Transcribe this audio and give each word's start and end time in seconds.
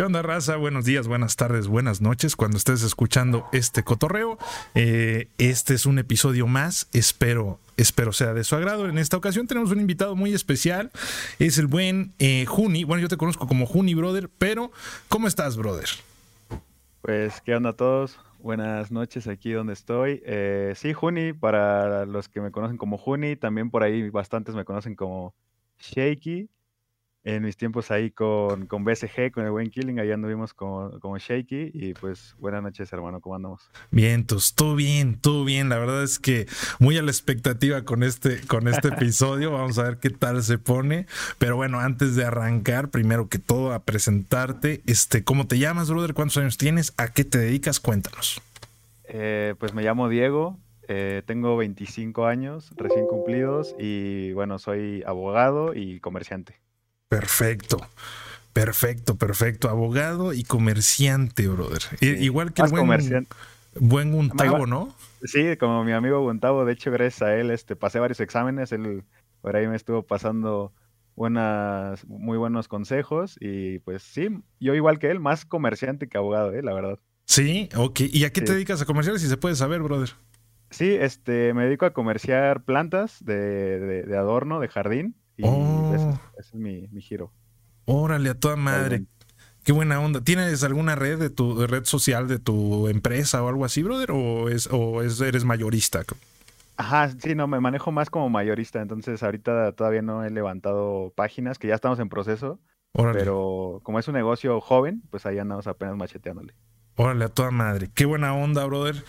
¿Qué 0.00 0.06
onda, 0.06 0.22
raza? 0.22 0.56
Buenos 0.56 0.86
días, 0.86 1.06
buenas 1.08 1.36
tardes, 1.36 1.68
buenas 1.68 2.00
noches. 2.00 2.34
Cuando 2.34 2.56
estés 2.56 2.82
escuchando 2.82 3.46
este 3.52 3.82
cotorreo, 3.82 4.38
eh, 4.74 5.28
este 5.36 5.74
es 5.74 5.84
un 5.84 5.98
episodio 5.98 6.46
más. 6.46 6.88
Espero, 6.94 7.58
espero 7.76 8.14
sea 8.14 8.32
de 8.32 8.42
su 8.42 8.56
agrado. 8.56 8.88
En 8.88 8.96
esta 8.96 9.18
ocasión 9.18 9.46
tenemos 9.46 9.70
un 9.72 9.78
invitado 9.78 10.16
muy 10.16 10.32
especial. 10.32 10.90
Es 11.38 11.58
el 11.58 11.66
buen 11.66 12.14
eh, 12.18 12.46
Juni. 12.46 12.84
Bueno, 12.84 13.02
yo 13.02 13.08
te 13.08 13.18
conozco 13.18 13.46
como 13.46 13.66
Juni, 13.66 13.94
brother, 13.94 14.30
pero 14.38 14.72
¿cómo 15.10 15.28
estás, 15.28 15.58
brother? 15.58 15.90
Pues, 17.02 17.42
¿qué 17.42 17.54
onda 17.54 17.68
a 17.68 17.74
todos? 17.74 18.18
Buenas 18.38 18.90
noches 18.90 19.26
aquí 19.26 19.52
donde 19.52 19.74
estoy. 19.74 20.22
Eh, 20.24 20.72
sí, 20.76 20.94
Juni, 20.94 21.34
para 21.34 22.06
los 22.06 22.30
que 22.30 22.40
me 22.40 22.50
conocen 22.50 22.78
como 22.78 22.96
Juni, 22.96 23.36
también 23.36 23.68
por 23.68 23.82
ahí 23.82 24.08
bastantes 24.08 24.54
me 24.54 24.64
conocen 24.64 24.94
como 24.94 25.34
Shaky 25.78 26.48
en 27.22 27.42
mis 27.42 27.56
tiempos 27.56 27.90
ahí 27.90 28.10
con, 28.10 28.66
con 28.66 28.84
BSG, 28.84 29.30
con 29.32 29.44
el 29.44 29.50
buen 29.50 29.70
Killing, 29.70 29.98
ahí 29.98 30.10
anduvimos 30.10 30.54
como, 30.54 30.98
como 31.00 31.18
Shaky. 31.18 31.70
Y 31.74 31.94
pues 31.94 32.34
buenas 32.38 32.62
noches, 32.62 32.92
hermano, 32.92 33.20
¿cómo 33.20 33.36
andamos? 33.36 33.70
Vientos, 33.90 34.54
todo 34.54 34.74
bien, 34.74 35.18
todo 35.20 35.44
bien. 35.44 35.68
La 35.68 35.78
verdad 35.78 36.02
es 36.02 36.18
que 36.18 36.46
muy 36.78 36.96
a 36.96 37.02
la 37.02 37.10
expectativa 37.10 37.84
con 37.84 38.02
este, 38.02 38.40
con 38.46 38.68
este 38.68 38.88
episodio. 38.88 39.52
Vamos 39.52 39.78
a 39.78 39.84
ver 39.84 39.98
qué 39.98 40.10
tal 40.10 40.42
se 40.42 40.58
pone. 40.58 41.06
Pero 41.38 41.56
bueno, 41.56 41.80
antes 41.80 42.16
de 42.16 42.24
arrancar, 42.24 42.88
primero 42.90 43.28
que 43.28 43.38
todo, 43.38 43.72
a 43.72 43.84
presentarte, 43.84 44.80
este, 44.86 45.24
¿cómo 45.24 45.46
te 45.46 45.58
llamas, 45.58 45.90
brother? 45.90 46.14
¿Cuántos 46.14 46.38
años 46.38 46.56
tienes? 46.56 46.94
¿A 46.96 47.08
qué 47.08 47.24
te 47.24 47.38
dedicas? 47.38 47.80
Cuéntanos. 47.80 48.40
Eh, 49.12 49.54
pues 49.58 49.74
me 49.74 49.82
llamo 49.82 50.08
Diego, 50.08 50.56
eh, 50.86 51.22
tengo 51.26 51.56
25 51.56 52.26
años 52.26 52.72
recién 52.76 53.06
cumplidos 53.06 53.74
y 53.76 54.32
bueno, 54.34 54.60
soy 54.60 55.02
abogado 55.04 55.74
y 55.74 55.98
comerciante. 55.98 56.60
Perfecto. 57.10 57.78
Perfecto, 58.52 59.16
perfecto. 59.16 59.68
Abogado 59.68 60.32
y 60.32 60.44
comerciante, 60.44 61.48
brother. 61.48 61.82
Igual 62.00 62.52
que 62.52 62.62
el 62.62 62.70
buen, 62.70 63.26
buen 63.74 64.12
Guntavo, 64.12 64.66
¿no? 64.66 64.94
Sí, 65.24 65.56
como 65.56 65.82
mi 65.82 65.90
amigo 65.90 66.20
Guntavo. 66.20 66.64
De 66.64 66.72
hecho, 66.72 66.92
gracias 66.92 67.22
a 67.22 67.34
él 67.34 67.50
este, 67.50 67.74
pasé 67.74 67.98
varios 67.98 68.20
exámenes. 68.20 68.70
Él 68.70 69.02
por 69.40 69.56
ahí 69.56 69.66
me 69.66 69.74
estuvo 69.74 70.04
pasando 70.04 70.72
buenas, 71.16 72.06
muy 72.06 72.38
buenos 72.38 72.68
consejos. 72.68 73.36
Y 73.40 73.80
pues 73.80 74.04
sí, 74.04 74.28
yo 74.60 74.76
igual 74.76 75.00
que 75.00 75.10
él, 75.10 75.18
más 75.18 75.44
comerciante 75.44 76.08
que 76.08 76.16
abogado, 76.16 76.52
¿eh? 76.52 76.62
la 76.62 76.74
verdad. 76.74 77.00
Sí, 77.26 77.68
ok. 77.74 78.02
¿Y 78.12 78.22
a 78.22 78.32
qué 78.32 78.40
te 78.40 78.52
dedicas 78.52 78.82
a 78.82 78.86
comerciar? 78.86 79.18
Si 79.18 79.26
se 79.26 79.36
puede 79.36 79.56
saber, 79.56 79.82
brother. 79.82 80.10
Sí, 80.70 80.88
este, 80.92 81.54
me 81.54 81.64
dedico 81.64 81.86
a 81.86 81.92
comerciar 81.92 82.62
plantas 82.62 83.24
de, 83.24 84.04
de 84.04 84.16
adorno, 84.16 84.60
de 84.60 84.68
jardín. 84.68 85.16
Y 85.40 85.42
oh. 85.44 85.92
ese, 85.94 86.20
es 86.38 86.54
mi, 86.54 86.88
giro. 87.00 87.32
Órale, 87.86 88.30
a 88.30 88.34
toda 88.34 88.56
madre. 88.56 89.04
Qué 89.64 89.72
buena 89.72 90.00
onda. 90.00 90.22
¿Tienes 90.22 90.62
alguna 90.64 90.94
red 90.94 91.18
de 91.18 91.30
tu 91.30 91.66
red 91.66 91.84
social 91.84 92.28
de 92.28 92.38
tu 92.38 92.88
empresa 92.88 93.42
o 93.42 93.48
algo 93.48 93.64
así, 93.64 93.82
brother? 93.82 94.10
¿O 94.12 94.48
es, 94.48 94.68
o 94.70 95.02
es 95.02 95.20
eres 95.20 95.44
mayorista? 95.44 96.02
Ajá, 96.76 97.10
sí, 97.10 97.34
no, 97.34 97.46
me 97.46 97.60
manejo 97.60 97.92
más 97.92 98.10
como 98.10 98.28
mayorista. 98.30 98.80
Entonces, 98.80 99.22
ahorita 99.22 99.72
todavía 99.72 100.02
no 100.02 100.24
he 100.24 100.30
levantado 100.30 101.12
páginas, 101.14 101.58
que 101.58 101.68
ya 101.68 101.74
estamos 101.74 101.98
en 101.98 102.08
proceso. 102.08 102.58
Pero 102.92 103.80
como 103.82 103.98
es 103.98 104.08
un 104.08 104.14
negocio 104.14 104.60
joven, 104.60 105.02
pues 105.10 105.24
ahí 105.26 105.38
andamos 105.38 105.66
apenas 105.66 105.96
macheteándole. 105.96 106.54
Órale, 106.96 107.24
a 107.24 107.28
toda 107.28 107.50
madre. 107.50 107.88
Qué 107.94 108.04
buena 108.04 108.34
onda, 108.34 108.64
brother. 108.66 109.02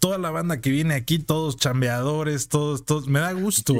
Toda 0.00 0.18
la 0.18 0.30
banda 0.30 0.60
que 0.60 0.70
viene 0.70 0.94
aquí, 0.94 1.18
todos 1.18 1.56
chambeadores, 1.56 2.48
todos, 2.48 2.84
todos. 2.84 3.08
Me 3.08 3.20
da 3.20 3.32
gusto, 3.32 3.72
Sí, 3.72 3.78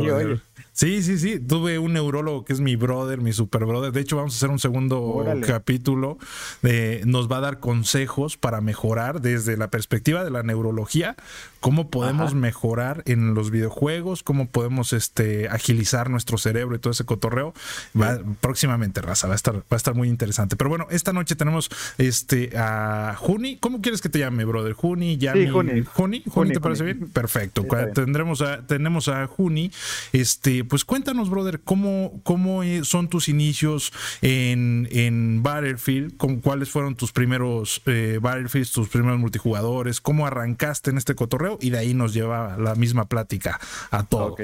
sí, 1.03 1.19
sí. 1.19 1.41
Tuve 1.41 1.79
un 1.81 1.93
neurólogo 1.93 2.45
que 2.45 2.53
es 2.53 2.61
mi 2.61 2.77
brother, 2.77 3.21
mi 3.21 3.33
super 3.33 3.65
brother. 3.65 3.91
De 3.91 4.01
hecho, 4.01 4.17
vamos 4.17 4.35
a 4.35 4.37
hacer 4.37 4.51
un 4.51 4.61
segundo 4.61 5.25
capítulo. 5.45 6.19
De, 6.63 7.03
nos 7.05 7.29
va 7.31 7.39
a 7.39 7.41
dar 7.41 7.59
consejos 7.59 8.37
para 8.37 8.61
mejorar 8.61 9.21
desde 9.21 9.57
la 9.57 9.71
perspectiva 9.71 10.23
de 10.23 10.31
la 10.31 10.45
neurología, 10.45 11.17
cómo 11.59 11.91
podemos 11.91 12.35
mejorar 12.35 13.03
en 13.07 13.35
los 13.35 13.51
videojuegos, 13.51 14.23
cómo 14.23 14.47
podemos 14.47 14.93
este, 14.93 15.49
agilizar 15.49 16.11
nuestro 16.11 16.39
cerebro 16.39 16.77
y 16.77 16.79
todo 16.79 16.93
ese 16.93 17.05
cotorreo. 17.05 17.55
Va, 18.01 18.21
próximamente, 18.41 19.01
raza, 19.01 19.27
va 19.27 19.33
a 19.33 19.37
estar, 19.37 19.57
va 19.57 19.63
a 19.71 19.77
estar 19.77 19.95
muy 19.95 20.09
interesante. 20.09 20.55
Pero 20.55 20.71
bueno, 20.71 20.87
esta 20.91 21.13
noche 21.13 21.35
tenemos 21.35 21.71
este 21.99 22.53
a 22.57 23.17
Juni. 23.19 23.57
¿Cómo 23.57 23.81
quieres 23.81 24.01
que 24.01 24.09
te 24.09 24.21
llame, 24.21 24.45
brother? 24.45 24.75
Juni, 24.75 25.17
ya. 25.17 25.33
Sí, 25.33 25.49
Juni. 25.49 25.83
Juni. 25.83 26.23
Juni, 26.29 26.53
¿te 26.53 26.61
parece 26.61 26.85
bien? 26.85 27.09
Perfecto. 27.09 27.67
Tendremos 27.95 28.43
a, 28.43 28.65
tenemos 28.65 29.09
a 29.09 29.27
Juni. 29.27 29.73
Este 30.13 30.68
pues 30.69 30.85
cuéntanos, 30.85 31.31
brother, 31.31 31.61
cómo, 31.61 32.21
cómo 32.23 32.63
eh, 32.63 32.85
son 32.85 33.09
tus 33.09 33.29
inicios 33.29 33.93
en, 34.23 34.89
en 34.91 35.43
Battlefield, 35.43 36.17
cuáles 36.43 36.71
fueron 36.71 36.95
tus 36.95 37.13
primeros 37.13 37.83
eh, 37.87 38.19
Battlefields, 38.21 38.73
tus 38.73 38.89
primeros 38.89 39.19
multijugadores, 39.19 40.01
cómo 40.01 40.27
arrancaste 40.27 40.91
en 40.91 40.99
este 40.99 41.15
cotorreo 41.15 41.59
y 41.61 41.71
de 41.71 41.79
ahí 41.79 41.95
nos 41.95 42.15
lleva 42.15 42.57
la 42.59 42.75
misma 42.75 43.07
plática 43.07 43.59
a 43.91 44.05
todo. 44.05 44.33
Ok. 44.33 44.43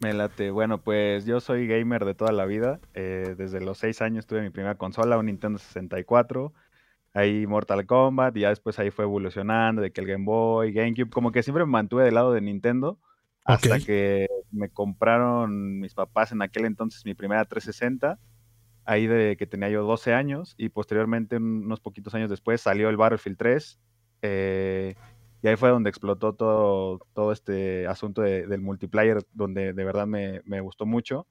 Me 0.00 0.12
late. 0.12 0.52
Bueno, 0.52 0.78
pues 0.78 1.24
yo 1.24 1.40
soy 1.40 1.66
gamer 1.66 2.04
de 2.04 2.14
toda 2.14 2.30
la 2.30 2.46
vida. 2.46 2.78
Eh, 2.94 3.34
desde 3.36 3.60
los 3.60 3.78
seis 3.78 4.00
años 4.00 4.26
tuve 4.26 4.42
mi 4.42 4.50
primera 4.50 4.76
consola, 4.76 5.18
un 5.18 5.26
Nintendo 5.26 5.58
64 5.58 6.52
ahí 7.14 7.46
Mortal 7.46 7.86
Kombat, 7.86 8.36
y 8.36 8.40
ya 8.40 8.50
después 8.50 8.78
ahí 8.78 8.90
fue 8.90 9.04
evolucionando, 9.04 9.82
de 9.82 9.90
que 9.90 10.00
el 10.00 10.06
Game 10.06 10.24
Boy, 10.24 10.72
GameCube, 10.72 11.10
como 11.10 11.32
que 11.32 11.42
siempre 11.42 11.64
me 11.64 11.72
mantuve 11.72 12.04
del 12.04 12.14
lado 12.14 12.32
de 12.32 12.40
Nintendo, 12.40 12.98
hasta 13.44 13.80
que 13.80 14.26
me 14.50 14.68
compraron 14.68 15.80
mis 15.80 15.94
papás 15.94 16.32
en 16.32 16.42
aquel 16.42 16.64
entonces 16.64 17.04
mi 17.04 17.14
primera 17.14 17.44
360, 17.44 18.18
ahí 18.84 19.06
de 19.06 19.36
que 19.36 19.46
tenía 19.46 19.68
yo 19.68 19.84
12 19.84 20.14
años, 20.14 20.54
y 20.56 20.70
posteriormente, 20.70 21.36
unos 21.36 21.80
poquitos 21.80 22.14
años 22.14 22.30
después, 22.30 22.60
salió 22.60 22.88
el 22.88 22.96
Battlefield 22.96 23.36
3, 23.36 23.78
eh, 24.22 24.94
y 25.42 25.48
ahí 25.48 25.56
fue 25.56 25.68
donde 25.68 25.90
explotó 25.90 26.34
todo, 26.34 26.98
todo 27.12 27.32
este 27.32 27.86
asunto 27.86 28.22
del 28.22 28.60
multiplayer, 28.60 29.22
donde 29.32 29.72
de 29.72 29.84
verdad 29.84 30.06
me, 30.06 30.40
me, 30.44 30.60
gustó 30.60 30.84
mucho. 30.84 31.26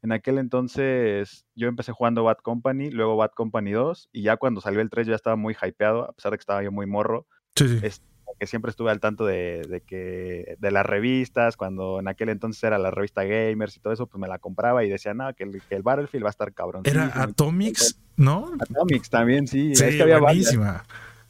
En 0.00 0.12
aquel 0.12 0.38
entonces 0.38 1.44
yo 1.56 1.66
empecé 1.66 1.90
jugando 1.90 2.22
Bad 2.22 2.38
Company, 2.38 2.90
luego 2.90 3.16
Bad 3.16 3.32
Company 3.32 3.72
2, 3.72 4.10
y 4.12 4.22
ya 4.22 4.36
cuando 4.36 4.60
salió 4.60 4.80
el 4.80 4.90
3 4.90 5.08
yo 5.08 5.12
ya 5.12 5.16
estaba 5.16 5.34
muy 5.34 5.56
hypeado, 5.60 6.08
a 6.08 6.12
pesar 6.12 6.30
de 6.30 6.38
que 6.38 6.42
estaba 6.42 6.62
yo 6.62 6.70
muy 6.70 6.86
morro. 6.86 7.26
Sí, 7.56 7.68
sí. 7.68 7.80
Este, 7.82 8.07
que 8.38 8.46
siempre 8.46 8.70
estuve 8.70 8.90
al 8.90 9.00
tanto 9.00 9.26
de, 9.26 9.82
que 9.86 10.56
de 10.58 10.70
las 10.70 10.86
revistas, 10.86 11.56
cuando 11.56 11.98
en 11.98 12.08
aquel 12.08 12.28
entonces 12.28 12.62
era 12.62 12.78
la 12.78 12.90
revista 12.90 13.24
Gamers 13.24 13.76
y 13.76 13.80
todo 13.80 13.92
eso, 13.92 14.06
pues 14.06 14.20
me 14.20 14.28
la 14.28 14.38
compraba 14.38 14.84
y 14.84 14.88
decía, 14.88 15.12
no, 15.12 15.34
que 15.34 15.44
el, 15.44 15.60
que 15.68 15.74
el 15.74 15.82
Battlefield 15.82 16.24
va 16.24 16.28
a 16.28 16.30
estar 16.30 16.52
cabrón. 16.54 16.82
Era 16.84 17.10
Atomics, 17.20 17.98
¿no? 18.16 18.52
Atomics 18.60 19.10
también, 19.10 19.48
sí. 19.48 19.74
Sí, 19.74 19.84
es 19.84 20.00
había 20.00 20.18
buenísima. 20.18 20.84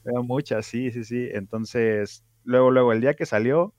Había 0.04 0.20
muchas, 0.20 0.66
sí, 0.66 0.90
sí, 0.90 1.04
sí. 1.04 1.28
Entonces, 1.32 2.24
luego, 2.44 2.70
luego, 2.70 2.92
el 2.92 3.00
día 3.00 3.14
que 3.14 3.24
salió, 3.24 3.72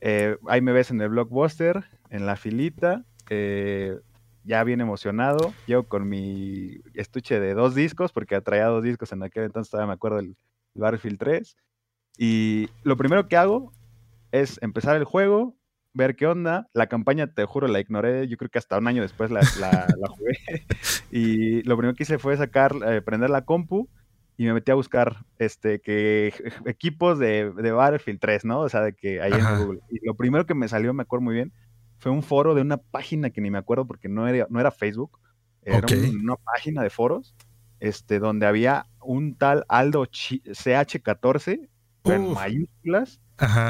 eh, 0.00 0.38
ahí 0.48 0.62
me 0.62 0.72
ves 0.72 0.90
en 0.90 1.00
el 1.02 1.10
blockbuster, 1.10 1.84
en 2.08 2.24
la 2.24 2.36
filita, 2.36 3.04
eh, 3.28 3.98
ya 4.44 4.64
bien 4.64 4.80
emocionado. 4.80 5.52
Yo 5.66 5.88
con 5.88 6.08
mi 6.08 6.80
estuche 6.94 7.38
de 7.38 7.52
dos 7.52 7.74
discos, 7.74 8.12
porque 8.12 8.40
traía 8.40 8.66
dos 8.66 8.82
discos 8.82 9.12
en 9.12 9.22
aquel 9.22 9.44
entonces, 9.44 9.70
todavía 9.70 9.88
me 9.88 9.94
acuerdo 9.94 10.16
del 10.16 10.36
Battlefield 10.74 11.18
3. 11.18 11.56
Y 12.18 12.68
lo 12.82 12.96
primero 12.96 13.28
que 13.28 13.36
hago 13.36 13.72
es 14.30 14.58
empezar 14.62 14.96
el 14.96 15.04
juego, 15.04 15.56
ver 15.92 16.16
qué 16.16 16.26
onda. 16.26 16.68
La 16.72 16.86
campaña, 16.88 17.32
te 17.32 17.44
juro, 17.44 17.68
la 17.68 17.80
ignoré. 17.80 18.28
Yo 18.28 18.36
creo 18.36 18.50
que 18.50 18.58
hasta 18.58 18.78
un 18.78 18.88
año 18.88 19.02
después 19.02 19.30
la, 19.30 19.40
jugué. 20.08 20.38
y 21.10 21.62
lo 21.62 21.76
primero 21.76 21.96
que 21.96 22.04
hice 22.04 22.18
fue 22.18 22.36
sacar, 22.36 22.74
eh, 22.86 23.02
prender 23.02 23.30
la 23.30 23.44
compu 23.44 23.88
y 24.36 24.44
me 24.44 24.54
metí 24.54 24.70
a 24.70 24.74
buscar 24.74 25.24
este 25.38 25.80
que 25.80 26.32
equipos 26.66 27.18
de, 27.18 27.50
Battlefield 27.50 28.20
3, 28.20 28.44
¿no? 28.44 28.60
O 28.60 28.68
sea, 28.68 28.80
de 28.82 28.94
que 28.94 29.20
ahí 29.20 29.32
en 29.32 29.58
Google. 29.58 29.80
Y 29.90 30.04
lo 30.06 30.14
primero 30.14 30.46
que 30.46 30.54
me 30.54 30.68
salió, 30.68 30.92
me 30.94 31.02
acuerdo 31.02 31.24
muy 31.24 31.34
bien, 31.34 31.52
fue 31.98 32.10
un 32.10 32.22
foro 32.22 32.54
de 32.54 32.62
una 32.62 32.78
página 32.78 33.30
que 33.30 33.40
ni 33.40 33.50
me 33.50 33.58
acuerdo 33.58 33.86
porque 33.86 34.08
no 34.08 34.26
era, 34.26 34.46
no 34.50 34.60
era 34.60 34.70
Facebook. 34.70 35.18
Era 35.64 35.86
una 36.20 36.34
página 36.36 36.82
de 36.82 36.90
foros 36.90 37.36
este, 37.82 38.18
donde 38.18 38.46
había 38.46 38.86
un 39.00 39.36
tal 39.36 39.64
Aldo 39.68 40.04
CH14 40.04 41.68
en 42.04 42.32
mayúsculas, 42.32 43.20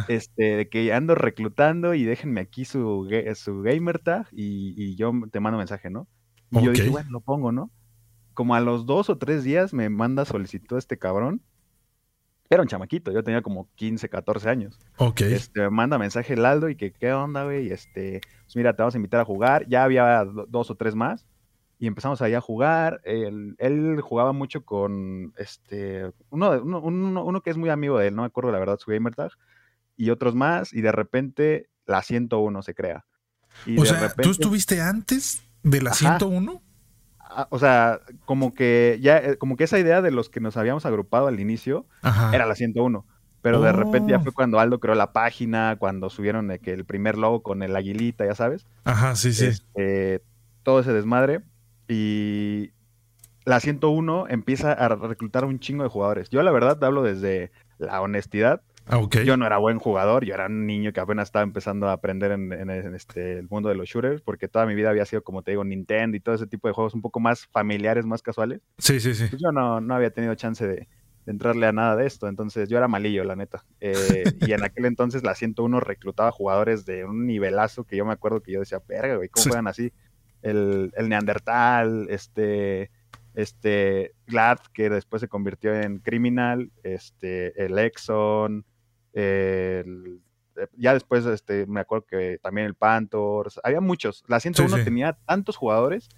este, 0.09 0.57
de 0.57 0.69
que 0.69 0.93
ando 0.93 1.15
reclutando 1.15 1.95
y 1.95 2.05
déjenme 2.05 2.41
aquí 2.41 2.65
su, 2.65 3.09
su 3.35 3.63
gamer 3.63 3.99
tag 3.99 4.27
y, 4.33 4.95
yo 4.97 5.13
te 5.31 5.41
mando 5.41 5.59
mensaje, 5.59 5.91
¿no? 5.91 6.07
Y 6.51 6.63
yo 6.63 6.73
dije, 6.73 6.91
bueno, 6.91 7.11
lo 7.11 7.21
pongo, 7.21 7.53
¿no? 7.53 7.71
Como 8.35 8.55
a 8.55 8.61
los 8.61 8.87
dos 8.87 9.11
o 9.11 9.19
tres 9.19 9.45
días 9.45 9.73
me 9.75 9.89
manda 9.89 10.25
solicitud 10.25 10.79
este 10.79 10.99
cabrón. 10.99 11.43
Era 12.51 12.63
un 12.63 12.69
chamaquito, 12.69 13.13
yo 13.13 13.25
tenía 13.25 13.41
como 13.41 13.69
15, 13.77 14.11
14 14.11 14.49
años. 14.51 14.79
Ok. 14.99 15.23
Este, 15.23 15.61
me 15.63 15.71
manda 15.71 15.97
mensaje 15.97 16.35
el 16.35 16.45
Aldo 16.45 16.69
y 16.69 16.77
que, 16.77 16.93
¿qué 16.93 17.13
onda, 17.13 17.45
güey? 17.45 17.69
Y 17.69 17.71
este, 17.71 18.21
pues 18.45 18.57
mira, 18.57 18.75
te 18.75 18.83
vamos 18.83 18.95
a 18.95 18.99
invitar 18.99 19.21
a 19.21 19.25
jugar. 19.25 19.67
Ya 19.69 19.85
había 19.85 20.25
dos 20.25 20.71
o 20.71 20.75
tres 20.75 20.95
más 20.95 21.27
y 21.83 21.89
empezamos 21.89 22.23
ahí 22.23 22.35
a 22.35 22.41
jugar. 22.41 23.01
Él, 23.03 24.01
jugaba 24.03 24.33
mucho 24.33 24.65
con 24.65 25.33
este 25.37 26.13
uno, 26.31 26.53
uno, 26.63 27.25
uno, 27.25 27.41
que 27.41 27.51
es 27.51 27.57
muy 27.57 27.71
amigo 27.71 27.99
de 27.99 28.07
él, 28.07 28.15
no 28.15 28.23
me 28.23 28.27
acuerdo 28.27 28.53
la 28.53 28.61
verdad 28.61 28.79
su 28.79 28.93
gamer 28.93 29.17
tag, 29.17 29.33
y 29.97 30.11
otros 30.11 30.37
más, 30.37 30.73
y 30.73 30.81
de 30.81 30.93
repente 30.93 31.71
la 31.85 32.03
101 32.03 32.63
se 32.63 32.75
crea. 32.77 33.05
o 33.77 33.85
sea, 33.85 34.15
¿tú 34.15 34.31
estuviste 34.31 34.81
antes 34.81 35.43
de 35.65 35.83
la 35.83 35.93
101? 35.93 36.63
o 37.51 37.59
sea, 37.59 37.99
como 38.27 38.55
que 38.55 39.01
ya, 39.03 39.19
eh, 39.19 39.37
como 39.37 39.57
que 39.57 39.65
esa 39.65 39.81
idea 39.81 40.03
de 40.03 40.13
los 40.13 40.29
que 40.29 40.39
nos 40.39 40.57
habíamos 40.57 40.87
agrupado 40.87 41.27
al 41.27 41.41
inicio 41.41 41.89
era 42.33 42.47
la 42.47 42.55
101. 42.55 43.05
Pero 43.41 43.61
de 43.61 43.73
repente 43.73 44.13
ya 44.13 44.19
oh. 44.19 44.23
fue 44.23 44.31
cuando 44.31 44.61
Aldo 44.61 44.79
creó 44.79 44.95
la 44.95 45.13
página, 45.13 45.75
cuando 45.81 46.11
subieron 46.11 46.49
el, 46.53 46.61
que 46.61 46.75
el 46.75 46.85
primer 46.85 47.19
logo 47.19 47.43
con 47.43 47.65
el 47.65 47.75
aguilita, 47.75 48.25
ya 48.25 48.37
sabes. 48.37 48.69
Ajá, 48.85 49.17
sí, 49.17 49.33
sí. 49.33 49.47
Este, 49.47 50.23
todo 50.63 50.79
ese 50.79 50.93
desmadre. 50.93 51.43
Y 51.93 52.73
la 53.45 53.61
101 53.61 54.27
empieza 54.29 54.73
a 54.73 54.89
reclutar 54.89 55.45
un 55.45 55.59
chingo 55.59 55.83
de 55.83 55.91
jugadores. 55.91 56.31
Yo 56.31 56.43
la 56.43 56.51
verdad 56.51 56.83
hablo 56.83 57.03
desde 57.03 57.53
la 57.79 58.01
honestidad. 58.01 58.63
Ah, 58.87 59.01
yo 59.25 59.37
no 59.37 59.47
era 59.47 59.59
buen 59.59 59.79
jugador, 59.79 60.25
yo 60.25 60.35
era 60.35 60.47
un 60.47 60.67
niño 60.67 60.93
que 60.93 60.99
apenas 60.99 61.29
estaba 61.29 61.45
empezando 61.45 61.89
a 61.89 61.93
aprender 61.93 62.33
en, 62.33 62.71
este, 62.95 63.39
el 63.39 63.49
mundo 63.49 63.69
de 63.69 63.77
los 63.77 63.89
shooters, 63.89 64.23
porque 64.23 64.49
toda 64.49 64.67
mi 64.67 64.75
vida 64.75 64.91
había 64.91 65.05
sido, 65.05 65.23
como 65.23 65.43
te 65.43 65.53
digo, 65.53 65.63
Nintendo 65.63 66.17
y 66.17 66.21
todo 66.21 66.35
ese 66.35 66.49
tipo 66.49 66.67
de 66.67 66.75
juegos 66.75 66.93
un 66.93 67.01
poco 67.01 67.21
más 67.21 67.47
familiares, 67.47 68.07
más 68.07 68.23
casuales. 68.23 68.61
Sí, 68.79 68.99
sí, 68.99 69.15
sí. 69.15 69.27
Pues 69.31 69.41
yo 69.41 69.53
no, 69.53 69.81
no 69.81 69.95
había 69.95 70.11
tenido 70.11 70.35
chance 70.35 70.67
de, 70.67 70.89
entrarle 71.27 71.67
a 71.67 71.73
nada 71.73 71.95
de 71.95 72.07
esto, 72.07 72.27
entonces 72.27 72.69
yo 72.69 72.77
era 72.77 72.89
malillo, 72.89 73.23
la 73.23 73.37
neta. 73.37 73.65
Eh, 73.81 74.25
y 74.41 74.53
en 74.53 74.65
aquel 74.65 74.87
entonces 74.87 75.23
la 75.23 75.37
101 75.37 75.79
reclutaba 75.79 76.33
jugadores 76.33 76.85
de 76.85 77.05
un 77.05 77.27
nivelazo 77.27 77.85
que 77.85 77.97
yo 77.97 78.05
me 78.05 78.13
acuerdo 78.13 78.43
que 78.43 78.51
yo 78.51 78.61
decía, 78.61 78.83
verga, 78.89 79.15
güey, 79.15 79.29
¿cómo 79.29 79.45
juegan 79.45 79.69
así? 79.69 79.93
El, 80.43 80.93
el 80.97 81.09
Neandertal, 81.09 82.07
este 82.11 82.91
este 83.35 84.15
Glad, 84.27 84.59
que 84.75 84.91
después 84.91 85.21
se 85.21 85.29
convirtió 85.29 85.75
en 85.75 86.01
Criminal, 86.01 86.71
este, 86.83 87.65
el 87.65 87.79
Exxon, 87.79 88.65
el, 89.15 90.21
eh, 90.57 90.67
ya 90.77 90.95
después 90.95 91.25
este, 91.27 91.67
me 91.67 91.81
acuerdo 91.81 92.07
que 92.07 92.39
también 92.43 92.67
el 92.67 92.75
Panthers, 92.75 93.61
había 93.63 93.81
muchos. 93.81 94.25
La 94.27 94.41
101 94.41 94.85
tenía 94.85 95.15
tantos 95.27 95.57
jugadores 95.57 96.09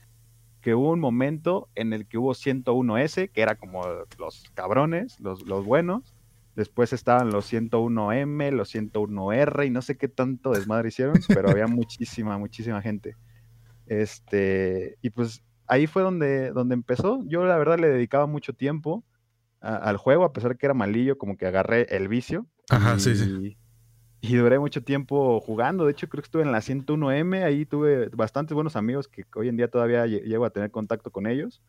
que 0.60 0.74
hubo 0.74 0.90
un 0.90 1.00
momento 1.00 1.68
en 1.74 1.92
el 1.92 2.06
que 2.06 2.18
hubo 2.18 2.32
101S, 2.32 3.30
que 3.30 3.42
era 3.42 3.54
como 3.54 3.84
los 4.18 4.44
cabrones, 4.54 5.20
los, 5.20 5.42
los 5.46 5.64
buenos. 5.64 6.14
Después 6.56 6.92
estaban 6.92 7.30
los 7.30 7.52
101M, 7.52 8.50
los 8.52 8.74
101R 8.74 9.66
y 9.66 9.70
no 9.70 9.82
sé 9.82 9.96
qué 9.96 10.08
tanto 10.08 10.52
desmadre 10.52 10.88
hicieron, 10.88 11.16
pero 11.28 11.50
había 11.50 11.66
muchísima, 11.66 12.38
muchísima 12.38 12.80
gente. 12.80 13.16
Este, 13.86 14.96
y 15.02 15.10
pues 15.10 15.42
ahí 15.66 15.86
fue 15.86 16.02
donde, 16.02 16.50
donde 16.50 16.74
empezó. 16.74 17.22
Yo 17.26 17.44
la 17.44 17.56
verdad 17.58 17.78
le 17.78 17.88
dedicaba 17.88 18.26
mucho 18.26 18.52
tiempo 18.52 19.04
al 19.60 19.96
juego, 19.96 20.24
a 20.24 20.32
pesar 20.32 20.52
de 20.52 20.58
que 20.58 20.66
era 20.66 20.74
malillo, 20.74 21.16
como 21.16 21.38
que 21.38 21.46
agarré 21.46 21.86
el 21.96 22.08
vicio. 22.08 22.46
Ajá, 22.68 22.98
sí, 22.98 23.16
sí. 23.16 23.56
Y 24.20 24.36
duré 24.36 24.58
mucho 24.58 24.82
tiempo 24.82 25.40
jugando. 25.40 25.84
De 25.84 25.92
hecho, 25.92 26.08
creo 26.08 26.22
que 26.22 26.26
estuve 26.26 26.42
en 26.42 26.52
la 26.52 26.60
101M. 26.60 27.44
Ahí 27.44 27.66
tuve 27.66 28.08
bastantes 28.08 28.54
buenos 28.54 28.76
amigos 28.76 29.08
que 29.08 29.24
hoy 29.34 29.48
en 29.48 29.56
día 29.56 29.68
todavía 29.68 30.06
llego 30.06 30.44
a 30.44 30.50
tener 30.50 30.70
contacto 30.70 31.10
con 31.10 31.26
ellos. 31.26 31.62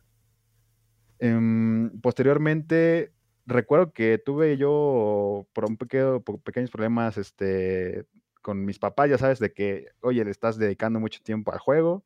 Em, 1.18 1.90
posteriormente, 2.00 3.12
recuerdo 3.46 3.92
que 3.92 4.18
tuve 4.18 4.56
yo 4.56 5.46
por 5.52 5.64
un 5.64 5.76
pequeño, 5.76 6.20
por 6.20 6.40
pequeños 6.40 6.70
problemas 6.70 7.16
este, 7.18 8.06
con 8.46 8.64
mis 8.64 8.78
papás, 8.78 9.10
ya 9.10 9.18
sabes, 9.18 9.40
de 9.40 9.52
que, 9.52 9.88
oye, 10.02 10.24
le 10.24 10.30
estás 10.30 10.56
dedicando 10.56 11.00
mucho 11.00 11.18
tiempo 11.20 11.52
al 11.52 11.58
juego. 11.58 12.04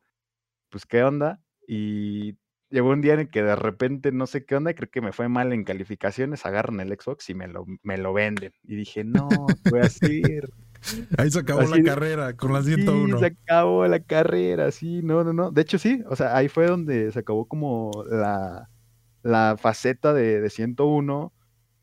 Pues, 0.71 0.87
¿qué 0.87 1.03
onda? 1.03 1.39
Y 1.69 2.39
llegó 2.71 2.89
un 2.89 3.03
día 3.03 3.13
en 3.13 3.21
el 3.21 3.31
que 3.31 3.43
de 3.43 3.57
repente 3.57 4.11
no 4.11 4.27
sé 4.27 4.47
qué 4.47 4.57
onda, 4.57 4.73
creo 4.73 4.89
que 4.91 5.03
me 5.03 5.13
fue 5.13 5.29
mal 5.29 5.53
en 5.53 5.65
calificaciones, 5.65 6.47
agarran 6.47 6.81
el 6.81 6.97
Xbox 6.99 7.29
y 7.29 7.35
me 7.35 7.47
lo, 7.47 7.67
me 7.83 7.99
lo 7.99 8.15
venden. 8.15 8.55
Y 8.63 8.75
dije, 8.75 9.05
no, 9.05 9.29
voy 9.71 9.81
a 9.81 9.83
hacer. 9.83 10.49
Ahí 11.19 11.31
se 11.31 11.41
acabó 11.41 11.61
la 11.61 11.83
carrera 11.83 12.35
con 12.35 12.55
la 12.55 12.63
101. 12.63 13.19
Sí, 13.19 13.21
se 13.21 13.27
acabó 13.27 13.87
la 13.87 14.01
carrera, 14.01 14.71
sí, 14.71 15.03
no, 15.03 15.23
no, 15.23 15.35
no. 15.35 15.51
De 15.51 15.61
hecho, 15.61 15.79
sí, 15.79 16.03
o 16.09 16.17
sea, 16.17 16.35
ahí 16.35 16.49
fue 16.49 16.69
donde 16.69 17.13
se 17.13 17.19
acabó 17.19 17.45
como 17.45 17.91
la, 18.09 18.71
la 19.23 19.59
faceta 19.61 20.15
de, 20.15 20.41
de 20.41 20.49
101. 20.49 21.35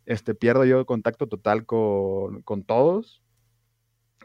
Este, 0.08 0.34
pierdo 0.34 0.66
yo 0.66 0.84
contacto 0.88 1.28
total 1.28 1.68
con, 1.68 2.42
con 2.42 2.64
todos. 2.64 3.22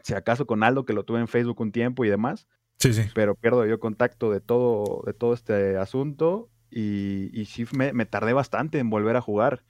Si 0.03 0.13
acaso 0.13 0.45
con 0.45 0.63
Aldo, 0.63 0.85
que 0.85 0.93
lo 0.93 1.03
tuve 1.03 1.19
en 1.19 1.27
Facebook 1.27 1.59
un 1.59 1.71
tiempo 1.71 2.05
y 2.05 2.09
demás. 2.09 2.47
Sí, 2.77 2.93
sí. 2.93 3.03
Pero 3.15 3.35
pierdo 3.35 3.65
yo 3.65 3.79
contacto 3.79 4.31
de 4.31 4.41
todo, 4.41 5.03
de 5.05 5.13
todo 5.13 5.33
este 5.33 5.77
asunto 5.77 6.49
y, 6.69 7.29
y 7.33 7.45
sí 7.45 7.65
me, 7.75 7.93
me, 7.93 8.05
tardé 8.05 8.33
bastante 8.33 8.79
en 8.79 8.89
volver 8.89 9.15
a 9.15 9.21
jugar 9.21 9.63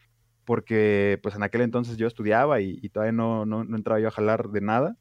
porque 0.46 1.20
pues 1.22 1.36
en 1.36 1.44
aquel 1.44 1.62
entonces 1.62 1.98
yo 1.98 2.08
estudiaba 2.08 2.62
y, 2.62 2.90
todavía 2.90 3.14
no, 3.14 3.46
no, 3.46 3.64
no, 3.64 3.76
entraba 3.76 4.00
yo 4.00 4.08
a 4.08 4.12
jalar 4.12 4.50
de 4.50 4.62
nada. 4.62 4.98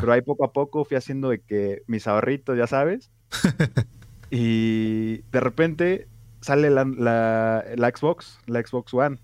Pero 0.00 0.12
ahí 0.12 0.22
poco 0.22 0.44
a 0.44 0.52
poco 0.52 0.84
fui 0.84 0.96
haciendo 0.96 1.30
de 1.30 1.40
que 1.40 1.82
mis 1.88 2.06
ahorritos, 2.06 2.56
ya 2.56 2.68
sabes. 2.68 3.10
y 4.30 5.22
de 5.32 5.40
repente 5.40 6.08
sale 6.40 6.70
la, 6.70 6.84
la, 6.84 7.64
la, 7.74 7.88
Xbox, 7.88 8.38
la 8.46 8.60
Xbox 8.64 8.94
One. 8.94 9.18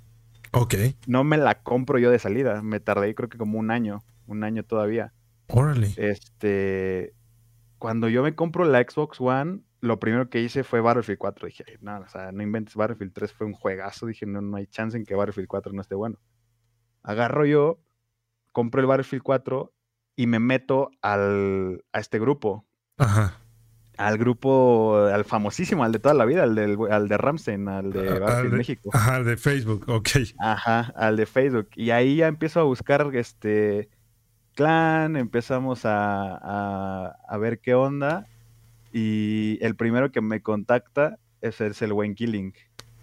Ok. 0.51 0.75
No 1.07 1.23
me 1.23 1.37
la 1.37 1.63
compro 1.63 1.99
yo 1.99 2.11
de 2.11 2.19
salida. 2.19 2.63
Me 2.63 2.81
tardé 2.81 3.15
creo 3.15 3.29
que 3.29 3.39
como 3.39 3.61
un 3.61 3.71
año, 3.71 4.03
un 4.27 4.43
año 4.43 4.65
todavía. 4.65 5.13
Órale. 5.53 5.93
Este, 5.97 7.15
cuando 7.79 8.09
yo 8.09 8.23
me 8.23 8.35
compro 8.35 8.65
la 8.65 8.81
Xbox 8.81 9.21
One, 9.21 9.61
lo 9.81 9.99
primero 9.99 10.29
que 10.29 10.41
hice 10.41 10.65
fue 10.65 10.81
Battlefield 10.81 11.19
4. 11.19 11.47
Dije, 11.47 11.65
no, 11.81 11.99
o 11.99 12.09
sea, 12.09 12.33
no 12.33 12.43
inventes 12.43 12.77
Battlefield 12.77 13.13
3, 13.13 13.33
fue 13.33 13.47
un 13.47 13.55
juegazo. 13.55 14.07
Dije, 14.07 14.27
no, 14.27 14.41
no 14.41 14.57
hay 14.57 14.67
chance 14.67 14.97
en 14.97 15.05
que 15.05 15.15
Battlefield 15.15 15.49
4 15.49 15.73
no 15.73 15.81
esté 15.81 15.95
bueno. 15.95 16.19
Agarro 17.03 17.47
yo, 17.47 17.81
compro 18.53 18.81
el 18.81 18.87
Battlefield 18.87 19.23
4 19.23 19.73
y 20.17 20.27
me 20.27 20.39
meto 20.39 20.91
al, 21.01 21.85
a 21.93 22.01
este 22.01 22.19
grupo. 22.19 22.67
Ajá. 22.99 23.39
Al 23.97 24.19
grupo, 24.19 24.97
al 24.97 25.25
famosísimo, 25.25 25.85
al 25.85 25.93
de 25.93 25.99
toda 25.99 26.15
la 26.15 26.25
vida, 26.25 26.43
al, 26.43 26.55
del, 26.55 26.79
al 26.91 27.09
de 27.09 27.19
Ramsen, 27.19 27.69
al 27.69 27.93
de 27.93 28.19
Battlefield 28.19 28.55
México. 28.55 28.91
Ajá, 28.93 29.17
al 29.17 29.25
de 29.25 29.37
Facebook, 29.37 29.85
ok. 29.89 30.09
Ajá, 30.39 30.93
al 30.97 31.17
de 31.17 31.27
Facebook. 31.27 31.69
Y 31.75 31.91
ahí 31.91 32.17
ya 32.17 32.27
empiezo 32.27 32.61
a 32.61 32.65
buscar 32.65 33.11
este 33.15 33.91
clan, 34.61 35.17
empezamos 35.17 35.81
a, 35.85 37.17
ver 37.41 37.61
qué 37.61 37.73
onda. 37.73 38.27
Y 38.93 39.59
el 39.63 39.75
primero 39.75 40.13
que 40.13 40.21
me 40.21 40.43
contacta 40.43 41.19
es, 41.41 41.61
el 41.61 41.93
buen 41.95 42.15
Killing. 42.15 42.53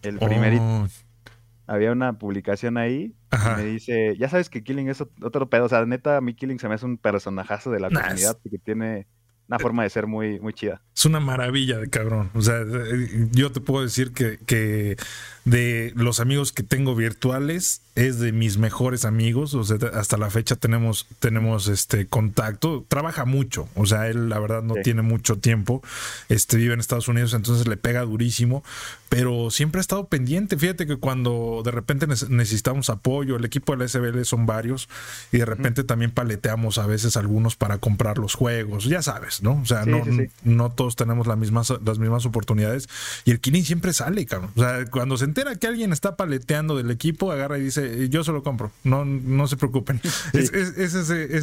El 0.04 0.20
primerito. 0.20 0.64
Oh. 0.64 0.88
Había 1.66 1.92
una 1.92 2.14
publicación 2.14 2.78
ahí 2.78 3.16
y 3.32 3.58
me 3.58 3.66
dice, 3.66 4.16
ya 4.20 4.30
sabes 4.30 4.50
que 4.50 4.64
Killing 4.64 4.88
es 4.88 5.04
otro 5.22 5.50
pedo. 5.50 5.66
O 5.66 5.70
sea, 5.70 5.84
neta, 5.86 6.18
a 6.18 6.22
mí 6.22 6.36
Killing 6.36 6.60
se 6.60 6.70
me 6.70 6.76
hace 6.76 6.86
un 6.86 6.98
personajazo 6.98 7.72
de 7.72 7.80
la 7.80 7.90
comunidad 7.90 8.38
porque 8.44 8.60
tiene 8.60 9.08
una 9.48 9.58
forma 9.58 9.82
de 9.82 9.90
ser 9.90 10.06
muy, 10.06 10.40
muy 10.40 10.54
chida. 10.54 10.84
Es 10.96 11.06
una 11.06 11.20
maravilla 11.20 11.80
de 11.80 11.90
cabrón. 11.90 12.30
O 12.36 12.42
sea, 12.42 12.64
yo 13.32 13.52
te 13.52 13.62
puedo 13.62 13.84
decir 13.84 14.14
que, 14.14 14.38
que 14.46 14.96
de 15.44 15.92
los 15.96 16.20
amigos 16.20 16.52
que 16.52 16.62
tengo 16.62 16.94
virtuales 16.94 17.82
es 17.98 18.20
de 18.20 18.32
mis 18.32 18.60
mejores 18.60 19.06
amigos. 19.06 19.56
O 19.56 19.64
sea, 19.64 19.78
hasta 19.96 20.18
la 20.18 20.30
fecha 20.30 20.56
tenemos, 20.56 21.08
tenemos 21.20 21.68
este 21.68 22.06
contacto. 22.06 22.86
Trabaja 22.88 23.26
mucho. 23.26 23.68
O 23.76 23.88
sea, 23.88 24.08
él 24.08 24.30
la 24.30 24.40
verdad 24.40 24.62
no 24.62 24.76
tiene 24.76 25.02
mucho 25.02 25.38
tiempo. 25.38 25.82
Este 26.30 26.58
vive 26.58 26.76
en 26.76 26.80
Estados 26.80 27.08
Unidos, 27.08 27.34
entonces 27.34 27.68
le 27.68 27.76
pega 27.76 28.02
durísimo. 28.02 28.64
Pero 29.10 29.50
siempre 29.50 29.80
ha 29.80 29.82
estado 29.82 30.06
pendiente. 30.08 30.58
Fíjate 30.58 30.86
que 30.86 30.98
cuando 30.98 31.62
de 31.66 31.72
repente 31.72 32.06
necesitamos 32.08 32.92
apoyo, 32.92 33.36
el 33.36 33.46
equipo 33.46 33.76
del 33.76 33.90
SBL 33.90 34.24
son 34.26 34.46
varios, 34.46 34.90
y 35.32 35.38
de 35.38 35.46
repente 35.46 35.84
también 35.84 36.12
paleteamos 36.12 36.78
a 36.78 36.86
veces 36.86 37.18
algunos 37.18 37.56
para 37.56 37.80
comprar 37.80 38.20
los 38.20 38.36
juegos. 38.36 38.86
Ya 38.86 39.02
sabes, 39.02 39.42
¿no? 39.42 39.60
O 39.60 39.66
sea, 39.66 39.86
no, 39.86 40.04
no 40.44 40.70
todos 40.70 40.96
tenemos 40.96 41.26
las 41.26 41.38
mismas, 41.38 41.74
las 41.84 41.98
mismas 41.98 42.28
oportunidades. 42.28 42.90
Y 43.26 43.32
el 43.32 43.40
Killing 43.40 43.66
siempre 43.66 43.94
sale, 43.94 44.26
cabrón. 44.26 44.52
O 44.56 44.60
sea, 44.60 44.86
cuando 44.86 45.18
se 45.18 45.26
entera 45.26 45.56
que 45.56 45.66
alguien 45.66 45.94
está 45.94 46.16
paleteando 46.16 46.78
del 46.78 46.92
equipo, 46.92 47.32
agarra 47.32 47.58
y 47.58 47.62
dice, 47.62 47.87
yo 48.10 48.24
se 48.24 48.32
lo 48.32 48.44
compro, 48.44 48.72
no, 48.84 49.06
no 49.06 49.48
se 49.48 49.58
preocupen. 49.58 50.00
Es, 50.34 50.52
ese, 50.54 51.38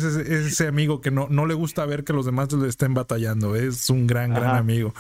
ese, 0.46 0.66
amigo 0.66 1.00
que 1.00 1.10
no, 1.10 1.26
no 1.28 1.46
le 1.46 1.54
gusta 1.54 1.84
ver 1.86 2.04
que 2.04 2.12
los 2.12 2.26
demás 2.26 2.52
le 2.52 2.68
estén 2.68 2.94
batallando, 2.94 3.56
es 3.56 3.90
un 3.90 4.06
gran, 4.06 4.32
gran 4.32 4.56
amigo. 4.56 4.94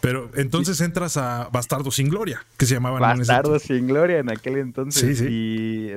Pero 0.00 0.30
entonces 0.34 0.80
entras 0.80 1.16
a 1.16 1.48
Bastardo 1.52 1.90
sin 1.90 2.08
Gloria, 2.08 2.44
que 2.56 2.66
se 2.66 2.74
llamaban. 2.74 3.00
Bastardo 3.00 3.58
sin 3.58 3.86
Gloria 3.86 4.18
en 4.18 4.30
aquel 4.30 4.56
entonces. 4.56 5.18
Sí, 5.18 5.26
sí. 5.26 5.26
Y, 5.30 5.92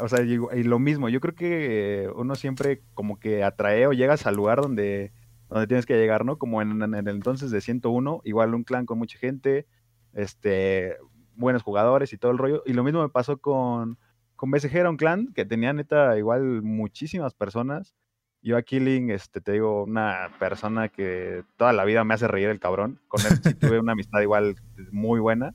o 0.00 0.08
sea, 0.08 0.22
y, 0.22 0.62
lo 0.62 0.78
mismo, 0.78 1.08
yo 1.08 1.20
creo 1.20 1.34
que 1.34 2.08
uno 2.16 2.34
siempre 2.36 2.82
como 2.94 3.18
que 3.18 3.44
atrae 3.44 3.86
o 3.86 3.92
llegas 3.92 4.26
al 4.26 4.36
lugar 4.36 4.62
donde, 4.62 5.12
donde 5.50 5.66
tienes 5.66 5.84
que 5.84 5.96
llegar, 5.96 6.24
¿no? 6.24 6.38
Como 6.38 6.62
en, 6.62 6.82
en 6.82 6.94
el 6.94 7.08
entonces 7.08 7.50
de 7.50 7.60
101, 7.60 8.22
igual 8.24 8.54
un 8.54 8.64
clan 8.64 8.86
con 8.86 8.98
mucha 8.98 9.18
gente, 9.18 9.66
este, 10.14 10.96
buenos 11.36 11.62
jugadores 11.62 12.12
y 12.12 12.18
todo 12.18 12.32
el 12.32 12.38
rollo. 12.38 12.62
Y 12.64 12.72
lo 12.72 12.82
mismo 12.82 13.02
me 13.02 13.08
pasó 13.08 13.38
con, 13.38 13.98
con 14.44 14.50
BSG, 14.50 14.76
era 14.76 14.90
un 14.90 14.98
clan 14.98 15.32
que 15.32 15.46
tenía 15.46 15.72
neta 15.72 16.18
igual 16.18 16.60
muchísimas 16.60 17.32
personas. 17.32 17.94
Yo 18.42 18.58
a 18.58 18.62
Killing, 18.62 19.08
este, 19.08 19.40
te 19.40 19.52
digo, 19.52 19.84
una 19.84 20.32
persona 20.38 20.90
que 20.90 21.44
toda 21.56 21.72
la 21.72 21.86
vida 21.86 22.04
me 22.04 22.12
hace 22.12 22.28
reír 22.28 22.50
el 22.50 22.60
cabrón. 22.60 23.00
Con 23.08 23.22
él 23.22 23.38
sí 23.42 23.54
tuve 23.54 23.80
una 23.80 23.92
amistad 23.92 24.20
igual 24.20 24.56
muy 24.92 25.18
buena. 25.18 25.54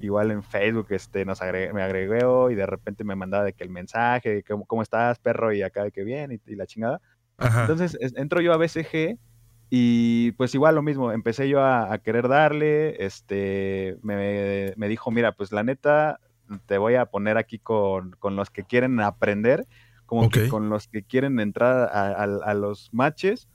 Igual 0.00 0.32
en 0.32 0.42
Facebook 0.42 0.88
este, 0.90 1.24
nos 1.24 1.40
me 1.42 1.80
agregó 1.80 2.50
y 2.50 2.56
de 2.56 2.66
repente 2.66 3.04
me 3.04 3.14
mandaba 3.14 3.44
de 3.44 3.52
que 3.52 3.62
el 3.62 3.70
mensaje, 3.70 4.42
¿cómo, 4.42 4.66
cómo 4.66 4.82
estás, 4.82 5.20
perro? 5.20 5.52
Y 5.52 5.62
acá 5.62 5.84
de 5.84 5.92
que 5.92 6.02
bien 6.02 6.32
y, 6.44 6.56
la 6.56 6.66
chingada. 6.66 7.00
Entonces 7.38 7.96
entro 8.16 8.40
yo 8.40 8.52
a 8.52 8.56
BSG 8.56 9.16
Y 9.70 10.32
pues 10.32 10.52
igual 10.56 10.74
lo 10.74 10.82
mismo, 10.82 11.12
empecé 11.12 11.48
yo 11.48 11.62
a, 11.62 11.96
querer 11.98 12.26
darle, 12.26 13.04
este, 13.06 13.96
me, 14.02 14.74
me, 14.76 14.88
dijo, 14.88 15.12
mira, 15.12 15.30
pues 15.30 15.52
la 15.52 15.62
neta, 15.62 16.18
te 16.66 16.78
voy 16.78 16.94
a 16.94 17.06
poner 17.06 17.36
aquí 17.36 17.58
con, 17.58 18.12
con 18.18 18.36
los 18.36 18.50
que 18.50 18.64
quieren 18.64 19.00
aprender, 19.00 19.66
como 20.06 20.28
que 20.28 20.48
con 20.48 20.68
los 20.68 20.88
que 20.88 21.02
quieren 21.02 21.40
entrar 21.40 21.90
a, 21.92 22.54
los 22.54 22.90
matches, 22.92 23.48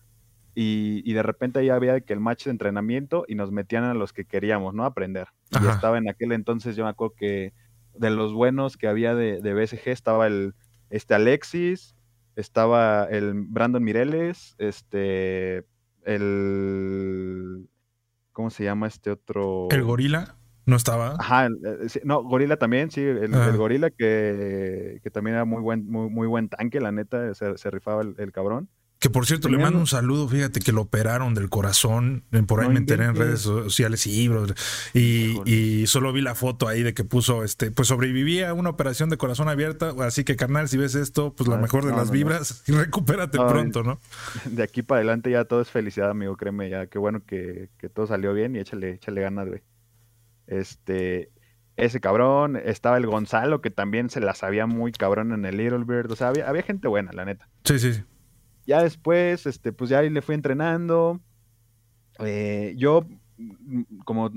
y, 0.55 1.01
y, 1.05 1.13
de 1.13 1.24
repente 1.24 1.60
ahí 1.60 1.69
había 1.69 2.01
que 2.01 2.12
el 2.12 2.19
match 2.19 2.46
de 2.46 2.51
entrenamiento 2.51 3.24
y 3.27 3.36
nos 3.36 3.51
metían 3.51 3.84
a 3.86 3.93
los 3.93 4.12
que 4.12 4.25
queríamos, 4.25 4.74
¿no? 4.74 4.84
Aprender. 4.84 5.27
Y 5.51 5.67
estaba 5.67 5.98
en 5.98 6.10
aquel 6.10 6.31
entonces, 6.34 6.75
yo 6.75 6.84
me 6.84 6.89
acuerdo 6.89 7.15
que 7.15 7.53
de 7.93 8.10
los 8.10 8.34
buenos 8.34 8.75
que 8.75 8.88
había 8.88 9.15
de, 9.15 9.41
de 9.41 9.53
BSG 9.53 9.89
estaba 9.89 10.27
el, 10.27 10.55
este 10.89 11.13
Alexis, 11.13 11.96
estaba 12.36 13.05
el 13.05 13.34
Brandon 13.34 13.84
Mireles, 13.84 14.55
este, 14.58 15.65
el, 16.03 17.69
¿cómo 18.31 18.50
se 18.50 18.63
llama 18.63 18.88
este 18.88 19.12
otro? 19.12 19.67
El 19.69 19.84
Gorila. 19.84 20.38
¿No 20.69 20.75
estaba? 20.75 21.15
Ajá, 21.17 21.47
eh, 21.47 21.88
no, 22.03 22.21
Gorila 22.21 22.57
también, 22.57 22.91
sí, 22.91 23.01
el, 23.01 23.31
Gorila 23.57 23.89
que, 23.89 24.99
que, 25.01 25.09
también 25.09 25.35
era 25.35 25.43
muy 25.43 25.61
buen, 25.63 25.89
muy, 25.89 26.09
muy 26.11 26.27
buen 26.27 26.47
tanque, 26.47 26.79
la 26.79 26.91
neta, 26.91 27.33
se, 27.33 27.71
rifaba 27.71 28.03
el, 28.03 28.31
cabrón. 28.31 28.69
Que 28.99 29.09
por 29.09 29.25
cierto, 29.25 29.49
le 29.49 29.57
mando 29.57 29.79
un 29.79 29.88
saludo, 29.88 30.27
fíjate 30.27 30.59
que 30.59 30.71
lo 30.71 30.81
operaron 30.81 31.33
del 31.33 31.49
corazón, 31.49 32.23
por 32.45 32.61
ahí 32.61 32.69
me 32.69 32.79
enteré 32.79 33.05
en 33.05 33.15
redes 33.15 33.39
sociales 33.39 34.05
y 34.05 34.11
libros, 34.11 34.53
y, 34.93 35.88
solo 35.88 36.13
vi 36.13 36.21
la 36.21 36.35
foto 36.35 36.67
ahí 36.67 36.83
de 36.83 36.93
que 36.93 37.03
puso, 37.03 37.43
este, 37.43 37.71
pues 37.71 37.88
sobrevivía 37.88 38.49
a 38.49 38.53
una 38.53 38.69
operación 38.69 39.09
de 39.09 39.17
corazón 39.17 39.49
abierta, 39.49 39.95
así 40.01 40.23
que 40.23 40.35
carnal, 40.35 40.69
si 40.69 40.77
ves 40.77 40.93
esto, 40.93 41.33
pues 41.33 41.49
la 41.49 41.55
ah, 41.55 41.59
mejor 41.59 41.83
de 41.83 41.93
las 41.93 42.11
vibras 42.11 42.63
y 42.67 42.73
recupérate 42.73 43.39
pronto, 43.39 43.81
¿no? 43.81 43.99
De 44.45 44.61
aquí 44.61 44.83
para 44.83 44.99
adelante 44.99 45.31
ya 45.31 45.45
todo 45.45 45.61
es 45.61 45.69
felicidad, 45.71 46.11
amigo, 46.11 46.38
créeme, 46.38 46.69
ya 46.69 46.85
qué 46.85 46.99
bueno 46.99 47.23
que, 47.25 47.69
que 47.79 47.89
todo 47.89 48.05
salió 48.05 48.33
bien 48.33 48.55
y 48.55 48.59
échale, 48.59 48.91
échale 48.91 49.21
ganas, 49.21 49.47
güey. 49.47 49.61
Este, 50.49 51.29
ese 51.77 51.99
cabrón, 51.99 52.57
estaba 52.57 52.97
el 52.97 53.05
Gonzalo, 53.05 53.61
que 53.61 53.69
también 53.69 54.09
se 54.09 54.19
la 54.19 54.33
sabía 54.33 54.65
muy 54.65 54.91
cabrón 54.91 55.31
en 55.31 55.45
el 55.45 55.57
Little 55.57 55.85
Bird, 55.85 56.11
o 56.11 56.15
sea, 56.15 56.29
había, 56.29 56.49
había 56.49 56.63
gente 56.63 56.87
buena, 56.87 57.11
la 57.13 57.23
neta. 57.23 57.47
Sí, 57.63 57.79
sí. 57.79 58.03
Ya 58.65 58.81
después, 58.81 59.45
este, 59.45 59.71
pues 59.71 59.89
ya 59.89 59.99
ahí 59.99 60.09
le 60.09 60.21
fui 60.21 60.35
entrenando. 60.35 61.21
Eh, 62.19 62.73
yo, 62.77 63.05
mm, 63.37 63.99
como 64.03 64.31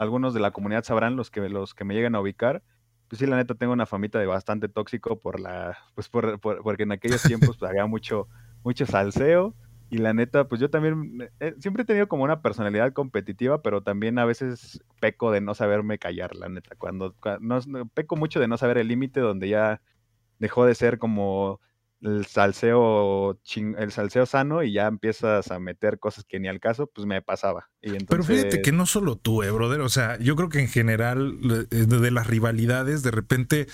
algunos 0.00 0.32
de 0.32 0.40
la 0.40 0.52
comunidad 0.52 0.84
sabrán, 0.84 1.16
los 1.16 1.30
que, 1.30 1.48
los 1.48 1.74
que 1.74 1.84
me 1.84 1.94
llegan 1.94 2.14
a 2.14 2.20
ubicar, 2.20 2.62
pues 3.08 3.18
sí, 3.18 3.26
la 3.26 3.36
neta 3.36 3.54
tengo 3.54 3.72
una 3.72 3.84
famita 3.84 4.18
de 4.18 4.26
bastante 4.26 4.68
tóxico 4.68 5.18
por 5.18 5.38
la, 5.38 5.76
pues 5.94 6.08
por, 6.08 6.40
porque 6.40 6.84
en 6.84 6.92
aquellos 6.92 7.22
tiempos 7.22 7.58
pues, 7.58 7.68
había 7.70 7.84
mucho, 7.86 8.28
mucho 8.64 8.86
salseo. 8.86 9.54
Y 9.92 9.98
la 9.98 10.14
neta, 10.14 10.48
pues 10.48 10.58
yo 10.58 10.70
también 10.70 11.30
eh, 11.38 11.54
siempre 11.58 11.82
he 11.82 11.86
tenido 11.86 12.08
como 12.08 12.24
una 12.24 12.40
personalidad 12.40 12.94
competitiva, 12.94 13.60
pero 13.60 13.82
también 13.82 14.18
a 14.18 14.24
veces 14.24 14.82
peco 15.02 15.30
de 15.30 15.42
no 15.42 15.54
saberme 15.54 15.98
callar, 15.98 16.34
la 16.34 16.48
neta. 16.48 16.74
Cuando, 16.78 17.14
cuando 17.20 17.60
no, 17.66 17.86
peco 17.88 18.16
mucho 18.16 18.40
de 18.40 18.48
no 18.48 18.56
saber 18.56 18.78
el 18.78 18.88
límite 18.88 19.20
donde 19.20 19.50
ya 19.50 19.82
dejó 20.38 20.64
de 20.64 20.74
ser 20.74 20.98
como 20.98 21.60
el 22.00 22.24
salseo 22.24 23.38
el 23.54 23.92
salseo 23.92 24.24
sano 24.24 24.62
y 24.62 24.72
ya 24.72 24.86
empiezas 24.86 25.50
a 25.50 25.58
meter 25.58 25.98
cosas 25.98 26.24
que 26.24 26.40
ni 26.40 26.48
al 26.48 26.58
caso, 26.58 26.86
pues 26.86 27.06
me 27.06 27.20
pasaba. 27.20 27.68
Pero 27.82 28.24
fíjate 28.24 28.62
que 28.62 28.72
no 28.72 28.86
solo 28.86 29.16
tú, 29.16 29.42
eh, 29.42 29.50
brother. 29.50 29.82
O 29.82 29.90
sea, 29.90 30.18
yo 30.18 30.36
creo 30.36 30.48
que 30.48 30.60
en 30.60 30.68
general 30.68 31.38
eh, 31.70 31.84
de 31.84 32.10
las 32.10 32.28
rivalidades, 32.28 33.02
de 33.02 33.10
repente 33.10 33.66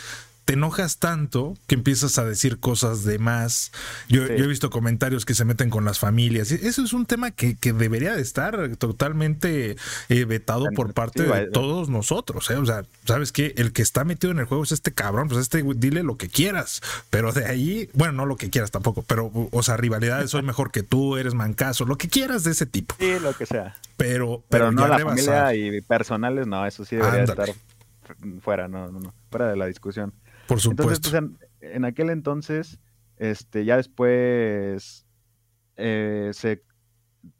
te 0.48 0.54
enojas 0.54 0.96
tanto 0.96 1.58
que 1.66 1.74
empiezas 1.74 2.16
a 2.16 2.24
decir 2.24 2.58
cosas 2.58 3.04
de 3.04 3.18
más. 3.18 3.70
Yo, 4.08 4.24
he 4.24 4.46
visto 4.46 4.70
comentarios 4.70 5.26
que 5.26 5.34
se 5.34 5.44
meten 5.44 5.68
con 5.68 5.84
las 5.84 5.98
familias. 5.98 6.50
Eso 6.52 6.82
es 6.82 6.94
un 6.94 7.04
tema 7.04 7.32
que, 7.32 7.54
debería 7.74 8.16
de 8.16 8.22
estar 8.22 8.74
totalmente 8.78 9.76
eh, 10.08 10.24
vetado 10.24 10.64
por 10.74 10.94
parte 10.94 11.24
de 11.24 11.48
todos 11.48 11.90
nosotros. 11.90 12.50
¿eh? 12.50 12.56
O 12.56 12.64
sea, 12.64 12.86
¿sabes 13.04 13.30
qué? 13.30 13.52
El 13.58 13.74
que 13.74 13.82
está 13.82 14.04
metido 14.04 14.30
en 14.30 14.38
el 14.38 14.46
juego 14.46 14.64
es 14.64 14.72
este 14.72 14.90
cabrón. 14.90 15.28
Pues 15.28 15.38
este, 15.38 15.62
dile 15.76 16.02
lo 16.02 16.16
que 16.16 16.30
quieras. 16.30 16.80
Pero 17.10 17.32
de 17.32 17.44
ahí, 17.44 17.90
bueno, 17.92 18.14
no 18.14 18.24
lo 18.24 18.36
que 18.36 18.48
quieras 18.48 18.70
tampoco, 18.70 19.02
pero, 19.02 19.30
o 19.50 19.62
sea, 19.62 19.76
rivalidades, 19.76 20.30
soy 20.30 20.40
mejor 20.40 20.70
que 20.70 20.82
tú, 20.82 21.18
eres 21.18 21.34
mancazo, 21.34 21.84
lo 21.84 21.98
que 21.98 22.08
quieras 22.08 22.42
de 22.44 22.52
ese 22.52 22.64
tipo. 22.64 22.94
Sí, 22.98 23.18
lo 23.20 23.34
que 23.34 23.44
sea. 23.44 23.76
Pero, 23.98 24.42
pero, 24.48 24.72
no 24.72 24.88
la 24.88 24.98
familia 24.98 25.54
y 25.54 25.82
personales, 25.82 26.46
no, 26.46 26.64
eso 26.64 26.86
sí 26.86 26.96
debería 26.96 27.24
estar 27.24 27.50
fuera, 28.40 28.66
no, 28.66 28.90
no, 28.90 28.98
no, 28.98 29.12
fuera 29.30 29.48
de 29.48 29.56
la 29.56 29.66
discusión. 29.66 30.14
Por 30.48 30.60
supuesto. 30.60 31.08
Entonces, 31.08 31.38
pues, 31.60 31.74
en, 31.74 31.84
aquel 31.84 32.08
entonces, 32.10 32.80
este, 33.18 33.64
ya 33.66 33.76
después 33.76 35.06
eh, 35.76 36.30
se 36.32 36.64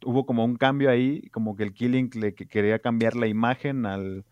hubo 0.05 0.27
como 0.27 0.45
un 0.45 0.57
cambio 0.57 0.91
ahí, 0.91 1.29
como 1.31 1.57
que 1.57 1.65
el 1.65 1.73
Killing 1.73 2.11
le 2.15 2.35
quería 2.35 2.79
cambiar 2.81 3.17
la 3.17 3.27
imagen 3.27 3.87
al, 3.87 4.27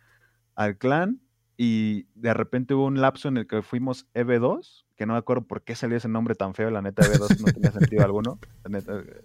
al 0.54 0.76
clan 0.76 1.20
y 1.56 2.06
de 2.14 2.34
repente 2.34 2.74
hubo 2.74 2.84
un 2.84 3.00
lapso 3.00 3.28
en 3.28 3.38
el 3.38 3.46
que 3.46 3.62
fuimos 3.62 4.06
EV2, 4.14 4.84
que 4.96 5.04
no 5.04 5.12
me 5.12 5.18
acuerdo 5.18 5.44
por 5.44 5.62
qué 5.62 5.74
salió 5.74 5.96
ese 5.96 6.08
nombre 6.08 6.34
tan 6.34 6.54
feo, 6.54 6.70
la 6.70 6.80
neta 6.80 7.02
EV2 7.02 7.40
no 7.40 7.52
tenía 7.52 7.70
sentido 7.72 8.04
alguno. 8.04 8.38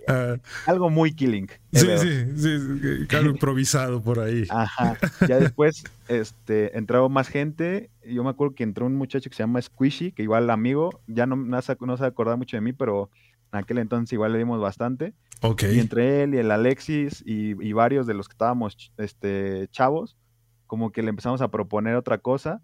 Ah. 0.07 0.35
algo 0.67 0.89
muy 0.89 1.13
killing. 1.13 1.47
Sí, 1.71 1.87
sí, 1.97 2.25
sí, 2.35 3.15
algo 3.15 3.31
improvisado 3.31 4.01
por 4.01 4.19
ahí. 4.19 4.45
Ajá. 4.49 4.97
Ya 5.27 5.39
después 5.39 5.83
este, 6.09 6.77
entró 6.77 7.07
más 7.09 7.29
gente. 7.29 7.89
Yo 8.05 8.23
me 8.23 8.29
acuerdo 8.29 8.53
que 8.53 8.63
entró 8.63 8.85
un 8.85 8.95
muchacho 8.95 9.29
que 9.29 9.35
se 9.35 9.43
llama 9.43 9.61
Squishy, 9.61 10.11
que 10.11 10.23
igual 10.23 10.49
amigo, 10.49 11.01
ya 11.07 11.25
no, 11.25 11.37
no, 11.37 11.61
se, 11.61 11.71
acordaba 11.71 12.35
mucho 12.35 12.57
de 12.57 12.61
mí, 12.61 12.73
pero 12.73 13.09
en 13.53 13.59
aquel 13.59 13.77
entonces 13.77 14.11
igual 14.11 14.33
le 14.33 14.39
dimos 14.39 14.59
bastante. 14.59 15.13
Ok. 15.41 15.63
Y 15.71 15.79
entre 15.79 16.23
él 16.23 16.35
y 16.35 16.37
el 16.37 16.51
Alexis 16.51 17.23
y, 17.25 17.51
y 17.65 17.73
varios 17.73 18.05
de 18.05 18.13
los 18.13 18.27
que 18.27 18.33
estábamos 18.33 18.91
este, 18.97 19.69
chavos, 19.71 20.17
como 20.67 20.91
que 20.91 21.01
le 21.01 21.09
empezamos 21.09 21.41
a 21.41 21.49
proponer 21.49 21.95
otra 21.95 22.17
cosa 22.17 22.61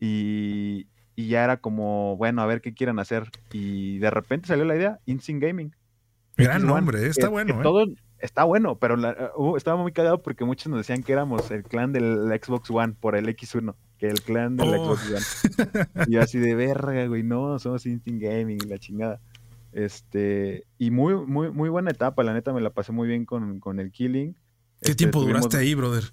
y, 0.00 0.86
ya 1.16 1.44
era 1.44 1.56
como, 1.58 2.16
bueno, 2.16 2.42
a 2.42 2.46
ver 2.46 2.60
qué 2.60 2.74
quieren 2.74 2.98
hacer. 2.98 3.30
Y 3.52 3.98
de 3.98 4.10
repente 4.10 4.48
salió 4.48 4.64
la 4.64 4.76
idea, 4.76 5.00
Instinct 5.06 5.42
Gaming. 5.42 5.74
Gran 6.36 6.66
nombre, 6.66 7.06
está 7.06 7.28
bueno. 7.28 7.60
¿eh? 7.60 7.62
Todo 7.62 7.86
está 8.24 8.44
bueno, 8.44 8.78
pero 8.78 8.96
uh, 9.36 9.56
estaba 9.56 9.80
muy 9.80 9.92
cagado 9.92 10.22
porque 10.22 10.44
muchos 10.44 10.68
nos 10.68 10.78
decían 10.78 11.02
que 11.02 11.12
éramos 11.12 11.50
el 11.50 11.62
clan 11.62 11.92
del 11.92 12.28
Xbox 12.42 12.70
One 12.70 12.94
por 12.98 13.16
el 13.16 13.28
X1, 13.28 13.74
que 13.98 14.08
el 14.08 14.22
clan 14.22 14.56
del 14.56 14.68
oh. 14.68 14.96
Xbox 14.96 15.10
One. 15.10 16.06
Y 16.08 16.16
así 16.16 16.38
de 16.38 16.54
verga, 16.54 17.06
güey, 17.06 17.22
no, 17.22 17.58
somos 17.58 17.84
Instinct 17.86 18.22
Gaming, 18.22 18.58
la 18.68 18.78
chingada. 18.78 19.20
Este, 19.72 20.64
y 20.78 20.90
muy, 20.90 21.14
muy, 21.14 21.50
muy 21.50 21.68
buena 21.68 21.90
etapa, 21.90 22.22
la 22.22 22.32
neta 22.32 22.52
me 22.52 22.60
la 22.60 22.70
pasé 22.70 22.92
muy 22.92 23.08
bien 23.08 23.26
con, 23.26 23.60
con 23.60 23.78
el 23.78 23.90
Killing. 23.90 24.32
¿Qué 24.32 24.92
este, 24.92 24.94
tiempo 24.94 25.20
duraste 25.20 25.58
ahí, 25.58 25.74
brother? 25.74 26.04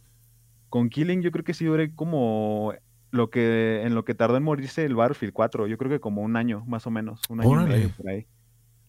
Con 0.69 0.89
Killing 0.89 1.21
yo 1.21 1.31
creo 1.31 1.45
que 1.45 1.53
sí 1.53 1.65
duré 1.65 1.95
como 1.95 2.73
lo 3.11 3.29
que 3.29 3.83
en 3.83 3.93
lo 3.93 4.05
que 4.05 4.15
tardó 4.15 4.37
en 4.37 4.43
morirse 4.43 4.85
el 4.85 4.95
Battlefield 4.95 5.33
4, 5.33 5.67
yo 5.67 5.77
creo 5.77 5.91
que 5.91 5.99
como 5.99 6.21
un 6.21 6.35
año 6.35 6.63
más 6.65 6.87
o 6.87 6.91
menos, 6.91 7.21
un 7.29 7.41
año 7.41 7.61
y 7.61 7.69
medio 7.69 7.89
por 7.95 8.09
ahí. 8.09 8.25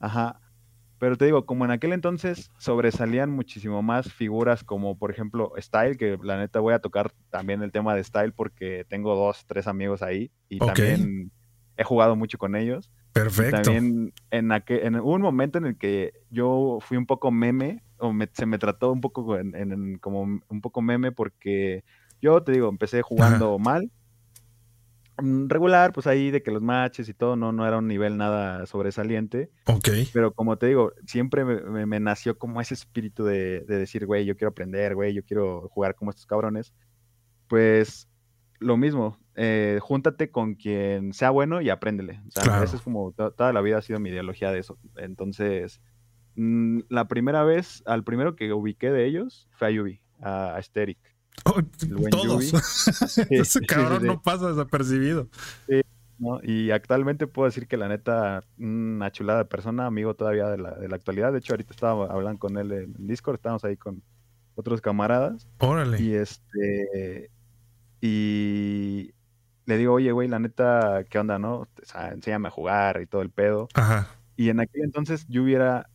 Ajá. 0.00 0.40
Pero 0.98 1.16
te 1.16 1.24
digo, 1.24 1.46
como 1.46 1.64
en 1.64 1.72
aquel 1.72 1.92
entonces 1.92 2.52
sobresalían 2.58 3.28
muchísimo 3.28 3.82
más 3.82 4.12
figuras 4.12 4.62
como 4.62 4.96
por 4.96 5.10
ejemplo 5.10 5.52
Style, 5.58 5.96
que 5.96 6.16
la 6.22 6.38
neta 6.38 6.60
voy 6.60 6.74
a 6.74 6.78
tocar 6.78 7.12
también 7.28 7.60
el 7.62 7.72
tema 7.72 7.94
de 7.96 8.04
Style 8.04 8.32
porque 8.32 8.86
tengo 8.88 9.16
dos, 9.16 9.44
tres 9.46 9.66
amigos 9.66 10.02
ahí 10.02 10.30
y 10.48 10.60
también 10.60 11.32
he 11.76 11.82
jugado 11.82 12.14
mucho 12.14 12.38
con 12.38 12.54
ellos. 12.54 12.90
Perfecto. 13.12 13.60
también 13.60 14.14
en, 14.30 14.52
aquel, 14.52 14.86
en 14.86 14.94
un 14.94 15.20
momento 15.20 15.58
en 15.58 15.66
el 15.66 15.76
que 15.76 16.12
yo 16.30 16.78
fui 16.80 16.96
un 16.96 17.04
poco 17.04 17.30
meme 17.30 17.82
o 17.98 18.14
se 18.32 18.46
me 18.46 18.58
trató 18.58 18.90
un 18.90 19.00
poco 19.00 19.36
en, 19.36 19.98
como 19.98 20.22
un 20.22 20.60
poco 20.62 20.82
meme 20.82 21.12
porque 21.12 21.84
yo 22.22 22.42
te 22.42 22.52
digo, 22.52 22.68
empecé 22.68 23.02
jugando 23.02 23.58
mal, 23.58 23.90
regular, 25.18 25.92
pues 25.92 26.06
ahí 26.06 26.30
de 26.30 26.42
que 26.42 26.50
los 26.50 26.62
matches 26.62 27.08
y 27.08 27.14
todo 27.14 27.36
no, 27.36 27.52
no 27.52 27.66
era 27.66 27.78
un 27.78 27.88
nivel 27.88 28.16
nada 28.16 28.66
sobresaliente. 28.66 29.50
Ok. 29.66 29.88
Pero 30.12 30.32
como 30.32 30.56
te 30.56 30.66
digo, 30.66 30.92
siempre 31.06 31.44
me, 31.44 32.00
nació 32.00 32.38
como 32.38 32.60
ese 32.60 32.74
espíritu 32.74 33.24
de, 33.24 33.60
decir, 33.60 34.06
güey, 34.06 34.24
yo 34.24 34.36
quiero 34.36 34.50
aprender, 34.50 34.94
güey, 34.94 35.14
yo 35.14 35.24
quiero 35.24 35.68
jugar 35.70 35.94
como 35.94 36.10
estos 36.10 36.26
cabrones. 36.26 36.72
Pues 37.48 38.08
lo 38.58 38.76
mismo, 38.76 39.18
eh, 39.34 39.78
júntate 39.82 40.30
con 40.30 40.54
quien 40.54 41.12
sea 41.12 41.30
bueno 41.30 41.60
y 41.60 41.70
apréndele. 41.70 42.20
O 42.28 42.30
sea, 42.30 42.62
eso 42.62 42.76
es 42.76 42.82
como 42.82 43.12
toda 43.12 43.52
la 43.52 43.60
vida 43.60 43.78
ha 43.78 43.82
sido 43.82 44.00
mi 44.00 44.10
ideología 44.10 44.50
de 44.50 44.60
eso. 44.60 44.78
Entonces, 44.96 45.80
Mm, 46.34 46.80
la 46.88 47.08
primera 47.08 47.44
vez, 47.44 47.82
al 47.86 48.04
primero 48.04 48.36
que 48.36 48.52
ubiqué 48.52 48.90
de 48.90 49.06
ellos 49.06 49.48
fue 49.52 49.68
a 49.68 49.70
Yubi, 49.70 50.00
a 50.20 50.56
Asteric. 50.56 50.98
Oh, 51.44 51.60
todos. 52.10 52.52
Ese 53.30 53.60
cabrón 53.62 54.06
no 54.06 54.22
pasa 54.22 54.48
desapercibido. 54.48 55.28
Y 56.42 56.70
actualmente 56.70 57.26
puedo 57.26 57.46
decir 57.46 57.66
que 57.66 57.76
la 57.76 57.88
neta, 57.88 58.44
una 58.58 59.10
chulada 59.10 59.40
de 59.40 59.44
persona, 59.46 59.86
amigo 59.86 60.14
todavía 60.14 60.48
de 60.48 60.58
la, 60.58 60.70
de 60.72 60.88
la 60.88 60.96
actualidad. 60.96 61.32
De 61.32 61.38
hecho, 61.38 61.52
ahorita 61.54 61.72
estaba 61.72 62.06
hablando 62.06 62.38
con 62.38 62.56
él 62.58 62.72
en 62.72 62.94
Discord, 63.06 63.36
estábamos 63.36 63.64
ahí 63.64 63.76
con 63.76 64.02
otros 64.54 64.80
camaradas. 64.80 65.48
Órale. 65.58 66.00
Y 66.00 66.14
este. 66.14 67.30
Y 68.00 69.12
le 69.66 69.76
digo, 69.76 69.94
oye, 69.94 70.12
güey, 70.12 70.28
la 70.28 70.38
neta, 70.38 71.04
¿qué 71.08 71.18
onda, 71.18 71.38
no? 71.38 71.60
O 71.60 71.68
sea, 71.82 72.08
enséñame 72.10 72.48
a 72.48 72.50
jugar 72.50 73.00
y 73.00 73.06
todo 73.06 73.22
el 73.22 73.30
pedo. 73.30 73.68
Ajá. 73.74 74.08
Y 74.36 74.48
en 74.48 74.60
aquel 74.60 74.82
entonces 74.82 75.26
yo 75.28 75.42
hubiera 75.42 75.88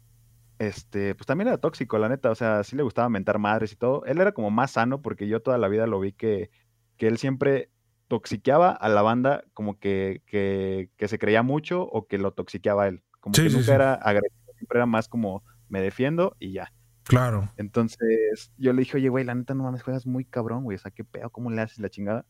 este, 0.59 1.15
pues 1.15 1.27
también 1.27 1.49
era 1.49 1.57
tóxico, 1.57 1.97
la 1.97 2.09
neta, 2.09 2.31
o 2.31 2.35
sea, 2.35 2.63
sí 2.63 2.75
le 2.75 2.83
gustaba 2.83 3.09
mentar 3.09 3.39
madres 3.39 3.71
y 3.73 3.75
todo. 3.75 4.05
Él 4.05 4.19
era 4.19 4.31
como 4.31 4.49
más 4.49 4.71
sano 4.71 5.01
porque 5.01 5.27
yo 5.27 5.41
toda 5.41 5.57
la 5.57 5.67
vida 5.67 5.87
lo 5.87 5.99
vi 5.99 6.13
que, 6.13 6.49
que 6.97 7.07
él 7.07 7.17
siempre 7.17 7.69
toxiqueaba 8.07 8.71
a 8.71 8.89
la 8.89 9.01
banda 9.01 9.43
como 9.53 9.79
que, 9.79 10.21
que, 10.25 10.89
que 10.97 11.07
se 11.07 11.19
creía 11.19 11.43
mucho 11.43 11.83
o 11.83 12.07
que 12.07 12.17
lo 12.17 12.31
toxiqueaba 12.31 12.83
a 12.83 12.87
él. 12.87 13.03
Como 13.19 13.33
que 13.33 13.49
nunca 13.49 13.75
era 13.75 13.93
agresivo, 13.93 14.53
siempre 14.55 14.79
era 14.79 14.85
más 14.85 15.07
como 15.07 15.43
me 15.69 15.81
defiendo 15.81 16.35
y 16.39 16.53
ya. 16.53 16.73
Claro. 17.03 17.51
Entonces 17.57 18.51
yo 18.57 18.73
le 18.73 18.79
dije, 18.79 18.97
oye, 18.97 19.09
güey, 19.09 19.23
la 19.23 19.35
neta 19.35 19.53
no 19.53 19.63
mames, 19.63 19.83
juegas 19.83 20.05
muy 20.05 20.25
cabrón, 20.25 20.63
güey, 20.63 20.75
o 20.75 20.79
sea, 20.79 20.91
qué 20.91 21.03
pedo, 21.03 21.29
¿cómo 21.29 21.51
le 21.51 21.61
haces 21.61 21.79
la 21.79 21.89
chingada? 21.89 22.25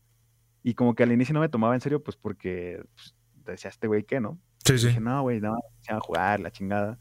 Y 0.62 0.74
como 0.74 0.94
que 0.94 1.02
al 1.02 1.12
inicio 1.12 1.32
no 1.32 1.40
me 1.40 1.48
tomaba 1.48 1.74
en 1.74 1.80
serio, 1.80 2.02
pues 2.02 2.16
porque 2.16 2.82
pues, 2.94 3.14
decía 3.46 3.70
este 3.70 3.86
güey 3.86 4.04
que, 4.04 4.20
¿no? 4.20 4.38
Sí, 4.64 4.78
sí. 4.78 4.88
Dije, 4.88 5.00
no, 5.00 5.22
güey, 5.22 5.40
no, 5.40 5.56
se 5.80 5.92
a 5.92 6.00
jugar, 6.00 6.40
la 6.40 6.50
chingada. 6.50 6.98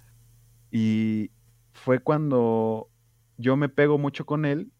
Y 0.71 1.31
fue 1.73 1.99
cuando 1.99 2.89
yo 3.37 3.55
me 3.55 3.69
pego 3.69 3.97
mucho 3.97 4.25
con 4.25 4.45
él 4.45 4.71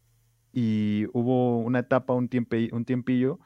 y 0.51 1.05
hubo 1.13 1.59
una 1.59 1.79
etapa, 1.79 2.13
un, 2.13 2.29
un 2.71 2.85
tiempillo, 2.85 3.39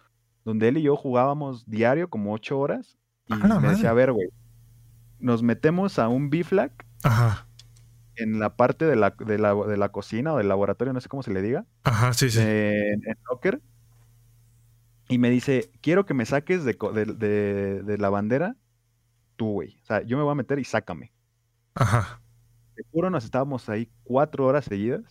donde 0.45 0.69
él 0.69 0.77
y 0.77 0.83
yo 0.83 0.95
jugábamos 0.95 1.65
diario 1.69 2.09
como 2.09 2.33
ocho 2.33 2.59
horas 2.59 2.97
y 3.27 3.33
me 3.35 3.69
decía, 3.69 3.91
a 3.91 3.93
ver, 3.93 4.11
güey, 4.11 4.29
nos 5.19 5.43
metemos 5.43 5.99
a 5.99 6.07
un 6.07 6.29
biflac 6.29 6.85
Ajá. 7.03 7.47
en 8.15 8.39
la 8.39 8.55
parte 8.55 8.85
de 8.85 8.95
la, 8.95 9.11
de, 9.11 9.37
la, 9.37 9.53
de 9.53 9.77
la 9.77 9.89
cocina 9.89 10.33
o 10.33 10.37
del 10.37 10.47
laboratorio, 10.47 10.93
no 10.93 11.01
sé 11.01 11.09
cómo 11.09 11.23
se 11.23 11.31
le 11.31 11.41
diga. 11.41 11.65
Ajá, 11.83 12.13
sí, 12.13 12.29
sí. 12.29 12.39
En, 12.39 13.07
en 13.07 13.17
locker. 13.29 13.61
Y 15.09 15.17
me 15.17 15.29
dice, 15.29 15.69
quiero 15.81 16.05
que 16.05 16.13
me 16.13 16.25
saques 16.25 16.63
de, 16.63 16.73
de, 16.73 17.83
de 17.83 17.97
la 17.97 18.09
bandera 18.09 18.55
tú, 19.35 19.51
güey. 19.51 19.77
O 19.83 19.85
sea, 19.85 20.01
yo 20.03 20.17
me 20.17 20.23
voy 20.23 20.31
a 20.31 20.35
meter 20.35 20.57
y 20.59 20.63
sácame. 20.63 21.11
Ajá. 21.75 22.20
Seguro 22.83 23.09
nos 23.09 23.25
estábamos 23.25 23.69
ahí 23.69 23.89
cuatro 24.03 24.45
horas 24.45 24.65
seguidas. 24.65 25.01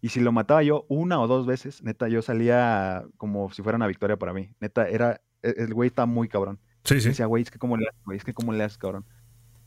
Y 0.00 0.10
si 0.10 0.20
lo 0.20 0.30
mataba 0.30 0.62
yo 0.62 0.84
una 0.88 1.20
o 1.20 1.26
dos 1.26 1.46
veces, 1.46 1.82
neta, 1.82 2.08
yo 2.08 2.22
salía 2.22 3.04
como 3.16 3.50
si 3.50 3.62
fuera 3.62 3.76
una 3.76 3.86
victoria 3.86 4.16
para 4.16 4.32
mí. 4.32 4.50
Neta, 4.60 4.88
era. 4.88 5.20
E, 5.42 5.54
el 5.58 5.74
güey 5.74 5.88
está 5.88 6.06
muy 6.06 6.28
cabrón. 6.28 6.58
Sí, 6.84 7.00
sí. 7.00 7.08
Decía, 7.08 7.26
güey, 7.26 7.42
es 7.42 7.50
que 7.50 7.58
cómo 7.58 7.76
le 7.76 7.88
haces, 7.88 8.02
güey, 8.04 8.18
es 8.18 8.24
que 8.24 8.34
cómo 8.34 8.52
le 8.52 8.62
haces, 8.62 8.78
cabrón. 8.78 9.04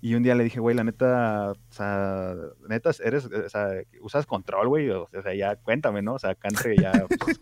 Y 0.01 0.15
un 0.15 0.23
día 0.23 0.33
le 0.33 0.45
dije, 0.45 0.61
güey, 0.61 0.77
la 0.77 0.85
neta, 0.85 1.51
o 1.51 1.73
sea, 1.73 2.33
neta, 2.69 2.91
eres, 3.03 3.25
o 3.25 3.49
sea, 3.49 3.67
usas 4.01 4.25
control, 4.25 4.69
güey, 4.69 4.89
o 4.89 5.09
sea, 5.21 5.35
ya 5.35 5.57
cuéntame, 5.57 6.01
¿no? 6.01 6.13
O 6.13 6.19
sea, 6.19 6.35
cante 6.35 6.77
ya. 6.77 6.93
Pues, 7.19 7.41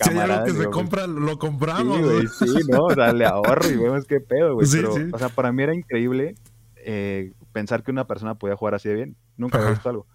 si 0.00 0.10
hay 0.10 0.18
algo 0.18 0.44
que 0.44 0.52
se 0.52 0.66
compra, 0.66 1.08
lo 1.08 1.36
compramos. 1.36 1.96
Sí, 1.96 2.02
güey, 2.04 2.26
sí, 2.28 2.68
¿no? 2.68 2.84
O 2.84 2.94
sea, 2.94 3.12
le 3.12 3.26
ahorro 3.26 3.68
y 3.68 3.76
vemos 3.76 4.04
qué 4.04 4.20
pedo, 4.20 4.54
güey. 4.54 4.66
Sí, 4.68 4.76
Pero, 4.76 4.92
sí. 4.94 5.10
o 5.12 5.18
sea, 5.18 5.30
para 5.30 5.50
mí 5.50 5.64
era 5.64 5.74
increíble 5.74 6.36
eh, 6.76 7.32
pensar 7.56 7.82
que 7.82 7.90
una 7.90 8.06
persona 8.06 8.34
podía 8.34 8.54
jugar 8.54 8.74
así 8.74 8.86
de 8.90 8.94
bien. 8.96 9.16
Nunca 9.38 9.56
había 9.56 9.70
visto 9.70 9.88
algo 9.88 10.06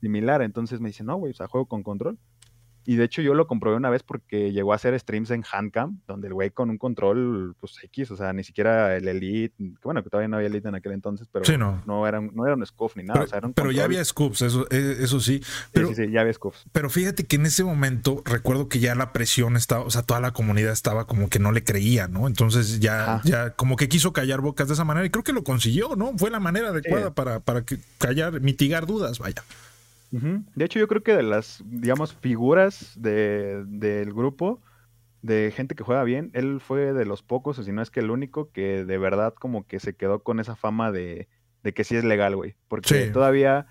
similar. 0.00 0.42
Entonces 0.42 0.80
me 0.80 0.88
dice, 0.88 1.04
no, 1.04 1.14
güey, 1.14 1.30
o 1.30 1.34
sea, 1.34 1.46
juego 1.46 1.66
con 1.66 1.84
control. 1.84 2.18
Y 2.88 2.96
de 2.96 3.04
hecho 3.04 3.20
yo 3.20 3.34
lo 3.34 3.46
comprobé 3.46 3.76
una 3.76 3.90
vez 3.90 4.02
porque 4.02 4.50
llegó 4.50 4.72
a 4.72 4.76
hacer 4.76 4.98
streams 4.98 5.30
en 5.30 5.44
Handcam, 5.44 6.00
donde 6.06 6.28
el 6.28 6.32
güey 6.32 6.48
con 6.48 6.70
un 6.70 6.78
control, 6.78 7.54
pues 7.60 7.74
X, 7.82 8.10
o 8.12 8.16
sea, 8.16 8.32
ni 8.32 8.42
siquiera 8.44 8.96
el 8.96 9.06
Elite, 9.06 9.54
que 9.58 9.84
bueno, 9.84 10.02
que 10.02 10.08
todavía 10.08 10.28
no 10.28 10.36
había 10.36 10.48
Elite 10.48 10.68
en 10.68 10.74
aquel 10.74 10.92
entonces, 10.92 11.28
pero 11.30 11.44
no. 11.58 11.82
no. 11.84 12.06
era, 12.06 12.22
no 12.22 12.46
era 12.46 12.54
un 12.54 12.64
scope 12.64 12.94
ni 12.96 13.06
nada. 13.06 13.20
Pero, 13.20 13.26
o 13.26 13.28
sea, 13.28 13.38
era 13.40 13.46
un 13.46 13.52
pero 13.52 13.70
ya 13.72 13.84
había 13.84 14.02
scoops, 14.02 14.40
eso, 14.40 14.66
eh, 14.70 14.96
eso 15.00 15.20
sí. 15.20 15.42
Pero, 15.70 15.88
sí, 15.88 15.96
sí, 15.96 16.06
sí, 16.06 16.12
ya 16.12 16.22
había 16.22 16.32
scoops. 16.32 16.64
Pero 16.72 16.88
fíjate 16.88 17.26
que 17.26 17.36
en 17.36 17.44
ese 17.44 17.62
momento 17.62 18.22
recuerdo 18.24 18.70
que 18.70 18.78
ya 18.78 18.94
la 18.94 19.12
presión 19.12 19.56
estaba, 19.56 19.84
o 19.84 19.90
sea, 19.90 20.00
toda 20.00 20.20
la 20.20 20.30
comunidad 20.30 20.72
estaba 20.72 21.06
como 21.06 21.28
que 21.28 21.38
no 21.38 21.52
le 21.52 21.64
creía, 21.64 22.08
¿no? 22.08 22.26
Entonces 22.26 22.80
ya, 22.80 23.20
ya 23.22 23.50
como 23.50 23.76
que 23.76 23.90
quiso 23.90 24.14
callar 24.14 24.40
bocas 24.40 24.66
de 24.66 24.72
esa 24.72 24.84
manera 24.84 25.04
y 25.04 25.10
creo 25.10 25.24
que 25.24 25.34
lo 25.34 25.44
consiguió, 25.44 25.94
¿no? 25.94 26.16
Fue 26.16 26.30
la 26.30 26.40
manera 26.40 26.70
adecuada 26.70 27.12
para, 27.12 27.40
para 27.40 27.66
callar, 27.98 28.40
mitigar 28.40 28.86
dudas, 28.86 29.18
vaya. 29.18 29.44
De 30.10 30.64
hecho, 30.64 30.78
yo 30.78 30.88
creo 30.88 31.02
que 31.02 31.14
de 31.14 31.22
las, 31.22 31.62
digamos, 31.66 32.14
figuras 32.14 32.94
de, 32.96 33.64
del 33.66 34.12
grupo, 34.14 34.62
de 35.20 35.52
gente 35.54 35.74
que 35.74 35.84
juega 35.84 36.02
bien, 36.04 36.30
él 36.32 36.60
fue 36.60 36.92
de 36.92 37.04
los 37.04 37.22
pocos, 37.22 37.58
o 37.58 37.62
si 37.62 37.72
no 37.72 37.82
es 37.82 37.90
que 37.90 38.00
el 38.00 38.10
único, 38.10 38.50
que 38.50 38.84
de 38.84 38.98
verdad 38.98 39.34
como 39.34 39.66
que 39.66 39.80
se 39.80 39.94
quedó 39.94 40.22
con 40.22 40.40
esa 40.40 40.56
fama 40.56 40.92
de, 40.92 41.28
de 41.62 41.74
que 41.74 41.84
sí 41.84 41.96
es 41.96 42.04
legal, 42.04 42.36
güey. 42.36 42.54
Porque 42.68 43.10
todavía 43.12 43.66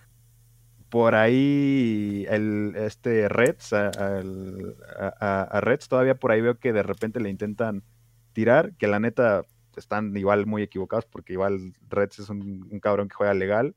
por 0.90 1.16
ahí 1.16 2.26
el 2.30 2.74
este 2.78 3.28
Reds, 3.28 3.74
a, 3.74 3.92
a, 5.20 5.62
Reds 5.62 5.90
todavía 5.90 6.16
por 6.16 6.32
ahí 6.32 6.42
veo 6.42 6.60
que 6.60 6.72
de 6.72 6.84
repente 6.84 7.20
le 7.20 7.30
intentan 7.30 7.84
tirar, 8.34 8.74
que 8.76 8.88
la 8.88 9.00
neta 9.00 9.44
están 9.76 10.16
igual 10.16 10.46
muy 10.46 10.62
equivocados 10.62 11.06
porque 11.06 11.34
igual 11.34 11.74
Reds 11.90 12.20
es 12.20 12.30
un, 12.30 12.68
un 12.72 12.80
cabrón 12.80 13.10
que 13.10 13.16
juega 13.16 13.34
legal, 13.34 13.76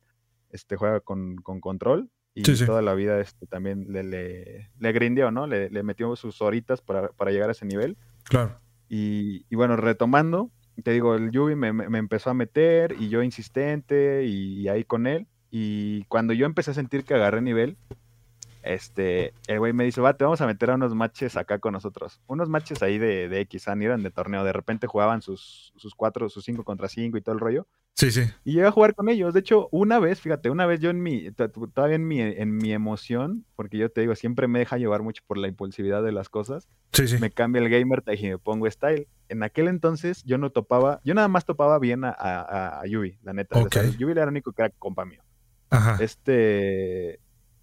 este 0.51 0.77
juega 0.77 1.01
con, 1.01 1.37
con 1.37 1.61
control 1.61 2.11
y 2.35 2.43
toda 2.43 2.83
la 2.83 2.95
vida 2.95 3.21
este, 3.21 3.47
también 3.47 3.87
le, 3.89 4.03
le, 4.03 4.71
le 4.79 4.93
grindeó, 4.93 5.31
¿no? 5.31 5.47
Le, 5.47 5.71
le, 5.71 5.83
metió 5.83 6.15
sus 6.17 6.41
horitas 6.41 6.81
para, 6.81 7.09
para, 7.09 7.31
llegar 7.33 7.49
a 7.49 7.53
ese 7.53 7.67
nivel. 7.67 7.97
Claro. 8.25 8.59
Y, 8.89 9.47
y 9.51 9.57
bueno, 9.57 9.77
retomando, 9.77 10.51
te 10.83 10.93
digo, 10.93 11.15
el 11.15 11.31
Yubi 11.31 11.57
me, 11.57 11.73
me, 11.73 11.99
empezó 11.99 12.31
a 12.31 12.35
meter 12.35 12.95
y 12.99 13.09
yo 13.09 13.23
insistente 13.23 14.25
y, 14.25 14.61
y, 14.61 14.69
ahí 14.69 14.85
con 14.85 15.07
él. 15.07 15.27
Y 15.51 16.05
cuando 16.05 16.33
yo 16.33 16.47
empecé 16.47 16.71
a 16.71 16.75
sentir 16.75 17.05
que 17.05 17.15
agarré 17.15 17.43
nivel, 17.43 17.77
este, 18.63 19.33
el 19.47 19.59
güey 19.59 19.73
me 19.73 19.85
dice, 19.85 20.01
va, 20.01 20.15
te 20.15 20.25
vamos 20.25 20.41
a 20.41 20.47
meter 20.47 20.71
a 20.71 20.75
unos 20.75 20.95
matches 20.95 21.37
acá 21.37 21.59
con 21.59 21.73
nosotros. 21.73 22.21
Unos 22.27 22.49
matches 22.49 22.83
ahí 22.83 22.99
de, 22.99 23.29
de 23.29 23.41
X, 23.41 23.67
eran 23.67 24.03
de 24.03 24.11
torneo. 24.11 24.45
De 24.45 24.53
repente 24.53 24.87
jugaban 24.87 25.23
sus, 25.23 25.73
sus 25.77 25.95
cuatro, 25.95 26.29
sus 26.29 26.45
cinco 26.45 26.65
contra 26.65 26.89
cinco 26.89 27.17
y 27.17 27.23
todo 27.23 27.35
el 27.35 27.41
rollo. 27.41 27.67
Sí, 28.01 28.11
sí. 28.11 28.23
Y 28.45 28.53
llegué 28.55 28.67
a 28.67 28.71
jugar 28.71 28.95
con 28.95 29.11
ellos. 29.11 29.35
De 29.35 29.41
hecho, 29.41 29.69
una 29.73 29.99
vez, 29.99 30.23
fíjate, 30.23 30.49
una 30.49 30.65
vez 30.65 30.81
yo 30.81 30.89
en 30.89 31.03
mi, 31.03 31.31
todavía 31.75 31.97
en 31.97 32.09
mi, 32.09 32.19
en 32.23 32.57
mi 32.57 32.73
emoción, 32.73 33.45
porque 33.57 33.77
yo 33.77 33.91
te 33.91 34.01
digo, 34.01 34.15
siempre 34.15 34.49
me 34.49 34.59
deja 34.59 34.79
llevar 34.79 35.03
mucho 35.03 35.23
por 35.27 35.37
la 35.37 35.49
impulsividad 35.49 36.03
de 36.03 36.11
las 36.11 36.31
cosas. 36.31 36.71
Sí, 36.95 37.07
sí. 37.07 37.19
Me 37.19 37.31
cambia 37.31 37.61
el 37.61 37.69
gamer 37.69 38.01
tag 38.01 38.19
y 38.19 38.29
me 38.31 38.39
pongo 38.39 38.71
style. 38.71 39.07
En 39.29 39.43
aquel 39.43 39.69
entonces 39.69 40.25
yo 40.25 40.39
no 40.39 40.49
topaba, 40.49 41.03
yo 41.05 41.13
nada 41.13 41.29
más 41.29 41.45
topaba 41.45 41.79
bien 41.79 42.05
a, 42.05 42.09
a, 42.09 42.81
a 42.81 42.87
Yubi, 42.87 43.19
la 43.23 43.35
neta. 43.35 43.59
Okay. 43.61 43.83
O 43.83 43.85
sea, 43.85 43.99
Yubi 43.99 44.13
era 44.13 44.23
el 44.23 44.31
único 44.31 44.53
que 44.53 44.63
era 44.63 44.71
compa 44.79 45.05
mío. 45.05 45.23
Ajá. 45.69 46.03
Este, 46.03 47.21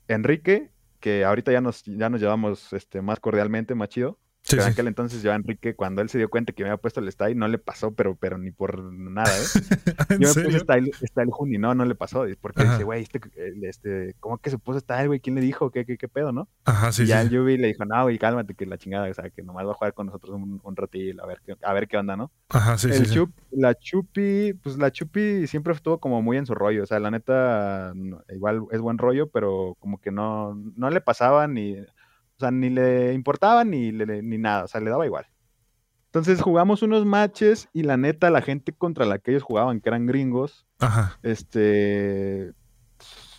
Enrique, 0.08 0.70
que 1.00 1.26
ahorita 1.26 1.52
ya 1.52 1.62
nos, 1.62 1.84
ya 1.84 2.12
nos 2.12 2.22
llevamos 2.22 2.74
este, 2.74 3.02
más 3.02 3.20
cordialmente, 3.20 3.74
más 3.74 3.90
chido. 3.90 4.20
Sí, 4.44 4.56
pero 4.56 4.64
sí. 4.64 4.70
en 4.70 4.72
aquel 4.72 4.88
entonces 4.88 5.22
yo 5.22 5.32
a 5.34 5.36
Enrique, 5.36 5.76
cuando 5.76 6.02
él 6.02 6.10
se 6.10 6.18
dio 6.18 6.30
cuenta 6.30 6.54
que 6.54 6.64
me 6.64 6.70
había 6.70 6.82
puesto 6.82 7.02
el 7.02 7.12
style, 7.12 7.38
no 7.38 7.48
le 7.50 7.58
pasó, 7.58 7.94
pero, 7.94 8.16
pero 8.16 8.38
ni 8.38 8.52
por 8.52 8.82
nada, 8.82 9.38
¿eh? 9.42 9.52
¿En 10.10 10.22
yo 10.22 10.30
me 10.30 10.34
serio? 10.34 10.50
puse 10.52 10.60
style, 10.60 10.96
style 11.02 11.30
Juni, 11.32 11.58
no, 11.58 11.76
no 11.76 11.84
le 11.86 11.96
pasó. 11.96 12.26
Porque 12.40 12.64
Ajá. 12.64 12.72
dice, 12.72 12.84
güey, 12.84 13.04
este, 13.04 13.20
este, 13.64 14.16
¿cómo 14.22 14.38
que 14.38 14.50
se 14.50 14.58
puso 14.58 14.80
style, 14.80 15.08
güey? 15.08 15.20
¿Quién 15.20 15.36
le 15.36 15.42
dijo? 15.42 15.70
¿Qué, 15.72 15.86
qué, 15.86 15.98
qué 15.98 16.08
pedo, 16.08 16.32
no? 16.32 16.50
Ajá, 16.66 16.92
sí, 16.94 17.04
y 17.04 17.08
ya 17.08 17.20
sí. 17.20 17.28
el 17.28 17.30
Yubi 17.30 17.58
le 17.58 17.68
dijo, 17.68 17.84
no, 17.86 18.04
güey, 18.04 18.18
cálmate, 18.18 18.56
que 18.56 18.66
la 18.66 18.78
chingada, 18.78 19.10
o 19.10 19.14
sea, 19.14 19.30
que 19.30 19.44
nomás 19.44 19.66
va 19.68 19.72
a 19.72 19.76
jugar 19.76 19.94
con 19.94 20.08
nosotros 20.08 20.34
un, 20.36 20.62
un 20.64 20.76
ratillo, 20.76 21.22
a 21.24 21.28
ver, 21.28 21.42
qué, 21.46 21.56
a 21.62 21.74
ver 21.74 21.88
qué 21.88 21.98
onda, 21.98 22.16
¿no? 22.16 22.32
Ajá, 22.50 22.78
sí, 22.78 22.88
el 22.88 23.06
sí, 23.06 23.16
chup, 23.16 23.32
La 23.52 23.76
Chupi, 23.76 24.54
pues 24.54 24.78
la 24.78 24.92
Chupi 24.92 25.48
siempre 25.48 25.74
estuvo 25.74 26.00
como 26.00 26.22
muy 26.22 26.38
en 26.38 26.46
su 26.46 26.56
rollo, 26.56 26.84
o 26.84 26.86
sea, 26.86 27.00
la 27.00 27.12
neta, 27.12 27.94
igual 28.30 28.64
es 28.72 28.80
buen 28.80 28.98
rollo, 28.98 29.30
pero 29.30 29.76
como 29.80 30.00
que 30.00 30.12
no, 30.12 30.56
no 30.76 30.90
le 30.90 31.02
pasaba 31.02 31.48
ni, 31.48 31.76
o 32.38 32.40
sea, 32.40 32.52
ni 32.52 32.70
le 32.70 33.14
importaba 33.14 33.64
ni, 33.64 33.92
le, 33.92 34.22
ni 34.22 34.38
nada, 34.38 34.66
o 34.66 34.68
sea, 34.68 34.80
le 34.82 34.90
daba 34.90 35.06
igual. 35.06 35.26
Entonces 36.06 36.42
jugamos 36.42 36.82
unos 36.84 37.06
matches 37.06 37.68
y 37.74 37.84
la 37.84 37.98
neta, 37.98 38.30
la 38.30 38.42
gente 38.42 38.72
contra 38.74 39.06
la 39.06 39.20
que 39.20 39.32
ellos 39.32 39.44
jugaban, 39.44 39.82
que 39.82 39.90
eran 39.90 40.06
gringos, 40.06 40.66
Ajá. 40.80 41.18
este, 41.24 42.54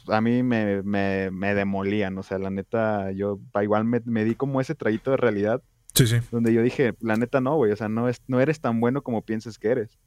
a 0.08 0.20
mí 0.20 0.42
me, 0.42 0.82
me, 0.82 1.30
me 1.30 1.54
demolían, 1.54 2.18
o 2.18 2.22
sea, 2.22 2.38
la 2.38 2.50
neta, 2.50 3.10
yo 3.12 3.40
igual 3.62 3.84
me, 3.84 4.00
me, 4.04 4.24
di 4.24 4.34
como 4.34 4.60
ese 4.60 4.74
trayito 4.74 5.10
de 5.12 5.16
realidad, 5.16 5.62
Sí, 5.94 6.06
sí. 6.06 6.16
donde 6.30 6.52
yo 6.52 6.62
dije, 6.62 6.94
la 7.00 7.16
neta 7.16 7.40
no, 7.40 7.56
güey, 7.56 7.72
o 7.72 7.76
sea, 7.76 7.88
no, 7.88 8.08
es, 8.08 8.20
no 8.26 8.40
eres 8.40 8.60
tan 8.60 8.80
bueno 8.80 9.02
como 9.02 9.22
piensas 9.22 9.58
que 9.58 9.68
eres. 9.68 9.98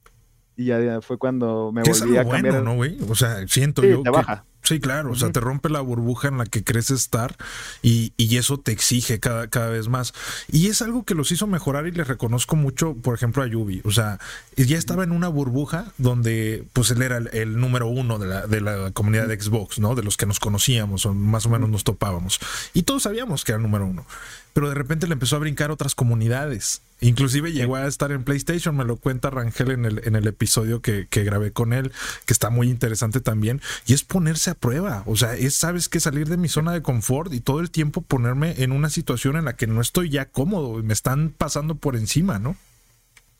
Y 0.55 0.65
ya 0.65 1.01
fue 1.01 1.17
cuando 1.17 1.71
me 1.71 1.81
volví 1.81 1.91
es 1.91 2.01
a 2.17 2.19
algo 2.21 2.31
cambiar. 2.31 2.53
bueno, 2.55 2.69
¿no, 2.71 2.75
güey? 2.75 2.97
O 3.09 3.15
sea, 3.15 3.47
siento 3.47 3.81
sí, 3.81 3.89
yo 3.89 3.97
te 3.97 4.03
que... 4.03 4.09
baja. 4.11 4.45
Sí, 4.63 4.79
claro, 4.79 5.11
o 5.11 5.15
sea, 5.15 5.31
te 5.31 5.39
rompe 5.39 5.69
la 5.69 5.81
burbuja 5.81 6.27
en 6.27 6.37
la 6.37 6.45
que 6.45 6.63
crees 6.63 6.91
estar 6.91 7.35
y, 7.81 8.13
y 8.15 8.37
eso 8.37 8.59
te 8.59 8.71
exige 8.71 9.19
cada, 9.19 9.47
cada 9.47 9.69
vez 9.69 9.87
más. 9.87 10.13
Y 10.51 10.67
es 10.67 10.81
algo 10.81 11.03
que 11.03 11.15
los 11.15 11.31
hizo 11.31 11.47
mejorar 11.47 11.87
y 11.87 11.91
les 11.91 12.07
reconozco 12.07 12.55
mucho, 12.55 12.93
por 12.93 13.15
ejemplo, 13.15 13.41
a 13.41 13.47
Yubi. 13.47 13.81
O 13.85 13.91
sea, 13.91 14.19
ya 14.55 14.77
estaba 14.77 15.03
en 15.03 15.11
una 15.11 15.29
burbuja 15.29 15.91
donde 15.97 16.63
pues 16.73 16.91
él 16.91 17.01
era 17.01 17.17
el, 17.17 17.29
el 17.33 17.59
número 17.59 17.87
uno 17.87 18.19
de 18.19 18.27
la, 18.27 18.47
de 18.47 18.61
la 18.61 18.91
comunidad 18.91 19.27
de 19.27 19.41
Xbox, 19.41 19.79
¿no? 19.79 19.95
De 19.95 20.03
los 20.03 20.15
que 20.15 20.27
nos 20.27 20.39
conocíamos 20.39 21.05
o 21.05 21.13
más 21.13 21.45
o 21.47 21.49
menos 21.49 21.69
nos 21.69 21.83
topábamos. 21.83 22.39
Y 22.73 22.83
todos 22.83 23.03
sabíamos 23.03 23.43
que 23.43 23.53
era 23.53 23.57
el 23.57 23.63
número 23.63 23.87
uno. 23.87 24.05
Pero 24.53 24.69
de 24.69 24.75
repente 24.75 25.07
le 25.07 25.13
empezó 25.13 25.35
a 25.35 25.39
brincar 25.39 25.71
otras 25.71 25.95
comunidades. 25.95 26.81
Inclusive 26.99 27.51
llegó 27.51 27.77
a 27.77 27.87
estar 27.87 28.11
en 28.11 28.23
PlayStation, 28.23 28.77
me 28.77 28.85
lo 28.85 28.95
cuenta 28.95 29.31
Rangel 29.31 29.71
en 29.71 29.85
el, 29.85 30.01
en 30.05 30.15
el 30.15 30.27
episodio 30.27 30.81
que, 30.81 31.07
que 31.07 31.23
grabé 31.23 31.51
con 31.51 31.73
él, 31.73 31.91
que 32.25 32.33
está 32.33 32.51
muy 32.51 32.69
interesante 32.69 33.21
también. 33.21 33.59
Y 33.87 33.93
es 33.93 34.03
ponerse 34.03 34.51
a 34.51 34.55
prueba. 34.55 35.03
O 35.07 35.15
sea, 35.15 35.35
es, 35.35 35.55
sabes 35.55 35.89
que 35.89 35.99
salir 35.99 36.29
de 36.29 36.37
mi 36.37 36.47
zona 36.47 36.73
de 36.73 36.83
confort 36.83 37.33
y 37.33 37.39
todo 37.39 37.59
el 37.59 37.71
tiempo 37.71 38.01
ponerme 38.01 38.61
en 38.61 38.71
una 38.71 38.89
situación 38.89 39.35
en 39.35 39.45
la 39.45 39.55
que 39.55 39.65
no 39.65 39.81
estoy 39.81 40.09
ya 40.09 40.25
cómodo 40.25 40.79
y 40.79 40.83
me 40.83 40.93
están 40.93 41.33
pasando 41.35 41.75
por 41.75 41.95
encima, 41.95 42.37
¿no? 42.37 42.55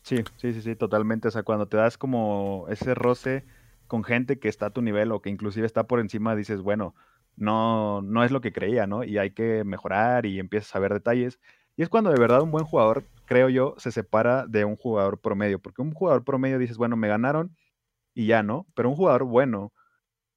Sí, 0.02 0.16
sí, 0.38 0.52
sí, 0.52 0.62
sí, 0.62 0.74
totalmente. 0.74 1.28
O 1.28 1.30
sea, 1.30 1.44
cuando 1.44 1.66
te 1.66 1.76
das 1.76 1.96
como 1.96 2.66
ese 2.68 2.94
roce 2.94 3.44
con 3.86 4.02
gente 4.02 4.38
que 4.38 4.48
está 4.48 4.66
a 4.66 4.70
tu 4.70 4.82
nivel 4.82 5.12
o 5.12 5.22
que 5.22 5.30
inclusive 5.30 5.66
está 5.66 5.84
por 5.84 6.00
encima, 6.00 6.34
dices, 6.34 6.60
bueno, 6.60 6.94
no, 7.36 8.02
no 8.02 8.24
es 8.24 8.30
lo 8.30 8.40
que 8.40 8.52
creía, 8.52 8.86
¿no? 8.86 9.04
Y 9.04 9.18
hay 9.18 9.30
que 9.32 9.64
mejorar 9.64 10.26
y 10.26 10.38
empiezas 10.38 10.74
a 10.76 10.78
ver 10.80 10.92
detalles. 10.92 11.38
Y 11.76 11.82
es 11.82 11.88
cuando 11.88 12.10
de 12.10 12.20
verdad 12.20 12.42
un 12.42 12.50
buen 12.50 12.64
jugador, 12.64 13.04
creo 13.26 13.48
yo, 13.48 13.74
se 13.78 13.92
separa 13.92 14.46
de 14.46 14.64
un 14.64 14.76
jugador 14.76 15.20
promedio, 15.20 15.58
porque 15.60 15.82
un 15.82 15.92
jugador 15.92 16.24
promedio 16.24 16.58
dices, 16.58 16.76
bueno, 16.76 16.96
me 16.96 17.08
ganaron 17.08 17.56
y 18.14 18.26
ya, 18.26 18.42
¿no? 18.42 18.66
Pero 18.74 18.90
un 18.90 18.96
jugador 18.96 19.24
bueno, 19.24 19.72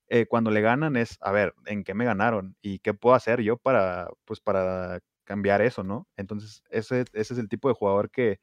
eh, 0.10 0.25
cuando 0.27 0.51
le 0.51 0.62
ganan 0.62 0.95
es, 0.97 1.17
a 1.21 1.31
ver, 1.31 1.53
¿en 1.65 1.84
qué 1.84 1.93
me 1.93 2.05
ganaron? 2.05 2.55
¿Y 2.62 2.79
qué 2.79 2.93
puedo 2.93 3.15
hacer 3.15 3.41
yo 3.41 3.58
para, 3.58 4.10
pues, 4.25 4.39
para 4.41 4.99
cambiar 5.25 5.62
eso, 5.62 5.84
¿no? 5.84 6.08
Entonces, 6.17 6.63
ese, 6.69 7.01
ese 7.13 7.34
es 7.34 7.39
el 7.39 7.49
tipo 7.49 7.67
de 7.69 7.75
jugador 7.75 8.12
que, 8.12 8.39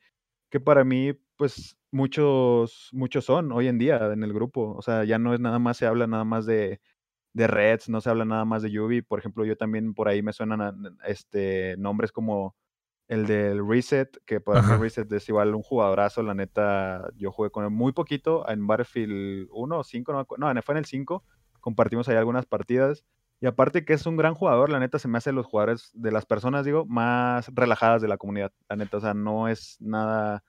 que 0.51 0.61
para 0.61 0.85
mí, 0.85 1.15
pues, 1.37 1.77
muchos, 1.93 2.91
muchos 2.93 3.25
son 3.27 3.53
hoy 3.53 3.69
en 3.69 3.79
día 3.79 3.99
en 4.13 4.25
el 4.25 4.33
grupo. 4.35 4.75
O 4.77 4.83
sea, 4.83 5.05
ya 5.05 5.19
no 5.19 5.35
es 5.35 5.41
nada 5.41 5.59
más, 5.59 5.77
se 5.79 5.87
habla 5.87 6.07
nada 6.07 6.25
más 6.25 6.47
de, 6.47 6.81
de 7.33 7.47
Reds, 7.47 7.89
no 7.89 8.01
se 8.01 8.11
habla 8.11 8.25
nada 8.25 8.45
más 8.45 8.63
de 8.63 8.71
Yubi. 8.71 9.03
Por 9.03 9.19
ejemplo, 9.19 9.45
yo 9.45 9.57
también 9.57 9.95
por 9.95 10.09
ahí 10.09 10.23
me 10.23 10.33
suenan 10.33 10.99
este, 11.05 11.77
nombres 11.79 12.13
como 12.13 12.57
el 13.09 13.27
del 13.27 13.67
Reset, 13.67 14.09
que 14.25 14.41
para 14.41 14.63
mí 14.63 14.77
Reset 14.81 15.11
es 15.13 15.29
igual 15.29 15.55
un 15.55 15.63
jugadorazo, 15.63 16.23
la 16.23 16.35
neta, 16.35 17.11
yo 17.17 17.31
jugué 17.31 17.51
con 17.51 17.65
él 17.65 17.71
muy 17.71 17.93
poquito 17.93 18.49
en 18.49 18.67
Battlefield 18.67 19.49
1 19.51 19.79
o 19.79 19.85
5, 19.85 20.13
no, 20.39 20.55
no, 20.55 20.63
fue 20.63 20.73
en 20.75 20.79
el 20.79 20.85
5, 20.85 21.23
compartimos 21.61 22.09
ahí 22.09 22.17
algunas 22.17 22.47
partidas. 22.47 23.05
Y 23.41 23.47
aparte 23.47 23.85
que 23.85 23.93
es 23.93 24.07
un 24.07 24.17
gran 24.17 24.35
jugador, 24.35 24.71
la 24.71 24.79
neta 24.79 25.01
se 25.01 25.09
me 25.09 25.19
hace 25.19 25.33
los 25.33 25.47
jugadores 25.47 25.91
de 25.95 26.13
las 26.13 26.27
personas, 26.27 26.65
digo, 26.65 26.87
más 26.87 27.51
relajadas 27.53 28.01
de 28.01 28.07
la 28.07 28.17
comunidad. 28.17 28.53
La 28.69 28.77
neta, 28.77 28.99
o 28.99 29.01
sea, 29.01 29.15
no 29.15 29.49
es 29.49 29.77
nada 29.81 30.45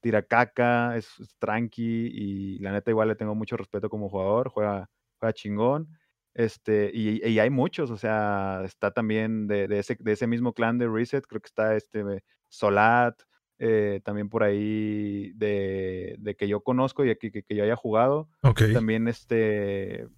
tiracaca, 0.00 0.94
es, 0.96 1.08
es 1.18 1.34
tranqui 1.38 2.10
y 2.12 2.58
la 2.58 2.72
neta 2.72 2.90
igual 2.90 3.08
le 3.08 3.16
tengo 3.16 3.34
mucho 3.34 3.56
respeto 3.56 3.88
como 3.88 4.10
jugador, 4.10 4.50
juega, 4.50 4.90
juega 5.18 5.32
chingón. 5.32 5.88
Este, 6.34 6.90
y, 6.92 7.38
hay 7.38 7.50
muchos, 7.50 7.90
o 7.90 7.96
sea, 7.96 8.62
está 8.64 8.90
también 8.90 9.46
de, 9.46 9.66
ese, 9.78 9.96
de 10.00 10.12
ese 10.12 10.26
mismo 10.26 10.52
clan 10.52 10.78
de 10.78 10.88
Reset, 10.88 11.24
creo 11.26 11.40
que 11.40 11.46
está 11.46 11.76
este 11.76 12.02
Solat, 12.48 13.14
eh, 13.58 14.00
también 14.04 14.28
por 14.28 14.42
ahí 14.42 15.32
de, 15.34 16.16
de, 16.18 16.34
que 16.34 16.48
yo 16.48 16.60
conozco 16.60 17.04
y 17.04 17.16
que, 17.16 17.30
que, 17.30 17.54
yo 17.54 17.62
haya 17.62 17.76
jugado. 17.76 18.28
También 18.72 19.06
este, 19.06 20.08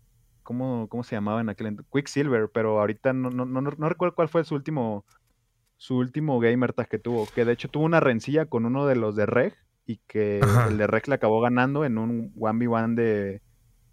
¿cómo, 0.43 0.89
¿cómo 0.89 1.05
se 1.05 1.17
llamaba 1.17 1.43
en 1.43 1.51
aquel 1.51 1.67
entonces? 1.67 1.93
Quicksilver, 1.93 2.51
pero 2.53 2.81
ahorita 2.81 3.13
no, 3.13 3.29
no, 3.29 3.45
no, 3.45 3.61
no, 3.61 3.89
recuerdo 3.89 4.15
cuál 4.15 4.29
fue 4.29 4.43
su 4.45 4.55
último, 4.55 5.05
su 5.77 5.99
último 5.99 6.41
gamer 6.41 6.73
tag 6.73 6.89
que 6.89 6.99
tuvo, 6.99 7.27
que 7.35 7.45
de 7.45 7.53
hecho 7.53 7.69
tuvo 7.69 7.85
una 7.85 8.01
rencilla 8.01 8.47
con 8.47 8.65
uno 8.65 8.87
de 8.87 8.97
los 8.97 9.17
de 9.17 9.27
Reg 9.27 9.55
y 9.85 9.99
que 10.07 10.41
el 10.69 10.79
de 10.79 10.87
Reg 10.87 11.09
le 11.09 11.17
acabó 11.17 11.43
ganando 11.43 11.85
en 11.85 11.99
un 11.99 12.35
1v1 12.35 12.95
de 12.95 13.43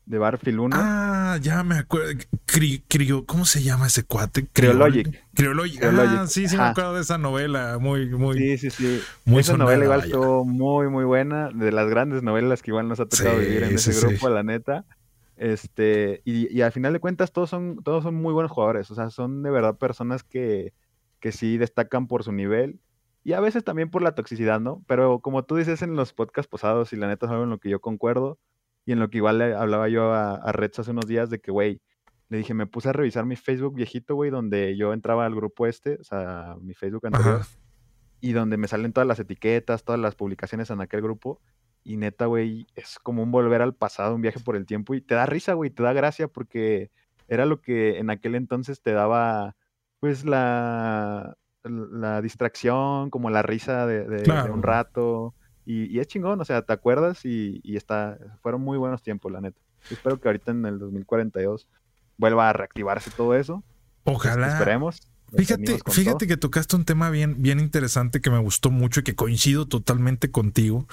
de 0.05 0.17
Barfield 0.17 0.59
1. 0.59 0.75
Ah, 0.77 1.37
ya 1.41 1.63
me 1.63 1.75
acuerdo. 1.75 2.11
Crio, 2.45 3.25
¿Cómo 3.25 3.45
se 3.45 3.63
llama 3.63 3.87
ese 3.87 4.03
cuate? 4.03 4.45
Criologic. 4.51 5.23
Criologic. 5.33 5.83
Ah, 5.83 6.25
sí, 6.27 6.47
sí 6.47 6.57
me 6.57 6.63
acuerdo 6.63 6.95
de 6.95 7.01
esa 7.01 7.17
novela. 7.17 7.77
Muy, 7.79 8.09
muy. 8.09 8.37
Sí, 8.37 8.57
sí, 8.57 8.69
sí. 8.69 9.01
Muy 9.25 9.41
esa 9.41 9.57
novela 9.57 9.83
igual 9.83 10.03
estuvo 10.03 10.45
muy, 10.45 10.89
muy 10.89 11.05
buena. 11.05 11.49
De 11.49 11.71
las 11.71 11.89
grandes 11.89 12.21
novelas 12.21 12.61
que 12.61 12.71
igual 12.71 12.87
nos 12.87 12.99
ha 12.99 13.05
tocado 13.05 13.37
vivir 13.39 13.63
en 13.63 13.75
ese 13.75 13.93
grupo, 13.99 14.29
la 14.29 14.43
neta. 14.43 14.85
Este, 15.35 16.21
y, 16.25 16.55
y, 16.55 16.61
al 16.61 16.71
final 16.71 16.93
de 16.93 16.99
cuentas, 16.99 17.31
todos 17.31 17.49
son, 17.49 17.81
todos 17.83 18.03
son 18.03 18.15
muy 18.15 18.33
buenos 18.33 18.51
jugadores. 18.51 18.91
O 18.91 18.95
sea, 18.95 19.09
son 19.09 19.41
de 19.41 19.49
verdad 19.49 19.77
personas 19.77 20.23
que, 20.23 20.73
que 21.19 21.31
sí 21.31 21.57
destacan 21.57 22.07
por 22.07 22.23
su 22.23 22.31
nivel. 22.31 22.79
Y 23.23 23.33
a 23.33 23.39
veces 23.39 23.63
también 23.63 23.89
por 23.89 24.01
la 24.01 24.15
toxicidad, 24.15 24.59
¿no? 24.59 24.83
Pero 24.85 25.19
como 25.19 25.43
tú 25.43 25.55
dices 25.55 25.81
en 25.81 25.95
los 25.95 26.13
podcasts 26.13 26.49
pasados, 26.49 26.91
y 26.91 26.97
la 26.97 27.07
neta 27.07 27.27
saben 27.27 27.49
lo 27.49 27.57
que 27.57 27.69
yo 27.69 27.79
concuerdo 27.79 28.37
y 28.85 28.91
en 28.91 28.99
lo 28.99 29.09
que 29.09 29.17
igual 29.17 29.37
le 29.37 29.55
hablaba 29.55 29.87
yo 29.89 30.13
a, 30.13 30.35
a 30.35 30.51
Reds 30.51 30.79
hace 30.79 30.91
unos 30.91 31.07
días 31.07 31.29
de 31.29 31.39
que, 31.39 31.51
güey, 31.51 31.81
le 32.29 32.37
dije, 32.37 32.53
me 32.53 32.65
puse 32.65 32.89
a 32.89 32.93
revisar 32.93 33.25
mi 33.25 33.35
Facebook 33.35 33.75
viejito, 33.75 34.15
güey, 34.15 34.31
donde 34.31 34.75
yo 34.75 34.93
entraba 34.93 35.25
al 35.25 35.35
grupo 35.35 35.67
este, 35.67 35.99
o 35.99 36.03
sea, 36.03 36.55
mi 36.61 36.73
Facebook 36.73 37.05
anterior, 37.05 37.41
y 38.19 38.31
donde 38.31 38.57
me 38.57 38.67
salen 38.67 38.93
todas 38.93 39.07
las 39.07 39.19
etiquetas, 39.19 39.83
todas 39.83 40.01
las 40.01 40.15
publicaciones 40.15 40.69
en 40.69 40.81
aquel 40.81 41.01
grupo. 41.01 41.41
Y 41.83 41.97
neta, 41.97 42.25
güey, 42.25 42.65
es 42.75 42.97
como 42.99 43.21
un 43.21 43.31
volver 43.31 43.61
al 43.61 43.75
pasado, 43.75 44.15
un 44.15 44.21
viaje 44.21 44.39
por 44.39 44.55
el 44.55 44.65
tiempo, 44.65 44.95
y 44.95 45.01
te 45.01 45.15
da 45.15 45.25
risa, 45.25 45.53
güey, 45.53 45.69
te 45.69 45.83
da 45.83 45.93
gracia, 45.93 46.27
porque 46.27 46.89
era 47.27 47.45
lo 47.45 47.61
que 47.61 47.99
en 47.99 48.09
aquel 48.09 48.35
entonces 48.35 48.81
te 48.81 48.93
daba, 48.93 49.55
pues, 49.99 50.25
la, 50.25 51.37
la 51.63 52.21
distracción, 52.21 53.09
como 53.09 53.29
la 53.29 53.41
risa 53.41 53.85
de, 53.85 54.05
de 54.05 54.51
un 54.51 54.63
rato 54.63 55.35
y, 55.65 55.99
es 55.99 56.07
chingón, 56.07 56.41
o 56.41 56.45
sea, 56.45 56.61
te 56.61 56.73
acuerdas 56.73 57.23
y, 57.25 57.61
está, 57.75 58.17
fueron 58.41 58.61
muy 58.61 58.77
buenos 58.77 59.01
tiempos, 59.01 59.31
la 59.31 59.41
neta. 59.41 59.59
Espero 59.89 60.19
que 60.19 60.27
ahorita 60.27 60.51
en 60.51 60.65
el 60.65 60.79
2042 60.79 61.67
vuelva 62.17 62.49
a 62.49 62.53
reactivarse 62.53 63.11
todo 63.11 63.35
eso. 63.35 63.63
Ojalá. 64.03 64.47
Esperemos. 64.47 65.01
Fíjate, 65.35 65.79
fíjate 65.89 66.27
que 66.27 66.37
tocaste 66.37 66.75
un 66.75 66.85
tema 66.85 67.09
bien, 67.09 67.41
bien 67.41 67.59
interesante 67.59 68.21
que 68.21 68.29
me 68.29 68.37
gustó 68.37 68.69
mucho 68.69 68.99
y 68.99 69.03
que 69.03 69.15
coincido 69.15 69.67
totalmente 69.67 70.29
contigo. 70.29 70.87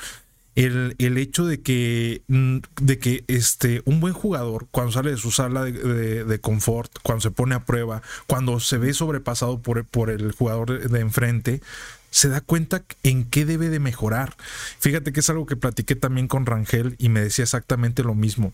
El, 0.54 0.96
el, 0.98 1.18
hecho 1.18 1.46
de 1.46 1.62
que, 1.62 2.22
mm, 2.28 2.58
de 2.80 2.98
que 2.98 3.24
este, 3.28 3.82
un 3.84 4.00
buen 4.00 4.14
jugador, 4.14 4.66
cuando 4.70 4.92
sale 4.92 5.10
de 5.10 5.16
su 5.16 5.30
sala 5.30 5.64
de, 5.64 6.24
de, 6.24 6.40
confort, 6.40 6.90
cuando 7.02 7.20
se 7.20 7.30
pone 7.30 7.54
a 7.54 7.64
prueba, 7.64 8.02
cuando 8.26 8.58
se 8.60 8.78
ve 8.78 8.92
sobrepasado 8.92 9.60
por, 9.62 9.84
por 9.84 10.10
el 10.10 10.32
jugador 10.32 10.88
de 10.88 11.00
enfrente, 11.00 11.60
se 12.10 12.28
da 12.28 12.40
cuenta 12.40 12.82
en 13.02 13.24
qué 13.24 13.44
debe 13.44 13.68
de 13.68 13.80
mejorar. 13.80 14.36
Fíjate 14.80 15.12
que 15.12 15.20
es 15.20 15.30
algo 15.30 15.46
que 15.46 15.56
platiqué 15.56 15.96
también 15.96 16.28
con 16.28 16.46
Rangel 16.46 16.96
y 16.98 17.08
me 17.08 17.20
decía 17.20 17.44
exactamente 17.44 18.02
lo 18.02 18.14
mismo. 18.14 18.52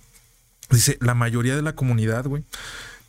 Dice, 0.71 0.99
la 1.01 1.15
mayoría 1.15 1.57
de 1.57 1.63
la 1.63 1.75
comunidad, 1.75 2.27
güey, 2.27 2.45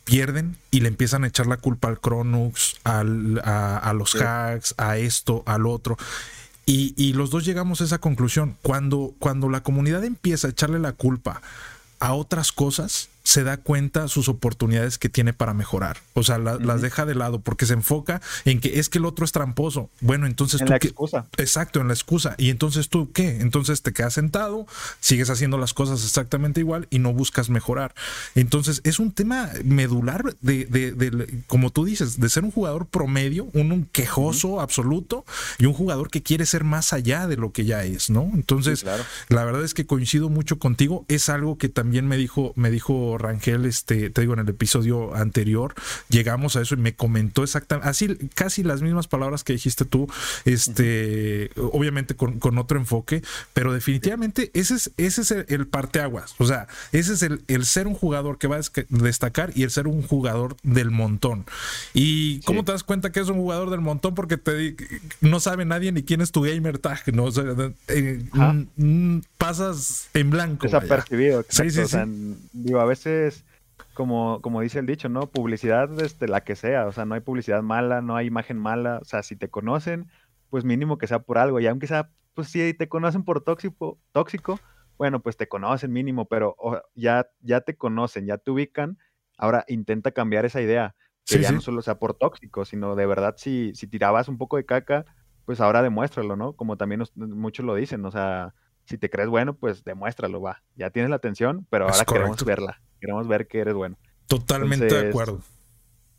pierden 0.04 0.56
y 0.70 0.80
le 0.80 0.88
empiezan 0.88 1.24
a 1.24 1.26
echar 1.26 1.46
la 1.46 1.58
culpa 1.58 1.88
al 1.88 2.00
Cronux, 2.00 2.76
al, 2.84 3.40
a, 3.44 3.92
los 3.94 4.14
hacks, 4.14 4.74
a 4.78 4.96
esto, 4.96 5.42
al 5.46 5.66
otro. 5.66 5.98
Y, 6.64 6.94
y, 6.96 7.14
los 7.14 7.30
dos 7.30 7.44
llegamos 7.44 7.80
a 7.80 7.84
esa 7.84 7.98
conclusión. 7.98 8.56
Cuando, 8.62 9.14
cuando 9.18 9.48
la 9.48 9.62
comunidad 9.62 10.04
empieza 10.04 10.46
a 10.46 10.50
echarle 10.50 10.78
la 10.78 10.92
culpa 10.92 11.40
a 11.98 12.12
otras 12.12 12.52
cosas, 12.52 13.08
se 13.28 13.44
da 13.44 13.58
cuenta 13.58 14.08
sus 14.08 14.30
oportunidades 14.30 14.96
que 14.96 15.10
tiene 15.10 15.34
para 15.34 15.52
mejorar. 15.52 15.98
O 16.14 16.22
sea, 16.22 16.38
las 16.38 16.80
deja 16.80 17.04
de 17.04 17.14
lado 17.14 17.40
porque 17.40 17.66
se 17.66 17.74
enfoca 17.74 18.22
en 18.46 18.58
que 18.58 18.78
es 18.78 18.88
que 18.88 18.96
el 18.96 19.04
otro 19.04 19.26
es 19.26 19.32
tramposo. 19.32 19.90
Bueno, 20.00 20.26
entonces 20.26 20.62
en 20.62 20.66
tú. 20.68 20.70
La 20.70 20.76
excusa. 20.78 21.26
Exacto, 21.36 21.78
en 21.82 21.88
la 21.88 21.92
excusa. 21.92 22.34
Y 22.38 22.48
entonces 22.48 22.88
tú, 22.88 23.12
¿qué? 23.12 23.42
Entonces 23.42 23.82
te 23.82 23.92
quedas 23.92 24.14
sentado, 24.14 24.66
sigues 25.00 25.28
haciendo 25.28 25.58
las 25.58 25.74
cosas 25.74 26.02
exactamente 26.04 26.60
igual 26.60 26.88
y 26.88 27.00
no 27.00 27.12
buscas 27.12 27.50
mejorar. 27.50 27.94
Entonces 28.34 28.80
es 28.84 28.98
un 28.98 29.12
tema 29.12 29.50
medular 29.62 30.34
de, 30.40 30.64
de, 30.64 31.42
como 31.48 31.68
tú 31.68 31.84
dices, 31.84 32.18
de 32.18 32.30
ser 32.30 32.44
un 32.44 32.50
jugador 32.50 32.86
promedio, 32.86 33.48
un, 33.52 33.86
quejoso 33.92 34.62
absoluto 34.62 35.26
y 35.58 35.66
un 35.66 35.74
jugador 35.74 36.08
que 36.08 36.22
quiere 36.22 36.46
ser 36.46 36.64
más 36.64 36.94
allá 36.94 37.26
de 37.26 37.36
lo 37.36 37.52
que 37.52 37.66
ya 37.66 37.84
es, 37.84 38.08
¿no? 38.08 38.30
Entonces, 38.32 38.86
la 39.28 39.44
verdad 39.44 39.64
es 39.64 39.74
que 39.74 39.84
coincido 39.84 40.30
mucho 40.30 40.58
contigo. 40.58 41.04
Es 41.08 41.28
algo 41.28 41.58
que 41.58 41.68
también 41.68 42.08
me 42.08 42.16
dijo, 42.16 42.54
me 42.56 42.70
dijo 42.70 43.17
Rangel, 43.18 43.64
este, 43.64 44.10
te 44.10 44.20
digo, 44.20 44.34
en 44.34 44.40
el 44.40 44.48
episodio 44.48 45.14
anterior, 45.14 45.74
llegamos 46.08 46.56
a 46.56 46.62
eso 46.62 46.74
y 46.74 46.78
me 46.78 46.94
comentó 46.94 47.42
exactamente, 47.42 47.88
así 47.88 48.16
casi 48.34 48.62
las 48.62 48.82
mismas 48.82 49.08
palabras 49.08 49.44
que 49.44 49.52
dijiste 49.52 49.84
tú, 49.84 50.08
este, 50.44 51.50
obviamente 51.56 52.14
con, 52.14 52.58
otro 52.58 52.78
enfoque, 52.78 53.22
pero 53.52 53.72
definitivamente 53.72 54.50
ese 54.54 54.74
es, 54.74 54.90
ese 54.96 55.22
es 55.22 55.30
el, 55.30 55.66
parteaguas. 55.66 56.34
O 56.38 56.46
sea, 56.46 56.66
ese 56.92 57.12
es 57.12 57.22
el, 57.22 57.42
el, 57.48 57.64
ser 57.64 57.86
un 57.86 57.94
jugador 57.94 58.38
que 58.38 58.46
va 58.46 58.56
a 58.56 58.60
destacar 58.88 59.52
y 59.54 59.62
el 59.62 59.70
ser 59.70 59.86
un 59.86 60.02
jugador 60.02 60.56
del 60.62 60.90
montón. 60.90 61.44
¿Y 61.94 62.40
cómo 62.40 62.64
te 62.64 62.72
das 62.72 62.84
cuenta 62.84 63.12
que 63.12 63.20
es 63.20 63.28
un 63.28 63.36
jugador 63.36 63.70
del 63.70 63.80
montón? 63.80 64.14
Porque 64.14 64.36
te 64.36 64.76
no 65.20 65.40
sabe 65.40 65.64
nadie 65.64 65.92
ni 65.92 66.02
quién 66.02 66.20
es 66.20 66.32
tu 66.32 66.42
gamer 66.42 66.78
tag, 66.78 67.02
¿no? 67.14 67.24
O 67.24 67.32
sea, 67.32 67.44
eh, 67.88 68.24
pasas 69.36 70.08
en 70.14 70.30
blanco. 70.30 70.66
Desapercibido. 70.66 71.44
Sí, 71.48 71.70
sí, 71.70 71.86
sí. 71.86 71.98
digo, 72.52 72.80
a 72.80 72.84
veces 72.84 73.07
como, 73.94 74.40
como 74.42 74.60
dice 74.60 74.78
el 74.78 74.86
dicho, 74.86 75.08
¿no? 75.08 75.28
Publicidad 75.30 75.88
desde 75.88 76.28
la 76.28 76.42
que 76.42 76.56
sea, 76.56 76.86
o 76.86 76.92
sea, 76.92 77.04
no 77.04 77.14
hay 77.14 77.20
publicidad 77.20 77.62
mala, 77.62 78.00
no 78.00 78.16
hay 78.16 78.26
imagen 78.26 78.58
mala, 78.58 78.98
o 79.02 79.04
sea, 79.04 79.22
si 79.22 79.36
te 79.36 79.48
conocen, 79.48 80.08
pues 80.50 80.64
mínimo 80.64 80.98
que 80.98 81.06
sea 81.06 81.20
por 81.20 81.38
algo, 81.38 81.60
y 81.60 81.66
aunque 81.66 81.86
sea, 81.86 82.10
pues 82.34 82.48
si 82.48 82.74
te 82.74 82.88
conocen 82.88 83.24
por 83.24 83.42
tóxico, 83.42 83.98
tóxico 84.12 84.60
bueno, 84.98 85.22
pues 85.22 85.36
te 85.36 85.48
conocen 85.48 85.92
mínimo, 85.92 86.26
pero 86.26 86.56
ya, 86.94 87.30
ya 87.40 87.60
te 87.60 87.76
conocen, 87.76 88.26
ya 88.26 88.36
te 88.36 88.50
ubican, 88.50 88.98
ahora 89.38 89.64
intenta 89.68 90.10
cambiar 90.10 90.44
esa 90.44 90.60
idea, 90.60 90.96
que 91.24 91.40
ya 91.40 91.52
no 91.52 91.60
solo 91.60 91.82
sea 91.82 91.98
por 92.00 92.14
tóxico, 92.14 92.64
sino 92.64 92.96
de 92.96 93.06
verdad 93.06 93.34
si, 93.36 93.72
si 93.74 93.86
tirabas 93.86 94.28
un 94.28 94.38
poco 94.38 94.56
de 94.56 94.66
caca, 94.66 95.04
pues 95.44 95.60
ahora 95.60 95.82
demuéstralo, 95.82 96.36
¿no? 96.36 96.54
Como 96.54 96.76
también 96.76 97.02
muchos 97.14 97.64
lo 97.64 97.76
dicen, 97.76 98.04
o 98.04 98.10
sea, 98.10 98.54
si 98.88 98.96
te 98.96 99.10
crees 99.10 99.28
bueno, 99.28 99.54
pues 99.54 99.84
demuéstralo, 99.84 100.40
va. 100.40 100.62
Ya 100.74 100.90
tienes 100.90 101.10
la 101.10 101.16
atención, 101.16 101.66
pero 101.68 101.88
ahora 101.88 102.04
queremos 102.06 102.42
verla. 102.42 102.80
Queremos 103.00 103.28
ver 103.28 103.46
que 103.46 103.58
eres 103.58 103.74
bueno. 103.74 103.98
Totalmente 104.26 104.86
de 104.86 105.08
acuerdo. 105.08 105.42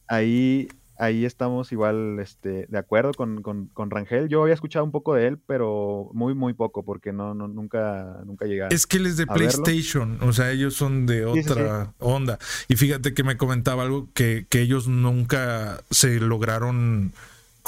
Ahí, 0.07 0.67
ahí 0.97 1.25
estamos 1.25 1.71
igual 1.71 2.19
este, 2.19 2.67
de 2.67 2.77
acuerdo 2.77 3.11
con, 3.13 3.41
con, 3.41 3.89
Rangel. 3.89 4.29
Yo 4.29 4.43
había 4.43 4.53
escuchado 4.53 4.85
un 4.85 4.91
poco 4.91 5.15
de 5.15 5.27
él, 5.27 5.39
pero 5.39 6.11
muy, 6.13 6.35
muy 6.35 6.53
poco, 6.53 6.85
porque 6.85 7.11
no, 7.11 7.33
no 7.33 7.47
nunca, 7.47 8.21
nunca 8.25 8.45
llegaron. 8.45 8.71
Es 8.71 8.85
que 8.85 8.97
él 8.97 9.07
es 9.07 9.17
de 9.17 9.25
PlayStation, 9.25 10.19
o 10.21 10.31
sea, 10.31 10.51
ellos 10.51 10.75
son 10.75 11.07
de 11.07 11.25
otra 11.25 11.93
onda. 11.97 12.37
Y 12.67 12.75
fíjate 12.75 13.15
que 13.15 13.23
me 13.23 13.35
comentaba 13.35 13.81
algo 13.81 14.09
que, 14.13 14.45
que 14.47 14.61
ellos 14.61 14.87
nunca 14.87 15.81
se 15.89 16.19
lograron 16.19 17.13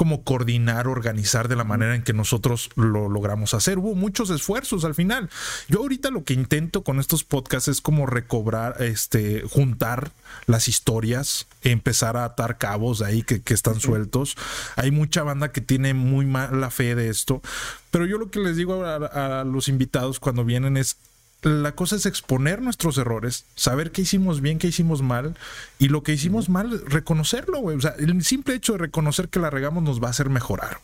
como 0.02 0.24
coordinar, 0.24 0.88
organizar 0.88 1.48
de 1.48 1.56
la 1.56 1.64
manera 1.64 1.94
en 1.94 2.02
que 2.02 2.12
nosotros 2.12 2.72
lo 2.76 3.08
logramos 3.08 3.54
hacer. 3.54 3.78
Hubo 3.78 3.94
muchos 3.94 4.32
esfuerzos 4.32 4.84
al 4.84 4.96
final. 4.96 5.30
Yo 5.68 5.82
ahorita 5.82 6.10
lo 6.10 6.24
que 6.24 6.34
intento 6.34 6.82
con 6.82 7.00
estos 7.00 7.24
podcasts 7.24 7.68
es 7.68 7.82
como 7.82 8.08
recobrar, 8.08 8.82
este, 8.82 9.44
juntar 9.48 10.10
las 10.48 10.68
historias, 10.68 11.46
empezar 11.62 12.18
a 12.18 12.26
atar 12.26 12.58
cabos 12.58 13.04
ahí 13.04 13.22
que, 13.22 13.44
que 13.44 13.54
están 13.54 13.80
sueltos. 13.80 14.38
Hay 14.76 14.90
mucha 14.90 15.22
banda 15.22 15.52
que 15.52 15.62
tiene 15.62 15.94
muy 15.94 16.26
mala 16.26 16.72
fe 16.72 16.96
de 16.96 17.10
esto, 17.10 17.44
pero 17.92 18.08
yo 18.08 18.18
lo 18.18 18.32
que 18.32 18.40
les 18.40 18.58
digo 18.58 18.84
a, 18.84 19.42
a 19.42 19.44
los 19.44 19.68
invitados 19.68 20.20
cuando 20.20 20.44
vienen 20.44 20.78
es 20.78 20.98
la 21.42 21.74
cosa 21.74 21.96
es 21.96 22.06
exponer 22.06 22.62
nuestros 22.62 22.98
errores, 22.98 23.46
saber 23.56 23.92
qué 23.92 24.02
hicimos 24.04 24.42
bien, 24.42 24.60
qué 24.60 24.68
hicimos 24.68 25.02
mal, 25.02 25.36
y 25.80 25.88
lo 25.88 26.04
que 26.04 26.14
hicimos 26.14 26.50
mal, 26.50 26.84
reconocerlo, 26.86 27.60
güey. 27.60 27.78
O 27.78 27.82
sea, 27.82 27.96
el 27.98 28.24
simple 28.24 28.56
hecho 28.56 28.74
de 28.74 28.80
reconocer 28.80 29.30
que 29.30 29.40
la 29.40 29.50
regamos 29.50 29.84
nos 29.84 30.02
va 30.02 30.08
a 30.08 30.12
hacer 30.12 30.30
mejorar. 30.30 30.80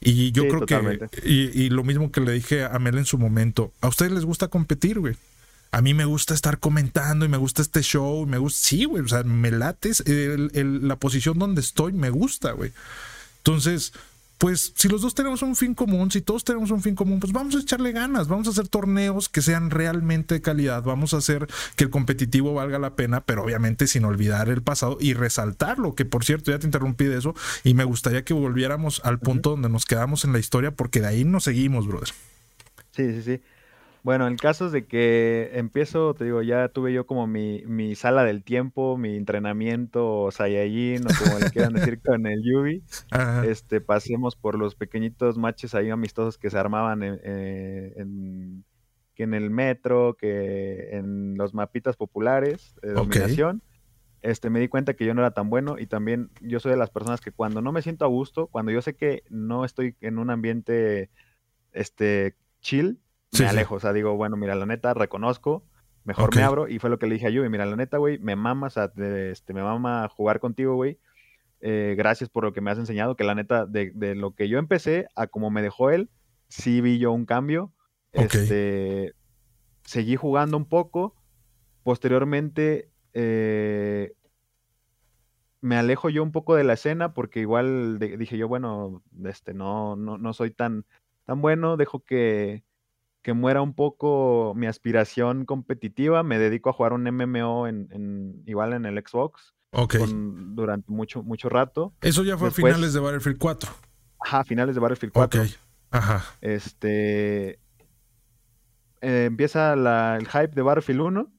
Y 0.00 0.32
yo 0.32 0.46
creo 0.48 0.66
que, 0.66 1.08
y, 1.24 1.70
lo 1.70 1.82
mismo 1.82 2.12
que 2.12 2.20
le 2.20 2.32
dije 2.32 2.64
a 2.64 2.78
Mel 2.78 2.98
en 2.98 3.06
su 3.06 3.16
momento, 3.16 3.72
a 3.80 3.88
ustedes 3.88 4.12
les 4.12 4.24
gusta 4.24 4.48
competir, 4.48 5.00
güey. 5.00 5.16
A 5.72 5.80
mí 5.80 5.94
me 5.94 6.04
gusta 6.04 6.34
estar 6.34 6.58
comentando 6.58 7.24
y 7.24 7.28
me 7.28 7.38
gusta 7.38 7.62
este 7.62 7.82
show, 7.82 8.24
y 8.24 8.26
me 8.26 8.38
gusta, 8.38 8.60
sí, 8.60 8.84
güey, 8.84 9.02
o 9.02 9.08
sea, 9.08 9.22
me 9.22 9.50
lates, 9.50 10.04
la 10.06 10.96
posición 10.96 11.38
donde 11.38 11.62
estoy 11.62 11.92
me 11.92 12.10
gusta, 12.10 12.52
güey. 12.52 12.72
Entonces, 13.38 13.94
pues 14.38 14.72
si 14.76 14.88
los 14.88 15.02
dos 15.02 15.14
tenemos 15.14 15.42
un 15.42 15.56
fin 15.56 15.74
común, 15.74 16.10
si 16.10 16.20
todos 16.20 16.44
tenemos 16.44 16.70
un 16.70 16.82
fin 16.82 16.94
común, 16.94 17.20
pues 17.20 17.32
vamos 17.32 17.54
a 17.54 17.60
echarle 17.60 17.92
ganas, 17.92 18.28
vamos 18.28 18.46
a 18.46 18.50
hacer 18.50 18.68
torneos 18.68 19.28
que 19.28 19.42
sean 19.42 19.70
realmente 19.70 20.34
de 20.34 20.42
calidad, 20.42 20.82
vamos 20.82 21.14
a 21.14 21.18
hacer 21.18 21.46
que 21.76 21.84
el 21.84 21.90
competitivo 21.90 22.54
valga 22.54 22.78
la 22.78 22.96
pena, 22.96 23.22
pero 23.22 23.44
obviamente 23.44 23.86
sin 23.86 24.04
olvidar 24.04 24.48
el 24.48 24.62
pasado 24.62 24.98
y 25.00 25.14
resaltarlo, 25.14 25.94
que 25.94 26.04
por 26.04 26.24
cierto 26.24 26.50
ya 26.50 26.58
te 26.58 26.66
interrumpí 26.66 27.04
de 27.04 27.18
eso 27.18 27.34
y 27.64 27.74
me 27.74 27.84
gustaría 27.84 28.24
que 28.24 28.34
volviéramos 28.34 29.00
al 29.04 29.18
punto 29.18 29.50
donde 29.50 29.68
nos 29.68 29.86
quedamos 29.86 30.24
en 30.24 30.32
la 30.32 30.38
historia 30.38 30.70
porque 30.70 31.00
de 31.00 31.06
ahí 31.06 31.24
nos 31.24 31.44
seguimos, 31.44 31.86
brother. 31.86 32.08
Sí, 32.92 33.12
sí, 33.12 33.22
sí. 33.22 33.40
Bueno, 34.06 34.28
en 34.28 34.36
casos 34.36 34.70
de 34.70 34.86
que 34.86 35.50
empiezo, 35.54 36.14
te 36.14 36.26
digo, 36.26 36.40
ya 36.40 36.68
tuve 36.68 36.92
yo 36.92 37.06
como 37.06 37.26
mi, 37.26 37.64
mi 37.66 37.96
sala 37.96 38.22
del 38.22 38.44
tiempo, 38.44 38.96
mi 38.96 39.16
entrenamiento 39.16 40.30
Saiyajin, 40.30 41.02
o 41.04 41.08
como 41.24 41.40
le 41.40 41.50
quieran 41.50 41.72
decir 41.72 42.00
con 42.00 42.24
el 42.28 42.40
Yubi. 42.40 42.84
Este, 43.50 43.80
pasemos 43.80 44.36
por 44.36 44.56
los 44.56 44.76
pequeñitos 44.76 45.38
matches 45.38 45.74
ahí 45.74 45.90
amistosos 45.90 46.38
que 46.38 46.50
se 46.50 46.56
armaban 46.56 47.02
en, 47.02 47.18
eh, 47.24 47.94
en, 47.96 48.64
que 49.16 49.24
en 49.24 49.34
el 49.34 49.50
metro, 49.50 50.16
que 50.16 50.96
en 50.96 51.36
los 51.36 51.52
mapitas 51.52 51.96
populares 51.96 52.76
de 52.82 52.92
dominación. 52.92 53.60
Este, 54.22 54.50
me 54.50 54.60
di 54.60 54.68
cuenta 54.68 54.94
que 54.94 55.04
yo 55.04 55.14
no 55.14 55.22
era 55.22 55.32
tan 55.32 55.50
bueno 55.50 55.80
y 55.80 55.88
también 55.88 56.30
yo 56.40 56.60
soy 56.60 56.70
de 56.70 56.78
las 56.78 56.90
personas 56.90 57.20
que 57.20 57.32
cuando 57.32 57.60
no 57.60 57.72
me 57.72 57.82
siento 57.82 58.04
a 58.04 58.08
gusto, 58.08 58.46
cuando 58.46 58.70
yo 58.70 58.82
sé 58.82 58.94
que 58.94 59.24
no 59.30 59.64
estoy 59.64 59.96
en 60.00 60.18
un 60.18 60.30
ambiente 60.30 61.10
este, 61.72 62.36
chill, 62.60 63.00
me 63.38 63.46
alejo. 63.46 63.76
O 63.76 63.80
sea, 63.80 63.92
digo, 63.92 64.16
bueno, 64.16 64.36
mira, 64.36 64.54
la 64.54 64.66
neta, 64.66 64.94
reconozco, 64.94 65.64
mejor 66.04 66.34
me 66.34 66.42
abro. 66.42 66.68
Y 66.68 66.78
fue 66.78 66.90
lo 66.90 66.98
que 66.98 67.06
le 67.06 67.14
dije 67.14 67.26
a 67.26 67.30
Yubi, 67.30 67.48
mira, 67.48 67.66
la 67.66 67.76
neta, 67.76 67.98
güey, 67.98 68.18
me 68.18 68.36
mama, 68.36 68.68
o 68.68 68.70
sea, 68.70 68.90
este, 68.96 69.54
me 69.54 69.62
mama 69.62 70.08
jugar 70.08 70.40
contigo, 70.40 70.74
güey. 70.74 70.98
Eh, 71.60 71.94
gracias 71.96 72.28
por 72.28 72.44
lo 72.44 72.52
que 72.52 72.60
me 72.60 72.70
has 72.70 72.78
enseñado, 72.78 73.16
que 73.16 73.24
la 73.24 73.34
neta, 73.34 73.66
de, 73.66 73.90
de, 73.94 74.14
lo 74.14 74.34
que 74.34 74.48
yo 74.48 74.58
empecé 74.58 75.08
a 75.14 75.26
como 75.26 75.50
me 75.50 75.62
dejó 75.62 75.90
él, 75.90 76.10
sí 76.48 76.80
vi 76.80 76.98
yo 76.98 77.12
un 77.12 77.26
cambio. 77.26 77.72
Este, 78.12 79.14
seguí 79.84 80.16
jugando 80.16 80.56
un 80.56 80.66
poco. 80.66 81.14
Posteriormente, 81.82 82.90
eh, 83.14 84.12
me 85.60 85.76
alejo 85.76 86.08
yo 86.08 86.22
un 86.22 86.32
poco 86.32 86.54
de 86.54 86.64
la 86.64 86.74
escena 86.74 87.14
porque 87.14 87.40
igual 87.40 87.98
dije 87.98 88.38
yo, 88.38 88.48
bueno, 88.48 89.02
este, 89.24 89.54
no, 89.54 89.96
no, 89.96 90.18
no 90.18 90.32
soy 90.32 90.50
tan, 90.50 90.84
tan 91.24 91.40
bueno, 91.40 91.76
dejo 91.76 92.04
que, 92.04 92.64
que 93.26 93.32
muera 93.32 93.60
un 93.60 93.74
poco 93.74 94.52
mi 94.54 94.68
aspiración 94.68 95.46
competitiva, 95.46 96.22
me 96.22 96.38
dedico 96.38 96.70
a 96.70 96.72
jugar 96.72 96.92
un 96.92 97.02
MMO 97.02 97.66
en, 97.66 98.40
igual 98.46 98.72
en 98.72 98.86
el 98.86 99.02
Xbox. 99.04 99.52
durante 100.54 100.92
mucho, 100.92 101.24
mucho 101.24 101.48
rato. 101.48 101.92
Eso 102.02 102.22
ya 102.22 102.38
fue 102.38 102.46
a 102.46 102.50
finales 102.52 102.92
de 102.92 103.00
Battlefield 103.00 103.38
4. 103.38 103.68
Ajá, 104.20 104.44
finales 104.44 104.76
de 104.76 104.80
Battlefield 104.80 105.12
4. 105.12 105.42
Ok, 105.42 105.48
ajá. 105.90 106.24
Este. 106.40 107.58
Eh, 109.00 109.24
empieza 109.24 109.72
el 109.72 110.28
hype 110.28 110.54
de 110.54 110.62
Battlefield 110.62 111.00
1. 111.00 111.32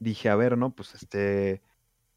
Dije, 0.00 0.30
a 0.30 0.34
ver, 0.34 0.58
¿no? 0.58 0.74
Pues 0.74 0.96
este. 0.96 1.62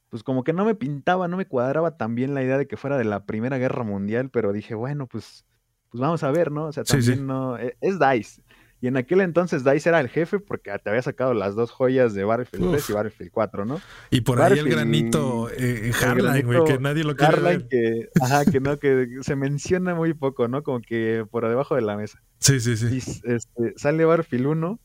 Pues 0.10 0.24
como 0.24 0.44
que 0.44 0.54
no 0.54 0.66
me 0.66 0.74
pintaba, 0.74 1.28
no 1.28 1.38
me 1.38 1.46
cuadraba 1.46 1.98
tan 1.98 2.16
bien 2.16 2.34
la 2.34 2.42
idea 2.42 2.58
de 2.58 2.66
que 2.66 2.78
fuera 2.78 2.98
de 2.98 3.04
la 3.04 3.28
Primera 3.28 3.60
Guerra 3.60 3.84
Mundial, 3.84 4.32
pero 4.32 4.54
dije, 4.54 4.74
bueno, 4.74 5.06
pues 5.06 5.46
pues 5.94 6.02
vamos 6.02 6.24
a 6.24 6.32
ver, 6.32 6.52
¿no? 6.52 6.66
O 6.66 6.72
sea, 6.72 6.84
también 6.84 7.28
no. 7.28 7.56
E, 7.56 7.78
es, 7.80 8.00
DICE. 8.00 8.42
Y 8.82 8.88
en 8.88 8.98
aquel 8.98 9.22
entonces 9.22 9.64
DICE 9.64 9.90
era 9.90 10.00
el 10.00 10.10
jefe 10.10 10.40
porque 10.40 10.72
te 10.84 10.90
había 10.90 11.04
sacado 11.04 11.36
las 11.36 11.54
dos 11.54 11.70
joyas 11.70 12.16
de 12.16 12.24
Battlefield 12.24 12.72
3 12.72 12.90
y 12.90 12.94
Battlefield 12.94 13.32
4, 13.32 13.66
¿no? 13.66 13.80
Y 14.10 14.22
por 14.22 14.42
ahí 14.42 14.58
el 14.58 14.68
granito 14.68 15.52
eh, 15.56 15.92
Hardline, 15.94 16.48
güey, 16.48 16.64
que 16.64 16.80
nadie 16.80 17.04
lo 17.04 17.16
quiere 17.16 17.40
ver. 17.42 17.68
Que, 17.68 18.10
ajá, 18.20 18.44
que 18.44 18.60
no, 18.60 18.80
que 18.80 19.08
se 19.22 19.36
menciona 19.36 19.94
muy 19.94 20.16
poco, 20.16 20.48
¿no? 20.48 20.64
Como 20.64 20.82
que 20.82 21.28
por 21.30 21.48
debajo 21.48 21.76
de 21.76 21.82
la 21.82 21.96
mesa. 21.96 22.24
Sí, 22.40 22.60
sí, 22.60 22.76
sí. 22.76 22.88
Y 22.88 23.32
este, 23.32 23.74
sale 23.76 24.04
Battlefield 24.04 24.48
1 24.48 24.80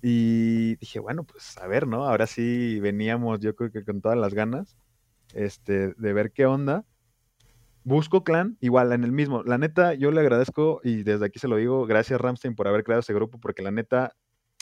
y 0.00 0.76
dije, 0.76 0.98
bueno, 0.98 1.24
pues 1.24 1.58
a 1.58 1.66
ver, 1.66 1.86
¿no? 1.86 2.06
Ahora 2.06 2.26
sí 2.26 2.80
veníamos, 2.80 3.40
yo 3.40 3.54
creo 3.54 3.70
que 3.70 3.84
con 3.84 4.00
todas 4.00 4.16
las 4.16 4.32
ganas, 4.32 4.78
este, 5.34 5.92
de 5.92 6.12
ver 6.14 6.32
qué 6.32 6.46
onda. 6.46 6.86
Busco 7.84 8.24
Clan, 8.24 8.56
igual 8.60 8.92
en 8.92 9.04
el 9.04 9.12
mismo. 9.12 9.42
La 9.42 9.58
neta, 9.58 9.94
yo 9.94 10.10
le 10.10 10.20
agradezco 10.20 10.80
y 10.84 11.02
desde 11.02 11.26
aquí 11.26 11.38
se 11.38 11.48
lo 11.48 11.56
digo, 11.56 11.86
gracias 11.86 12.20
Ramstein 12.20 12.54
por 12.54 12.68
haber 12.68 12.84
creado 12.84 13.00
ese 13.00 13.14
grupo, 13.14 13.38
porque 13.38 13.62
la 13.62 13.70
neta, 13.70 14.14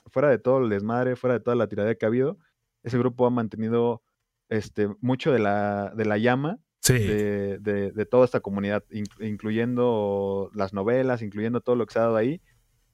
fuera 0.06 0.28
de 0.28 0.38
todo 0.38 0.58
el 0.58 0.70
desmadre, 0.70 1.16
fuera 1.16 1.34
de 1.34 1.40
toda 1.40 1.56
la 1.56 1.68
tiradera 1.68 1.94
que 1.94 2.06
ha 2.06 2.08
habido, 2.08 2.38
ese 2.82 2.98
grupo 2.98 3.26
ha 3.26 3.30
mantenido 3.30 4.02
este, 4.48 4.88
mucho 5.00 5.32
de 5.32 5.38
la, 5.38 5.92
de 5.94 6.04
la 6.04 6.18
llama 6.18 6.58
de, 6.88 7.92
de, 7.94 8.06
toda 8.06 8.24
esta 8.24 8.40
comunidad, 8.40 8.84
incluyendo 9.20 10.50
las 10.54 10.72
novelas, 10.72 11.22
incluyendo 11.22 11.60
todo 11.60 11.76
lo 11.76 11.86
que 11.86 11.92
se 11.92 11.98
ha 11.98 12.02
dado 12.02 12.16
ahí. 12.16 12.40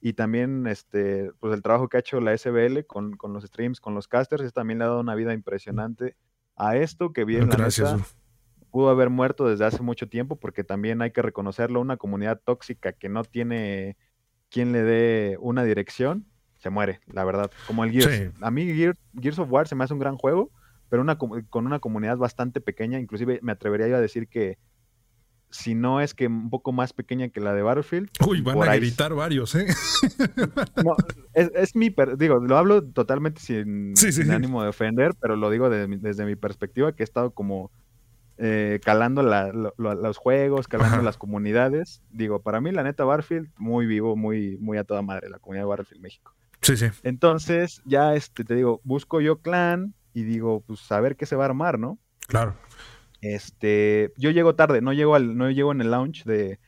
Y 0.00 0.12
también 0.12 0.66
este, 0.66 1.30
pues 1.40 1.54
el 1.54 1.62
trabajo 1.62 1.88
que 1.88 1.96
ha 1.96 2.00
hecho 2.00 2.20
la 2.20 2.36
SBL 2.36 2.84
con, 2.86 3.16
con 3.16 3.32
los 3.32 3.44
streams, 3.44 3.80
con 3.80 3.94
los 3.94 4.08
casters, 4.08 4.52
también 4.52 4.78
le 4.78 4.84
ha 4.84 4.88
dado 4.88 5.00
una 5.00 5.14
vida 5.14 5.32
impresionante 5.32 6.16
a 6.56 6.76
esto 6.76 7.12
que 7.12 7.24
viene 7.24 7.46
la 7.46 7.68
neta, 7.68 7.98
pudo 8.76 8.90
haber 8.90 9.08
muerto 9.08 9.48
desde 9.48 9.64
hace 9.64 9.82
mucho 9.82 10.06
tiempo, 10.06 10.36
porque 10.36 10.62
también 10.62 11.00
hay 11.00 11.10
que 11.10 11.22
reconocerlo, 11.22 11.80
una 11.80 11.96
comunidad 11.96 12.42
tóxica 12.44 12.92
que 12.92 13.08
no 13.08 13.24
tiene 13.24 13.96
quien 14.50 14.70
le 14.72 14.82
dé 14.82 15.38
una 15.40 15.64
dirección, 15.64 16.26
se 16.58 16.68
muere, 16.68 17.00
la 17.06 17.24
verdad. 17.24 17.50
Como 17.66 17.84
el 17.84 17.90
Gears. 17.90 18.34
A 18.42 18.50
mí 18.50 18.66
Gears, 18.74 19.38
of 19.38 19.50
War 19.50 19.66
se 19.66 19.76
me 19.76 19.84
hace 19.84 19.94
un 19.94 19.98
gran 19.98 20.18
juego, 20.18 20.50
pero 20.90 21.00
una, 21.00 21.16
con 21.16 21.64
una 21.64 21.78
comunidad 21.78 22.18
bastante 22.18 22.60
pequeña, 22.60 23.00
inclusive 23.00 23.40
me 23.40 23.52
atrevería 23.52 23.96
a 23.96 24.00
decir 24.02 24.28
que 24.28 24.58
si 25.48 25.74
no 25.74 26.02
es 26.02 26.12
que 26.12 26.26
un 26.26 26.50
poco 26.50 26.70
más 26.72 26.92
pequeña 26.92 27.30
que 27.30 27.40
la 27.40 27.54
de 27.54 27.62
Battlefield. 27.62 28.10
Uy, 28.28 28.42
van 28.42 28.62
a 28.62 28.76
gritar 28.76 29.14
varios, 29.14 29.54
¿eh? 29.54 29.68
No, 30.84 30.96
es, 31.32 31.74
mi, 31.74 31.94
digo, 32.18 32.40
lo 32.40 32.58
hablo 32.58 32.84
totalmente 32.84 33.40
sin, 33.40 33.94
ánimo 34.30 34.62
de 34.62 34.68
ofender, 34.68 35.14
pero 35.18 35.34
lo 35.34 35.48
digo 35.48 35.70
desde 35.70 36.26
mi 36.26 36.36
perspectiva, 36.36 36.94
que 36.94 37.02
he 37.02 37.04
estado 37.04 37.30
como 37.30 37.70
eh, 38.38 38.80
calando 38.84 39.22
los 39.22 40.16
juegos, 40.18 40.68
calando 40.68 41.02
las 41.02 41.16
comunidades. 41.16 42.02
Digo, 42.10 42.42
para 42.42 42.60
mí, 42.60 42.70
la 42.70 42.82
neta, 42.82 43.04
Barfield, 43.04 43.50
muy 43.56 43.86
vivo, 43.86 44.14
muy, 44.14 44.58
muy 44.58 44.76
a 44.76 44.84
toda 44.84 45.02
madre, 45.02 45.30
la 45.30 45.38
comunidad 45.38 45.64
de 45.64 45.68
Barfield 45.68 46.02
México. 46.02 46.34
Sí, 46.60 46.76
sí. 46.76 46.86
Entonces, 47.02 47.80
ya 47.84 48.14
este, 48.14 48.44
te 48.44 48.54
digo, 48.54 48.80
busco 48.84 49.20
yo 49.20 49.40
clan 49.40 49.94
y 50.12 50.24
digo, 50.24 50.62
pues 50.66 50.90
a 50.92 51.00
ver 51.00 51.16
qué 51.16 51.24
se 51.24 51.36
va 51.36 51.44
a 51.44 51.46
armar, 51.46 51.78
¿no? 51.78 51.98
Claro. 52.26 52.54
Este, 53.22 54.12
yo 54.16 54.30
llego 54.30 54.54
tarde, 54.54 54.82
no 54.82 54.92
llego 54.92 55.14
al, 55.14 55.36
no 55.36 55.50
llego 55.50 55.72
en 55.72 55.80
el 55.80 55.90
launch 55.90 56.24
de, 56.24 56.58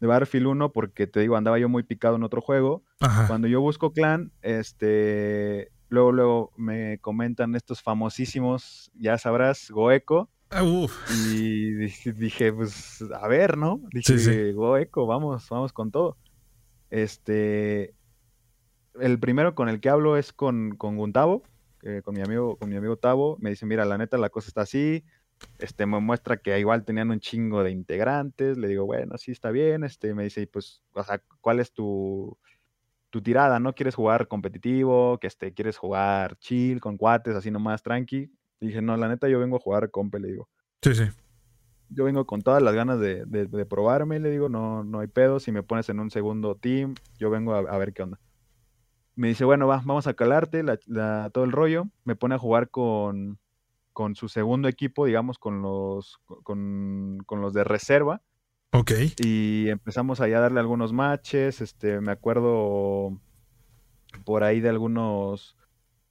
de 0.00 0.06
Battlefield 0.06 0.46
1 0.46 0.72
porque 0.72 1.06
te 1.06 1.20
digo, 1.20 1.36
andaba 1.36 1.58
yo 1.58 1.68
muy 1.68 1.82
picado 1.84 2.16
en 2.16 2.22
otro 2.22 2.40
juego. 2.40 2.82
Cuando 3.26 3.48
yo 3.48 3.60
busco 3.60 3.92
clan, 3.92 4.32
este, 4.42 5.70
luego, 5.88 6.12
luego 6.12 6.52
me 6.56 6.98
comentan 6.98 7.54
estos 7.54 7.82
famosísimos, 7.82 8.90
ya 8.94 9.18
sabrás, 9.18 9.70
Goeco 9.70 10.30
Ah, 10.56 10.62
y 11.10 11.72
dije, 12.12 12.52
pues, 12.52 13.02
a 13.20 13.26
ver, 13.26 13.58
¿no? 13.58 13.80
Dije, 13.92 14.52
Goeco, 14.52 15.04
vamos, 15.06 15.48
vamos 15.48 15.72
con 15.72 15.90
todo. 15.90 16.16
Este, 16.90 17.94
el 19.00 19.18
primero 19.18 19.54
con 19.56 19.68
el 19.68 19.80
que 19.80 19.88
hablo 19.88 20.16
es 20.16 20.32
con, 20.32 20.76
con 20.76 20.96
Guntavo, 20.96 21.42
con 22.04 22.14
mi 22.14 22.20
amigo, 22.22 22.56
con 22.56 22.68
mi 22.70 22.76
amigo 22.76 22.96
Tavo. 22.96 23.36
Me 23.40 23.50
dice, 23.50 23.66
mira, 23.66 23.84
la 23.84 23.98
neta, 23.98 24.16
la 24.16 24.30
cosa 24.30 24.48
está 24.48 24.62
así. 24.62 25.04
este, 25.58 25.86
me 25.86 26.00
muestra 26.00 26.36
que 26.38 26.58
igual 26.58 26.84
tenían 26.84 27.10
un 27.10 27.20
chingo 27.20 27.62
de 27.64 27.70
integrantes, 27.72 28.56
le 28.58 28.68
digo, 28.68 28.86
bueno, 28.86 29.18
sí 29.18 29.32
está 29.32 29.50
bien, 29.50 29.84
este, 29.84 30.14
me 30.14 30.24
dice, 30.24 30.46
pues, 30.46 30.82
o 30.94 31.02
sea, 31.04 31.22
¿cuál 31.40 31.60
es 31.60 31.72
tu, 31.72 32.38
tu 33.10 33.22
tirada? 33.22 33.60
¿No 33.60 33.74
quieres 33.74 33.94
jugar 33.96 34.28
competitivo? 34.28 35.18
Que 35.20 35.28
este, 35.28 35.52
¿Quieres 35.54 35.78
jugar 35.78 36.36
chill, 36.38 36.80
con 36.80 36.96
cuates, 36.96 37.34
así 37.36 37.50
nomás, 37.50 37.82
tranqui? 37.82 38.30
Dije, 38.66 38.82
no, 38.82 38.96
la 38.96 39.08
neta, 39.08 39.28
yo 39.28 39.38
vengo 39.38 39.56
a 39.56 39.60
jugar 39.60 39.90
compe, 39.90 40.18
le 40.18 40.28
digo. 40.28 40.48
Sí, 40.82 40.94
sí. 40.94 41.04
Yo 41.90 42.04
vengo 42.04 42.26
con 42.26 42.42
todas 42.42 42.62
las 42.62 42.74
ganas 42.74 42.98
de, 42.98 43.24
de, 43.26 43.66
probarme, 43.66 44.18
le 44.18 44.30
digo, 44.30 44.48
no, 44.48 44.84
no 44.84 45.00
hay 45.00 45.06
pedo, 45.06 45.38
si 45.38 45.52
me 45.52 45.62
pones 45.62 45.88
en 45.90 46.00
un 46.00 46.10
segundo 46.10 46.56
team, 46.56 46.94
yo 47.18 47.30
vengo 47.30 47.54
a, 47.54 47.78
ver 47.78 47.92
qué 47.92 48.02
onda. 48.02 48.18
Me 49.14 49.28
dice, 49.28 49.44
bueno, 49.44 49.66
va, 49.66 49.82
vamos 49.84 50.06
a 50.06 50.14
calarte 50.14 50.64
todo 51.32 51.44
el 51.44 51.52
rollo. 51.52 51.86
Me 52.04 52.16
pone 52.16 52.34
a 52.34 52.38
jugar 52.38 52.70
con, 52.70 53.38
con 53.92 54.16
su 54.16 54.28
segundo 54.28 54.66
equipo, 54.66 55.06
digamos, 55.06 55.38
con 55.38 55.62
los, 55.62 56.18
con, 56.42 57.18
los 57.30 57.54
de 57.54 57.64
reserva. 57.64 58.22
Ok. 58.72 58.92
Y 59.18 59.68
empezamos 59.68 60.20
ahí 60.20 60.32
a 60.32 60.40
darle 60.40 60.58
algunos 60.58 60.92
matches. 60.92 61.60
Este, 61.60 62.00
me 62.00 62.10
acuerdo 62.10 63.20
por 64.24 64.42
ahí 64.42 64.60
de 64.60 64.70
algunos 64.70 65.56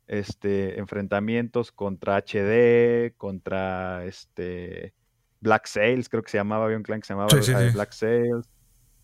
este, 0.08 0.80
enfrentamientos 0.80 1.72
contra 1.72 2.18
HD, 2.18 3.14
contra 3.18 4.06
este 4.06 4.94
Black 5.42 5.68
Sails, 5.68 6.10
creo 6.10 6.24
que 6.24 6.32
se 6.32 6.38
llamaba, 6.38 6.66
había 6.66 6.78
un 6.78 6.84
clan 6.84 7.02
que 7.02 7.08
se 7.08 7.14
llamaba 7.14 7.30
eh, 7.34 7.72
Black 7.74 7.92
Sails. 7.92 8.50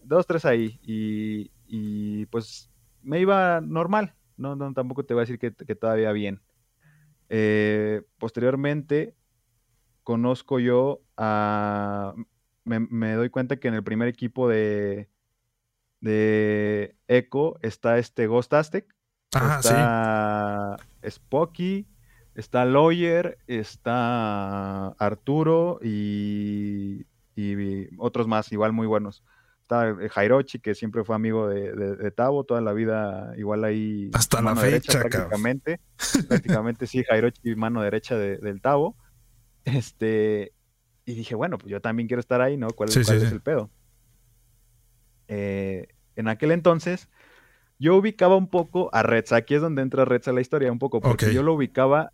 Dos, 0.01 0.25
tres 0.25 0.45
ahí. 0.45 0.79
Y, 0.83 1.51
y, 1.67 2.25
pues 2.27 2.71
me 3.01 3.19
iba 3.19 3.61
normal. 3.61 4.15
No, 4.37 4.55
no, 4.55 4.73
tampoco 4.73 5.03
te 5.03 5.13
voy 5.13 5.21
a 5.21 5.25
decir 5.25 5.37
que, 5.37 5.53
que 5.53 5.75
todavía 5.75 6.13
bien. 6.13 6.41
Eh, 7.29 8.01
posteriormente, 8.17 9.15
conozco 10.03 10.59
yo 10.59 11.01
a... 11.17 12.15
Me, 12.65 13.13
doy 13.13 13.29
cuenta 13.31 13.57
que 13.57 13.67
en 13.67 13.73
el 13.73 13.83
primer 13.83 14.07
equipo 14.07 14.47
de, 14.47 15.09
de 16.01 16.95
Echo 17.07 17.57
está 17.63 17.97
este 17.97 18.27
Ghost 18.27 18.53
Aztec, 18.53 18.95
está 19.31 20.77
Spocky, 21.07 21.87
está 22.35 22.65
Lawyer, 22.65 23.37
está 23.47 24.87
Arturo 24.89 25.79
y, 25.83 27.05
y, 27.35 27.87
otros 27.97 28.27
más, 28.27 28.51
igual 28.51 28.73
muy 28.73 28.87
buenos. 28.87 29.23
Está 29.61 29.95
Jairochi, 30.09 30.59
que 30.59 30.73
siempre 30.73 31.03
fue 31.03 31.15
amigo 31.15 31.47
de, 31.47 31.73
de, 31.73 32.11
Tavo, 32.11 32.43
toda 32.43 32.59
la 32.59 32.73
vida 32.73 33.33
igual 33.37 33.63
ahí. 33.63 34.09
Hasta 34.13 34.41
la 34.41 34.55
fecha, 34.55 34.99
prácticamente. 34.99 35.79
prácticamente 36.27 36.87
sí, 36.87 37.03
Jairochi, 37.03 37.55
mano 37.55 37.83
derecha 37.83 38.17
del 38.17 38.61
Tavo. 38.61 38.95
Este, 39.65 40.53
y 41.05 41.13
dije, 41.13 41.35
bueno, 41.35 41.59
pues 41.59 41.69
yo 41.69 41.81
también 41.81 42.07
quiero 42.07 42.19
estar 42.19 42.41
ahí, 42.41 42.57
¿no? 42.57 42.69
¿Cuál, 42.71 42.89
es 42.89 43.09
el 43.09 43.41
pedo? 43.41 43.69
Eh, 45.27 45.87
en 46.15 46.27
aquel 46.27 46.51
entonces, 46.51 47.07
yo 47.79 47.95
ubicaba 47.95 48.35
un 48.35 48.49
poco 48.49 48.89
a 48.93 49.01
Reds. 49.01 49.31
Aquí 49.31 49.55
es 49.55 49.61
donde 49.61 49.81
entra 49.81 50.05
Reds 50.05 50.27
a 50.27 50.33
la 50.33 50.41
historia, 50.41 50.71
un 50.71 50.79
poco, 50.79 51.01
porque 51.01 51.33
yo 51.33 51.41
lo 51.41 51.53
ubicaba 51.53 52.11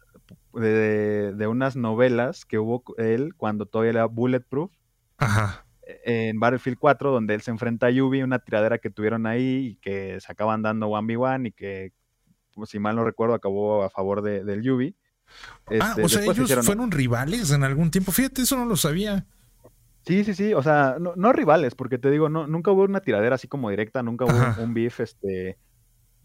de, 0.54 1.34
de, 1.34 1.48
unas 1.48 1.76
novelas 1.76 2.46
que 2.46 2.60
hubo 2.60 2.84
él 2.98 3.34
cuando 3.36 3.66
todavía 3.66 3.92
era 3.92 4.06
Bulletproof. 4.06 4.72
Ajá 5.18 5.66
en 5.86 6.40
Battlefield 6.40 6.78
4, 6.80 7.12
donde 7.12 7.36
él 7.36 7.42
se 7.42 7.52
enfrenta 7.52 7.88
a 7.88 7.92
Yubi, 7.92 8.24
una 8.24 8.40
tiradera 8.40 8.80
que 8.80 8.90
tuvieron 8.90 9.26
ahí 9.26 9.68
y 9.72 9.76
que 9.78 10.20
se 10.20 10.32
acaban 10.32 10.62
dando 10.62 10.90
1v1 10.90 11.48
y 11.48 11.52
que, 11.52 11.94
pues, 12.54 12.70
si 12.70 12.80
mal 12.80 12.96
no 12.96 13.04
recuerdo, 13.04 13.36
acabó 13.36 13.84
a 13.84 13.90
favor 13.90 14.22
de, 14.22 14.44
del 14.44 14.64
Yubi. 14.64 14.96
ah, 15.68 15.96
este, 15.96 16.04
o 16.04 16.10
sea, 16.10 16.24
ellos 16.24 16.66
fueron 16.66 16.92
rivales 16.92 17.52
en 17.52 17.64
algún 17.64 17.92
tiempo. 17.92 18.12
Fíjate, 18.12 18.44
eso 18.44 18.58
no 18.58 18.66
lo 18.66 18.76
sabía. 18.76 19.26
Sí, 20.06 20.24
sí, 20.24 20.34
sí. 20.34 20.54
O 20.54 20.62
sea, 20.62 20.98
no, 21.00 21.34
rivales, 21.34 21.76
porque 21.76 21.98
te 21.98 22.12
digo, 22.12 22.30
no, 22.30 22.48
nunca 22.48 22.72
hubo 22.72 22.84
una 22.84 23.02
tiradera 23.02 23.36
así 23.36 23.48
como 23.48 23.70
directa, 23.70 24.04
nunca 24.04 24.26
hubo 24.26 24.64
un 24.64 24.74
beef 24.74 25.00
este, 25.00 25.58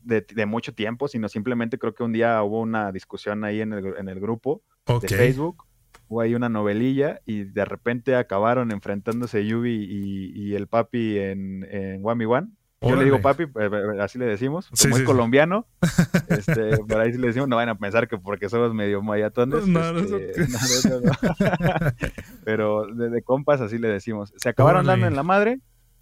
de, 0.02 0.46
mucho 0.46 0.74
tiempo, 0.74 1.08
sino 1.08 1.28
simplemente 1.28 1.78
creo 1.78 1.94
que 1.94 2.02
un 2.02 2.12
día 2.12 2.42
hubo 2.42 2.60
una 2.60 2.92
discusión 2.92 3.44
ahí 3.44 3.60
en 3.60 3.72
el, 3.72 3.94
en 3.96 4.08
el 4.08 4.20
grupo 4.20 4.62
de 4.86 5.08
Facebook 5.08 5.64
hubo 6.10 6.20
ahí 6.20 6.34
una 6.34 6.48
novelilla 6.48 7.20
y 7.24 7.44
de 7.44 7.64
repente 7.64 8.16
acabaron 8.16 8.72
enfrentándose 8.72 9.46
Yubi 9.46 9.86
y, 10.34 10.54
el 10.54 10.66
papi 10.66 11.18
en, 11.18 11.66
en 11.70 12.04
One 12.04 12.26
One. 12.26 12.48
Yo 12.82 12.96
le 12.96 13.04
digo 13.04 13.20
papi, 13.20 13.42
eh, 13.42 13.48
eh, 13.56 14.00
así 14.00 14.18
le 14.18 14.24
decimos, 14.24 14.70
como 14.80 14.96
es 14.96 15.02
colombiano, 15.02 15.66
este, 16.28 16.78
por 16.78 16.98
ahí 16.98 17.12
sí 17.12 17.18
le 17.18 17.26
decimos, 17.26 17.46
no 17.46 17.56
van 17.56 17.68
a 17.68 17.74
pensar 17.74 18.08
que 18.08 18.16
porque 18.16 18.48
somos 18.48 18.72
medio 18.72 19.02
mayatones. 19.02 19.66
No, 19.66 19.98
este, 19.98 20.88
no, 20.88 21.00
no, 21.04 21.12
Pero 22.44 22.86
de, 22.86 23.22
compas 23.22 23.60
así 23.60 23.76
le 23.76 23.88
decimos. 23.88 24.32
Se 24.36 24.48
acabaron 24.48 24.86
dando 24.86 25.06
en 25.06 25.14
la 25.14 25.22
madre 25.22 25.60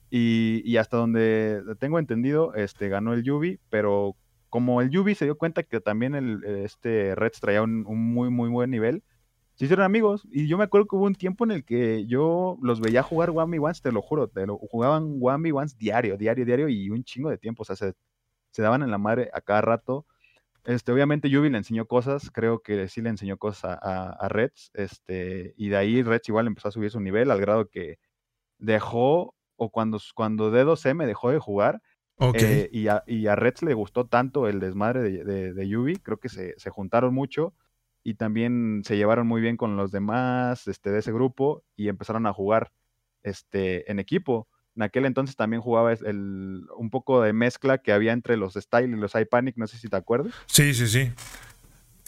y, 0.09 0.77
hasta 0.77 0.97
donde 0.97 1.63
tengo 1.81 1.99
entendido, 1.99 2.55
este, 2.55 2.89
ganó 2.89 3.13
el 3.13 3.25
Yubi, 3.25 3.59
pero 3.71 4.15
como 4.49 4.81
el 4.81 4.91
Yubi 4.91 5.17
se 5.17 5.25
dio 5.25 5.37
cuenta 5.37 5.65
que 5.65 5.81
también 5.81 6.15
el, 6.15 6.45
este 6.45 7.17
Reds 7.17 7.41
traía 7.41 7.63
un, 7.63 7.85
un 7.89 8.01
muy, 8.15 8.31
muy 8.31 8.49
buen 8.51 8.71
nivel, 8.71 9.03
se 9.59 9.65
hicieron 9.65 9.85
amigos. 9.85 10.27
Y 10.31 10.47
yo 10.47 10.57
me 10.57 10.65
acuerdo 10.65 10.87
que 10.87 10.95
hubo 10.95 11.07
un 11.07 11.17
tiempo 11.17 11.45
en 11.45 11.51
el 11.51 11.65
que 11.65 12.07
yo 12.07 12.57
los 12.63 12.81
veía 12.81 13.03
jugar 13.03 13.31
One 13.31 13.59
Ones, 13.59 13.83
te 13.83 13.91
lo 13.91 14.01
juro, 14.03 14.29
te 14.29 14.47
lo, 14.47 14.57
jugaban 14.57 15.19
One 15.21 15.53
Ones 15.53 15.77
diario, 15.77 16.17
diario, 16.17 16.45
diario 16.45 16.69
y 16.69 16.91
un 16.91 17.03
chingo 17.03 17.29
de 17.29 17.39
tiempo. 17.39 17.63
O 17.63 17.65
sea, 17.65 17.75
se, 17.75 17.95
daban 18.63 18.85
en 18.85 18.93
la 18.93 18.99
madre 18.99 19.31
a 19.35 19.41
cada 19.41 19.61
rato. 19.61 20.07
Este, 20.65 20.93
obviamente 20.93 21.29
Yubi 21.29 21.51
le 21.51 21.59
enseñó 21.59 21.87
cosas, 21.87 22.31
creo 22.31 22.61
que 22.61 22.87
sí 22.87 23.03
le 23.03 23.09
enseñó 23.09 23.37
cosas 23.37 23.79
a, 23.83 24.29
Reds, 24.29 24.71
este, 24.75 25.55
y 25.57 25.71
de 25.71 25.77
ahí 25.77 26.03
Reds 26.03 26.29
igual 26.29 26.47
empezó 26.47 26.69
a 26.69 26.73
subir 26.73 26.91
su 26.91 27.01
nivel 27.01 27.31
al 27.31 27.41
grado 27.41 27.69
que 27.69 27.99
dejó, 28.59 29.35
o 29.57 29.71
cuando, 29.71 29.99
cuando 30.15 30.53
D2M 30.53 31.07
dejó 31.07 31.31
de 31.31 31.39
jugar, 31.39 31.81
eh, 32.35 32.69
y, 32.71 32.89
a, 32.89 33.03
y, 33.07 33.29
a, 33.29 33.37
Reds 33.37 33.63
le 33.63 33.75
gustó 33.75 34.07
tanto 34.07 34.47
el 34.47 34.61
desmadre 34.61 35.01
de, 35.03 35.55
de, 35.55 35.69
Yubi, 35.69 35.97
creo 35.97 36.19
que 36.19 36.29
se, 36.29 36.55
se 36.59 36.71
juntaron 36.71 37.15
mucho, 37.15 37.55
y 38.03 38.15
también 38.15 38.83
se 38.85 38.97
llevaron 38.97 39.27
muy 39.27 39.41
bien 39.41 39.57
con 39.57 39.77
los 39.77 39.91
demás 39.91 40.67
este, 40.69 40.91
de 40.91 41.01
ese 41.01 41.13
grupo 41.13 41.63
y 41.77 41.89
empezaron 41.89 42.27
a 42.27 42.33
jugar 42.33 42.73
este, 43.23 43.91
en 43.91 43.99
equipo. 43.99 44.49
En 44.77 44.83
aquel 44.83 45.07
entonces 45.07 45.37
también 45.37 45.61
jugaba 45.61 45.93
el, 45.93 46.67
un 46.77 46.91
poco 46.91 47.21
de 47.21 47.33
mezcla 47.33 47.79
que 47.79 47.93
había 47.93 48.13
entre 48.13 48.37
los 48.37 48.55
Style 48.55 48.97
y 48.97 49.01
los 49.01 49.15
iPanic, 49.15 49.57
no 49.57 49.67
sé 49.67 49.77
si 49.77 49.89
te 49.89 49.97
acuerdas. 49.97 50.33
Sí, 50.47 50.73
sí, 50.73 50.87
sí. 50.87 51.11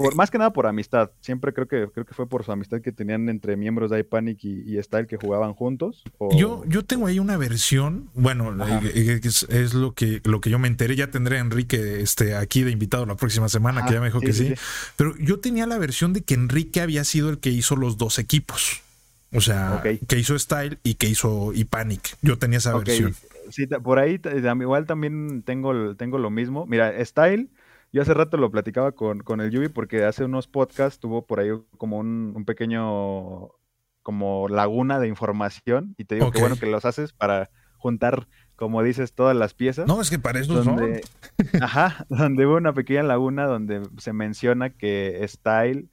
Por, 0.01 0.15
más 0.15 0.31
que 0.31 0.39
nada 0.39 0.53
por 0.53 0.67
amistad. 0.67 1.11
Siempre 1.21 1.53
creo 1.53 1.69
que 1.69 1.89
creo 1.93 2.07
que 2.07 2.15
fue 2.15 2.27
por 2.27 2.43
su 2.43 2.53
amistad 2.53 2.81
que 2.81 2.91
tenían 2.91 3.29
entre 3.29 3.57
miembros 3.57 3.91
de 3.91 4.01
iPanic 4.01 4.43
y, 4.45 4.77
y 4.77 4.83
Style 4.83 5.07
que 5.07 5.19
jugaban 5.19 5.53
juntos. 5.53 6.03
Yo, 6.37 6.65
yo 6.67 6.85
tengo 6.87 7.07
ahí 7.07 7.19
una 7.19 7.37
versión, 7.37 8.09
bueno, 8.15 8.51
eh, 8.67 8.81
eh, 8.95 9.21
es, 9.23 9.75
lo 9.75 9.93
que 9.93 10.23
lo 10.25 10.41
que 10.41 10.49
yo 10.49 10.59
me 10.59 10.69
enteré. 10.69 10.97
Ya 10.97 11.11
tendré 11.11 11.37
a 11.37 11.41
Enrique 11.41 12.01
este, 12.01 12.35
aquí 12.35 12.63
de 12.63 12.71
invitado 12.71 13.05
la 13.05 13.17
próxima 13.17 13.51
semana, 13.51 13.85
que 13.85 13.93
ya 13.93 14.01
me 14.01 14.07
dijo 14.07 14.21
que 14.21 14.33
sí, 14.33 14.55
Pero 14.97 15.15
yo 15.19 15.39
tenía 15.41 15.67
la 15.67 15.77
versión 15.77 16.15
de 16.15 16.23
que 16.23 16.33
Enrique 16.33 16.81
había 16.81 17.05
sido 17.05 17.29
el 17.29 17.39
que 17.39 17.51
hizo 17.51 17.77
los 17.77 17.99
dos 17.99 18.19
equipos. 18.19 18.81
O 19.33 19.41
sea, 19.41 19.83
que 19.83 20.19
hizo 20.19 20.37
Style 20.39 20.79
y 20.83 20.95
que 20.95 21.09
hizo 21.09 21.53
iPanic. 21.53 22.17
Yo 22.23 22.39
tenía 22.39 22.59
esa 22.59 22.77
versión. 22.77 23.15
Sí, 23.51 23.67
por 23.67 23.99
ahí 23.99 24.21
igual 24.61 24.87
también 24.87 25.43
tengo, 25.43 25.95
tengo 25.97 26.19
lo 26.19 26.31
mismo. 26.31 26.67
Mira, 26.67 27.05
Style 27.05 27.49
yo 27.93 28.03
hace 28.03 28.15
rato 28.15 28.37
lo 28.37 28.51
platicaba 28.51 28.93
con, 28.93 29.21
con 29.21 29.41
el 29.41 29.51
Yubi 29.51 29.69
porque 29.69 30.05
hace 30.05 30.25
unos 30.25 30.47
podcasts 30.47 31.01
tuvo 31.01 31.27
por 31.27 31.41
ahí 31.41 31.51
como 31.77 31.99
un, 31.99 32.45
pequeño 32.47 33.51
como 34.03 34.49
laguna 34.49 34.99
de 34.99 35.09
información 35.09 35.95
y 35.99 36.05
te 36.05 36.15
digo 36.15 36.31
que 36.31 36.41
bueno 36.41 36.57
que 36.57 36.67
los 36.67 36.85
haces 36.85 37.13
para 37.13 37.51
juntar, 37.81 38.29
como 38.57 38.83
dices, 38.83 39.15
todas 39.15 39.35
las 39.35 39.55
piezas. 39.55 39.87
No, 39.87 40.01
es 40.01 40.11
que 40.11 40.19
para 40.19 40.39
eso 40.39 40.63
donde, 40.63 41.03
Ajá, 41.63 42.07
donde 42.09 42.47
hubo 42.47 42.57
una 42.57 42.75
pequeña 42.75 43.03
laguna 43.03 43.47
donde 43.47 43.83
se 43.99 44.13
menciona 44.13 44.71
que 44.71 45.25
Style, 45.27 45.89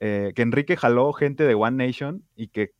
eh, 0.00 0.32
que 0.34 0.42
Enrique 0.42 0.76
jaló 0.76 1.12
gente 1.12 1.44
de 1.44 1.54
One 1.54 1.86
Nation 1.86 2.24
y 2.34 2.48
que, 2.48 2.72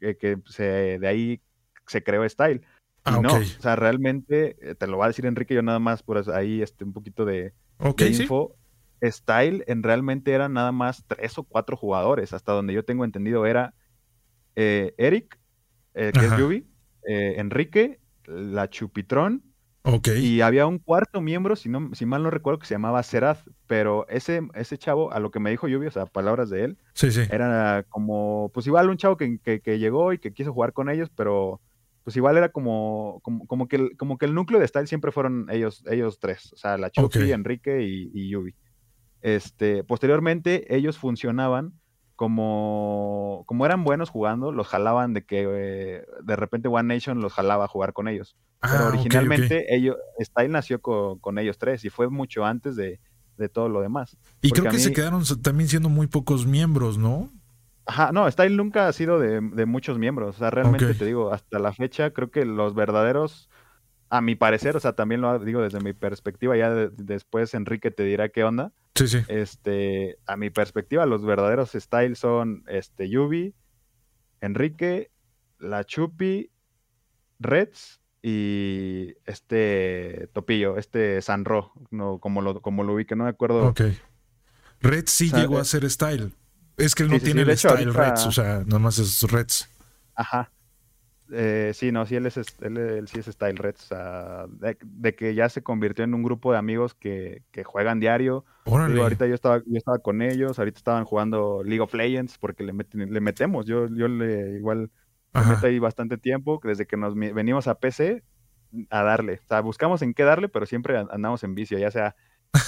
se, 0.46 0.98
de 0.98 1.06
ahí 1.06 1.40
se 1.86 2.02
creó 2.02 2.28
Style. 2.28 2.62
Ah, 3.04 3.20
no, 3.22 3.34
o 3.34 3.44
sea, 3.44 3.76
realmente, 3.76 4.56
eh, 4.60 4.74
te 4.74 4.86
lo 4.86 4.98
va 4.98 5.04
a 5.04 5.08
decir 5.08 5.26
Enrique, 5.26 5.54
yo 5.54 5.62
nada 5.62 5.78
más 5.78 6.02
por 6.02 6.30
ahí 6.34 6.62
este, 6.62 6.84
un 6.84 6.92
poquito 6.92 7.24
de, 7.24 7.52
info. 7.98 8.54
Style 9.00 9.62
en 9.68 9.82
realmente 9.82 10.32
eran 10.32 10.54
nada 10.54 10.72
más 10.72 11.04
tres 11.06 11.38
o 11.38 11.44
cuatro 11.44 11.76
jugadores. 11.76 12.32
Hasta 12.32 12.52
donde 12.52 12.72
yo 12.72 12.84
tengo 12.84 13.04
entendido 13.04 13.46
era 13.46 13.74
eh, 14.56 14.94
Eric, 14.98 15.38
eh, 15.94 16.10
que 16.12 16.26
es 16.26 16.36
Yubi, 16.36 16.66
eh, 17.06 17.34
Enrique, 17.38 18.00
la 18.26 18.68
Chupitrón. 18.68 19.44
Y 20.16 20.42
había 20.42 20.66
un 20.66 20.78
cuarto 20.80 21.22
miembro, 21.22 21.56
si, 21.56 21.70
no, 21.70 21.94
si 21.94 22.04
mal 22.04 22.22
no 22.22 22.30
recuerdo, 22.30 22.58
que 22.58 22.66
se 22.66 22.74
llamaba 22.74 23.02
Serath. 23.02 23.48
Pero 23.66 24.06
ese, 24.08 24.42
ese 24.54 24.76
chavo, 24.76 25.12
a 25.12 25.20
lo 25.20 25.30
que 25.30 25.40
me 25.40 25.50
dijo 25.50 25.68
Yubi, 25.68 25.86
o 25.86 25.90
sea, 25.90 26.06
palabras 26.06 26.50
de 26.50 26.64
él, 26.64 26.78
era 27.30 27.84
como, 27.88 28.50
pues 28.52 28.66
igual 28.66 28.90
un 28.90 28.98
chavo 28.98 29.16
que, 29.16 29.38
que, 29.38 29.78
llegó 29.78 30.12
y 30.12 30.18
que 30.18 30.34
quiso 30.34 30.52
jugar 30.52 30.72
con 30.72 30.90
ellos, 30.90 31.08
pero 31.14 31.60
pues 32.08 32.16
igual 32.16 32.38
era 32.38 32.48
como, 32.48 33.20
como, 33.22 33.68
que, 33.68 33.76
el, 33.76 33.96
como 33.98 34.16
que 34.16 34.24
el 34.24 34.34
núcleo 34.34 34.58
de 34.58 34.66
Style 34.66 34.86
siempre 34.86 35.12
fueron 35.12 35.46
ellos, 35.50 35.84
ellos 35.90 36.18
tres. 36.18 36.54
O 36.54 36.56
sea, 36.56 36.78
la 36.78 36.88
Chupi, 36.88 37.32
Enrique 37.32 37.82
y, 37.82 38.10
y 38.14 38.30
Yubi. 38.30 38.54
Este, 39.20 39.84
posteriormente, 39.84 40.74
ellos 40.74 40.96
funcionaban 40.96 41.74
como, 42.16 43.44
como 43.46 43.66
eran 43.66 43.84
buenos 43.84 44.08
jugando, 44.08 44.52
los 44.52 44.68
jalaban 44.68 45.12
de 45.12 45.26
que 45.26 45.46
eh, 45.46 46.06
de 46.22 46.36
repente 46.36 46.68
One 46.68 46.94
Nation 46.94 47.20
los 47.20 47.34
jalaba 47.34 47.66
a 47.66 47.68
jugar 47.68 47.92
con 47.92 48.08
ellos. 48.08 48.38
Pero 48.62 48.84
Ah, 48.84 48.88
originalmente 48.88 49.76
ellos, 49.76 49.98
Style 50.18 50.50
nació 50.50 50.80
co- 50.80 51.18
con, 51.20 51.38
ellos 51.38 51.58
tres 51.58 51.84
y 51.84 51.90
fue 51.90 52.08
mucho 52.08 52.46
antes 52.46 52.74
de, 52.74 53.00
de 53.36 53.48
todo 53.50 53.68
lo 53.68 53.82
demás. 53.82 54.16
Y 54.40 54.48
porque 54.48 54.62
creo 54.62 54.72
que 54.72 54.78
se 54.78 54.94
quedaron 54.94 55.24
también 55.42 55.68
siendo 55.68 55.90
muy 55.90 56.06
pocos 56.06 56.46
miembros, 56.46 56.96
¿no? 56.96 57.30
Ajá, 57.90 58.12
no, 58.12 58.30
Style 58.30 58.54
nunca 58.54 58.86
ha 58.86 58.92
sido 58.92 59.18
de, 59.18 59.40
de 59.40 59.64
muchos 59.64 59.98
miembros. 59.98 60.36
O 60.36 60.38
sea, 60.38 60.50
realmente 60.50 60.92
te 60.94 61.06
digo, 61.06 61.32
hasta 61.32 61.58
la 61.58 61.72
fecha, 61.72 62.10
creo 62.10 62.30
que 62.30 62.44
los 62.44 62.74
verdaderos, 62.74 63.48
a 64.10 64.20
mi 64.20 64.34
parecer, 64.34 64.76
o 64.76 64.80
sea, 64.80 64.92
también 64.92 65.22
lo 65.22 65.38
digo 65.38 65.62
desde 65.62 65.80
mi 65.80 65.94
perspectiva, 65.94 66.54
ya 66.56 66.70
de- 66.70 66.90
después 66.94 67.54
Enrique 67.54 67.90
te 67.90 68.02
dirá 68.04 68.28
qué 68.28 68.44
onda. 68.44 68.72
Sí, 68.94 69.08
sí. 69.08 69.18
Este, 69.28 70.18
a 70.26 70.36
mi 70.36 70.50
perspectiva, 70.50 71.06
los 71.06 71.24
verdaderos 71.24 71.70
Style 71.72 72.14
son 72.14 72.62
este 72.68 73.08
Yubi, 73.08 73.54
Enrique, 74.42 75.10
La 75.58 75.84
Chupi, 75.84 76.50
Reds 77.40 78.00
y 78.20 79.14
este 79.24 80.28
Topillo, 80.34 80.76
este 80.76 81.22
Sanro, 81.22 81.72
no, 81.90 82.18
como 82.18 82.42
lo, 82.42 82.60
como 82.60 82.84
lo 82.84 82.94
vi, 82.96 83.04
que 83.06 83.16
no 83.16 83.24
me 83.24 83.30
acuerdo. 83.30 83.68
Ok. 83.68 83.80
Red 84.80 85.04
sí 85.06 85.28
O 85.28 85.30
sea, 85.30 85.40
llegó 85.40 85.56
eh, 85.58 85.60
a 85.62 85.64
ser 85.64 85.88
style. 85.90 86.32
Es 86.78 86.94
que 86.94 87.02
él 87.02 87.10
no 87.10 87.16
sí, 87.18 87.24
tiene 87.26 87.40
sí, 87.44 87.50
el 87.50 87.50
hecho, 87.50 87.68
style 87.70 87.88
ahorita- 87.88 88.04
Reds, 88.10 88.26
o 88.26 88.32
sea, 88.32 88.62
nomás 88.66 88.98
es 88.98 89.22
Reds. 89.30 89.68
Ajá. 90.14 90.50
Eh, 91.30 91.72
sí, 91.74 91.92
no, 91.92 92.06
sí, 92.06 92.16
él, 92.16 92.24
es, 92.24 92.38
él, 92.62 92.78
él 92.78 93.06
sí 93.08 93.18
es 93.18 93.26
Style 93.26 93.56
Reds. 93.58 93.82
o 93.84 93.86
sea, 93.88 94.46
de, 94.48 94.78
de 94.82 95.14
que 95.14 95.34
ya 95.34 95.50
se 95.50 95.62
convirtió 95.62 96.02
en 96.04 96.14
un 96.14 96.22
grupo 96.22 96.52
de 96.52 96.58
amigos 96.58 96.94
que, 96.94 97.42
que 97.50 97.64
juegan 97.64 98.00
diario. 98.00 98.46
Digo, 98.64 99.02
ahorita 99.02 99.26
yo 99.26 99.34
estaba, 99.34 99.58
yo 99.58 99.76
estaba 99.76 99.98
con 99.98 100.22
ellos, 100.22 100.58
ahorita 100.58 100.78
estaban 100.78 101.04
jugando 101.04 101.62
League 101.64 101.80
of 101.82 101.92
Legends 101.92 102.38
porque 102.38 102.62
le, 102.64 102.72
meten- 102.72 103.10
le 103.10 103.20
metemos. 103.20 103.66
Yo, 103.66 103.88
yo 103.88 104.08
le 104.08 104.52
igual 104.56 104.90
Ajá. 105.34 105.50
meto 105.56 105.66
ahí 105.66 105.78
bastante 105.78 106.16
tiempo, 106.16 106.60
desde 106.64 106.86
que 106.86 106.96
nos 106.96 107.14
venimos 107.14 107.68
a 107.68 107.74
PC 107.74 108.22
a 108.88 109.02
darle. 109.02 109.40
O 109.44 109.48
sea, 109.48 109.60
buscamos 109.60 110.00
en 110.00 110.14
qué 110.14 110.22
darle, 110.22 110.48
pero 110.48 110.64
siempre 110.64 110.96
an- 110.96 111.08
andamos 111.10 111.44
en 111.44 111.54
vicio, 111.54 111.78
ya 111.78 111.90
sea 111.90 112.16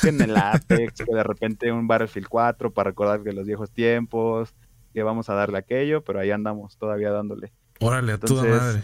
en 0.03 0.21
el 0.21 0.37
Apex, 0.37 1.05
que 1.05 1.15
de 1.15 1.23
repente 1.23 1.73
un 1.73 1.87
Battlefield 1.87 2.29
4 2.29 2.73
para 2.73 2.91
recordar 2.91 3.23
de 3.23 3.33
los 3.33 3.47
viejos 3.47 3.71
tiempos, 3.71 4.55
que 4.93 5.03
vamos 5.03 5.29
a 5.29 5.35
darle 5.35 5.59
aquello, 5.59 6.03
pero 6.03 6.21
ahí 6.21 6.31
andamos 6.31 6.77
todavía 6.77 7.11
dándole. 7.11 7.53
Órale, 7.81 8.13
a 8.13 8.19
toda 8.19 8.45
Entonces, 8.45 8.63
madre. 8.63 8.83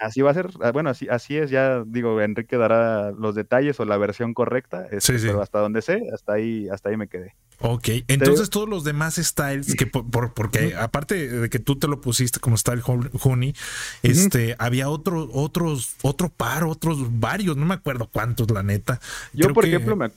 Así 0.00 0.22
va 0.22 0.30
a 0.30 0.34
ser, 0.34 0.48
ah, 0.62 0.72
bueno, 0.72 0.88
así, 0.90 1.06
así 1.10 1.36
es, 1.36 1.50
ya 1.50 1.84
digo, 1.86 2.20
Enrique 2.22 2.56
dará 2.56 3.10
los 3.12 3.34
detalles 3.34 3.78
o 3.80 3.84
la 3.84 3.98
versión 3.98 4.32
correcta, 4.32 4.86
este, 4.90 5.00
Sí, 5.00 5.18
sí. 5.18 5.26
pero 5.26 5.42
hasta 5.42 5.58
donde 5.58 5.82
sé, 5.82 6.00
hasta 6.14 6.32
ahí, 6.32 6.68
hasta 6.70 6.88
ahí 6.88 6.96
me 6.96 7.06
quedé. 7.06 7.34
Ok, 7.58 7.88
entonces 8.08 8.48
todos 8.48 8.66
los 8.66 8.84
demás 8.84 9.16
styles, 9.16 9.74
que 9.74 9.86
por, 9.86 10.10
por- 10.10 10.32
porque 10.32 10.74
aparte 10.74 11.28
de 11.28 11.50
que 11.50 11.58
tú 11.58 11.76
te 11.78 11.86
lo 11.86 12.00
pusiste 12.00 12.40
como 12.40 12.56
style 12.56 12.80
Hon- 12.82 13.10
honey, 13.22 13.54
este, 14.02 14.56
había 14.58 14.88
otro, 14.88 15.28
otros, 15.34 15.94
otro 16.00 16.30
par, 16.30 16.64
otros 16.64 17.20
varios, 17.20 17.58
no 17.58 17.66
me 17.66 17.74
acuerdo 17.74 18.08
cuántos, 18.10 18.50
la 18.50 18.62
neta. 18.62 18.98
Yo, 19.34 19.44
Creo 19.44 19.54
por 19.54 19.66
ejemplo, 19.66 19.96
me... 19.96 20.06
Ajá. 20.06 20.12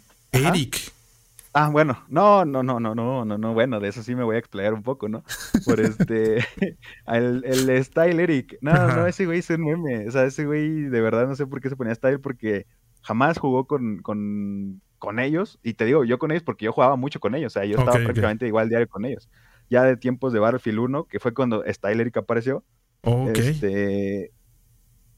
Ah, 1.56 1.70
bueno, 1.70 2.04
no, 2.10 2.46
no, 2.46 2.64
no, 2.64 2.80
no, 2.80 2.96
no, 2.96 3.26
no, 3.26 3.38
no, 3.38 3.54
bueno, 3.54 3.80
de 3.80 3.90
eso 3.90 4.02
sí 4.02 4.16
me 4.16 4.24
voy 4.24 4.38
a 4.38 4.40
explayar 4.40 4.74
un 4.74 4.82
poco, 4.82 5.08
¿no? 5.08 5.24
Por 5.64 5.80
este, 5.80 6.38
el, 7.06 7.44
el 7.46 7.84
Style 7.84 8.20
Eric, 8.20 8.58
no, 8.62 8.72
Ajá. 8.72 8.92
no, 8.92 9.06
ese 9.06 9.26
güey 9.28 9.40
es 9.40 9.50
un 9.52 9.64
meme, 9.64 10.08
o 10.08 10.12
sea, 10.12 10.24
ese 10.26 10.46
güey 10.48 10.84
de 10.90 11.02
verdad 11.02 11.28
no 11.28 11.36
sé 11.36 11.46
por 11.46 11.62
qué 11.62 11.70
se 11.70 11.76
ponía 11.76 11.94
Style 11.94 12.20
porque 12.20 12.66
jamás 13.04 13.38
jugó 13.38 13.68
con, 13.68 14.00
con, 14.00 14.82
con 14.98 15.20
ellos, 15.20 15.60
y 15.62 15.76
te 15.76 15.86
digo, 15.86 16.04
yo 16.06 16.18
con 16.18 16.32
ellos 16.32 16.42
porque 16.44 16.66
yo 16.66 16.74
jugaba 16.74 16.96
mucho 16.96 17.20
con 17.20 17.36
ellos, 17.36 17.54
o 17.56 17.60
sea, 17.60 17.66
yo 17.66 17.76
estaba 17.76 18.02
prácticamente 18.02 18.48
igual 18.48 18.68
diario 18.70 18.88
con 18.88 19.06
ellos, 19.06 19.30
ya 19.70 19.84
de 19.84 19.96
tiempos 19.98 20.34
de 20.34 20.40
Battlefield 20.40 20.80
1, 20.80 21.06
que 21.08 21.20
fue 21.20 21.36
cuando 21.36 21.64
Style 21.68 22.02
Eric 22.02 22.18
apareció, 22.18 22.66
Ok. 23.04 23.40
este, 23.40 24.32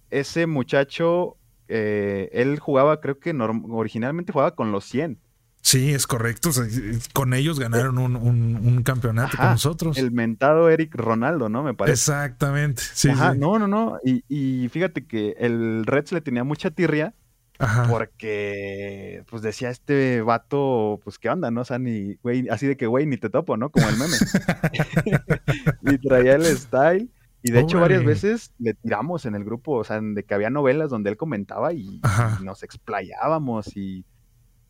ese 0.09 0.47
muchacho, 0.47 1.37
eh, 1.67 2.29
él 2.33 2.59
jugaba, 2.59 3.01
creo 3.01 3.19
que 3.19 3.33
originalmente 3.69 4.31
jugaba 4.33 4.55
con 4.55 4.71
los 4.71 4.85
100, 4.85 5.21
Sí, 5.67 5.91
es 5.95 6.05
correcto. 6.05 6.49
o 6.49 6.51
sea, 6.51 6.65
con 7.11 7.33
ellos 7.33 7.59
ganaron 7.59 7.97
un, 7.97 8.15
un- 8.15 8.55
un 8.55 8.83
campeonato 8.83 9.31
Ajá, 9.33 9.37
con 9.45 9.51
nosotros. 9.53 9.97
el 9.97 10.11
mentado 10.11 10.69
Eric 10.69 10.93
Ronaldo, 10.93 11.49
¿no? 11.49 11.63
Me 11.63 11.73
parece. 11.73 11.93
Exactamente. 11.93 12.83
Sí, 12.93 13.09
Ajá, 13.09 13.33
sí. 13.33 13.39
no, 13.39 13.57
no, 13.57 13.67
no. 13.67 13.97
Y, 14.05 14.23
y 14.29 14.69
fíjate 14.69 15.07
que 15.07 15.35
el 15.39 15.83
Reds 15.87 16.11
le 16.11 16.21
tenía 16.21 16.43
mucha 16.43 16.69
tirria 16.69 17.15
Ajá. 17.57 17.87
porque, 17.89 19.23
pues 19.27 19.41
decía 19.41 19.71
este 19.71 20.21
vato, 20.21 20.99
pues 21.03 21.17
qué 21.17 21.29
onda, 21.31 21.49
¿no? 21.49 21.61
O 21.61 21.65
sea, 21.65 21.79
ni, 21.79 22.13
güey, 22.21 22.47
así 22.49 22.67
de 22.67 22.77
que, 22.77 22.85
güey, 22.85 23.07
ni 23.07 23.17
te 23.17 23.31
topo, 23.31 23.57
¿no? 23.57 23.71
Como 23.71 23.89
el 23.89 23.97
meme. 23.97 24.17
y 25.81 25.97
traía 25.97 26.35
el 26.35 26.45
style. 26.45 27.09
Y 27.41 27.51
de 27.51 27.59
hecho, 27.61 27.79
varias 27.79 28.03
veces 28.03 28.53
le 28.59 28.73
tiramos 28.75 29.25
en 29.25 29.33
el 29.35 29.43
grupo, 29.43 29.73
o 29.73 29.83
sea, 29.83 29.99
de 30.01 30.23
que 30.23 30.33
había 30.35 30.49
novelas 30.51 30.89
donde 30.89 31.11
él 31.11 31.17
comentaba 31.17 31.73
y, 31.73 32.01
y 32.39 32.43
nos 32.43 32.61
explayábamos. 32.63 33.75
Y, 33.77 34.03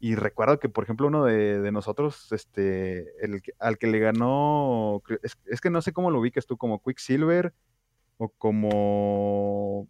y 0.08 0.14
recuerdo 0.14 0.60
que, 0.60 0.70
por 0.70 0.84
ejemplo, 0.84 1.08
uno 1.08 1.26
de, 1.26 1.60
de 1.60 1.72
nosotros, 1.72 2.32
este, 2.32 3.00
el, 3.26 3.42
al 3.58 3.80
que 3.80 3.88
le 3.88 3.98
ganó, 3.98 5.02
es, 5.24 5.36
es 5.46 5.62
que 5.62 5.72
no 5.72 5.82
sé 5.82 5.94
cómo 5.94 6.12
lo 6.12 6.20
ubiques 6.20 6.46
tú, 6.46 6.58
como 6.58 6.80
Quicksilver 6.80 7.54
o 8.18 8.30
como... 8.30 9.88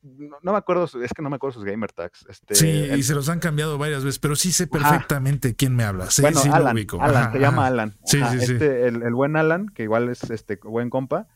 No, 0.00 0.36
no 0.40 0.52
me 0.52 0.58
acuerdo, 0.58 0.84
es 0.84 1.12
que 1.12 1.22
no 1.22 1.28
me 1.28 1.34
acuerdo 1.36 1.54
sus 1.54 1.64
gamer 1.64 1.90
tags. 1.90 2.24
Este, 2.28 2.54
Sí, 2.54 2.68
el- 2.68 2.98
y 3.00 3.02
se 3.02 3.16
los 3.16 3.28
han 3.28 3.40
cambiado 3.40 3.78
varias 3.78 4.04
veces, 4.04 4.20
pero 4.20 4.36
sí 4.36 4.52
sé 4.52 4.68
Ajá. 4.70 4.70
perfectamente 4.70 5.56
quién 5.56 5.74
me 5.74 5.82
habla. 5.82 6.08
Sí, 6.12 6.22
bueno, 6.22 6.38
sí 6.40 6.48
lo 6.48 6.54
Alan, 6.54 6.76
ubico. 6.76 7.02
Alan, 7.02 7.22
Ajá, 7.24 7.32
se 7.32 7.38
llama. 7.40 7.66
Alan. 7.66 7.96
Sí, 8.04 8.20
sí. 8.30 8.52
este, 8.52 8.86
El, 8.86 9.02
el 9.02 9.14
buen 9.14 9.34
Alan, 9.36 9.68
que 9.70 9.82
igual 9.82 10.08
es 10.08 10.22
este 10.30 10.60
buen 10.62 10.88
compa, 10.88 11.26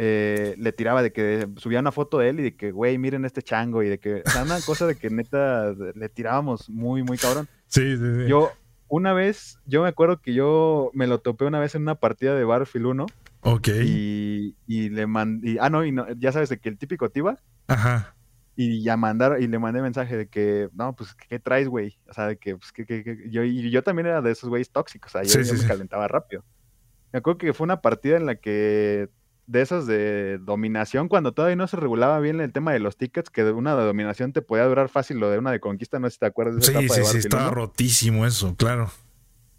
eh, 0.00 0.54
le 0.58 0.72
tiraba 0.72 1.02
de 1.02 1.12
que 1.12 1.48
subía 1.56 1.80
una 1.80 1.90
foto 1.90 2.18
de 2.18 2.28
él 2.28 2.38
y 2.38 2.42
de 2.44 2.56
que, 2.56 2.70
güey, 2.70 2.96
miren 2.98 3.24
este 3.24 3.42
chango 3.42 3.82
y 3.82 3.88
de 3.88 3.98
que, 3.98 4.22
o 4.24 4.30
sea, 4.30 4.44
una 4.44 4.60
cosa 4.60 4.86
de 4.86 4.94
que 4.96 5.10
neta 5.10 5.74
le 5.94 6.08
tirábamos 6.08 6.70
muy, 6.70 7.02
muy 7.02 7.18
cabrón. 7.18 7.48
Sí, 7.66 7.96
sí, 7.96 8.02
sí. 8.22 8.28
Yo, 8.28 8.52
una 8.86 9.12
vez, 9.12 9.58
yo 9.66 9.82
me 9.82 9.88
acuerdo 9.88 10.20
que 10.20 10.32
yo 10.34 10.92
me 10.94 11.08
lo 11.08 11.18
topé 11.18 11.46
una 11.46 11.58
vez 11.58 11.74
en 11.74 11.82
una 11.82 11.96
partida 11.96 12.36
de 12.36 12.44
Battlefield 12.44 12.86
1 12.86 13.06
ok. 13.42 13.68
y, 13.84 14.54
y 14.68 14.88
le 14.88 15.08
mandé, 15.08 15.58
ah, 15.60 15.68
no, 15.68 15.84
y 15.84 15.90
no, 15.90 16.06
ya 16.12 16.30
sabes 16.30 16.48
de 16.48 16.58
que 16.60 16.68
el 16.68 16.78
típico 16.78 17.10
tiba, 17.10 17.40
Ajá. 17.66 18.14
y 18.54 18.82
ya 18.84 18.96
mandar, 18.96 19.42
y 19.42 19.48
le 19.48 19.58
mandé 19.58 19.82
mensaje 19.82 20.16
de 20.16 20.28
que, 20.28 20.68
no, 20.74 20.94
pues, 20.94 21.12
¿qué 21.28 21.40
traes, 21.40 21.66
güey? 21.68 21.98
O 22.08 22.14
sea, 22.14 22.28
de 22.28 22.36
que, 22.36 22.56
pues, 22.56 22.70
que, 22.70 22.86
que- 22.86 23.02
que- 23.02 23.30
yo, 23.30 23.42
y 23.42 23.68
yo 23.70 23.82
también 23.82 24.06
era 24.06 24.22
de 24.22 24.30
esos 24.30 24.48
güeyes 24.48 24.70
tóxicos, 24.70 25.10
o 25.10 25.18
sea, 25.18 25.22
yo, 25.24 25.30
Sí, 25.42 25.48
yo 25.50 25.56
sí, 25.56 25.62
me 25.62 25.68
calentaba 25.68 26.06
rápido. 26.06 26.44
Me 27.12 27.18
acuerdo 27.18 27.38
que 27.38 27.52
fue 27.52 27.64
una 27.64 27.80
partida 27.80 28.16
en 28.16 28.26
la 28.26 28.36
que, 28.36 29.08
de 29.48 29.62
esas 29.62 29.86
de 29.88 30.38
dominación, 30.40 31.08
cuando 31.08 31.32
todavía 31.34 31.56
no 31.56 31.68
se 31.68 31.76
regulaba 31.78 32.20
bien 32.20 32.40
el 32.40 32.52
tema 32.52 32.72
de 32.72 32.80
los 32.80 32.96
tickets, 32.98 33.30
que 33.30 33.44
de 33.44 33.52
una 33.52 33.76
de 33.76 33.84
dominación 33.84 34.32
te 34.32 34.42
podía 34.42 34.64
durar 34.66 34.88
fácil 34.90 35.18
lo 35.18 35.30
de 35.30 35.38
una 35.38 35.52
de 35.52 35.60
conquista, 35.60 35.98
no 36.00 36.08
sé 36.08 36.14
si 36.14 36.20
te 36.20 36.26
acuerdas 36.26 36.54
de 36.56 36.60
esa 36.60 36.66
Sí, 36.66 36.72
etapa 36.72 36.96
de 36.96 37.02
sí, 37.02 37.04
sí, 37.04 37.18
Battlefield 37.18 37.18
estaba 37.18 37.50
1, 37.50 37.50
rotísimo 37.50 38.26
eso, 38.26 38.54
claro. 38.56 38.90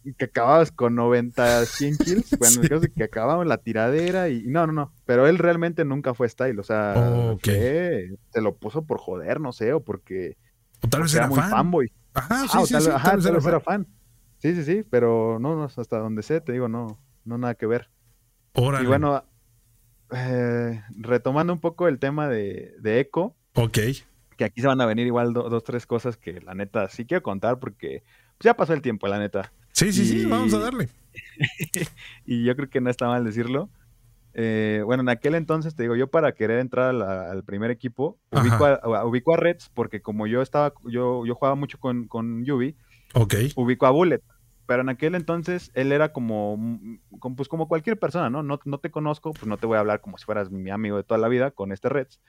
y 0.03 0.13
que 0.13 0.25
acababas 0.25 0.71
con 0.71 0.95
90, 0.95 1.65
100 1.65 1.99
kills, 1.99 2.35
bueno, 2.37 2.63
de 2.63 2.89
que 2.95 3.03
acabamos 3.03 3.45
la 3.47 3.57
tiradera 3.57 4.29
y, 4.29 4.43
no, 4.47 4.65
no, 4.67 4.73
no, 4.73 4.95
pero 5.05 5.27
él 5.27 5.37
realmente 5.37 5.83
nunca 5.85 6.13
fue 6.13 6.29
style, 6.29 6.59
o 6.59 6.63
sea, 6.63 7.35
Ok. 7.35 7.47
fue- 7.51 8.07
se 8.31 8.41
lo 8.41 8.57
puso 8.57 8.85
por 8.85 8.99
joder, 8.99 9.39
no 9.41 9.51
sé, 9.51 9.73
o 9.73 9.83
porque 9.83 10.37
O 10.83 10.87
tal 10.89 11.03
vez 11.03 11.13
porque 11.13 11.17
era 11.17 11.27
muy 11.27 11.41
fan. 11.41 11.51
fanboy. 11.51 11.91
Ajá, 12.13 12.47
sí, 12.47 12.47
Ah, 12.49 12.65
sí, 12.65 12.73
tal, 12.73 12.81
sí, 12.81 12.91
ajá, 12.91 13.01
tal 13.01 13.15
vez 13.17 13.25
era 13.25 13.41
era 13.47 13.59
fan. 13.59 13.61
fan. 13.61 13.87
Sí, 14.39 14.55
sí, 14.55 14.63
sí, 14.65 14.83
pero 14.83 15.39
no, 15.39 15.55
no, 15.55 15.65
hasta 15.65 15.99
donde 15.99 16.23
sé, 16.23 16.41
te 16.41 16.53
digo, 16.53 16.67
no, 16.69 17.01
no 17.25 17.37
nada 17.39 17.55
que 17.55 17.67
ver. 17.67 17.91
Órale. 18.53 18.83
Y 18.83 18.85
bueno, 18.85 19.28
eh, 20.11 20.81
retomando 20.97 21.53
un 21.53 21.59
poco 21.59 21.87
el 21.87 21.99
tema 21.99 22.27
de, 22.27 22.73
de 22.79 22.99
Echo, 22.99 23.35
Ok. 23.55 23.77
que 24.37 24.43
aquí 24.45 24.61
se 24.61 24.67
van 24.67 24.81
a 24.81 24.85
venir 24.85 25.05
igual 25.07 25.33
do- 25.33 25.49
dos, 25.49 25.63
tres 25.63 25.85
cosas 25.85 26.17
que 26.17 26.41
la 26.41 26.53
neta 26.55 26.87
sí 26.89 27.05
quiero 27.05 27.23
contar 27.23 27.59
porque 27.59 28.03
pues, 28.37 28.45
ya 28.45 28.53
pasó 28.55 28.73
el 28.73 28.81
tiempo, 28.81 29.07
la 29.07 29.19
neta. 29.19 29.51
Sí, 29.73 29.91
sí, 29.93 30.05
sí, 30.05 30.25
vamos 30.25 30.53
a 30.53 30.59
darle. 30.59 30.89
y 32.25 32.43
yo 32.43 32.55
creo 32.55 32.69
que 32.69 32.81
no 32.81 32.89
está 32.89 33.07
mal 33.07 33.23
decirlo. 33.23 33.69
Eh, 34.33 34.83
bueno, 34.85 35.01
en 35.01 35.09
aquel 35.09 35.35
entonces, 35.35 35.75
te 35.75 35.83
digo, 35.83 35.95
yo 35.95 36.07
para 36.07 36.33
querer 36.33 36.59
entrar 36.59 36.93
la- 36.93 37.31
al 37.31 37.43
primer 37.43 37.71
equipo, 37.71 38.17
ubico 38.31 38.65
a, 38.65 38.73
a- 38.75 39.05
ubico 39.05 39.33
a 39.33 39.37
Reds, 39.37 39.69
porque 39.73 40.01
como 40.01 40.27
yo 40.27 40.41
estaba, 40.41 40.73
yo, 40.85 41.25
yo 41.25 41.35
jugaba 41.35 41.55
mucho 41.55 41.79
con, 41.79 42.07
con 42.07 42.45
Yubi, 42.45 42.75
Ok. 43.13 43.35
ubico 43.55 43.85
a 43.85 43.91
Bullet. 43.91 44.21
Pero 44.69 44.83
en 44.83 44.89
aquel 44.89 45.15
entonces 45.15 45.71
él 45.73 45.91
era 45.91 46.13
como, 46.13 46.59
como, 47.17 47.35
pues 47.35 47.49
como 47.49 47.67
cualquier 47.67 47.97
persona, 47.97 48.29
¿no? 48.29 48.43
¿no? 48.43 48.59
No 48.65 48.77
te 48.77 48.91
conozco, 48.91 49.33
pues 49.33 49.47
no 49.47 49.57
te 49.57 49.65
voy 49.65 49.77
a 49.77 49.79
hablar 49.79 49.99
como 49.99 50.19
si 50.19 50.25
fueras 50.25 50.51
mi 50.51 50.69
amigo 50.69 50.95
de 50.95 51.03
toda 51.03 51.17
la 51.17 51.27
vida 51.27 51.49
con 51.49 51.71
este 51.71 51.89
Reds. 51.89 52.21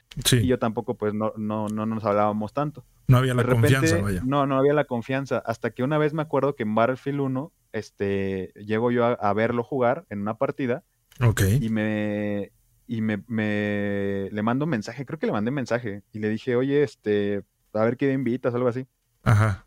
Y 0.42 0.46
yo 0.46 0.58
tampoco, 0.58 0.94
pues 0.96 1.12
no, 1.12 1.34
no, 1.36 1.66
no 1.68 1.84
nos 1.84 2.02
hablábamos 2.06 2.54
tanto. 2.54 2.86
No 3.08 3.18
había 3.18 3.34
la 3.34 3.42
repente, 3.42 3.74
confianza, 3.74 4.02
vaya. 4.02 4.22
No, 4.24 4.46
no 4.46 4.56
había 4.56 4.72
la 4.72 4.84
confianza. 4.86 5.42
Hasta 5.44 5.70
que 5.72 5.82
una 5.82 5.98
vez 5.98 6.14
me 6.14 6.22
acuerdo 6.22 6.56
que 6.56 6.62
en 6.62 6.74
Battlefield 6.74 7.20
1, 7.20 7.52
este, 7.72 8.52
llego 8.56 8.90
yo 8.90 9.04
a, 9.04 9.12
a 9.12 9.34
verlo 9.34 9.62
jugar 9.62 10.06
en 10.08 10.22
una 10.22 10.38
partida 10.38 10.82
Ok. 11.22 11.42
y 11.60 11.68
me 11.68 12.52
y 12.86 13.02
me, 13.02 13.22
me- 13.28 14.30
le 14.32 14.42
mando 14.42 14.64
un 14.64 14.70
mensaje, 14.70 15.04
creo 15.04 15.18
que 15.18 15.26
le 15.26 15.32
mandé 15.32 15.50
un 15.50 15.56
mensaje 15.56 16.02
y 16.10 16.20
le 16.20 16.30
dije, 16.30 16.56
oye, 16.56 16.82
este, 16.82 17.42
a 17.74 17.84
ver 17.84 17.98
qué 17.98 18.10
invitas 18.14 18.54
o 18.54 18.56
algo 18.56 18.68
así. 18.70 18.86
Ajá. 19.24 19.66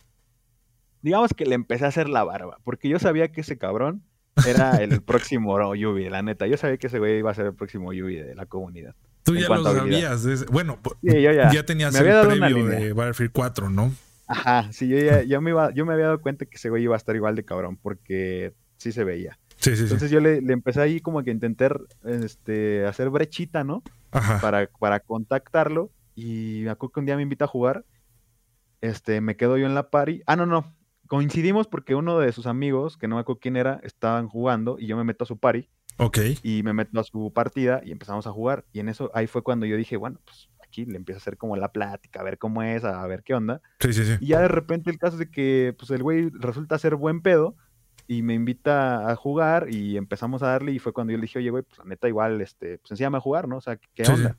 Digamos 1.03 1.33
que 1.33 1.45
le 1.45 1.53
empecé 1.53 1.85
a 1.85 1.89
hacer 1.89 2.09
la 2.09 2.23
barba, 2.23 2.57
porque 2.63 2.89
yo 2.89 2.97
sabía 2.97 3.31
que 3.31 3.41
ese 3.41 3.57
cabrón 3.57 4.03
era 4.47 4.77
el 4.77 5.01
próximo 5.03 5.75
Yubi, 5.75 6.09
la 6.09 6.23
neta. 6.23 6.47
Yo 6.47 6.57
sabía 6.57 6.77
que 6.77 6.87
ese 6.87 6.97
güey 6.97 7.19
iba 7.19 7.29
a 7.29 7.35
ser 7.35 7.47
el 7.47 7.53
próximo 7.53 7.93
Yubi 7.93 8.15
de 8.15 8.33
la 8.33 8.45
comunidad. 8.45 8.95
Tú 9.23 9.35
ya 9.35 9.47
lo 9.49 9.63
sabías. 9.63 10.45
Bueno, 10.49 10.79
ya. 11.01 11.65
tenías 11.65 11.93
el 11.95 12.03
previo 12.03 12.65
de 12.65 12.93
Battlefield 12.93 13.31
4, 13.31 13.69
¿no? 13.69 13.93
Ajá, 14.27 14.71
sí, 14.71 14.87
yo 14.87 14.97
ya, 14.97 15.41
me 15.41 15.49
iba, 15.51 15.73
yo 15.73 15.85
me 15.85 15.93
había 15.93 16.05
dado 16.05 16.21
cuenta 16.21 16.45
que 16.45 16.55
ese 16.55 16.69
güey 16.69 16.83
iba 16.83 16.95
a 16.95 16.97
estar 16.97 17.15
igual 17.15 17.35
de 17.35 17.43
cabrón, 17.43 17.77
porque 17.77 18.53
sí 18.77 18.93
se 18.93 19.03
veía. 19.03 19.37
Sí, 19.57 19.75
sí, 19.75 19.83
Entonces 19.83 20.09
yo 20.09 20.19
le, 20.19 20.37
empecé 20.37 20.81
ahí 20.81 20.99
como 20.99 21.21
que 21.23 21.31
intentar 21.31 21.79
este, 22.05 22.85
hacer 22.85 23.09
brechita, 23.09 23.63
¿no? 23.63 23.83
Ajá. 24.11 24.39
Para, 24.39 24.67
para 24.67 24.99
contactarlo. 25.01 25.91
Y 26.15 26.61
me 26.63 26.69
acuerdo 26.69 26.93
que 26.93 26.99
un 27.01 27.05
día 27.05 27.15
me 27.15 27.23
invita 27.23 27.45
a 27.45 27.47
jugar. 27.49 27.85
Este, 28.81 29.21
me 29.21 29.35
quedo 29.37 29.57
yo 29.57 29.65
en 29.65 29.75
la 29.75 29.89
party. 29.89 30.21
Ah, 30.25 30.35
no, 30.35 30.45
no. 30.45 30.73
Coincidimos 31.13 31.67
porque 31.67 31.93
uno 31.93 32.17
de 32.17 32.31
sus 32.31 32.47
amigos, 32.47 32.97
que 32.97 33.07
no 33.07 33.17
me 33.17 33.21
acuerdo 33.21 33.39
quién 33.39 33.55
era, 33.55 33.79
estaban 33.83 34.27
jugando 34.27 34.77
y 34.79 34.87
yo 34.87 34.97
me 34.97 35.03
meto 35.03 35.25
a 35.25 35.27
su 35.27 35.37
party. 35.37 35.69
Ok. 35.97 36.17
Y 36.41 36.63
me 36.63 36.73
meto 36.73 36.99
a 36.99 37.03
su 37.03 37.31
partida 37.31 37.81
y 37.85 37.91
empezamos 37.91 38.25
a 38.25 38.31
jugar. 38.31 38.65
Y 38.73 38.79
en 38.79 38.89
eso, 38.89 39.11
ahí 39.13 39.27
fue 39.27 39.43
cuando 39.43 39.67
yo 39.67 39.77
dije, 39.77 39.95
bueno, 39.95 40.19
pues 40.25 40.49
aquí 40.63 40.85
le 40.85 40.97
empiezo 40.97 41.17
a 41.17 41.21
hacer 41.21 41.37
como 41.37 41.55
la 41.55 41.71
plática, 41.71 42.21
a 42.21 42.23
ver 42.23 42.39
cómo 42.39 42.63
es, 42.63 42.83
a 42.83 43.05
ver 43.05 43.21
qué 43.21 43.35
onda. 43.35 43.61
Sí, 43.79 43.93
sí, 43.93 44.05
sí. 44.05 44.13
Y 44.21 44.29
ya 44.29 44.41
de 44.41 44.47
repente 44.47 44.89
el 44.89 44.97
caso 44.97 45.13
es 45.13 45.19
de 45.19 45.29
que, 45.29 45.75
pues 45.77 45.91
el 45.91 46.01
güey 46.01 46.31
resulta 46.31 46.79
ser 46.79 46.95
buen 46.95 47.21
pedo 47.21 47.55
y 48.07 48.23
me 48.23 48.33
invita 48.33 49.07
a 49.07 49.15
jugar 49.15 49.67
y 49.69 49.97
empezamos 49.97 50.41
a 50.41 50.47
darle 50.47 50.71
y 50.71 50.79
fue 50.79 50.93
cuando 50.93 51.11
yo 51.11 51.17
le 51.17 51.25
dije, 51.25 51.37
oye, 51.37 51.51
güey, 51.51 51.61
pues 51.61 51.77
la 51.77 51.85
neta 51.85 52.07
igual, 52.07 52.41
este, 52.41 52.79
pues 52.79 52.89
enséñame 52.89 53.17
a 53.17 53.21
jugar, 53.21 53.47
¿no? 53.47 53.57
O 53.57 53.61
sea, 53.61 53.77
¿qué 53.93 54.01
onda? 54.11 54.35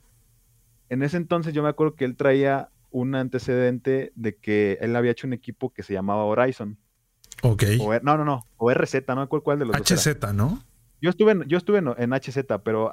En 0.89 1.05
ese 1.05 1.19
entonces 1.19 1.55
yo 1.55 1.63
me 1.63 1.69
acuerdo 1.69 1.95
que 1.95 2.05
él 2.05 2.17
traía 2.17 2.69
un 2.95 3.17
antecedente 3.17 4.13
de 4.15 4.37
que 4.37 4.79
él 4.81 4.95
había 4.95 5.11
hecho 5.11 5.27
un 5.27 5.33
equipo 5.33 5.73
que 5.73 5.83
se 5.83 5.93
llamaba 5.93 6.25
Horizon. 6.25 6.79
Ok. 7.43 7.65
no, 8.03 8.17
no, 8.17 8.25
no, 8.25 8.47
o 8.57 8.73
RZ, 8.73 8.95
no 9.09 9.21
acuerdo 9.21 9.43
cuál 9.43 9.59
de 9.59 9.67
los 9.67 9.77
HZ, 9.77 10.21
dos 10.21 10.35
¿no? 10.35 10.63
Yo 11.03 11.11
estuve 11.11 11.33
en, 11.33 11.43
yo 11.43 11.59
estuve 11.59 11.79
en, 11.79 12.13
HZ, 12.13 12.39
pero 12.65 12.93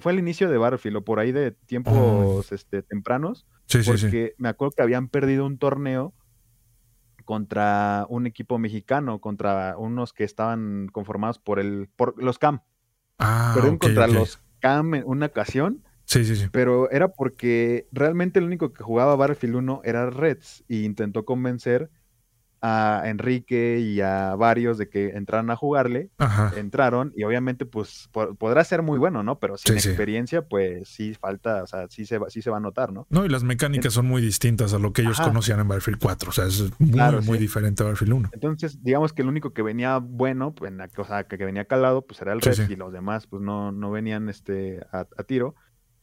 fue 0.00 0.12
al 0.12 0.18
inicio 0.18 0.50
de 0.50 0.58
Battlefield 0.58 0.96
o 0.96 1.04
por 1.04 1.20
ahí 1.20 1.30
de 1.30 1.52
tiempos 1.52 2.50
este, 2.50 2.82
tempranos. 2.82 3.46
Sí, 3.66 3.84
sí, 3.84 3.90
porque 3.90 4.34
me 4.36 4.48
acuerdo 4.48 4.72
que 4.76 4.82
habían 4.82 5.08
perdido 5.08 5.46
un 5.46 5.58
torneo 5.58 6.12
contra 7.24 8.04
un 8.08 8.26
equipo 8.26 8.58
mexicano, 8.58 9.20
contra 9.20 9.76
unos 9.78 10.12
que 10.12 10.24
estaban 10.24 10.88
conformados 10.90 11.38
por 11.38 11.60
el 11.60 11.88
por 11.94 12.20
los 12.20 12.40
CAM. 12.40 12.62
Ah, 13.20 13.52
Perdieron 13.54 13.78
contra 13.78 14.08
los 14.08 14.40
CAM 14.58 14.96
en 14.96 15.04
una 15.06 15.26
ocasión. 15.26 15.84
Sí, 16.10 16.24
sí, 16.24 16.34
sí. 16.34 16.48
Pero 16.50 16.90
era 16.90 17.12
porque 17.12 17.86
realmente 17.92 18.40
el 18.40 18.44
único 18.44 18.72
que 18.72 18.82
jugaba 18.82 19.14
Battlefield 19.14 19.54
1 19.54 19.82
era 19.84 20.10
Reds 20.10 20.64
y 20.66 20.84
intentó 20.84 21.24
convencer 21.24 21.88
a 22.62 23.04
Enrique 23.06 23.78
y 23.78 24.00
a 24.00 24.34
varios 24.34 24.76
de 24.76 24.88
que 24.88 25.10
entraran 25.10 25.50
a 25.50 25.56
jugarle, 25.56 26.10
entraron 26.56 27.12
y 27.16 27.22
obviamente 27.22 27.64
pues 27.64 28.10
podrá 28.38 28.64
ser 28.64 28.82
muy 28.82 28.98
bueno, 28.98 29.22
¿no? 29.22 29.38
Pero 29.38 29.56
sin 29.56 29.76
experiencia 29.76 30.42
pues 30.42 30.88
sí 30.88 31.14
falta, 31.14 31.62
o 31.62 31.66
sea, 31.66 31.86
sí 31.88 32.04
se, 32.04 32.18
va, 32.18 32.28
sí 32.28 32.42
se 32.42 32.50
va 32.50 32.58
a 32.58 32.60
notar, 32.60 32.92
¿no? 32.92 33.06
No, 33.08 33.24
y 33.24 33.28
las 33.28 33.44
mecánicas 33.44 33.94
son 33.94 34.06
muy 34.06 34.20
distintas 34.20 34.74
a 34.74 34.78
lo 34.78 34.92
que 34.92 35.02
ellos 35.02 35.20
conocían 35.20 35.60
en 35.60 35.68
Battlefield 35.68 36.00
4, 36.02 36.28
o 36.28 36.32
sea, 36.32 36.46
es 36.46 36.70
muy, 36.80 37.00
muy 37.24 37.38
diferente 37.38 37.82
a 37.82 37.86
Battlefield 37.86 38.12
1. 38.14 38.30
Entonces, 38.32 38.82
digamos 38.82 39.12
que 39.12 39.22
el 39.22 39.28
único 39.28 39.54
que 39.54 39.62
venía 39.62 39.98
bueno, 39.98 40.54
pues, 40.54 40.72
o 40.98 41.04
sea, 41.04 41.24
que, 41.24 41.36
venía 41.36 41.64
calado, 41.64 42.02
pues 42.02 42.20
era 42.20 42.32
el 42.32 42.40
Red 42.42 42.68
y 42.68 42.76
los 42.76 42.92
demás 42.92 43.26
pues 43.28 43.42
no, 43.42 43.72
no 43.72 43.90
venían 43.90 44.28
este, 44.28 44.80
a 44.90 45.04
tiro. 45.24 45.54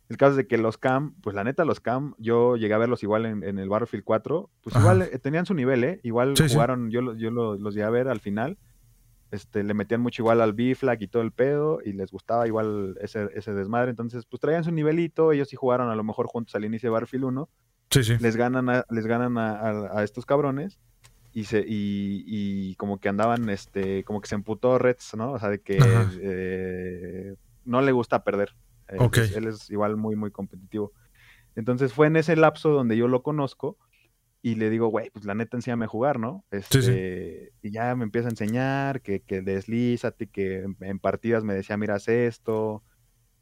El 0.09 0.17
caso 0.17 0.31
es 0.31 0.37
de 0.37 0.47
que 0.47 0.57
los 0.57 0.77
CAM, 0.77 1.15
pues 1.21 1.35
la 1.35 1.43
neta, 1.43 1.65
los 1.65 1.81
CAM, 1.81 2.15
yo 2.17 2.55
llegué 2.55 2.73
a 2.73 2.77
verlos 2.77 3.03
igual 3.03 3.25
en, 3.25 3.43
el 3.43 3.67
Battlefield 3.67 4.05
4, 4.05 4.49
pues 4.61 4.75
igual 4.75 5.01
eh, 5.01 5.19
tenían 5.19 5.45
su 5.45 5.53
nivel, 5.53 5.83
¿eh? 5.83 5.99
Igual 6.03 6.33
jugaron, 6.37 6.89
yo, 6.89 7.13
yo 7.15 7.29
los, 7.29 7.59
los 7.59 7.73
llegué 7.73 7.85
a 7.85 7.89
ver 7.89 8.07
al 8.07 8.21
final. 8.21 8.57
Este, 9.29 9.61
le 9.63 9.73
metían 9.73 9.99
mucho 9.99 10.21
igual 10.21 10.39
al 10.39 10.53
B-Flag 10.53 11.01
y 11.01 11.07
todo 11.09 11.21
el 11.21 11.33
pedo, 11.33 11.79
y 11.83 11.91
les 11.91 12.11
gustaba 12.11 12.47
igual 12.47 12.97
ese, 13.01 13.27
ese 13.35 13.53
desmadre. 13.53 13.89
Entonces, 13.89 14.25
pues 14.25 14.39
traían 14.39 14.63
su 14.63 14.71
nivelito, 14.71 15.33
ellos 15.33 15.49
sí 15.49 15.57
jugaron 15.57 15.89
a 15.89 15.95
lo 15.95 16.03
mejor 16.03 16.27
juntos 16.27 16.55
al 16.55 16.63
inicio 16.63 16.87
de 16.87 16.91
Battlefield 16.91 17.25
1. 17.25 17.49
Sí, 17.89 18.03
sí. 18.03 18.15
Les 18.19 18.37
ganan 18.37 18.69
a, 18.69 18.85
les 18.89 19.05
ganan 19.05 19.37
a, 19.37 20.03
estos 20.03 20.25
cabrones. 20.25 20.79
Y, 21.33 21.43
se, 21.43 21.59
y, 21.59 22.23
y, 22.25 22.75
como 22.75 22.99
que 22.99 23.09
andaban, 23.09 23.49
este, 23.49 24.03
como 24.05 24.21
que 24.21 24.27
se 24.27 24.35
emputó 24.35 24.79
Reds, 24.79 25.15
¿no? 25.15 25.33
O 25.33 25.39
sea, 25.39 25.49
de 25.49 25.59
que 25.59 25.77
eh, 26.21 27.35
no 27.63 27.81
le 27.81 27.91
gusta 27.91 28.23
perder. 28.23 28.55
Él, 28.87 29.47
es 29.47 29.69
igual 29.69 29.97
muy, 29.97 30.15
muy 30.15 30.31
competitivo. 30.31 30.93
Entonces 31.55 31.93
fue 31.93 32.07
en 32.07 32.15
ese 32.15 32.35
lapso 32.35 32.69
donde 32.69 32.97
yo 32.97 33.07
lo 33.07 33.23
conozco 33.23 33.77
y 34.41 34.55
le 34.55 34.69
digo, 34.69 34.87
güey, 34.87 35.09
pues 35.09 35.25
la 35.25 35.33
neta 35.33 35.57
enséñame 35.57 35.85
a 35.85 35.89
jugar, 35.89 36.19
¿no? 36.19 36.45
Este, 36.51 37.51
Y 37.61 37.71
ya 37.71 37.95
me 37.95 38.03
empieza 38.03 38.27
a 38.27 38.31
enseñar 38.31 39.01
que, 39.01 39.21
que 39.21 39.41
deslízate, 39.41 40.27
que 40.27 40.65
en, 40.79 40.99
partidas 40.99 41.43
me 41.43 41.53
decía, 41.53 41.75
mira, 41.77 41.97
esto, 42.05 42.83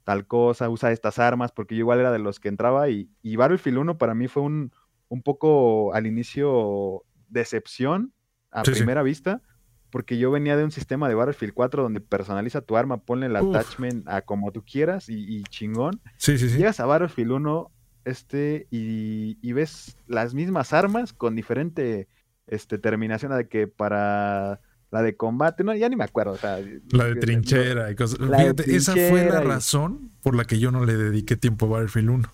tal 0.03 0.25
cosa, 0.25 0.69
usa 0.69 0.91
estas 0.91 1.19
armas, 1.19 1.51
porque 1.51 1.75
yo 1.75 1.79
igual 1.79 1.99
era 1.99 2.11
de 2.11 2.19
los 2.19 2.39
que 2.39 2.47
entraba 2.47 2.89
y, 2.89 3.09
y 3.21 3.35
Battlefield 3.35 3.77
1 3.79 3.97
para 3.97 4.15
mí 4.15 4.27
fue 4.27 4.43
un, 4.43 4.71
un 5.09 5.21
poco 5.21 5.93
al 5.93 6.07
inicio 6.07 7.03
decepción 7.27 8.13
a 8.51 8.63
primera 8.63 9.03
vista, 9.03 9.41
porque 9.89 10.17
yo 10.17 10.31
venía 10.31 10.57
de 10.57 10.63
un 10.63 10.71
sistema 10.71 11.07
de 11.07 11.15
Battlefield 11.15 11.53
4 11.53 11.83
donde 11.83 12.01
personaliza 12.01 12.61
tu 12.61 12.75
arma, 12.77 12.97
ponle 12.97 13.27
el 13.27 13.35
attachment 13.35 14.07
a 14.07 14.21
como 14.21 14.51
tú 14.51 14.63
quieras 14.63 15.09
y, 15.09 15.43
chingón. 15.43 16.01
Sí, 16.17 16.37
sí, 16.37 16.49
sí. 16.49 16.57
Llegas 16.57 16.79
a 16.79 16.85
Battlefield 16.85 17.31
1 17.31 17.71
este, 18.05 18.67
y, 18.71 19.51
ves 19.53 19.97
las 20.07 20.33
mismas 20.33 20.73
armas 20.73 21.13
con 21.13 21.35
diferente 21.35 22.07
este, 22.47 22.77
terminación 22.77 23.35
de 23.35 23.47
que 23.47 23.67
para 23.67 24.59
la 24.91 25.01
de 25.01 25.15
combate, 25.15 25.63
no, 25.63 25.73
ya 25.75 25.89
ni 25.89 25.95
me 25.95 26.03
acuerdo. 26.03 26.33
O 26.33 26.37
sea, 26.37 26.59
la 26.91 27.05
de 27.05 27.15
trinchera 27.15 27.91
y 27.91 27.95
cosas. 27.95 28.19
Fíjate, 28.19 28.75
esa 28.75 28.93
fue 28.93 29.25
la 29.25 29.41
razón 29.41 30.11
por 30.21 30.35
la 30.35 30.45
que 30.45 30.59
yo 30.59 30.71
no 30.71 30.85
le 30.85 30.95
dediqué 30.95 31.35
tiempo 31.35 31.65
a 31.65 31.69
Battlefield 31.69 32.09
1 32.09 32.33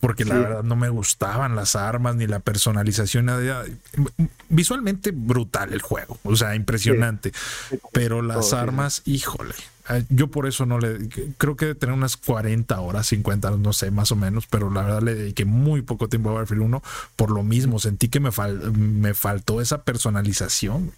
porque 0.00 0.24
la 0.24 0.34
verdad 0.34 0.62
no 0.62 0.76
me 0.76 0.88
gustaban 0.88 1.54
las 1.54 1.76
armas 1.76 2.16
ni 2.16 2.26
la 2.26 2.40
personalización. 2.40 3.30
Visualmente 4.48 5.10
brutal 5.12 5.72
el 5.72 5.82
juego, 5.82 6.18
o 6.24 6.34
sea, 6.36 6.54
impresionante. 6.54 7.32
Pero 7.92 8.22
las 8.22 8.54
armas, 8.54 9.02
híjole, 9.04 9.54
ah, 9.88 10.00
yo 10.08 10.28
por 10.28 10.46
eso 10.46 10.64
no 10.64 10.78
le 10.78 11.08
creo 11.36 11.54
que 11.54 11.74
tener 11.74 11.94
unas 11.94 12.16
40 12.16 12.80
horas, 12.80 13.08
50, 13.08 13.50
no 13.52 13.72
sé, 13.74 13.90
más 13.90 14.10
o 14.10 14.16
menos, 14.16 14.46
pero 14.46 14.70
la 14.70 14.82
verdad 14.82 15.02
le 15.02 15.14
dediqué 15.14 15.44
muy 15.44 15.82
poco 15.82 16.08
tiempo 16.08 16.30
a 16.30 16.32
Battlefield 16.32 16.62
1 16.62 16.82
por 17.16 17.30
lo 17.30 17.42
mismo, 17.42 17.78
sentí 17.78 18.08
que 18.08 18.20
me, 18.20 18.30
me 18.72 19.12
faltó 19.12 19.60
esa 19.60 19.82
personalización. 19.82 20.92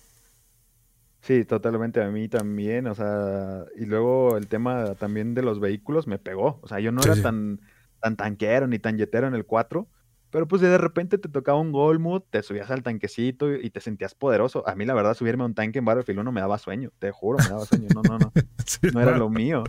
Sí, 1.23 1.45
totalmente 1.45 2.03
a 2.03 2.09
mí 2.09 2.29
también, 2.29 2.87
o 2.87 2.95
sea, 2.95 3.65
y 3.79 3.85
luego 3.85 4.37
el 4.37 4.49
tema 4.49 4.95
también 4.95 5.35
de 5.35 5.43
los 5.43 5.61
vehículos 5.61 6.07
me 6.07 6.19
pegó, 6.19 6.61
o 6.63 6.69
sea, 6.69 6.81
yo 6.81 6.91
no 6.91 7.01
era 7.03 7.21
tan 7.21 7.61
tan 8.03 8.17
tanquero 8.17 8.67
ni 8.67 8.79
tan 8.79 8.99
yetero 8.99 9.27
en 9.27 9.35
el 9.35 9.47
4, 9.47 9.89
pero 10.31 10.49
pues 10.49 10.63
de 10.63 10.79
repente 10.79 11.19
te 11.19 11.29
tocaba 11.29 11.61
un 11.61 11.73
Golmut, 11.73 12.25
te 12.31 12.43
subías 12.43 12.71
al 12.71 12.83
tanquecito 12.83 13.55
y 13.55 13.69
te 13.71 13.81
sentías 13.81 14.15
poderoso. 14.15 14.67
A 14.67 14.75
mí 14.75 14.87
la 14.87 14.95
verdad 14.95 15.15
subirme 15.15 15.43
a 15.43 15.47
un 15.47 15.55
tanque 15.55 15.79
en 15.79 15.85
Battlefield 15.85 16.21
1 16.21 16.33
me 16.33 16.41
daba 16.41 16.59
sueño, 16.59 16.91
te 16.99 17.11
juro, 17.11 17.39
me 17.39 17.51
daba 17.51 17.67
sueño. 17.67 17.89
No, 17.95 18.03
no, 18.03 18.19
no. 18.19 18.33
no 18.95 19.01
era 19.01 19.17
lo 19.19 19.29
mío. 19.29 19.65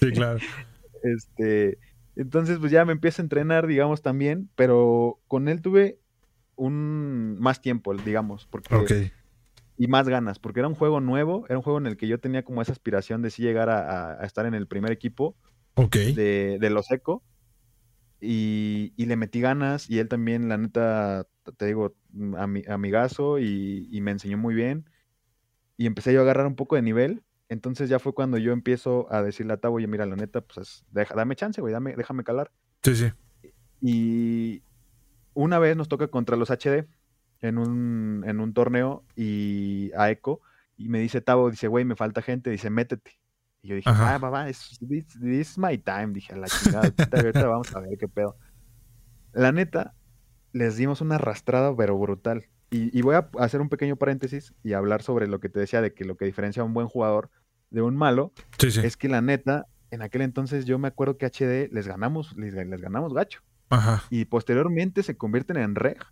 Sí, 0.00 0.12
claro. 0.12 0.38
este, 1.02 1.78
entonces 2.14 2.58
pues 2.58 2.70
ya 2.70 2.84
me 2.84 2.92
empiezo 2.92 3.22
a 3.22 3.24
entrenar, 3.24 3.66
digamos, 3.66 4.02
también, 4.02 4.48
pero 4.54 5.20
con 5.26 5.48
él 5.48 5.60
tuve 5.60 5.98
un 6.54 7.36
más 7.40 7.60
tiempo, 7.60 7.92
digamos, 7.94 8.46
porque 8.46 9.10
y 9.76 9.88
más 9.88 10.08
ganas, 10.08 10.38
porque 10.38 10.60
era 10.60 10.68
un 10.68 10.76
juego 10.76 11.00
nuevo, 11.00 11.44
era 11.48 11.58
un 11.58 11.64
juego 11.64 11.80
en 11.80 11.86
el 11.86 11.96
que 11.96 12.06
yo 12.06 12.20
tenía 12.20 12.44
como 12.44 12.62
esa 12.62 12.70
aspiración 12.70 13.20
de 13.22 13.30
sí 13.30 13.42
llegar 13.42 13.68
a, 13.68 14.24
estar 14.24 14.46
en 14.46 14.54
el 14.54 14.68
primer 14.68 14.92
equipo 14.92 15.36
de, 15.74 16.58
de 16.60 16.70
los 16.70 16.90
ECO 16.92 17.24
y, 18.20 18.92
le 18.96 19.16
metí 19.16 19.40
ganas 19.40 19.90
y 19.90 19.98
él 19.98 20.08
también, 20.08 20.48
la 20.48 20.56
neta, 20.56 21.26
te 21.56 21.66
digo, 21.66 21.94
mm, 22.12 22.34
amigazo 22.68 23.38
y, 23.38 23.88
y 23.90 24.00
me 24.00 24.12
enseñó 24.12 24.38
muy 24.38 24.54
bien. 24.54 24.88
Y 25.76 25.86
empecé 25.86 26.12
yo 26.12 26.20
a 26.20 26.22
agarrar 26.22 26.46
un 26.46 26.56
poco 26.56 26.76
de 26.76 26.82
nivel. 26.82 27.22
Entonces 27.48 27.88
ya 27.88 27.98
fue 27.98 28.14
cuando 28.14 28.38
yo 28.38 28.52
empiezo 28.52 29.12
a 29.12 29.22
decirle 29.22 29.52
a 29.52 29.56
Tavo, 29.58 29.76
oye, 29.76 29.86
mira, 29.86 30.06
la 30.06 30.16
neta, 30.16 30.40
pues 30.40 30.84
deja, 30.90 31.14
dame 31.14 31.36
chance, 31.36 31.60
güey, 31.60 31.72
dame, 31.72 31.94
déjame 31.96 32.24
calar. 32.24 32.50
Sí, 32.82 32.94
sí. 32.96 33.12
Y 33.80 34.62
una 35.34 35.58
vez 35.58 35.76
nos 35.76 35.88
toca 35.88 36.08
contra 36.08 36.36
los 36.36 36.50
HD 36.50 36.86
en 37.40 37.58
un, 37.58 38.24
en 38.26 38.40
un 38.40 38.54
torneo 38.54 39.04
y 39.14 39.92
a 39.96 40.10
Eco. 40.10 40.40
Y 40.76 40.88
me 40.88 40.98
dice 41.00 41.20
Tavo, 41.20 41.50
dice, 41.50 41.68
güey, 41.68 41.84
me 41.84 41.96
falta 41.96 42.22
gente, 42.22 42.50
dice, 42.50 42.70
métete. 42.70 43.18
Y 43.64 43.68
yo 43.68 43.76
dije, 43.76 43.88
ah, 43.90 44.18
va, 44.18 44.46
this, 44.46 44.78
is 45.22 45.56
my 45.56 45.78
time. 45.78 46.08
Dije, 46.08 46.34
a 46.34 46.36
la 46.36 46.48
chingada, 46.48 46.92
ahorita 47.12 47.46
vamos 47.46 47.74
a 47.74 47.80
ver 47.80 47.96
qué 47.98 48.06
pedo. 48.06 48.36
La 49.32 49.52
neta, 49.52 49.94
les 50.52 50.76
dimos 50.76 51.00
una 51.00 51.14
arrastrada, 51.14 51.74
pero 51.74 51.98
brutal. 51.98 52.44
Y, 52.70 53.00
voy 53.00 53.14
a 53.14 53.30
hacer 53.38 53.62
un 53.62 53.70
pequeño 53.70 53.96
paréntesis 53.96 54.52
y 54.62 54.74
hablar 54.74 55.00
sobre 55.00 55.28
lo 55.28 55.40
que 55.40 55.48
te 55.48 55.60
decía 55.60 55.80
de 55.80 55.94
que 55.94 56.04
lo 56.04 56.16
que 56.16 56.26
diferencia 56.26 56.60
a 56.62 56.66
un 56.66 56.74
buen 56.74 56.88
jugador 56.88 57.30
de 57.70 57.80
un 57.80 57.96
malo 57.96 58.32
es 58.58 58.96
que 58.98 59.08
la 59.08 59.22
neta, 59.22 59.66
en 59.90 60.02
aquel 60.02 60.22
entonces 60.22 60.66
yo 60.66 60.78
me 60.78 60.88
acuerdo 60.88 61.16
que 61.16 61.24
HD 61.24 61.72
les 61.72 61.86
ganamos, 61.86 62.36
les, 62.36 62.52
ganamos 62.54 63.14
gacho. 63.14 63.40
Y 64.10 64.26
posteriormente 64.26 65.02
se 65.02 65.16
convierten 65.16 65.56
en 65.56 65.74
reg. 65.74 66.04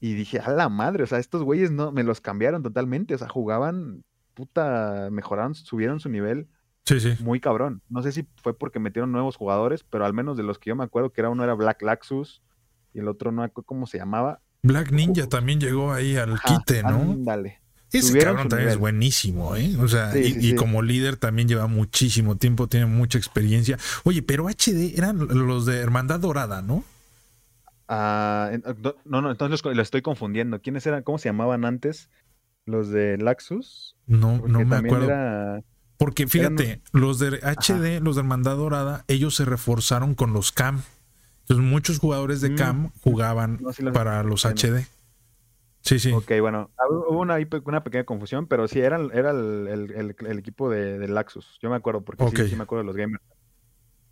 Y 0.00 0.14
dije, 0.14 0.38
a 0.38 0.52
la 0.52 0.70
madre, 0.70 1.02
o 1.02 1.06
sea, 1.06 1.18
estos 1.18 1.42
güeyes 1.42 1.70
no, 1.70 1.92
me 1.92 2.02
los 2.02 2.22
cambiaron 2.22 2.62
totalmente, 2.62 3.14
o 3.14 3.18
sea, 3.18 3.28
jugaban 3.28 4.04
puta, 4.36 5.08
mejoraron, 5.10 5.54
subieron 5.54 5.98
su 5.98 6.08
nivel 6.10 6.46
Sí, 6.84 7.00
sí. 7.00 7.14
muy 7.20 7.40
cabrón. 7.40 7.82
No 7.88 8.02
sé 8.02 8.12
si 8.12 8.28
fue 8.36 8.56
porque 8.56 8.78
metieron 8.78 9.10
nuevos 9.10 9.34
jugadores, 9.36 9.82
pero 9.82 10.04
al 10.04 10.12
menos 10.12 10.36
de 10.36 10.44
los 10.44 10.58
que 10.60 10.68
yo 10.70 10.76
me 10.76 10.84
acuerdo, 10.84 11.10
que 11.10 11.22
era 11.22 11.30
uno 11.30 11.42
era 11.42 11.54
Black 11.54 11.82
Laxus 11.82 12.42
y 12.94 13.00
el 13.00 13.08
otro 13.08 13.32
no 13.32 13.40
me 13.40 13.46
acuerdo 13.46 13.66
cómo 13.66 13.86
se 13.86 13.98
llamaba. 13.98 14.40
Black 14.62 14.92
Ninja 14.92 15.26
también 15.28 15.58
llegó 15.58 15.92
ahí 15.92 16.16
al 16.16 16.38
quite, 16.40 16.82
¿no? 16.82 17.14
Dale. 17.18 17.60
Ese 17.92 18.08
Tuvieron 18.10 18.34
cabrón 18.34 18.48
también 18.50 18.68
es 18.70 18.78
buenísimo, 18.78 19.56
¿eh? 19.56 19.74
O 19.80 19.88
sea, 19.88 20.12
Sí, 20.12 20.18
y, 20.18 20.32
sí, 20.32 20.38
y 20.38 20.50
sí. 20.50 20.54
como 20.56 20.82
líder 20.82 21.16
también 21.16 21.48
lleva 21.48 21.66
muchísimo 21.66 22.36
tiempo, 22.36 22.66
tiene 22.66 22.86
mucha 22.86 23.16
experiencia. 23.16 23.78
Oye, 24.04 24.22
pero 24.22 24.48
HD 24.48 24.96
eran 24.98 25.18
los 25.18 25.66
de 25.66 25.78
Hermandad 25.78 26.20
Dorada, 26.20 26.62
¿no? 26.62 26.84
En- 27.88 28.62
no, 29.04 29.22
no, 29.22 29.30
entonces 29.30 29.64
los, 29.64 29.76
los 29.76 29.84
estoy 29.86 30.02
confundiendo. 30.02 30.60
¿Quiénes 30.60 30.86
eran? 30.86 31.02
¿Cómo 31.02 31.18
se 31.18 31.28
llamaban 31.28 31.64
antes? 31.64 32.10
Los 32.66 32.90
de 32.90 33.16
Laxus. 33.16 33.96
No, 34.06 34.42
no 34.46 34.64
me 34.64 34.76
acuerdo. 34.76 35.04
era- 35.06 35.62
Porque 35.98 36.26
fíjate, 36.26 36.82
los 36.92 37.18
de 37.18 37.38
HD, 37.42 38.00
los 38.00 38.16
de 38.16 38.20
Hermandad 38.20 38.56
Dorada, 38.56 39.04
ellos 39.08 39.34
se 39.34 39.44
reforzaron 39.46 40.14
con 40.14 40.32
los 40.32 40.52
CAM. 40.52 40.82
Entonces 41.42 41.64
muchos 41.64 41.98
jugadores 42.00 42.40
de 42.40 42.50
Mm. 42.50 42.56
CAM 42.56 42.90
jugaban 43.02 43.58
No, 43.62 43.72
sí 43.72 43.82
los- 43.82 43.94
para 43.94 44.22
los. 44.24 44.44
HD. 44.44 44.86
Sí, 45.80 46.00
sí. 46.00 46.12
Ok, 46.12 46.32
bueno, 46.40 46.70
ah, 46.78 46.84
hubo 46.90 47.20
una, 47.20 47.36
pequeña 47.36 48.02
confusión, 48.04 48.46
pero 48.48 48.66
sí, 48.66 48.80
era, 48.80 48.96
el- 48.96 49.12
era 49.14 49.30
el, 49.30 49.68
el- 49.68 49.90
el- 49.92 50.16
el 50.26 50.38
equipo 50.40 50.68
de, 50.68 50.98
de 50.98 51.06
Laxus. 51.08 51.58
Yo 51.62 51.70
me 51.70 51.76
acuerdo, 51.76 52.02
porque 52.02 52.24
sí- 52.24 52.50
sí, 52.50 52.56
me 52.56 52.64
acuerdo 52.64 52.82
de 52.82 52.86
los 52.88 52.96
gamers. 52.96 53.22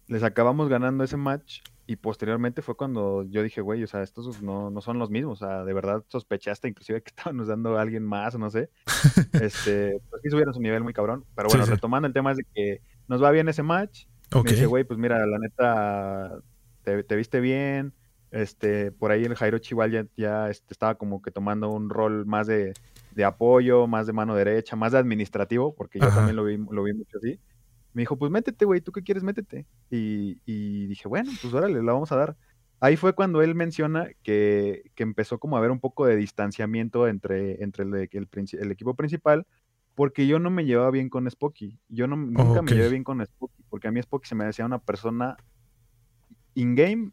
Les 0.07 0.23
acabamos 0.23 0.69
ganando 0.69 1.05
ese 1.05 1.17
match 1.17 1.61
y 1.87 1.97
posteriormente 1.97 2.63
fue 2.63 2.77
cuando 2.77 3.25
yo 3.25 3.43
dije, 3.43 3.61
güey, 3.61 3.83
o 3.83 3.87
sea, 3.87 4.03
estos 4.03 4.43
no, 4.43 4.71
no 4.71 4.81
son 4.81 4.99
los 4.99 5.11
mismos. 5.11 5.43
O 5.43 5.47
sea, 5.47 5.65
de 5.65 5.73
verdad 5.75 6.03
sospechaste 6.09 6.69
inclusive 6.69 7.03
que 7.03 7.11
estaban 7.17 7.39
usando 7.41 7.79
a 7.79 7.83
alguien 7.83 8.05
más, 8.05 8.39
no 8.39 8.51
sé. 8.51 8.71
Este, 9.33 10.01
pues 10.11 10.23
sí 10.23 10.31
subieron 10.31 10.55
su 10.55 10.61
nivel 10.61 10.83
muy 10.83 10.93
cabrón. 10.93 11.25
Pero 11.35 11.49
bueno, 11.49 11.65
sí. 11.65 11.71
retomando 11.71 12.07
el 12.07 12.15
tema 12.15 12.31
es 12.31 12.39
de 12.39 12.47
que 12.55 12.81
nos 13.09 13.23
va 13.23 13.31
bien 13.31 13.49
ese 13.49 13.63
match. 13.63 14.07
Ok. 14.33 14.47
Me 14.47 14.53
dice, 14.53 14.67
güey, 14.67 14.85
pues 14.85 14.99
mira, 14.99 15.27
la 15.27 15.39
neta, 15.39 16.39
te, 16.83 17.03
te 17.03 17.17
viste 17.17 17.41
bien. 17.41 17.93
Este, 18.31 18.91
por 18.91 19.13
ahí 19.13 19.25
el 19.25 19.37
Jairochi 19.37 19.75
igual 19.75 19.93
ya, 19.93 20.07
ya, 20.17 20.51
este, 20.51 20.73
estaba 20.73 20.97
como 20.97 21.23
que 21.23 21.31
tomando 21.31 21.71
un 21.71 21.89
rol 21.89 22.27
más 22.27 22.49
de, 22.49 22.73
de 23.13 23.25
apoyo, 23.25 23.87
más 23.87 24.09
de 24.09 24.13
mano 24.13 24.35
derecha, 24.35 24.75
más 24.75 24.91
de 24.91 24.99
administrativo, 24.99 25.75
porque 25.75 26.01
yo 26.01 26.07
Ajá. 26.07 26.17
también 26.17 26.35
lo 26.35 26.45
vi, 26.45 26.57
lo 26.57 26.83
vi 26.83 26.95
mucho 26.95 27.19
así. 27.19 27.39
Me 27.95 28.03
dijo, 28.03 28.19
pues 28.19 28.31
métete, 28.31 28.65
güey, 28.65 28.81
¿tú 28.81 28.93
qué 28.93 29.03
quieres? 29.03 29.23
Métete. 29.23 29.67
Y, 29.91 30.39
y 30.45 30.87
dije, 30.87 31.09
bueno, 31.09 31.31
pues 31.41 31.55
órale, 31.55 31.83
la 31.83 31.93
vamos 31.93 32.13
a 32.13 32.17
dar. 32.17 32.37
Ahí 32.81 32.97
fue 32.97 33.15
cuando 33.15 33.41
él 33.41 33.55
menciona 33.55 34.09
que, 34.23 34.91
que 34.95 35.05
empezó 35.05 35.39
como 35.39 35.57
a 35.57 35.61
haber 35.61 35.71
un 35.71 35.81
poco 35.81 36.05
de 36.05 36.17
distanciamiento 36.17 37.09
entre, 37.09 37.63
entre 37.63 37.85
el, 37.85 37.95
el 37.95 38.29
el 38.53 38.71
equipo 38.73 38.95
principal, 38.95 39.47
porque 39.95 40.27
yo 40.27 40.39
no 40.39 40.51
me 40.51 40.65
llevaba 40.65 40.91
bien 40.91 41.09
con 41.09 41.31
Spocky. 41.31 41.79
Yo 41.89 42.07
no, 42.07 42.17
nunca 42.17 42.63
me 42.63 42.73
llevé 42.73 42.91
bien 42.91 43.05
con 43.05 43.25
Spocky, 43.25 43.63
porque 43.71 43.89
a 43.89 43.91
mí 43.93 44.03
Spocky 44.03 44.29
se 44.29 44.35
me 44.35 44.45
decía 44.45 44.67
una 44.67 44.81
persona 44.81 45.37
in-game 46.55 47.13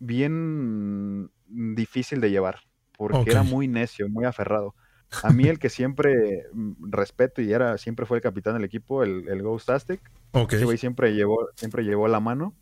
bien 0.00 1.30
difícil 1.46 2.20
de 2.20 2.30
llevar, 2.30 2.58
porque 2.98 3.30
era 3.30 3.42
muy 3.42 3.68
necio, 3.68 4.08
muy 4.08 4.24
aferrado. 4.24 4.74
A 5.22 5.32
mí 5.32 5.46
el 5.46 5.58
que 5.58 5.68
siempre 5.68 6.44
mm, 6.52 6.90
respeto 6.90 7.40
y 7.40 7.52
era 7.52 7.78
siempre 7.78 8.06
fue 8.06 8.18
el 8.18 8.22
capitán 8.22 8.54
del 8.54 8.64
equipo, 8.64 9.02
el, 9.02 9.28
el 9.28 9.42
Ghost 9.42 9.70
Aztec, 9.70 10.00
Ok. 10.32 10.52
ese 10.54 10.64
güey 10.64 10.78
siempre 10.78 11.14
llevó, 11.14 11.48
siempre 11.54 11.84
llevó 11.84 12.08
la 12.08 12.20
mano 12.20 12.54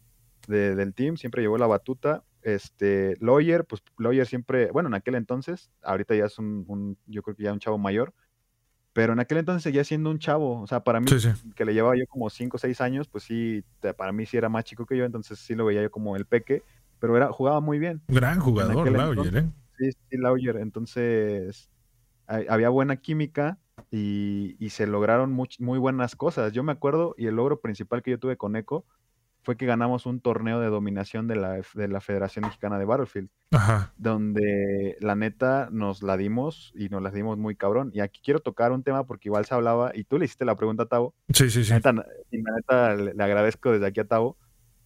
de- 0.47 0.75
del 0.77 0.95
team, 0.95 1.17
siempre 1.17 1.43
llevó 1.43 1.59
la 1.59 1.67
batuta. 1.67 2.23
Este, 2.43 3.17
Lawyer, 3.21 3.65
pues 3.65 3.83
Lawyer 3.99 4.27
siempre, 4.27 4.71
bueno, 4.71 4.89
en 4.89 4.95
aquel 4.95 5.15
entonces, 5.15 5.71
ahorita 5.83 6.15
ya 6.15 6.27
es 6.27 6.39
un, 6.39 6.65
un- 6.69 6.99
yo 7.07 7.23
creo 7.23 7.35
que 7.35 7.43
ya 7.45 7.53
un 7.53 7.59
chavo 7.61 7.79
mayor, 7.79 8.13
pero 8.93 9.15
en 9.15 9.21
aquel 9.21 9.39
entonces 9.39 9.63
seguía 9.63 9.83
siendo 9.83 10.11
un 10.11 10.19
chavo, 10.19 10.61
o 10.61 10.67
sea, 10.67 10.85
para 10.85 11.01
mí, 11.01 11.09
Sí, 11.09 11.19
sí. 11.19 11.31
que 11.57 11.65
le 11.65 11.73
llevaba 11.73 11.97
yo 11.97 12.07
como 12.07 12.29
5 12.31 12.57
o 12.57 12.61
6 12.61 12.81
años, 12.83 13.09
pues 13.09 13.25
sí, 13.25 13.65
para 13.97 14.13
mí 14.13 14.27
sí 14.27 14.37
era 14.37 14.49
más 14.51 14.65
chico 14.65 14.85
que 14.87 14.97
yo, 14.97 15.05
entonces 15.05 15.39
sí 15.39 15.55
lo 15.55 15.65
veía 15.65 15.83
yo 15.83 15.91
como 15.91 16.15
el 16.15 16.27
peque, 16.27 16.63
pero 17.01 17.17
era, 17.17 17.33
jugaba 17.33 17.61
muy 17.61 17.79
bien. 17.79 18.03
Gran 18.09 18.39
jugador, 18.39 18.79
aquel 18.81 18.93
Lawyer, 18.93 19.37
¿eh? 19.39 19.51
Sí, 19.79 19.91
sí, 19.93 20.17
Lawyer. 20.19 20.57
Entonces, 20.59 21.69
había 22.27 22.69
buena 22.69 22.97
química 22.97 23.59
y, 23.91 24.57
y 24.59 24.71
se 24.71 24.87
lograron 24.87 25.33
muy 25.33 25.79
buenas 25.79 26.17
cosas. 26.17 26.53
Yo 26.53 26.63
me 26.63 26.73
acuerdo, 26.73 27.15
y 27.19 27.27
el 27.27 27.37
logro 27.37 27.61
principal 27.61 28.03
que 28.03 28.13
yo 28.13 28.19
tuve 28.19 28.37
con 28.37 28.57
Eco 28.57 28.85
fue 29.43 29.59
que 29.59 29.67
ganamos 29.67 30.07
un 30.07 30.21
torneo 30.21 30.59
de 30.59 30.69
dominación 30.69 31.29
de 31.29 31.37
la, 31.37 31.61
de 31.75 31.89
la 31.89 32.01
Federación 32.01 32.47
Mexicana 32.47 32.79
de 32.79 32.87
Battlefield, 32.87 33.29
Ajá. 33.51 33.93
donde 33.99 34.97
la 35.01 35.17
neta 35.17 35.69
nos 35.71 36.03
la 36.03 36.17
dimos 36.17 36.73
y 36.75 36.89
nos 36.89 37.03
la 37.03 37.11
dimos 37.11 37.37
muy 37.37 37.55
cabrón. 37.55 37.91
Y 37.93 38.01
aquí 38.01 38.21
quiero 38.25 38.41
tocar 38.41 38.73
un 38.73 38.83
tema 38.83 39.05
porque 39.07 39.29
igual 39.29 39.45
se 39.45 39.55
hablaba, 39.55 39.93
y 39.95 40.05
tú 40.05 40.19
le 40.19 40.25
hiciste 40.25 40.47
la 40.47 40.57
pregunta 40.57 40.85
a 40.85 40.87
Tavo, 40.87 41.15
Sí, 41.31 41.51
sí, 41.51 41.63
sí. 41.63 41.71
la 41.71 41.77
neta, 41.77 42.07
y 42.31 42.39
la 42.43 42.53
neta 42.57 42.95
le, 42.95 43.23
agradezco 43.23 43.71
desde 43.73 43.87
aquí 43.87 44.01
a 44.01 44.07
Tavo 44.09 44.39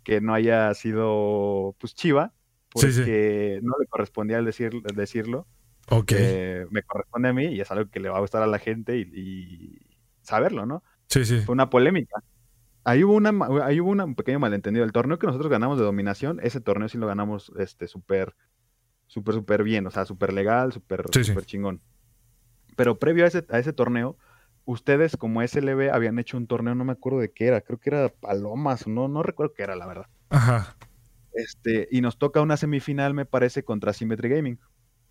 que 0.02 0.20
no 0.20 0.34
haya 0.34 0.74
sido 0.74 1.76
pues 1.78 1.94
chiva, 1.94 2.32
Sí, 2.74 2.86
porque 3.04 3.58
sí. 3.60 3.64
no 3.66 3.74
le 3.80 3.86
correspondía 3.86 4.38
el 4.38 4.44
decir, 4.44 4.72
el 4.84 4.96
decirlo. 4.96 5.46
Ok. 5.90 6.12
eh, 6.14 6.66
me 6.70 6.82
corresponde 6.82 7.28
a 7.28 7.32
mí 7.32 7.46
y 7.46 7.60
es 7.60 7.70
algo 7.70 7.90
que 7.90 8.00
le 8.00 8.08
va 8.08 8.18
a 8.18 8.20
gustar 8.20 8.42
a 8.42 8.46
la 8.46 8.58
gente 8.58 8.98
y, 8.98 9.02
y 9.02 9.80
saberlo, 10.22 10.66
¿no? 10.66 10.82
Sí, 11.08 11.24
sí. 11.24 11.40
Fue 11.40 11.52
una 11.54 11.70
polémica. 11.70 12.22
Ahí 12.84 13.04
hubo, 13.04 13.14
una, 13.14 13.32
ahí 13.64 13.80
hubo 13.80 13.90
un 13.90 14.14
pequeño 14.14 14.38
malentendido. 14.38 14.84
El 14.84 14.92
torneo 14.92 15.18
que 15.18 15.26
nosotros 15.26 15.50
ganamos 15.50 15.78
de 15.78 15.84
dominación, 15.84 16.40
ese 16.42 16.60
torneo 16.60 16.88
sí 16.88 16.96
lo 16.98 17.06
ganamos 17.06 17.52
este 17.58 17.86
súper, 17.86 18.34
súper, 19.06 19.34
súper 19.34 19.62
bien, 19.62 19.86
o 19.86 19.90
sea, 19.90 20.04
súper 20.06 20.32
legal, 20.32 20.72
súper 20.72 21.04
Sí, 21.12 21.24
sí. 21.24 21.30
súper 21.30 21.44
chingón. 21.44 21.82
Pero 22.76 22.98
previo 22.98 23.24
a 23.24 23.28
ese, 23.28 23.44
a 23.50 23.58
ese 23.58 23.72
torneo, 23.72 24.16
ustedes 24.64 25.16
como 25.16 25.42
SLB 25.42 25.90
habían 25.92 26.18
hecho 26.18 26.36
un 26.36 26.46
torneo, 26.46 26.74
no 26.74 26.84
me 26.84 26.92
acuerdo 26.92 27.18
de 27.18 27.32
qué 27.32 27.46
era, 27.46 27.60
creo 27.60 27.78
que 27.78 27.90
era 27.90 28.08
Palomas, 28.08 28.86
no, 28.86 29.08
no 29.08 29.22
recuerdo 29.22 29.52
qué 29.54 29.64
era, 29.64 29.76
la 29.76 29.86
verdad. 29.86 30.06
Ajá. 30.30 30.76
Este, 31.32 31.88
y 31.90 32.00
nos 32.00 32.18
toca 32.18 32.40
una 32.40 32.56
semifinal, 32.56 33.14
me 33.14 33.26
parece, 33.26 33.64
contra 33.64 33.92
Symmetry 33.92 34.28
Gaming. 34.28 34.58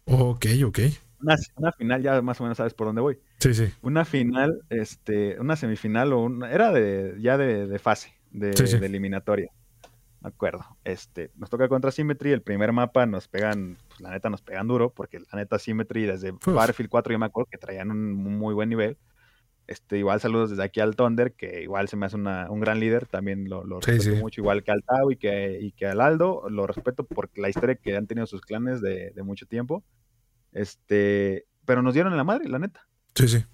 Ok, 0.08 0.46
ok. 0.66 0.80
Una, 1.22 1.36
una 1.56 1.72
final, 1.72 2.02
ya 2.02 2.22
más 2.22 2.40
o 2.40 2.44
menos 2.44 2.58
sabes 2.58 2.74
por 2.74 2.88
dónde 2.88 3.02
voy. 3.02 3.20
Sí, 3.40 3.54
sí. 3.54 3.66
Una 3.82 4.06
final, 4.06 4.62
este, 4.70 5.40
una 5.40 5.56
semifinal 5.56 6.14
o 6.14 6.20
una, 6.22 6.52
era 6.52 6.72
de, 6.72 7.16
ya 7.20 7.38
de, 7.38 7.68
de 7.68 7.80
fase, 7.80 8.14
de, 8.32 8.56
Sí, 8.56 8.68
sí. 8.68 8.78
de 8.80 8.86
eliminatoria. 8.86 9.52
Me 10.22 10.30
acuerdo. 10.30 10.66
Este, 10.84 11.32
nos 11.36 11.50
toca 11.50 11.68
contra 11.68 11.92
Symmetry, 11.92 12.32
el 12.32 12.42
primer 12.42 12.72
mapa 12.72 13.06
nos 13.06 13.28
pegan, 13.28 13.78
pues 13.88 14.00
la 14.02 14.12
neta 14.12 14.30
nos 14.30 14.42
pegan 14.42 14.68
duro, 14.68 14.92
porque 14.92 15.20
la 15.20 15.40
neta 15.40 15.60
Symmetry 15.60 16.06
desde 16.06 16.32
Uf. 16.32 16.48
Battlefield 16.48 16.90
4 16.90 17.14
yo 17.14 17.20
me 17.20 17.26
acuerdo 17.26 17.50
que 17.52 17.58
traían 17.58 17.92
un 17.92 18.14
muy 18.14 18.54
buen 18.54 18.70
nivel. 18.70 18.98
Este, 19.68 19.98
igual 19.98 20.22
saludos 20.22 20.50
desde 20.52 20.64
aquí 20.64 20.80
al 20.80 20.96
Thunder, 20.96 21.34
que 21.34 21.62
igual 21.62 21.90
se 21.90 21.98
me 21.98 22.06
hace 22.06 22.16
una- 22.16 22.50
un 22.50 22.62
gran 22.62 22.80
líder, 22.80 23.06
también 23.06 23.50
lo, 23.50 23.66
lo 23.66 23.82
Sí, 23.82 23.92
respeto 23.92 24.16
sí. 24.16 24.22
mucho, 24.22 24.40
igual 24.42 24.64
que 24.64 24.72
al 24.72 24.84
Tau 24.84 25.12
y 25.12 25.18
que, 25.18 25.60
y 25.62 25.74
que 25.74 25.86
al 25.88 26.00
Aldo, 26.00 26.50
lo 26.50 26.66
respeto 26.68 27.04
por 27.06 27.30
la 27.38 27.50
historia 27.50 27.76
que 27.76 27.96
han 27.98 28.08
tenido 28.08 28.26
sus 28.28 28.42
clanes 28.42 28.80
de, 28.82 29.12
de 29.12 29.24
mucho 29.24 29.46
tiempo. 29.46 29.84
Este, 30.54 31.46
pero 31.66 31.82
nos 31.82 31.94
dieron 31.94 32.14
en 32.14 32.18
la 32.18 32.24
madre, 32.24 32.48
la 32.48 32.60
neta 32.60 32.88
Sí, 33.14 33.28
sí. 33.28 33.46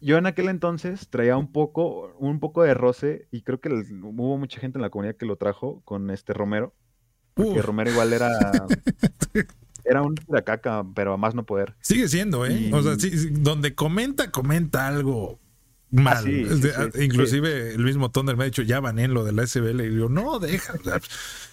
yo 0.00 0.18
en 0.18 0.26
aquel 0.26 0.48
entonces 0.48 1.08
traía 1.08 1.36
un 1.36 1.50
poco, 1.50 2.14
un 2.18 2.38
poco 2.38 2.62
de 2.62 2.74
roce 2.74 3.26
y 3.32 3.42
creo 3.42 3.58
que 3.60 3.70
el- 3.70 3.84
hubo 4.04 4.38
mucha 4.38 4.60
gente 4.60 4.78
en 4.78 4.82
la 4.82 4.90
comunidad 4.90 5.16
que 5.16 5.26
lo 5.26 5.36
trajo 5.36 5.80
con 5.84 6.10
este 6.10 6.32
Romero, 6.32 6.74
que 7.34 7.42
Uf, 7.42 7.64
Romero 7.64 7.90
igual 7.90 8.12
era, 8.12 8.66
era 9.84 10.02
un 10.02 10.14
caca, 10.44 10.84
pero 10.94 11.12
a 11.12 11.16
más 11.16 11.34
no 11.34 11.44
poder. 11.44 11.74
sigue 11.80 12.08
siendo, 12.08 12.46
¿eh? 12.46 12.70
O 12.72 12.82
sea, 12.82 12.94
Y- 12.94 13.00
sí, 13.00 13.18
sí, 13.18 13.28
donde 13.30 13.74
comenta, 13.74 14.30
comenta 14.30 14.86
algo 14.86 15.38
mal. 15.90 16.16
Ah, 16.16 16.22
sí, 16.22 16.42
de- 16.42 16.48
sí, 16.56 16.62
sí, 16.62 16.68
ah, 16.76 16.88
inclusive 17.02 17.74
el 17.74 17.84
mismo 17.84 18.10
Thunder 18.10 18.36
me 18.36 18.44
ha 18.44 18.46
dicho, 18.46 18.62
ya 18.62 18.80
banen 18.80 19.14
lo 19.14 19.24
de 19.24 19.32
la 19.32 19.42
SBL. 19.46 19.84
Y 19.84 19.90
digo, 19.90 20.08
no, 20.08 20.38
deja. 20.40 20.74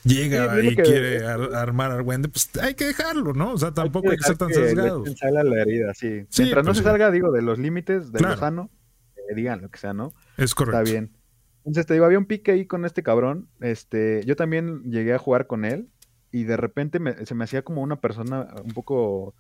llega 0.04 0.60
Sí, 0.62 0.68
y 0.68 0.76
que- 0.76 0.82
quiere 0.84 1.26
ar- 1.26 1.54
armar 1.56 1.92
Argüende, 1.92 2.28
pues 2.30 2.50
hay 2.62 2.74
que 2.76 2.86
dejarlo, 2.86 3.34
¿no? 3.34 3.54
O 3.54 3.58
sea, 3.58 3.74
tampoco 3.74 4.10
hay 4.10 4.18
que, 4.18 4.24
ser 4.24 4.38
tan 4.38 4.48
dejar 4.50 4.64
que 4.64 4.70
sesgados. 4.70 5.08
echen 5.08 5.18
sal 5.18 5.38
a 5.38 5.44
la 5.44 5.62
herida, 5.62 5.94
sí. 5.94 6.26
Sí, 6.30 6.44
Mientras 6.44 6.64
no 6.66 6.70
pues 6.70 6.78
se 6.78 6.84
sí. 6.84 6.90
salga, 6.90 7.12
digo, 7.12 7.32
de 7.32 7.42
los 7.42 7.60
límites 7.60 8.12
de 8.12 8.18
Claro. 8.20 8.36
lo 8.36 8.40
sano, 8.40 8.70
eh, 9.30 9.36
digan 9.36 9.62
lo 9.62 9.70
que 9.70 9.78
sea, 9.80 9.94
¿no? 9.94 10.14
Es 10.38 10.56
correcto. 10.56 10.80
Está 10.80 10.92
bien. 10.92 11.12
Entonces 11.64 11.86
te 11.86 11.94
digo, 11.94 12.06
había 12.06 12.18
un 12.18 12.26
pique 12.26 12.52
ahí 12.52 12.66
con 12.66 12.86
este 12.86 13.04
cabrón. 13.04 13.48
Este, 13.60 14.24
yo 14.26 14.36
también 14.36 14.82
llegué 14.90 15.14
a 15.14 15.20
jugar 15.20 15.46
con 15.46 15.64
él 15.66 15.90
y 16.32 16.44
de 16.44 16.58
repente 16.58 17.00
me- 17.00 17.26
se 17.26 17.36
me 17.36 17.44
hacía 17.44 17.64
como 17.64 17.82
una 17.82 18.00
persona 18.00 18.48
un 18.64 18.72
poco, 18.74 19.34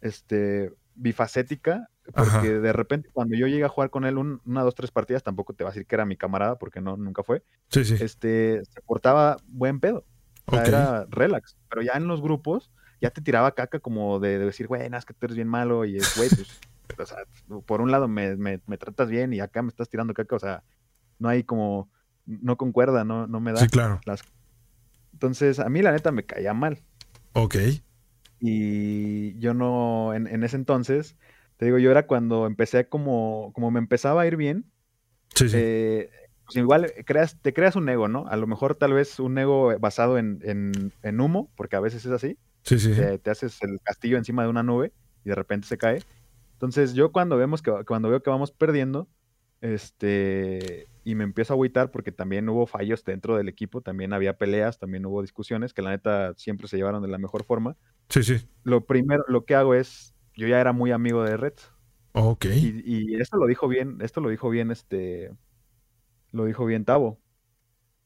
este, 0.00 0.72
bifacética, 0.94 1.88
porque 2.04 2.20
Ajá. 2.22 2.42
de 2.42 2.72
repente 2.72 3.08
cuando 3.12 3.36
yo 3.36 3.46
llegué 3.46 3.64
a 3.64 3.68
jugar 3.68 3.90
con 3.90 4.04
él 4.04 4.18
un- 4.18 4.40
una, 4.44 4.62
dos, 4.62 4.74
tres 4.74 4.90
partidas, 4.90 5.22
tampoco 5.22 5.52
te 5.54 5.64
va 5.64 5.70
a 5.70 5.72
decir 5.72 5.86
que 5.86 5.94
era 5.94 6.04
mi 6.04 6.16
camarada, 6.16 6.56
porque 6.58 6.80
no, 6.80 6.96
nunca 6.96 7.22
fue. 7.22 7.42
Sí, 7.68 7.84
sí. 7.84 7.96
Este, 8.00 8.62
se 8.64 8.80
portaba 8.82 9.36
buen 9.46 9.80
pedo. 9.80 10.04
O 10.46 10.52
sea, 10.52 10.64
era 10.64 11.06
relax. 11.10 11.56
Pero 11.68 11.82
ya 11.82 11.92
en 11.94 12.08
los 12.08 12.20
grupos, 12.20 12.72
ya 13.00 13.10
te 13.10 13.20
tiraba 13.22 13.54
caca 13.54 13.78
como 13.78 14.18
de, 14.18 14.38
de 14.38 14.46
decir, 14.46 14.66
güey, 14.66 14.88
no, 14.90 14.96
es 14.98 15.04
que 15.04 15.14
tú 15.14 15.26
eres 15.26 15.36
bien 15.36 15.48
malo 15.48 15.84
y 15.84 15.96
es, 15.96 16.16
güey, 16.16 16.28
pues, 16.28 16.60
o 16.98 17.06
sea, 17.06 17.18
por 17.66 17.80
un 17.80 17.90
lado 17.90 18.08
me, 18.08 18.36
me- 18.36 18.60
me 18.66 18.76
tratas 18.76 19.08
bien 19.08 19.32
y 19.32 19.40
acá 19.40 19.62
me 19.62 19.68
estás 19.68 19.88
tirando 19.88 20.12
caca, 20.12 20.34
o 20.36 20.40
sea, 20.40 20.64
no 21.18 21.28
hay 21.28 21.44
como, 21.44 21.88
no 22.26 22.56
concuerda, 22.56 23.04
no, 23.04 23.26
no 23.28 23.40
me 23.40 23.52
da. 23.52 23.58
Sí, 23.58 23.68
claro. 23.68 24.00
las- 24.06 24.22
Entonces, 25.20 25.58
a 25.58 25.68
mí 25.68 25.82
la 25.82 25.92
neta 25.92 26.12
me 26.12 26.24
caía 26.24 26.54
mal. 26.54 26.78
Ok. 27.34 27.56
Y 28.40 29.38
yo 29.38 29.52
no, 29.52 30.14
en, 30.14 30.26
en 30.26 30.44
ese 30.44 30.56
entonces, 30.56 31.18
te 31.58 31.66
digo, 31.66 31.76
yo 31.76 31.90
era 31.90 32.06
cuando 32.06 32.46
empecé 32.46 32.88
como, 32.88 33.52
como 33.54 33.70
me 33.70 33.80
empezaba 33.80 34.22
a 34.22 34.26
ir 34.26 34.36
bien. 34.36 34.64
Sí, 35.34 35.50
sí. 35.50 35.56
Eh, 35.60 36.10
pues 36.46 36.56
igual 36.56 36.90
creas, 37.04 37.36
te 37.42 37.52
creas 37.52 37.76
un 37.76 37.90
ego, 37.90 38.08
¿no? 38.08 38.26
A 38.28 38.36
lo 38.38 38.46
mejor 38.46 38.76
tal 38.76 38.94
vez 38.94 39.20
un 39.20 39.36
ego 39.36 39.78
basado 39.78 40.16
en, 40.16 40.40
en, 40.42 40.72
en 41.02 41.20
humo, 41.20 41.50
porque 41.54 41.76
a 41.76 41.80
veces 41.80 42.06
es 42.06 42.12
así. 42.12 42.38
Sí, 42.62 42.78
sí. 42.78 42.94
Te, 42.94 43.18
te 43.18 43.30
haces 43.30 43.62
el 43.62 43.78
castillo 43.82 44.16
encima 44.16 44.42
de 44.42 44.48
una 44.48 44.62
nube 44.62 44.94
y 45.22 45.28
de 45.28 45.34
repente 45.34 45.68
se 45.68 45.76
cae. 45.76 46.02
Entonces 46.54 46.94
yo 46.94 47.12
cuando 47.12 47.36
vemos 47.36 47.60
que 47.60 47.70
cuando 47.86 48.08
veo 48.08 48.22
que 48.22 48.30
vamos 48.30 48.52
perdiendo, 48.52 49.06
este, 49.60 50.88
y 51.04 51.14
me 51.14 51.24
empiezo 51.24 51.52
a 51.52 51.56
agüitar 51.56 51.90
porque 51.90 52.12
también 52.12 52.48
hubo 52.48 52.66
fallos 52.66 53.04
dentro 53.04 53.36
del 53.36 53.48
equipo, 53.48 53.80
también 53.80 54.12
había 54.12 54.38
peleas, 54.38 54.78
también 54.78 55.06
hubo 55.06 55.22
discusiones 55.22 55.72
que 55.74 55.82
la 55.82 55.90
neta 55.90 56.34
siempre 56.36 56.68
se 56.68 56.76
llevaron 56.76 57.02
de 57.02 57.08
la 57.08 57.18
mejor 57.18 57.44
forma. 57.44 57.76
Sí, 58.08 58.22
sí. 58.22 58.48
Lo 58.62 58.84
primero, 58.86 59.24
lo 59.28 59.44
que 59.44 59.54
hago 59.54 59.74
es, 59.74 60.14
yo 60.34 60.46
ya 60.46 60.60
era 60.60 60.72
muy 60.72 60.90
amigo 60.92 61.22
de 61.24 61.36
Red. 61.36 61.54
Ok. 62.12 62.46
Y, 62.46 62.82
y 62.84 63.14
esto 63.20 63.36
lo 63.36 63.46
dijo 63.46 63.68
bien, 63.68 63.98
esto 64.00 64.20
lo 64.20 64.30
dijo 64.30 64.50
bien, 64.50 64.70
este, 64.70 65.32
lo 66.32 66.44
dijo 66.44 66.64
bien 66.64 66.84
Tavo. 66.84 67.20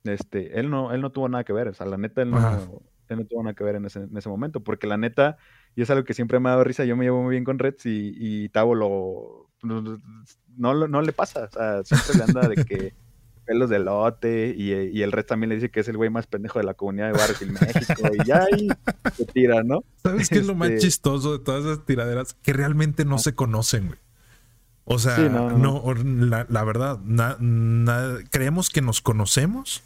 Este, 0.04 0.60
él 0.60 0.68
no, 0.70 0.92
él 0.92 1.00
no 1.00 1.12
tuvo 1.12 1.28
nada 1.28 1.44
que 1.44 1.54
ver, 1.54 1.68
o 1.68 1.74
sea, 1.74 1.86
la 1.86 1.96
neta, 1.96 2.22
él 2.22 2.30
no, 2.30 2.82
no 3.10 3.24
tuvo 3.24 3.42
nada 3.42 3.54
que 3.54 3.64
ver 3.64 3.76
en 3.76 3.84
ese, 3.86 4.00
en 4.00 4.16
ese 4.16 4.28
momento, 4.28 4.60
porque 4.60 4.86
la 4.86 4.96
neta, 4.96 5.36
y 5.76 5.82
es 5.82 5.90
algo 5.90 6.04
que 6.04 6.14
siempre 6.14 6.40
me 6.40 6.48
ha 6.48 6.52
dado 6.52 6.64
risa, 6.64 6.84
yo 6.84 6.96
me 6.96 7.04
llevo 7.04 7.22
muy 7.22 7.32
bien 7.32 7.44
con 7.44 7.58
Reds 7.58 7.86
y, 7.86 8.12
y 8.16 8.48
Tavo 8.48 8.74
lo, 8.74 9.50
no, 9.62 10.74
lo- 10.74 10.88
no 10.88 11.02
le 11.02 11.12
pasa, 11.12 11.44
o 11.44 11.50
sea, 11.50 11.82
siempre 11.84 12.16
le 12.18 12.24
anda 12.24 12.48
de 12.48 12.64
que 12.64 12.94
pelos 13.46 13.68
de 13.68 13.78
lote 13.78 14.54
y, 14.56 14.72
y 14.72 15.02
el 15.02 15.12
Reds 15.12 15.26
también 15.28 15.50
le 15.50 15.56
dice 15.56 15.70
que 15.70 15.80
es 15.80 15.88
el 15.88 15.96
güey 15.98 16.08
más 16.08 16.26
pendejo 16.26 16.58
de 16.58 16.64
la 16.64 16.72
comunidad 16.74 17.12
de 17.12 17.18
Barrio 17.18 17.36
México 17.52 18.02
y 18.18 18.26
ya 18.26 18.42
ahí 18.50 18.68
se 19.14 19.26
tira, 19.26 19.62
¿no? 19.62 19.84
¿Sabes 20.02 20.28
qué 20.30 20.38
es 20.38 20.46
lo 20.46 20.54
más 20.54 20.70
Este- 20.70 20.80
chistoso 20.86 21.36
de 21.36 21.44
todas 21.44 21.64
esas 21.64 21.84
tiraderas? 21.84 22.32
Que 22.42 22.52
realmente 22.54 23.04
no 23.04 23.18
se 23.18 23.34
conocen, 23.34 23.88
güey. 23.88 23.98
O 24.86 24.98
sea, 24.98 25.16
Sí, 25.16 25.22
no, 25.30 25.50
no, 25.50 25.58
no, 25.58 25.76
or- 25.82 26.04
la, 26.04 26.46
la 26.48 26.64
verdad, 26.64 26.98
na- 27.04 27.36
na- 27.40 28.16
creemos 28.30 28.68
que 28.70 28.80
nos 28.82 29.00
conocemos, 29.00 29.82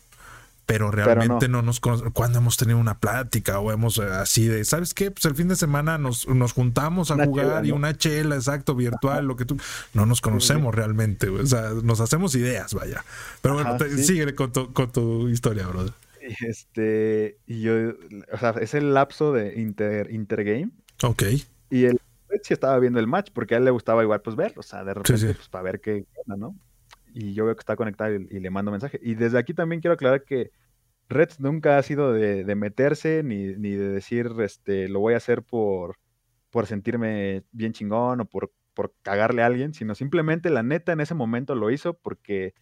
pero 0.68 0.90
realmente 0.90 1.48
no. 1.48 1.62
nos 1.62 1.80
conocemos. 1.80 2.12
Cuando 2.12 2.40
hemos 2.40 2.58
tenido 2.58 2.76
una 2.78 2.98
plática 2.98 3.58
o 3.58 3.72
hemos 3.72 3.96
eh, 3.96 4.02
así 4.02 4.46
de, 4.46 4.66
¿sabes 4.66 4.92
qué? 4.92 5.10
Pues 5.10 5.24
el 5.24 5.34
fin 5.34 5.48
de 5.48 5.56
semana 5.56 5.96
nos, 5.96 6.28
nos 6.28 6.52
juntamos 6.52 7.10
a 7.10 7.14
Una 7.14 7.24
jugar 7.24 7.46
chela, 7.46 7.66
y 7.66 7.70
¿no? 7.70 7.76
una 7.76 7.96
chela, 7.96 8.34
exacto, 8.36 8.74
virtual, 8.74 9.24
lo 9.24 9.34
que 9.34 9.46
tú. 9.46 9.56
No 9.94 10.04
nos 10.04 10.20
conocemos 10.20 10.74
realmente, 10.74 11.30
güey. 11.30 11.42
O 11.42 11.46
sea, 11.46 11.70
nos 11.82 12.00
hacemos 12.00 12.34
ideas, 12.34 12.74
vaya. 12.74 13.02
Pero 13.40 13.54
bueno, 13.54 13.78
te- 13.78 13.88
sí. 13.96 14.04
sigue 14.04 14.34
con 14.34 14.52
tu, 14.52 14.70
con 14.74 14.92
tu 14.92 15.28
historia, 15.30 15.66
brother. 15.66 15.94
Este, 16.46 17.38
y 17.46 17.62
yo, 17.62 17.72
o 18.32 18.38
sea, 18.38 18.50
es 18.60 18.74
el 18.74 18.92
lapso 18.92 19.32
de 19.32 19.58
inter, 19.58 20.12
intergame 20.12 20.70
Ok. 21.02 21.22
y 21.70 21.84
el 21.86 21.98
sí 22.42 22.52
estaba 22.52 22.78
viendo 22.78 23.00
el 23.00 23.06
match 23.06 23.30
porque 23.32 23.54
a 23.54 23.58
él 23.58 23.64
le 23.64 23.70
gustaba 23.70 24.02
igual 24.02 24.20
pues 24.20 24.36
verlo, 24.36 24.60
o 24.60 24.62
sea, 24.62 24.84
de 24.84 24.92
repente 24.92 25.28
sí. 25.28 25.32
pues 25.34 25.48
para 25.48 25.62
ver 25.62 25.80
qué 25.80 26.04
onda, 26.26 26.36
¿no? 26.36 26.54
Y 27.14 27.34
yo 27.34 27.44
veo 27.44 27.54
que 27.54 27.60
está 27.60 27.76
conectado 27.76 28.14
y, 28.14 28.28
y 28.30 28.40
le 28.40 28.50
mando 28.50 28.70
mensaje. 28.70 28.98
Y 29.02 29.14
desde 29.14 29.38
aquí 29.38 29.54
también 29.54 29.80
quiero 29.80 29.94
aclarar 29.94 30.24
que 30.24 30.50
Reds 31.08 31.40
nunca 31.40 31.78
ha 31.78 31.82
sido 31.82 32.12
de, 32.12 32.44
de 32.44 32.54
meterse 32.54 33.22
ni, 33.22 33.54
ni 33.56 33.70
de 33.70 33.88
decir, 33.88 34.30
este, 34.40 34.88
lo 34.88 35.00
voy 35.00 35.14
a 35.14 35.18
hacer 35.18 35.42
por, 35.42 35.96
por 36.50 36.66
sentirme 36.66 37.44
bien 37.50 37.72
chingón 37.72 38.20
o 38.20 38.24
por, 38.26 38.52
por 38.74 38.92
cagarle 39.02 39.42
a 39.42 39.46
alguien, 39.46 39.72
sino 39.72 39.94
simplemente 39.94 40.50
la 40.50 40.62
neta 40.62 40.92
en 40.92 41.00
ese 41.00 41.14
momento 41.14 41.54
lo 41.54 41.70
hizo 41.70 41.94
porque 41.94 42.54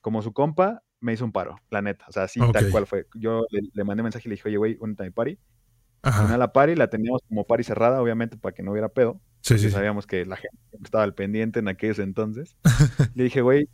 como 0.00 0.22
su 0.22 0.32
compa 0.32 0.82
me 1.00 1.12
hizo 1.12 1.24
un 1.24 1.32
paro, 1.32 1.56
la 1.70 1.82
neta, 1.82 2.06
o 2.08 2.12
sea, 2.12 2.24
así 2.24 2.40
tal 2.52 2.70
cual 2.70 2.86
fue. 2.86 3.06
Yo 3.14 3.44
le, 3.50 3.60
le 3.72 3.84
mandé 3.84 4.02
mensaje 4.02 4.28
y 4.28 4.30
le 4.30 4.34
dije, 4.36 4.48
oye, 4.48 4.56
güey, 4.56 4.76
únete 4.80 5.02
a 5.02 5.06
mi 5.06 5.12
party. 5.12 5.38
A 6.02 6.08
Ajá. 6.08 6.38
la 6.38 6.52
party, 6.52 6.76
la 6.76 6.88
teníamos 6.88 7.22
como 7.28 7.46
party 7.46 7.64
cerrada, 7.64 8.00
obviamente, 8.00 8.38
para 8.38 8.54
que 8.54 8.62
no 8.62 8.72
hubiera 8.72 8.88
pedo. 8.88 9.20
Sí, 9.42 9.58
sí. 9.58 9.70
sabíamos 9.70 10.06
que 10.06 10.24
la 10.26 10.36
gente 10.36 10.56
estaba 10.82 11.04
al 11.04 11.14
pendiente 11.14 11.58
en 11.58 11.68
aquellos 11.68 11.98
entonces. 11.98 12.56
le 13.14 13.24
dije, 13.24 13.42
güey, 13.42 13.68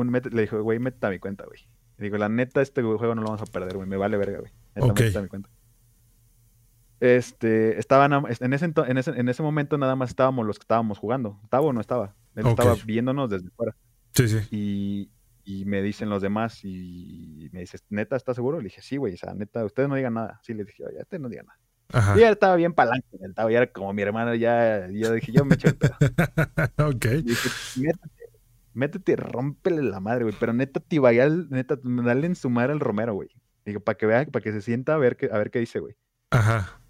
un 0.00 0.12
le 0.12 0.42
dije, 0.42 0.56
güey, 0.56 0.78
métete 0.78 1.06
a 1.06 1.10
mi 1.10 1.18
cuenta, 1.18 1.44
güey. 1.44 1.60
Le 1.98 2.04
digo, 2.04 2.18
la 2.18 2.28
neta, 2.28 2.60
este 2.60 2.82
juego 2.82 3.14
no 3.14 3.22
lo 3.22 3.28
vamos 3.28 3.42
a 3.42 3.46
perder, 3.46 3.76
güey. 3.76 3.88
Me 3.88 3.96
vale 3.96 4.16
verga, 4.16 4.40
güey. 4.40 4.52
Neta, 4.74 4.86
Ok. 4.86 5.00
métete 5.00 5.18
a 5.18 5.22
mi 5.22 5.28
cuenta. 5.28 5.50
Este, 7.00 7.78
estaban 7.78 8.12
en 8.12 8.52
ese, 8.52 8.64
en, 8.64 8.98
ese, 8.98 9.10
en 9.10 9.28
ese 9.28 9.42
momento 9.42 9.76
nada 9.76 9.96
más 9.96 10.10
estábamos 10.10 10.46
los 10.46 10.58
que 10.58 10.62
estábamos 10.64 10.98
jugando. 10.98 11.40
Tavo 11.50 11.72
no 11.72 11.80
estaba. 11.80 12.14
Él 12.34 12.46
estaba 12.46 12.74
viéndonos 12.84 13.28
desde 13.30 13.50
fuera. 13.50 13.76
Sí, 14.14 14.28
sí. 14.28 14.38
Y, 14.50 15.10
y 15.44 15.64
me 15.66 15.82
dicen 15.82 16.08
los 16.08 16.22
demás 16.22 16.64
y 16.64 17.48
me 17.52 17.60
dices, 17.60 17.84
¿neta 17.90 18.16
estás 18.16 18.36
seguro? 18.36 18.58
Le 18.58 18.64
dije, 18.64 18.80
sí, 18.82 18.96
güey, 18.96 19.14
o 19.14 19.16
sea, 19.16 19.34
neta, 19.34 19.64
ustedes 19.64 19.88
no 19.88 19.94
digan 19.94 20.14
nada. 20.14 20.40
Sí, 20.42 20.54
le 20.54 20.64
dije, 20.64 20.84
oye, 20.84 20.98
este 21.00 21.18
no 21.18 21.28
diga 21.28 21.42
nada. 21.42 21.58
Ajá. 21.92 22.16
Y 22.16 22.20
ya 22.20 22.30
estaba 22.30 22.56
bien 22.56 22.74
Tavo, 22.74 23.50
ya 23.50 23.58
era 23.58 23.72
como 23.72 23.92
mi 23.92 24.02
hermano, 24.02 24.34
ya, 24.34 24.88
yo 24.90 25.12
dije, 25.12 25.32
yo 25.32 25.44
me 25.44 25.54
echo 25.54 25.68
el 25.68 25.76
pedo. 25.76 25.94
ok. 26.88 27.04
Y 27.04 27.22
dije, 27.22 27.48
métete, 27.76 28.15
métete, 28.76 29.16
rómpele 29.16 29.82
la 29.82 30.00
madre, 30.00 30.24
güey. 30.24 30.34
Pero 30.38 30.52
neta, 30.52 30.80
Tibaial, 30.80 31.48
neta, 31.50 31.78
dale 31.82 32.26
en 32.26 32.36
su 32.36 32.50
madre 32.50 32.72
al 32.72 32.80
Romero, 32.80 33.14
güey. 33.14 33.28
Digo, 33.64 33.80
para 33.80 33.98
que 33.98 34.06
vea, 34.06 34.24
para 34.26 34.42
que 34.42 34.52
se 34.52 34.60
sienta 34.62 34.94
a 34.94 34.98
ver 34.98 35.16
qué, 35.16 35.28
a 35.32 35.38
ver 35.38 35.50
qué 35.50 35.58
dice, 35.58 35.80
güey. 35.80 35.96
Ajá. 36.30 36.80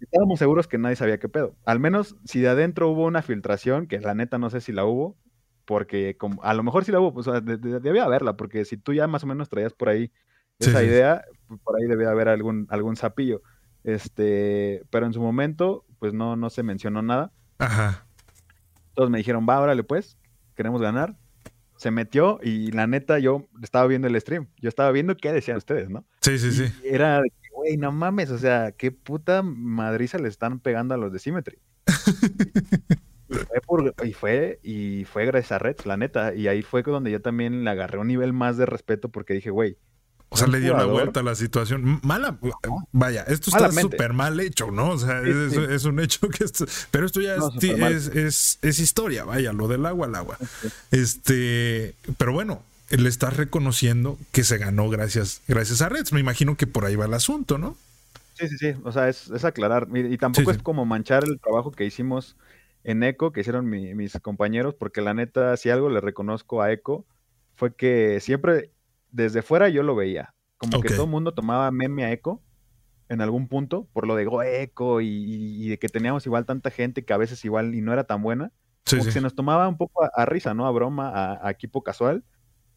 Estábamos 0.00 0.38
seguros 0.38 0.68
que 0.68 0.78
nadie 0.78 0.96
sabía 0.96 1.18
qué 1.18 1.28
pedo. 1.28 1.56
Al 1.64 1.80
menos 1.80 2.16
si 2.24 2.40
de 2.40 2.48
adentro 2.48 2.88
hubo 2.88 3.04
una 3.06 3.22
filtración, 3.22 3.86
que 3.86 4.00
la 4.00 4.14
neta 4.14 4.38
no 4.38 4.48
sé 4.48 4.60
si 4.60 4.72
la 4.72 4.84
hubo, 4.84 5.16
porque 5.64 6.16
como, 6.16 6.42
a 6.42 6.54
lo 6.54 6.62
mejor 6.62 6.84
sí 6.84 6.92
la 6.92 7.00
hubo, 7.00 7.12
pues 7.12 7.26
o 7.26 7.32
sea, 7.32 7.40
de- 7.40 7.56
de- 7.58 7.80
debía 7.80 8.04
haberla, 8.04 8.36
porque 8.36 8.64
si 8.64 8.76
tú 8.76 8.92
ya 8.94 9.06
más 9.06 9.24
o 9.24 9.26
menos 9.26 9.48
traías 9.48 9.72
por 9.74 9.88
ahí 9.88 10.10
esa 10.58 10.80
sí. 10.80 10.86
idea, 10.86 11.24
pues, 11.48 11.60
por 11.60 11.76
ahí 11.76 11.86
debía 11.86 12.10
haber 12.10 12.28
algún, 12.28 12.66
algún 12.70 12.96
sapillo. 12.96 13.42
Este, 13.84 14.82
pero 14.90 15.06
en 15.06 15.12
su 15.12 15.20
momento, 15.20 15.84
pues 15.98 16.12
no, 16.12 16.36
no 16.36 16.48
se 16.50 16.62
mencionó 16.62 17.02
nada. 17.02 17.32
Ajá. 17.58 18.06
Todos 18.94 19.10
me 19.10 19.18
dijeron, 19.18 19.46
va, 19.48 19.60
órale 19.60 19.82
pues, 19.84 20.16
queremos 20.54 20.80
ganar. 20.80 21.16
Se 21.80 21.90
metió 21.90 22.38
y 22.42 22.72
la 22.72 22.86
neta 22.86 23.18
yo 23.20 23.46
estaba 23.62 23.86
viendo 23.86 24.06
el 24.06 24.20
stream. 24.20 24.48
Yo 24.60 24.68
estaba 24.68 24.92
viendo 24.92 25.16
qué 25.16 25.32
decían 25.32 25.56
ustedes, 25.56 25.88
¿no? 25.88 26.04
Sí, 26.20 26.38
sí, 26.38 26.48
Y 26.48 26.52
sí. 26.52 26.64
Era 26.84 27.22
güey, 27.54 27.78
no 27.78 27.90
mames, 27.90 28.30
o 28.30 28.36
sea, 28.36 28.72
qué 28.72 28.90
puta 28.92 29.42
madriza 29.42 30.18
le 30.18 30.28
están 30.28 30.60
pegando 30.60 30.92
a 30.94 30.98
los 30.98 31.10
de 31.10 31.18
Symmetry. 31.18 31.56
Y 33.30 33.34
fue, 33.34 33.60
por- 33.66 33.94
y 34.04 34.12
fue, 34.12 34.60
y 34.62 35.04
fue 35.06 35.24
gracias 35.24 35.52
a 35.52 35.58
Reds, 35.58 35.86
la 35.86 35.96
neta. 35.96 36.34
Y 36.34 36.48
ahí 36.48 36.60
fue 36.60 36.82
donde 36.82 37.10
yo 37.10 37.22
también 37.22 37.64
le 37.64 37.70
agarré 37.70 37.96
un 37.98 38.08
nivel 38.08 38.32
más 38.34 38.56
de 38.58 38.66
respeto 38.66 39.08
porque 39.08 39.32
dije, 39.34 39.48
güey, 39.50 39.78
O 40.32 40.36
sea, 40.36 40.46
le 40.46 40.60
dio 40.60 40.72
la 40.74 40.84
jugador- 40.84 40.92
vuelta 40.92 41.20
a 41.20 41.22
la 41.24 41.34
situación. 41.34 42.00
Mala, 42.04 42.38
vaya, 42.92 43.22
esto 43.24 43.50
está 43.50 43.70
súper 43.72 44.12
mal 44.12 44.38
hecho, 44.38 44.70
¿no? 44.70 44.90
O 44.90 44.98
sea, 44.98 45.22
Sí, 45.24 45.30
es, 45.30 45.52
sí. 45.52 45.58
es 45.70 45.84
un 45.84 45.98
hecho 46.00 46.28
que 46.28 46.44
esto, 46.44 46.66
pero 46.92 47.04
esto 47.06 47.20
ya 47.20 47.36
No, 47.36 47.50
es, 47.58 48.58
historia, 48.62 49.24
vaya, 49.24 49.52
lo 49.52 49.66
del 49.66 49.84
agua 49.86 50.06
al 50.06 50.14
agua. 50.14 50.38
Este, 50.92 51.94
pero 52.18 52.32
bueno, 52.32 52.62
le 52.90 53.08
estás 53.08 53.36
reconociendo 53.36 54.18
que 54.32 54.44
se 54.44 54.58
ganó 54.58 54.88
gracias, 54.88 55.42
gracias 55.48 55.82
a 55.82 55.88
Reds. 55.88 56.12
Me 56.12 56.20
imagino 56.20 56.56
que 56.56 56.66
por 56.66 56.84
ahí 56.84 56.96
va 56.96 57.06
el 57.06 57.14
asunto, 57.14 57.58
¿no? 57.58 57.76
Sí, 58.34 58.48
sí, 58.48 58.56
sí. 58.58 58.74
O 58.84 58.92
sea, 58.92 59.08
es, 59.08 59.28
es 59.30 59.44
aclarar. 59.44 59.88
Y, 59.92 60.16
tampoco 60.18 60.50
es 60.50 60.58
como 60.58 60.86
manchar 60.86 61.24
el 61.24 61.38
trabajo 61.40 61.72
que 61.72 61.84
hicimos 61.84 62.36
en 62.84 63.02
Eco, 63.02 63.32
que 63.32 63.40
hicieron 63.40 63.68
mi- 63.68 63.94
mis 63.94 64.12
compañeros, 64.22 64.74
porque 64.78 65.00
la 65.02 65.12
neta, 65.14 65.56
si 65.56 65.70
algo 65.70 65.90
le 65.90 66.00
reconozco 66.00 66.62
a 66.62 66.72
Eco, 66.72 67.04
fue 67.56 67.74
que 67.74 68.20
siempre 68.20 68.70
desde 69.12 69.42
fuera 69.42 69.68
yo 69.68 69.82
lo 69.82 69.94
veía. 69.96 70.34
Como 70.56 70.76
que 70.82 70.88
todo 70.96 71.04
el 71.04 71.10
mundo 71.10 71.32
tomaba 71.32 71.70
meme 71.70 72.04
a 72.04 72.12
Eco 72.12 72.42
en 73.08 73.20
algún 73.20 73.48
punto, 73.48 73.88
por 73.92 74.06
lo 74.06 74.14
de 74.14 74.24
Go 74.24 74.42
Eco 74.42 75.00
y, 75.00 75.06
y- 75.08 75.68
de 75.68 75.78
que 75.78 75.88
teníamos 75.88 76.26
igual 76.26 76.46
tanta 76.46 76.70
gente 76.70 77.04
que 77.04 77.12
a 77.12 77.16
veces 77.16 77.44
igual 77.44 77.74
y 77.74 77.80
no 77.80 77.92
era 77.92 78.04
tan 78.04 78.22
buena. 78.22 78.52
Sí, 78.84 78.96
como 78.96 79.04
que 79.06 79.12
se 79.12 79.20
nos 79.20 79.34
tomaba 79.34 79.68
un 79.68 79.76
poco 79.76 80.04
a, 80.04 80.10
a 80.14 80.26
risa, 80.26 80.54
¿no? 80.54 80.66
A 80.66 80.70
broma, 80.70 81.08
a, 81.10 81.46
a 81.46 81.50
equipo 81.50 81.82
casual. 81.82 82.24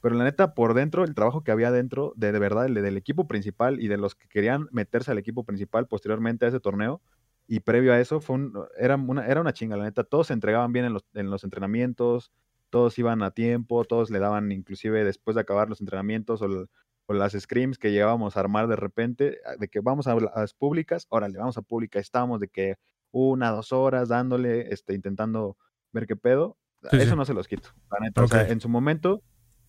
Pero 0.02 0.16
la 0.16 0.24
neta, 0.26 0.54
por 0.54 0.74
dentro, 0.74 1.04
el 1.04 1.16
trabajo 1.16 1.44
que 1.44 1.52
había 1.52 1.72
dentro, 1.72 2.14
de, 2.18 2.32
de 2.32 2.40
verdad, 2.40 2.66
el 2.66 2.74
de- 2.74 2.82
del 2.82 2.98
equipo 2.98 3.28
principal 3.28 3.80
y 3.80 3.88
de 3.88 3.98
los 3.98 4.16
que 4.16 4.28
querían 4.28 4.68
meterse 4.72 5.12
al 5.12 5.18
equipo 5.18 5.44
principal 5.44 5.88
posteriormente 5.88 6.46
a 6.46 6.50
ese 6.50 6.60
torneo, 6.60 7.02
y 7.48 7.60
previo 7.62 7.94
a 7.94 8.00
eso, 8.00 8.20
fue 8.22 8.36
un, 8.38 8.54
era, 8.78 8.96
una, 8.96 9.28
era 9.28 9.40
una 9.42 9.54
chinga, 9.54 9.78
la 9.78 9.84
neta. 9.84 10.04
Todos 10.04 10.28
se 10.28 10.34
entregaban 10.34 10.72
bien 10.74 10.86
en 10.86 10.94
los, 10.94 11.06
en 11.14 11.30
los 11.30 11.44
entrenamientos, 11.44 12.32
todos 12.74 12.98
iban 12.98 13.22
a 13.22 13.30
tiempo, 13.30 13.86
todos 13.86 14.10
le 14.10 14.18
daban, 14.18 14.52
inclusive 14.52 15.04
después 15.04 15.36
de 15.36 15.42
acabar 15.42 15.70
los 15.70 15.80
entrenamientos 15.80 16.42
o, 16.42 16.68
las 17.08 17.34
scrims 17.34 17.78
que 17.78 17.92
llegábamos 17.92 18.36
a 18.36 18.40
armar 18.40 18.68
de 18.68 18.76
repente, 18.76 19.38
de 19.60 19.68
que 19.68 19.80
vamos 19.80 20.08
a, 20.08 20.16
las 20.16 20.56
públicas, 20.56 21.06
órale, 21.10 21.38
vamos 21.38 21.56
a 21.60 21.62
pública, 21.62 22.00
estábamos 22.00 22.40
de 22.40 22.48
que 22.48 22.78
una, 23.12 23.52
dos 23.52 23.72
horas 23.72 24.10
dándole, 24.10 24.74
este, 24.74 24.96
intentando 24.96 25.56
ver 25.92 26.08
qué 26.08 26.16
pedo. 26.16 26.58
Sí, 26.90 26.98
Eso 26.98 27.12
sí. 27.12 27.16
no 27.16 27.26
se 27.26 27.36
los 27.36 27.48
quito. 27.48 27.70
O 28.16 28.28
sea, 28.28 28.48
en 28.48 28.60
su 28.60 28.70
momento, 28.70 29.22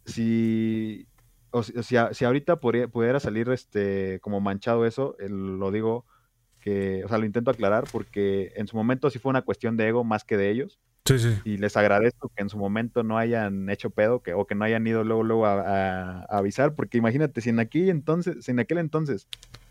si, 0.06 1.06
o 1.50 1.62
si, 1.62 1.74
si 1.82 2.24
ahorita 2.24 2.58
pudiera 2.58 3.20
salir 3.20 3.50
este 3.50 4.18
como 4.20 4.40
manchado 4.40 4.86
eso, 4.86 5.14
eh, 5.18 5.28
lo 5.28 5.70
digo 5.70 6.06
que, 6.58 7.04
o 7.04 7.08
sea, 7.08 7.18
lo 7.18 7.26
intento 7.26 7.50
aclarar 7.50 7.84
porque 7.92 8.54
en 8.56 8.66
su 8.66 8.78
momento 8.78 9.10
sí 9.10 9.18
fue 9.18 9.28
una 9.28 9.42
cuestión 9.42 9.76
de 9.76 9.88
ego 9.88 10.04
más 10.04 10.24
que 10.24 10.38
de 10.38 10.48
ellos. 10.48 10.80
Sí, 11.06 11.18
sí. 11.18 11.36
Y 11.44 11.58
les 11.58 11.76
agradezco 11.76 12.30
que 12.34 12.42
en 12.42 12.48
su 12.48 12.56
momento 12.56 13.02
no 13.02 13.18
hayan 13.18 13.68
hecho 13.68 13.90
pedo 13.90 14.22
que, 14.22 14.32
o 14.32 14.46
que 14.46 14.54
no 14.54 14.64
hayan 14.64 14.86
ido 14.86 15.04
luego, 15.04 15.22
luego 15.22 15.46
a, 15.46 15.60
a- 15.60 16.20
a 16.20 16.38
avisar, 16.38 16.74
porque 16.74 16.96
imagínate, 16.98 17.40
si 17.42 17.50
en 17.50 17.60
aquí 17.60 17.90
entonces, 17.90 18.44
si 18.44 18.52
en 18.52 18.60
aquel 18.60 18.78
entonces 18.78 19.26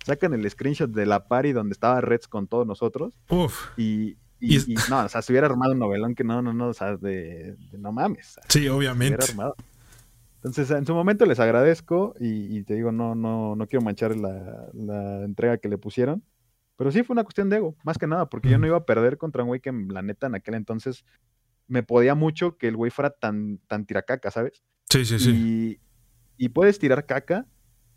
sacan 0.05 0.34
el 0.34 0.47
screenshot 0.49 0.91
de 0.91 1.05
la 1.05 1.27
party 1.27 1.51
donde 1.53 1.73
estaba 1.73 2.01
Reds 2.01 2.27
con 2.27 2.47
todos 2.47 2.67
nosotros, 2.67 3.17
Uf. 3.29 3.69
y, 3.77 4.17
Y, 4.39 4.75
no, 4.89 5.05
o 5.05 5.09
sea, 5.09 5.21
se 5.21 5.31
hubiera 5.31 5.47
armado 5.47 5.71
un 5.71 5.79
novelón 5.79 6.15
que 6.15 6.25
no, 6.25 6.41
no, 6.41 6.53
no, 6.53 6.67
o 6.67 6.73
sea, 6.73 6.97
de, 6.97 7.55
no 7.79 7.93
mames. 7.93 8.38
sí, 8.49 8.67
obviamente. 8.67 9.25
Entonces, 10.43 10.69
en 10.71 10.86
su 10.86 10.93
momento 10.93 11.25
les 11.25 11.39
agradezco 11.39 12.13
y, 12.19 12.61
te 12.63 12.75
digo, 12.75 12.91
no, 12.91 13.15
no, 13.15 13.55
no 13.55 13.67
quiero 13.67 13.86
manchar 13.86 14.13
la, 14.17 15.23
entrega 15.23 15.57
que 15.57 15.69
le 15.69 15.77
pusieron. 15.77 16.21
Pero 16.76 16.91
sí 16.91 17.03
fue 17.03 17.13
una 17.13 17.24
cuestión 17.24 17.49
de 17.49 17.57
ego, 17.57 17.76
más 17.84 17.97
que 17.97 18.07
nada, 18.07 18.30
porque 18.30 18.49
yo 18.49 18.57
no 18.57 18.67
iba 18.67 18.78
a 18.78 18.86
perder 18.86 19.17
contra 19.17 19.43
un 19.43 19.47
güey 19.47 19.59
que 19.59 19.71
la 19.71 20.01
neta 20.01 20.28
en 20.28 20.36
aquel 20.36 20.55
entonces 20.55 21.05
me 21.67 21.84
podía 21.84 22.15
mucho 22.15 22.57
que 22.57 22.67
el 22.67 22.76
güey 22.76 22.91
fuera 22.91 23.11
tan, 23.11 23.59
tan 23.67 23.86
tiracaca, 23.86 24.32
¿sabes? 24.32 24.63
Sí, 24.89 25.05
sí, 25.05 25.19
sí. 25.19 25.80
Y, 26.38 26.45
y 26.45 26.49
puedes 26.49 26.80
tirar 26.80 27.05
caca, 27.05 27.47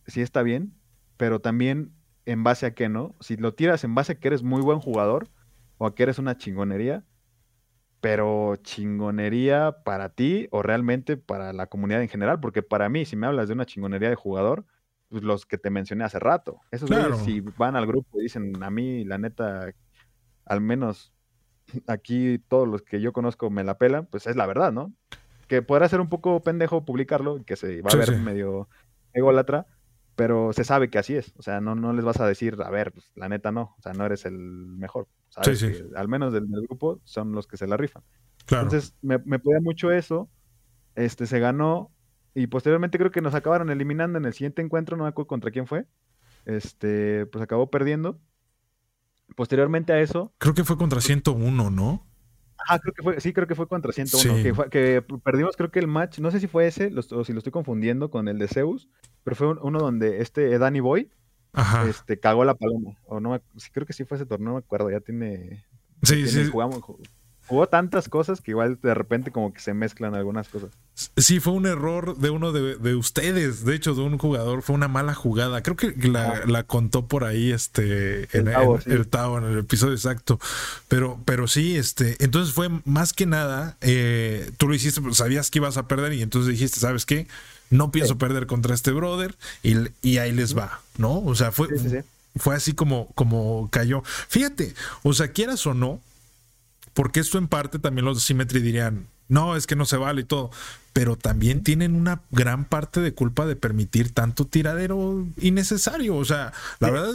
sí 0.06 0.20
está 0.20 0.42
bien, 0.42 0.74
pero 1.16 1.40
también 1.40 1.92
en 2.26 2.44
base 2.44 2.66
a 2.66 2.74
qué, 2.74 2.88
¿no? 2.88 3.14
Si 3.20 3.36
lo 3.36 3.54
tiras 3.54 3.84
en 3.84 3.94
base 3.94 4.12
a 4.12 4.18
que 4.18 4.28
eres 4.28 4.42
muy 4.42 4.60
buen 4.60 4.78
jugador 4.78 5.28
o 5.78 5.86
a 5.86 5.94
que 5.94 6.02
eres 6.02 6.18
una 6.18 6.36
chingonería, 6.36 7.04
pero 8.00 8.56
chingonería 8.56 9.78
para 9.84 10.10
ti 10.10 10.48
o 10.50 10.62
realmente 10.62 11.16
para 11.16 11.52
la 11.52 11.66
comunidad 11.66 12.02
en 12.02 12.08
general, 12.08 12.40
porque 12.40 12.62
para 12.62 12.88
mí, 12.88 13.04
si 13.04 13.16
me 13.16 13.26
hablas 13.26 13.48
de 13.48 13.54
una 13.54 13.66
chingonería 13.66 14.08
de 14.10 14.14
jugador, 14.14 14.66
los 15.10 15.46
que 15.46 15.58
te 15.58 15.70
mencioné 15.70 16.04
hace 16.04 16.18
rato, 16.18 16.60
esos 16.70 16.88
claro. 16.88 17.16
si 17.16 17.40
van 17.40 17.76
al 17.76 17.86
grupo 17.86 18.18
y 18.18 18.24
dicen, 18.24 18.62
a 18.62 18.70
mí, 18.70 19.04
la 19.04 19.18
neta, 19.18 19.72
al 20.44 20.60
menos 20.60 21.12
aquí 21.86 22.38
todos 22.48 22.68
los 22.68 22.82
que 22.82 23.00
yo 23.00 23.12
conozco 23.12 23.50
me 23.50 23.64
la 23.64 23.78
pelan, 23.78 24.06
pues 24.06 24.26
es 24.26 24.36
la 24.36 24.46
verdad, 24.46 24.72
¿no? 24.72 24.92
Que 25.48 25.62
podrá 25.62 25.88
ser 25.88 26.00
un 26.00 26.08
poco 26.08 26.40
pendejo 26.42 26.84
publicarlo, 26.84 27.44
que 27.44 27.56
se 27.56 27.82
va 27.82 27.90
a 27.92 27.96
ver 27.96 28.18
medio 28.18 28.68
ególatra, 29.12 29.66
pero 30.16 30.52
se 30.52 30.64
sabe 30.64 30.90
que 30.90 30.98
así 30.98 31.14
es. 31.14 31.32
O 31.36 31.42
sea, 31.42 31.60
no, 31.60 31.74
no 31.74 31.92
les 31.92 32.04
vas 32.04 32.20
a 32.20 32.26
decir, 32.26 32.56
a 32.64 32.70
ver, 32.70 32.92
pues, 32.92 33.10
la 33.14 33.28
neta 33.28 33.52
no, 33.52 33.74
o 33.78 33.82
sea, 33.82 33.92
no 33.92 34.04
eres 34.04 34.24
el 34.24 34.34
mejor. 34.34 35.08
¿sabes? 35.28 35.84
al 35.94 36.08
menos 36.08 36.32
del, 36.32 36.46
grupo 36.46 37.00
son 37.04 37.32
los 37.32 37.46
que 37.46 37.56
se 37.56 37.66
la 37.66 37.76
rifan. 37.76 38.02
Entonces, 38.48 38.94
me, 39.02 39.18
me 39.18 39.38
podía 39.38 39.60
mucho 39.60 39.90
eso. 39.90 40.28
Este 40.94 41.26
se 41.26 41.38
ganó 41.38 41.90
y 42.36 42.48
posteriormente 42.48 42.98
creo 42.98 43.10
que 43.10 43.22
nos 43.22 43.34
acabaron 43.34 43.70
eliminando 43.70 44.18
en 44.18 44.26
el 44.26 44.34
siguiente 44.34 44.60
encuentro, 44.60 44.96
no 44.96 45.04
me 45.04 45.08
acuerdo 45.08 45.26
contra 45.26 45.50
quién 45.50 45.66
fue. 45.66 45.86
Este, 46.44 47.24
pues 47.24 47.42
acabó 47.42 47.70
perdiendo. 47.70 48.20
Posteriormente 49.34 49.94
a 49.94 50.00
eso. 50.00 50.34
Creo 50.36 50.52
que 50.52 50.62
fue 50.62 50.76
contra 50.76 51.00
101, 51.00 51.70
¿no? 51.70 52.06
Ah, 52.68 52.78
creo 52.78 52.92
que 52.92 53.02
fue, 53.02 53.20
sí, 53.22 53.32
creo 53.32 53.46
que 53.46 53.54
fue 53.54 53.66
contra 53.66 53.90
101. 53.90 54.68
Que, 54.70 55.02
perdimos, 55.24 55.56
creo 55.56 55.70
que 55.70 55.78
el 55.78 55.86
match, 55.86 56.18
no 56.18 56.30
sé 56.30 56.38
si 56.38 56.46
fue 56.46 56.66
ese, 56.66 56.92
o 57.10 57.24
si 57.24 57.32
lo 57.32 57.38
estoy 57.38 57.52
confundiendo 57.52 58.10
con 58.10 58.28
el 58.28 58.38
de 58.38 58.48
Zeus, 58.48 58.86
pero 59.24 59.34
fue 59.34 59.48
uno 59.48 59.78
donde 59.78 60.20
este 60.20 60.58
Danny 60.58 60.80
Boy 60.80 61.10
este 61.88 62.20
cagó 62.20 62.44
la 62.44 62.54
paloma. 62.54 62.98
O 63.06 63.18
no, 63.18 63.40
creo 63.72 63.86
que 63.86 63.94
sí 63.94 64.04
fue 64.04 64.18
ese 64.18 64.26
torneo, 64.26 64.48
no 64.48 64.54
me 64.56 64.58
acuerdo, 64.58 64.90
ya 64.90 65.00
tiene. 65.00 65.64
Sí, 66.02 66.28
sí. 66.28 66.46
Jugamos, 66.50 66.82
Hubo 67.48 67.68
tantas 67.68 68.08
cosas 68.08 68.40
que 68.40 68.50
igual 68.50 68.78
de 68.82 68.94
repente 68.94 69.30
como 69.30 69.52
que 69.52 69.60
se 69.60 69.72
mezclan 69.72 70.14
algunas 70.14 70.48
cosas. 70.48 70.70
Sí, 71.16 71.40
fue 71.40 71.52
un 71.52 71.66
error 71.66 72.16
de 72.16 72.30
uno 72.30 72.52
de, 72.52 72.94
ustedes, 72.94 73.64
de 73.64 73.74
hecho, 73.74 73.94
de 73.94 74.00
un 74.00 74.16
jugador, 74.16 74.62
fue 74.62 74.74
una 74.74 74.88
mala 74.88 75.14
jugada. 75.14 75.62
Creo 75.62 75.76
que 75.76 75.94
la, 76.08 76.62
contó 76.64 77.06
por 77.06 77.24
ahí 77.24 77.52
este 77.52 78.28
el, 78.36 78.48
el, 78.86 79.06
Tao, 79.06 79.38
en 79.38 79.44
el 79.44 79.58
episodio 79.58 79.92
exacto. 79.92 80.40
Pero, 80.88 81.20
pero 81.24 81.46
sí, 81.48 81.76
este, 81.76 82.16
entonces 82.24 82.54
fue 82.54 82.68
más 82.84 83.12
que 83.12 83.26
nada, 83.26 83.76
eh, 83.82 84.50
tú 84.56 84.68
lo 84.68 84.74
hiciste, 84.74 85.00
pues, 85.02 85.18
sabías 85.18 85.50
que 85.50 85.58
ibas 85.58 85.76
a 85.76 85.86
perder 85.86 86.14
y 86.14 86.22
entonces 86.22 86.50
dijiste, 86.50 86.80
¿sabes 86.80 87.04
qué? 87.04 87.28
No 87.68 87.90
pienso 87.90 88.16
perder 88.16 88.46
contra 88.46 88.74
este 88.74 88.92
brother 88.92 89.34
y, 89.62 89.74
y 90.02 90.18
ahí 90.18 90.32
les 90.32 90.56
va, 90.56 90.80
¿no? 90.96 91.18
O 91.20 91.34
sea, 91.34 91.52
fue, 91.52 91.68
fue 92.36 92.54
así 92.54 92.72
como, 92.72 93.08
como 93.14 93.68
cayó. 93.70 94.02
Fíjate, 94.28 94.74
o 95.02 95.12
sea, 95.12 95.28
quieras 95.28 95.66
o 95.66 95.74
no, 95.74 96.00
porque 96.96 97.20
esto 97.20 97.36
en 97.36 97.46
parte 97.46 97.78
también 97.78 98.06
los 98.06 98.16
de 98.16 98.22
Symmetry 98.22 98.62
dirían, 98.62 99.06
no, 99.28 99.54
es 99.54 99.66
que 99.66 99.76
no 99.76 99.84
se 99.84 99.98
vale 99.98 100.22
y 100.22 100.24
todo, 100.24 100.50
pero 100.94 101.14
también 101.14 101.62
tienen 101.62 101.94
una 101.94 102.22
gran 102.30 102.64
parte 102.64 103.00
de 103.00 103.12
culpa 103.12 103.44
de 103.44 103.54
permitir 103.54 104.12
tanto 104.12 104.46
tiradero 104.46 105.26
innecesario. 105.36 106.16
O 106.16 106.24
sea, 106.24 106.54
la 106.80 106.90
verdad, 106.90 107.12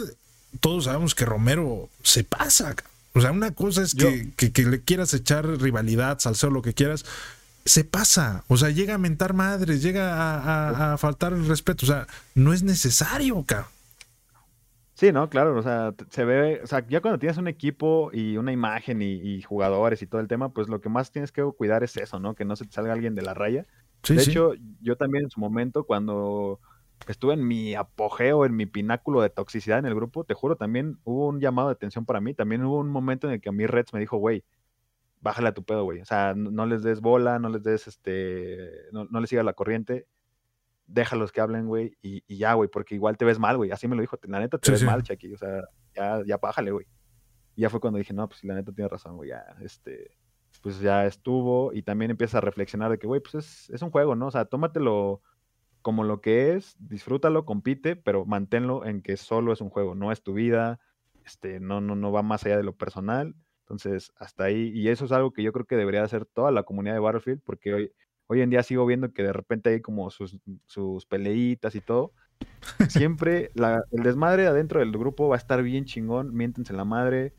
todos 0.60 0.84
sabemos 0.84 1.16
que 1.16 1.24
Romero 1.24 1.88
se 2.04 2.22
pasa. 2.22 2.76
O 3.12 3.20
sea, 3.20 3.32
una 3.32 3.50
cosa 3.50 3.82
es 3.82 3.96
que, 3.96 4.30
que, 4.36 4.62
le 4.62 4.82
quieras 4.82 5.14
echar 5.14 5.48
rivalidad, 5.48 6.20
salseo, 6.20 6.50
lo 6.50 6.62
que 6.62 6.74
quieras, 6.74 7.04
se 7.64 7.82
pasa. 7.82 8.44
O 8.46 8.58
sea, 8.58 8.70
llega 8.70 8.94
a 8.94 8.98
mentar 8.98 9.34
madres, 9.34 9.82
llega 9.82 10.14
a, 10.14 10.92
a 10.92 10.96
faltar 10.96 11.32
el 11.32 11.48
respeto. 11.48 11.86
O 11.86 11.88
sea, 11.88 12.06
no 12.36 12.52
es 12.52 12.62
necesario, 12.62 13.42
cabrón. 13.42 13.68
Sí, 15.02 15.10
no, 15.10 15.28
claro, 15.28 15.58
o 15.58 15.62
sea, 15.62 15.92
se 16.10 16.24
ve, 16.24 16.60
o 16.62 16.66
sea, 16.68 16.86
ya 16.86 17.00
cuando 17.00 17.18
tienes 17.18 17.36
un 17.36 17.48
equipo 17.48 18.10
y 18.12 18.36
una 18.36 18.52
imagen 18.52 19.02
y, 19.02 19.42
jugadores 19.42 20.00
y 20.00 20.06
todo 20.06 20.20
el 20.20 20.28
tema, 20.28 20.50
pues 20.50 20.68
lo 20.68 20.80
que 20.80 20.88
más 20.88 21.10
tienes 21.10 21.32
que 21.32 21.42
cuidar 21.42 21.82
es 21.82 21.96
eso, 21.96 22.20
¿no? 22.20 22.36
Que 22.36 22.44
no 22.44 22.54
se 22.54 22.66
te 22.66 22.70
salga 22.70 22.92
alguien 22.92 23.16
de 23.16 23.22
la 23.22 23.34
raya. 23.34 23.66
de 24.06 24.22
hecho, 24.22 24.52
yo 24.80 24.96
también 24.96 25.24
en 25.24 25.30
su 25.30 25.40
momento, 25.40 25.82
cuando 25.82 26.60
estuve 27.08 27.34
en 27.34 27.44
mi 27.44 27.74
apogeo, 27.74 28.46
en 28.46 28.54
mi 28.54 28.66
pináculo 28.66 29.22
de 29.22 29.30
toxicidad 29.30 29.80
en 29.80 29.86
el 29.86 29.94
grupo, 29.96 30.22
te 30.22 30.34
juro, 30.34 30.54
también 30.54 31.00
hubo 31.02 31.26
un 31.26 31.40
llamado 31.40 31.66
de 31.66 31.72
atención 31.72 32.04
para 32.06 32.20
mí. 32.20 32.32
También 32.32 32.62
hubo 32.64 32.78
un 32.78 32.88
momento 32.88 33.26
en 33.26 33.32
el 33.32 33.40
que 33.40 33.48
a 33.48 33.52
mí 33.52 33.66
Reds 33.66 33.92
me 33.92 33.98
dijo, 33.98 34.18
güey, 34.18 34.44
bájale 35.20 35.48
a 35.48 35.52
tu 35.52 35.64
pedo, 35.64 35.82
güey. 35.82 36.00
O 36.00 36.04
sea, 36.04 36.34
no, 36.36 36.64
les 36.64 36.84
des 36.84 37.00
bola, 37.00 37.40
no 37.40 37.48
les 37.48 37.64
des, 37.64 37.88
este, 37.88 38.70
no, 38.92 39.06
no 39.06 39.18
les 39.18 39.30
sigas 39.30 39.44
la 39.44 39.54
corriente 39.54 40.06
déjalos 40.86 41.32
que 41.32 41.40
hablen, 41.40 41.66
güey, 41.66 41.96
y, 42.02 42.22
ya, 42.36 42.54
güey, 42.54 42.68
porque 42.68 42.94
igual 42.94 43.16
te 43.16 43.24
ves 43.24 43.38
mal, 43.38 43.56
güey. 43.56 43.70
Así 43.70 43.88
me 43.88 43.96
lo 43.96 44.02
dijo, 44.02 44.18
la 44.24 44.40
neta 44.40 44.58
te 44.58 44.70
ves 44.70 44.84
mal, 44.84 45.02
Chucky, 45.02 45.32
o 45.32 45.36
sea, 45.36 45.62
ya, 45.94 46.22
ya 46.26 46.38
pájale, 46.38 46.70
güey. 46.70 46.86
Y 47.54 47.62
ya 47.62 47.70
fue 47.70 47.80
cuando 47.80 47.98
dije, 47.98 48.14
no, 48.14 48.28
pues 48.28 48.42
la 48.44 48.54
neta 48.54 48.72
tiene 48.72 48.88
razón, 48.88 49.16
güey, 49.16 49.30
ya, 49.30 49.44
este, 49.60 50.16
pues 50.62 50.80
ya 50.80 51.06
estuvo, 51.06 51.72
y 51.72 51.82
también 51.82 52.10
empieza 52.10 52.38
a 52.38 52.40
reflexionar 52.42 52.90
de 52.90 52.98
que, 52.98 53.06
güey, 53.06 53.20
pues 53.20 53.34
es, 53.34 53.70
es 53.70 53.82
un 53.82 53.90
juego, 53.90 54.14
¿no? 54.14 54.26
O 54.26 54.30
sea, 54.30 54.44
tómatelo 54.44 55.22
como 55.82 56.04
lo 56.04 56.20
que 56.20 56.54
es, 56.54 56.76
disfrútalo, 56.78 57.44
compite, 57.44 57.96
pero 57.96 58.24
manténlo 58.24 58.86
en 58.86 59.02
que 59.02 59.16
solo 59.16 59.52
es 59.52 59.60
un 59.60 59.70
juego, 59.70 59.94
no 59.94 60.12
es 60.12 60.22
tu 60.22 60.32
vida, 60.32 60.80
este, 61.24 61.60
no, 61.60 61.80
no, 61.80 61.96
no 61.96 62.12
va 62.12 62.22
más 62.22 62.44
allá 62.44 62.56
de 62.56 62.62
lo 62.62 62.76
personal. 62.76 63.34
Entonces, 63.62 64.12
hasta 64.16 64.44
ahí, 64.44 64.70
y 64.74 64.88
eso 64.88 65.04
es 65.04 65.12
algo 65.12 65.32
que 65.32 65.42
yo 65.42 65.52
creo 65.52 65.66
que 65.66 65.76
debería 65.76 66.02
hacer 66.02 66.24
toda 66.26 66.50
la 66.50 66.62
comunidad 66.62 66.94
de 66.94 67.00
Battlefield, 67.00 67.42
porque 67.44 67.74
hoy, 67.74 67.92
Hoy 68.32 68.40
en 68.40 68.48
día 68.48 68.62
sigo 68.62 68.86
viendo 68.86 69.12
que 69.12 69.22
de 69.22 69.34
repente 69.34 69.68
hay 69.68 69.82
como 69.82 70.10
sus, 70.10 70.40
peleitas 71.06 71.74
y 71.74 71.82
todo. 71.82 72.14
Siempre 72.88 73.50
el 73.54 74.02
desmadre 74.02 74.46
adentro 74.46 74.80
del 74.80 74.90
grupo 74.92 75.28
va 75.28 75.36
a 75.36 75.38
estar 75.38 75.62
bien 75.62 75.84
chingón, 75.84 76.34
miéntense 76.34 76.72
la 76.72 76.86
madre, 76.86 77.34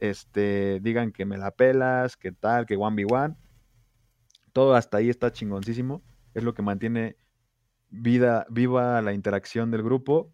este, 0.00 0.80
digan 0.80 1.12
que 1.12 1.26
me 1.26 1.36
la 1.36 1.50
pelas, 1.50 2.16
que 2.16 2.32
tal, 2.32 2.64
que 2.64 2.76
one 2.76 3.04
v 3.04 3.14
one. 3.14 3.36
Todo 4.54 4.74
hasta 4.74 4.96
ahí 4.96 5.10
está 5.10 5.32
chingoncísimo. 5.32 6.02
Es 6.32 6.44
lo 6.44 6.54
que 6.54 6.62
mantiene 6.62 7.18
vida, 7.90 8.46
viva 8.48 9.02
la 9.02 9.12
interacción 9.12 9.70
del 9.70 9.82
grupo. 9.82 10.32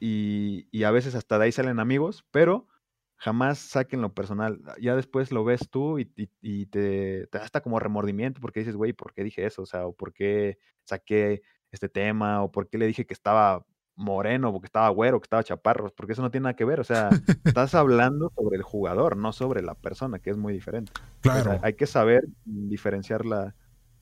Y, 0.00 0.68
y 0.70 0.84
a 0.84 0.90
veces 0.90 1.14
hasta 1.14 1.38
de 1.38 1.46
ahí 1.46 1.52
salen 1.52 1.80
amigos, 1.80 2.26
pero 2.30 2.68
jamás 3.16 3.58
saquen 3.58 4.02
lo 4.02 4.12
personal. 4.12 4.60
Ya 4.80 4.96
después 4.96 5.32
lo 5.32 5.44
ves 5.44 5.68
tú 5.70 5.98
y, 5.98 6.66
te, 6.66 7.28
da 7.32 7.42
hasta 7.42 7.60
como 7.60 7.78
remordimiento 7.78 8.40
porque 8.40 8.60
dices, 8.60 8.76
güey, 8.76 8.92
¿por 8.92 9.12
qué 9.12 9.24
dije 9.24 9.46
eso? 9.46 9.62
O 9.62 9.66
sea, 9.66 9.86
o 9.86 9.92
por 9.92 10.12
qué 10.12 10.58
saqué 10.84 11.42
este 11.70 11.88
tema, 11.88 12.42
o 12.42 12.52
por 12.52 12.68
qué 12.68 12.78
le 12.78 12.86
dije 12.86 13.06
que 13.06 13.14
estaba 13.14 13.64
moreno, 13.96 14.50
o 14.50 14.60
que 14.60 14.66
estaba 14.66 14.88
güero, 14.88 15.20
que 15.20 15.26
estaba 15.26 15.44
chaparro, 15.44 15.92
porque 15.94 16.12
eso 16.12 16.22
no 16.22 16.30
tiene 16.30 16.44
nada 16.44 16.56
que 16.56 16.64
ver. 16.64 16.80
O 16.80 16.84
sea, 16.84 17.08
estás 17.44 17.74
hablando 17.74 18.32
sobre 18.34 18.56
el 18.56 18.62
jugador, 18.62 19.16
no 19.16 19.32
sobre 19.32 19.62
la 19.62 19.74
persona, 19.74 20.18
que 20.18 20.30
es 20.30 20.36
muy 20.36 20.52
diferente. 20.52 20.92
Claro. 21.20 21.58
hay 21.62 21.74
que 21.74 21.86
saber 21.86 22.24
diferenciar 22.44 23.24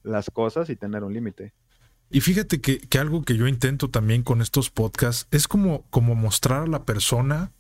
las 0.03 0.31
cosas 0.31 0.71
y 0.71 0.77
tener 0.77 1.05
un 1.05 1.13
límite. 1.13 1.55
Y 2.11 2.21
fíjate 2.21 2.61
que, 2.61 2.79
que, 2.79 2.99
algo 2.99 3.23
que 3.23 3.37
yo 3.37 3.47
intento 3.47 3.89
también 3.89 4.23
con 4.23 4.43
estos 4.43 4.69
podcasts 4.69 5.27
es 5.31 5.49
como, 5.49 5.87
como 5.89 6.15
mostrar 6.15 6.65
a 6.65 6.67
la 6.67 6.85
persona 6.85 7.53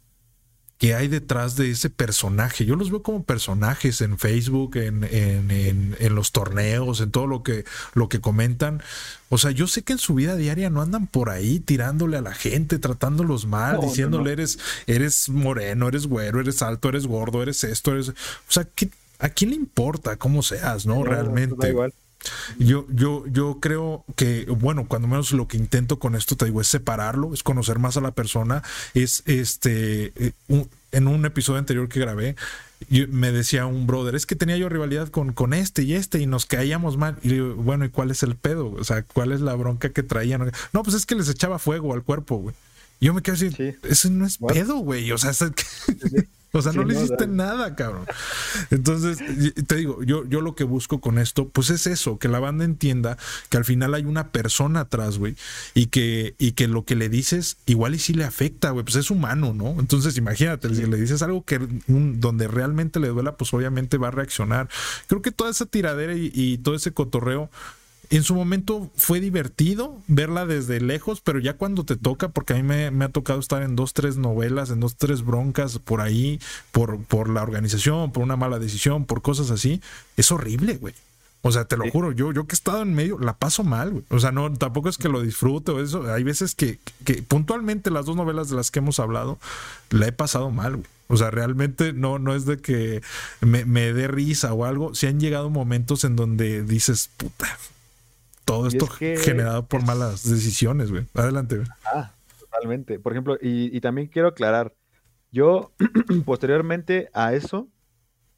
que 0.82 0.96
hay 0.96 1.06
detrás 1.06 1.54
de 1.54 1.70
ese 1.70 1.90
personaje. 1.90 2.64
Yo 2.64 2.74
los 2.74 2.90
veo 2.90 3.04
como 3.04 3.22
personajes 3.22 4.00
en 4.00 4.18
Facebook, 4.18 4.74
en, 4.74 5.04
en, 5.04 5.96
en, 5.96 6.14
los 6.16 6.32
torneos, 6.32 7.00
en 7.00 7.12
todo 7.12 7.28
lo 7.28 7.44
que, 7.44 7.64
lo 7.94 8.08
que 8.08 8.20
comentan. 8.20 8.82
O 9.28 9.38
sea, 9.38 9.52
yo 9.52 9.68
sé 9.68 9.82
que 9.82 9.92
en 9.92 10.00
su 10.00 10.14
vida 10.14 10.34
diaria 10.34 10.70
no 10.70 10.82
andan 10.82 11.06
por 11.06 11.30
ahí 11.30 11.60
tirándole 11.60 12.16
a 12.16 12.20
la 12.20 12.34
gente, 12.34 12.80
tratándolos 12.80 13.46
mal, 13.46 13.80
diciéndole 13.80 14.32
eres, 14.32 14.58
eres 14.88 15.28
moreno, 15.28 15.86
eres 15.86 16.08
güero, 16.08 16.40
eres 16.40 16.62
alto, 16.62 16.88
eres 16.88 17.06
gordo, 17.06 17.44
eres 17.44 17.62
esto, 17.62 17.92
eres. 17.92 18.08
O 18.08 18.14
sea, 18.48 18.66
¿a 19.20 19.28
quién 19.28 19.50
le 19.50 19.56
importa 19.56 20.16
cómo 20.16 20.42
seas, 20.42 20.84
no? 20.84 21.04
Realmente. 21.04 21.68
igual. 21.68 21.94
Yo, 22.58 22.86
yo, 22.90 23.24
yo 23.26 23.58
creo 23.60 24.04
que, 24.16 24.46
bueno, 24.46 24.86
cuando 24.86 25.08
menos 25.08 25.32
lo 25.32 25.48
que 25.48 25.56
intento 25.56 25.98
con 25.98 26.14
esto, 26.14 26.36
te 26.36 26.44
digo, 26.46 26.60
es 26.60 26.68
separarlo, 26.68 27.34
es 27.34 27.42
conocer 27.42 27.78
más 27.78 27.96
a 27.96 28.00
la 28.00 28.12
persona, 28.12 28.62
es 28.94 29.22
este, 29.26 30.12
eh, 30.16 30.32
en 30.92 31.08
un 31.08 31.24
episodio 31.24 31.58
anterior 31.58 31.88
que 31.88 32.00
grabé, 32.00 32.36
me 33.08 33.32
decía 33.32 33.66
un 33.66 33.86
brother, 33.86 34.14
es 34.14 34.26
que 34.26 34.36
tenía 34.36 34.56
yo 34.56 34.68
rivalidad 34.68 35.08
con, 35.08 35.32
con 35.32 35.54
este 35.54 35.82
y 35.82 35.94
este 35.94 36.20
y 36.20 36.26
nos 36.26 36.46
caíamos 36.46 36.96
mal. 36.96 37.18
Y 37.22 37.28
digo, 37.28 37.54
bueno, 37.54 37.84
¿y 37.84 37.88
cuál 37.88 38.10
es 38.10 38.22
el 38.22 38.36
pedo? 38.36 38.72
O 38.72 38.84
sea, 38.84 39.02
¿cuál 39.02 39.32
es 39.32 39.40
la 39.40 39.54
bronca 39.54 39.90
que 39.90 40.02
traían? 40.02 40.52
No, 40.72 40.82
pues 40.82 40.96
es 40.96 41.06
que 41.06 41.14
les 41.14 41.28
echaba 41.28 41.58
fuego 41.58 41.94
al 41.94 42.02
cuerpo, 42.02 42.36
güey. 42.36 42.54
Yo 43.00 43.12
me 43.14 43.22
quedé 43.22 43.34
así, 43.34 43.76
ese 43.82 44.10
no 44.10 44.26
es 44.26 44.38
pedo, 44.38 44.76
güey. 44.76 45.10
O 45.10 45.18
sea, 45.18 45.32
O 46.52 46.60
sea, 46.60 46.72
no 46.72 46.84
le 46.84 46.94
hiciste 46.94 47.26
nada, 47.26 47.74
cabrón. 47.74 48.04
Entonces, 48.70 49.18
te 49.66 49.76
digo, 49.76 50.02
yo, 50.02 50.24
yo 50.26 50.40
lo 50.42 50.54
que 50.54 50.64
busco 50.64 51.00
con 51.00 51.18
esto, 51.18 51.48
pues 51.48 51.70
es 51.70 51.86
eso, 51.86 52.18
que 52.18 52.28
la 52.28 52.40
banda 52.40 52.64
entienda 52.64 53.16
que 53.48 53.56
al 53.56 53.64
final 53.64 53.94
hay 53.94 54.04
una 54.04 54.28
persona 54.28 54.80
atrás, 54.80 55.18
güey, 55.18 55.34
y 55.74 55.86
que, 55.86 56.34
y 56.38 56.52
que 56.52 56.68
lo 56.68 56.84
que 56.84 56.94
le 56.94 57.08
dices 57.08 57.56
igual 57.66 57.94
y 57.94 57.98
sí 57.98 58.12
le 58.12 58.24
afecta, 58.24 58.70
güey, 58.70 58.84
pues 58.84 58.96
es 58.96 59.10
humano, 59.10 59.54
¿no? 59.54 59.80
Entonces, 59.80 60.16
imagínate, 60.18 60.74
si 60.74 60.84
le 60.84 60.96
dices 60.98 61.22
algo 61.22 61.44
que 61.44 61.58
donde 61.86 62.48
realmente 62.48 63.00
le 63.00 63.08
duela, 63.08 63.36
pues 63.36 63.52
obviamente 63.54 63.96
va 63.96 64.08
a 64.08 64.12
reaccionar. 64.12 64.68
Creo 65.06 65.22
que 65.22 65.32
toda 65.32 65.50
esa 65.50 65.66
tiradera 65.66 66.12
y 66.14 66.58
todo 66.58 66.74
ese 66.74 66.92
cotorreo 66.92 67.50
en 68.16 68.24
su 68.24 68.34
momento 68.34 68.90
fue 68.94 69.20
divertido 69.20 69.98
verla 70.06 70.44
desde 70.44 70.80
lejos, 70.80 71.22
pero 71.22 71.38
ya 71.38 71.54
cuando 71.54 71.84
te 71.84 71.96
toca, 71.96 72.28
porque 72.28 72.52
a 72.52 72.56
mí 72.56 72.62
me, 72.62 73.04
ha 73.04 73.08
tocado 73.08 73.40
estar 73.40 73.62
en 73.62 73.74
dos, 73.74 73.94
tres 73.94 74.18
novelas, 74.18 74.70
en 74.70 74.80
dos, 74.80 74.96
tres 74.96 75.24
broncas 75.24 75.78
por 75.78 76.02
ahí, 76.02 76.38
por, 76.72 77.02
por 77.04 77.30
la 77.30 77.42
organización, 77.42 78.12
por 78.12 78.22
una 78.22 78.36
mala 78.36 78.58
decisión, 78.58 79.06
por 79.06 79.22
cosas 79.22 79.50
así, 79.50 79.80
es 80.18 80.30
horrible, 80.30 80.76
güey. 80.76 80.94
O 81.40 81.50
sea, 81.50 81.64
te 81.64 81.76
lo 81.76 81.90
juro, 81.90 82.12
yo, 82.12 82.32
yo 82.32 82.46
que 82.46 82.52
he 82.52 82.54
estado 82.54 82.82
en 82.82 82.94
medio, 82.94 83.18
la 83.18 83.38
paso 83.38 83.64
mal, 83.64 83.90
güey. 83.90 84.04
O 84.10 84.20
sea, 84.20 84.30
no, 84.30 84.52
tampoco 84.52 84.88
es 84.88 84.98
que 84.98 85.08
lo 85.08 85.22
disfrute 85.22 85.72
o 85.72 85.82
eso. 85.82 86.12
Hay 86.12 86.22
veces 86.22 86.54
que, 86.54 86.78
que 87.04 87.22
puntualmente 87.22 87.90
las 87.90 88.06
dos 88.06 88.14
novelas 88.14 88.48
de 88.48 88.56
las 88.56 88.70
que 88.70 88.78
hemos 88.78 89.00
hablado, 89.00 89.38
la 89.90 90.06
he 90.06 90.12
pasado 90.12 90.50
mal, 90.50 90.76
güey. 90.76 90.88
O 91.08 91.16
sea, 91.16 91.30
realmente 91.30 91.92
no, 91.92 92.18
no 92.18 92.34
es 92.34 92.46
de 92.46 92.58
que 92.58 93.02
me, 93.40 93.64
me 93.64 93.92
dé 93.92 94.06
risa 94.06 94.52
o 94.52 94.64
algo. 94.64 94.94
Si 94.94 95.06
han 95.06 95.18
llegado 95.18 95.50
momentos 95.50 96.04
en 96.04 96.14
donde 96.14 96.62
dices, 96.62 97.10
puta, 97.16 97.58
todo 98.52 98.68
esto 98.68 98.86
generado 98.86 99.66
por 99.66 99.84
malas 99.84 100.28
decisiones, 100.28 100.90
güey. 100.90 101.06
Adelante, 101.14 101.56
güey. 101.56 101.68
Ah, 101.84 102.12
totalmente. 102.38 102.98
Por 102.98 103.12
ejemplo, 103.12 103.38
y, 103.40 103.80
también 103.80 104.08
quiero 104.08 104.28
aclarar, 104.28 104.74
yo 105.30 105.72
posteriormente 106.26 107.08
a 107.14 107.32
eso, 107.34 107.68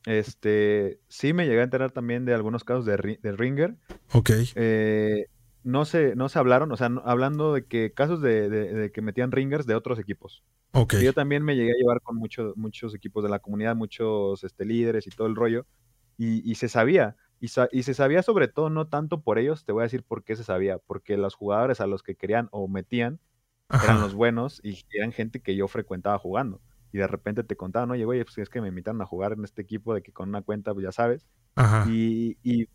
este, 0.06 1.00
sí 1.08 1.32
me 1.32 1.46
llegué 1.46 1.60
a 1.60 1.64
enterar 1.64 1.90
también 1.90 2.24
de 2.24 2.34
algunos 2.34 2.62
casos 2.62 2.84
de, 2.84 2.96
Ringer. 2.96 3.76
Ok. 4.12 4.30
Eh, 4.54 5.26
no 5.64 5.84
se, 5.84 6.14
no 6.14 6.28
se 6.28 6.38
hablaron, 6.38 6.70
o 6.70 6.76
sea, 6.76 6.90
hablando 7.04 7.54
de 7.54 7.64
que 7.64 7.92
casos 7.92 8.20
de, 8.20 8.90
que 8.92 9.02
metían 9.02 9.32
ringers 9.32 9.66
de 9.66 9.74
otros 9.74 9.98
equipos. 9.98 10.44
Ok. 10.72 10.96
yo 10.96 11.12
también 11.12 11.42
me 11.44 11.54
llegué 11.54 11.70
a 11.70 11.78
llevar 11.78 12.00
con 12.00 12.16
muchos 12.16 12.56
muchos 12.56 12.96
equipos 12.96 13.22
de 13.22 13.30
la 13.30 13.38
comunidad, 13.38 13.76
muchos 13.76 14.42
este, 14.42 14.64
líderes 14.64 15.06
y 15.06 15.10
todo 15.10 15.28
el 15.28 15.36
rollo, 15.36 15.66
y, 16.18 16.48
y 16.48 16.56
se 16.56 16.68
sabía. 16.68 17.16
Y, 17.41 17.49
se 17.49 17.95
sabía 17.95 18.22
sobre 18.22 18.49
todo, 18.49 18.70
no 18.70 18.87
tanto 18.87 19.20
por 19.20 19.39
ellos, 19.39 19.64
te 19.64 19.72
voy 19.72 19.82
a 19.82 19.85
decir 19.85 20.03
por 20.03 20.24
qué 20.24 20.35
se 20.35 20.45
sabía, 20.45 20.78
porque 20.78 21.16
los 21.18 21.35
jugadores 21.35 21.80
a 21.80 21.87
los 21.87 22.03
que 22.03 22.14
querían 22.14 22.49
o 22.53 22.68
metían 22.68 23.20
eran 23.82 24.01
los 24.01 24.14
buenos 24.14 24.61
y 24.62 24.82
eran 24.93 25.12
gente 25.12 25.41
que 25.41 25.55
yo 25.55 25.68
frecuentaba 25.68 26.18
jugando. 26.18 26.61
Y 26.93 26.99
de 26.99 27.07
repente 27.07 27.43
te 27.43 27.57
contaban, 27.57 27.91
oye, 27.91 28.05
güey, 28.05 28.22
pues 28.22 28.39
es 28.39 28.49
que 28.49 28.61
me 28.61 28.68
invitaron 28.68 29.03
a 29.03 29.07
jugar 29.07 29.32
en 29.32 29.45
este 29.45 29.62
equipo 29.62 29.95
de 29.95 30.03
que 30.03 30.12
con 30.12 30.28
una 30.28 30.43
cuenta, 30.43 30.72
pues 30.72 30.85
ya 30.85 30.93
sabes. 30.93 31.26
Y, 31.89 32.39
y 32.43 32.66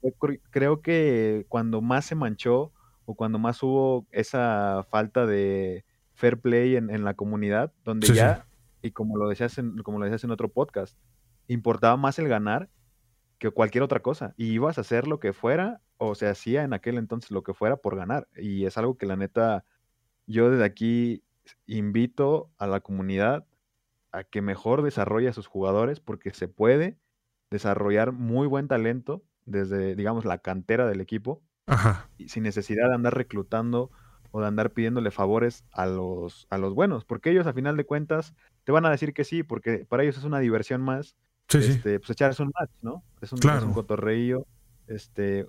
creo 0.52 0.82
que 0.82 1.46
cuando 1.48 1.82
más 1.82 2.06
se 2.06 2.16
manchó 2.16 2.72
o 3.06 3.16
cuando 3.16 3.40
más 3.40 3.64
hubo 3.64 4.06
esa 4.12 4.86
falta 4.90 5.26
de 5.26 5.84
fair 6.14 6.40
play 6.40 6.76
en, 6.76 7.04
la 7.04 7.14
comunidad, 7.14 7.72
donde 7.84 8.14
ya, 8.14 8.46
y 8.82 8.92
como 8.92 9.18
lo, 9.18 9.30
decías 9.30 9.60
como 9.84 10.00
lo 10.00 10.06
decías 10.06 10.26
en 10.26 10.32
otro 10.32 10.50
podcast, 10.50 10.98
importaba 11.48 11.98
más 11.98 12.20
el 12.20 12.28
ganar 12.28 12.70
que 13.40 13.50
cualquier 13.52 13.84
otra 13.84 14.02
cosa. 14.02 14.34
Y 14.38 14.52
ibas 14.52 14.78
a 14.78 14.82
hacer 14.82 15.08
lo 15.08 15.20
que 15.20 15.34
fuera, 15.34 15.82
o 15.98 16.16
se 16.16 16.28
hacía 16.28 16.64
en 16.64 16.74
aquel 16.74 16.98
entonces 16.98 17.32
lo 17.32 17.44
que 17.44 17.54
fuera 17.54 17.78
por 17.78 17.96
ganar. 17.96 18.28
Y 18.36 18.66
es 18.66 18.78
algo 18.78 18.98
que 18.98 19.06
la 19.06 19.16
neta, 19.16 19.66
yo 20.28 20.52
desde 20.52 20.66
aquí 20.66 21.24
invito 21.66 22.52
a 22.58 22.68
la 22.68 22.82
comunidad 22.82 23.46
a 24.12 24.24
que 24.24 24.42
mejor 24.42 24.82
desarrolle 24.84 25.30
a 25.30 25.34
sus 25.34 25.48
jugadores, 25.48 26.00
porque 26.00 26.32
se 26.32 26.48
puede 26.48 26.98
desarrollar 27.50 28.12
muy 28.12 28.48
buen 28.48 28.68
talento 28.68 29.24
desde, 29.46 29.96
digamos, 29.96 30.26
la 30.26 30.40
cantera 30.40 30.88
del 30.88 31.02
equipo, 31.02 31.42
Y 32.18 32.30
sin 32.30 32.44
necesidad 32.44 32.90
de 32.90 32.96
andar 32.96 33.16
reclutando 33.16 33.92
o 34.32 34.42
de 34.42 34.48
andar 34.48 34.72
pidiéndole 34.72 35.12
favores 35.12 35.66
a 35.72 35.86
los, 35.86 36.48
a 36.50 36.58
los 36.58 36.74
buenos, 36.74 37.06
porque 37.06 37.30
ellos 37.30 37.48
a 37.48 37.54
final 37.54 37.78
de 37.78 37.86
cuentas 37.86 38.34
te 38.64 38.72
van 38.72 38.86
a 38.86 38.90
decir 38.90 39.14
que 39.14 39.24
sí, 39.24 39.44
porque 39.44 39.86
para 39.86 40.04
ellos 40.04 40.18
es 40.18 40.24
una 40.24 40.40
diversión 40.40 40.82
más 40.82 41.16
este, 41.50 42.00
pues 42.00 42.10
echarse 42.12 42.44
un 42.44 42.52
match, 42.60 42.72
¿no? 42.82 43.04
Es 43.22 43.32
un, 43.34 43.40
es 43.40 43.64
un 43.64 43.74
cotorreillo, 43.74 44.46
este, 44.88 45.46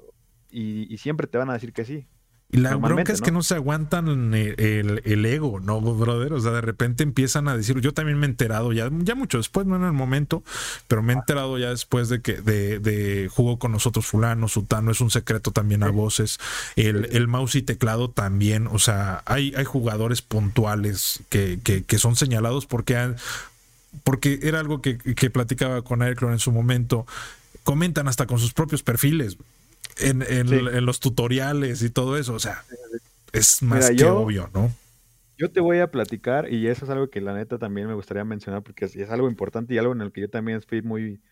y, 0.51 0.97
siempre 0.99 1.27
te 1.27 1.39
van 1.39 1.51
a 1.51 1.55
decir 1.55 1.73
que 1.73 1.85
sí. 1.85 2.07
Y 2.53 2.57
la 2.57 2.75
bronca 2.75 3.13
es 3.13 3.21
que 3.21 3.31
no 3.31 3.45
se 3.45 3.55
aguantan 3.55 4.35
el, 4.35 5.25
ego, 5.25 5.61
¿no, 5.61 5.81
brother? 5.81 6.33
O 6.33 6.41
sea, 6.41 6.51
de 6.51 6.61
repente 6.61 7.05
empiezan 7.05 7.47
a 7.47 7.57
decir, 7.57 7.81
yo 7.81 7.95
también 7.95 8.19
me 8.19 8.27
he 8.27 8.31
enterado, 8.31 8.73
ya, 8.73 8.91
ya 9.05 9.15
mucho 9.15 9.39
después, 9.39 9.69
no 9.69 9.77
en 9.77 9.85
el 9.85 9.93
momento, 9.93 10.43
pero 10.89 11.01
me 11.01 11.13
he 11.13 11.17
enterado 11.17 11.59
ya 11.59 11.71
después 11.71 12.09
de 12.09 12.23
que 12.23 12.41
de, 12.41 12.81
de 12.81 13.29
jugó 13.29 13.61
con 13.61 13.71
nosotros 13.71 14.05
fulano, 14.05 14.49
sutano, 14.49 14.91
es 14.91 15.01
un 15.01 15.11
secreto 15.11 15.53
también 15.53 15.85
a 15.85 15.91
voces, 15.91 16.41
el, 16.75 17.07
el 17.13 17.29
mouse 17.29 17.55
y 17.55 17.63
teclado 17.63 18.11
también, 18.11 18.67
o 18.67 18.81
sea, 18.81 19.23
hay, 19.27 19.55
hay 19.57 19.65
jugadores 19.65 20.21
puntuales 20.21 21.23
que, 21.29 21.61
que, 21.63 21.85
que 21.85 21.99
son 21.99 22.17
señalados 22.17 22.67
porque 22.67 22.97
han, 22.97 23.15
porque 24.05 24.41
era 24.43 24.61
algo 24.61 24.81
que, 24.83 24.97
platicaba 25.31 25.83
con 25.83 26.03
Aircron 26.03 26.33
en 26.33 26.39
su 26.39 26.53
momento, 26.53 27.07
comentan 27.65 28.09
hasta 28.09 28.27
con 28.27 28.39
sus 28.39 28.53
propios 28.53 28.83
perfiles 28.83 29.37
en, 29.99 30.85
los 30.87 31.01
tutoriales 31.01 31.83
y 31.83 31.91
todo 31.91 32.17
eso, 32.17 32.35
o 32.35 32.41
sea, 32.41 32.65
es 33.33 33.63
más 33.63 33.91
que 33.91 34.05
obvio, 34.05 34.51
¿no? 34.55 34.73
Yo 35.37 35.51
te 35.51 35.61
voy 35.61 35.79
a 35.79 35.91
platicar, 35.91 36.53
y 36.53 36.67
eso 36.67 36.85
es 36.85 36.91
algo 36.91 37.09
que 37.09 37.23
la 37.23 37.33
neta 37.33 37.59
también 37.59 37.87
me 37.87 37.95
gustaría 37.95 38.25
mencionar, 38.25 38.63
porque 38.63 38.85
es, 38.85 39.11
algo 39.11 39.29
importante 39.29 39.73
y 39.73 39.79
algo 39.79 39.93
en 39.93 40.03
el 40.03 40.13
que 40.13 40.21
yo 40.21 40.29
también 40.29 40.61
fui 40.61 40.83
muy, 40.83 41.23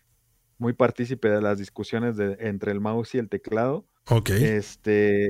muy 0.57 0.73
partícipe 0.73 1.29
de 1.29 1.41
las 1.41 1.59
discusiones 1.59 2.17
de, 2.17 2.35
entre 2.39 2.71
el 2.71 2.79
mouse 2.79 3.13
y 3.13 3.19
el 3.19 3.29
teclado. 3.29 3.85
Ok. 4.07 4.31
Este, 4.31 5.27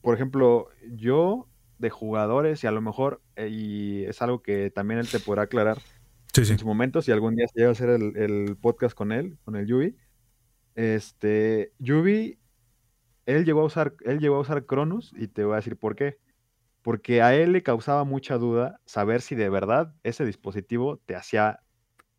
por 0.00 0.14
ejemplo, 0.14 0.68
yo 0.92 1.48
de 1.78 1.90
jugadores, 1.90 2.62
y 2.62 2.68
a 2.68 2.70
lo 2.70 2.80
mejor, 2.80 3.20
eh, 3.34 3.48
y 3.48 4.04
es 4.04 4.22
algo 4.22 4.42
que 4.42 4.70
también 4.70 5.00
él 5.00 5.08
te 5.08 5.18
podrá 5.18 5.42
aclarar, 5.42 5.78
en 6.48 6.58
su 6.58 6.66
momento, 6.66 7.02
si 7.02 7.12
algún 7.12 7.36
día 7.36 7.46
se 7.48 7.58
llega 7.58 7.68
a 7.68 7.72
hacer 7.72 7.90
el, 7.90 8.56
podcast 8.60 8.94
con 8.94 9.12
él, 9.12 9.36
con 9.44 9.56
el 9.56 9.66
Yubi, 9.66 9.96
este, 10.74 11.72
Yubi, 11.78 12.38
él 13.26 13.44
llegó 13.44 13.60
a 13.60 13.64
usar, 13.64 13.94
él 14.04 14.18
llegó 14.18 14.36
a 14.36 14.40
usar 14.40 14.64
Cronus 14.64 15.12
y 15.16 15.28
te 15.28 15.44
voy 15.44 15.54
a 15.54 15.56
decir 15.56 15.76
por 15.76 15.96
qué. 15.96 16.18
Porque 16.82 17.20
a 17.20 17.34
él 17.34 17.52
le 17.52 17.62
causaba 17.62 18.04
mucha 18.04 18.38
duda 18.38 18.80
saber 18.86 19.20
si 19.20 19.34
de 19.34 19.50
verdad 19.50 19.94
ese 20.02 20.24
dispositivo 20.24 20.96
te 21.04 21.14
hacía 21.14 21.60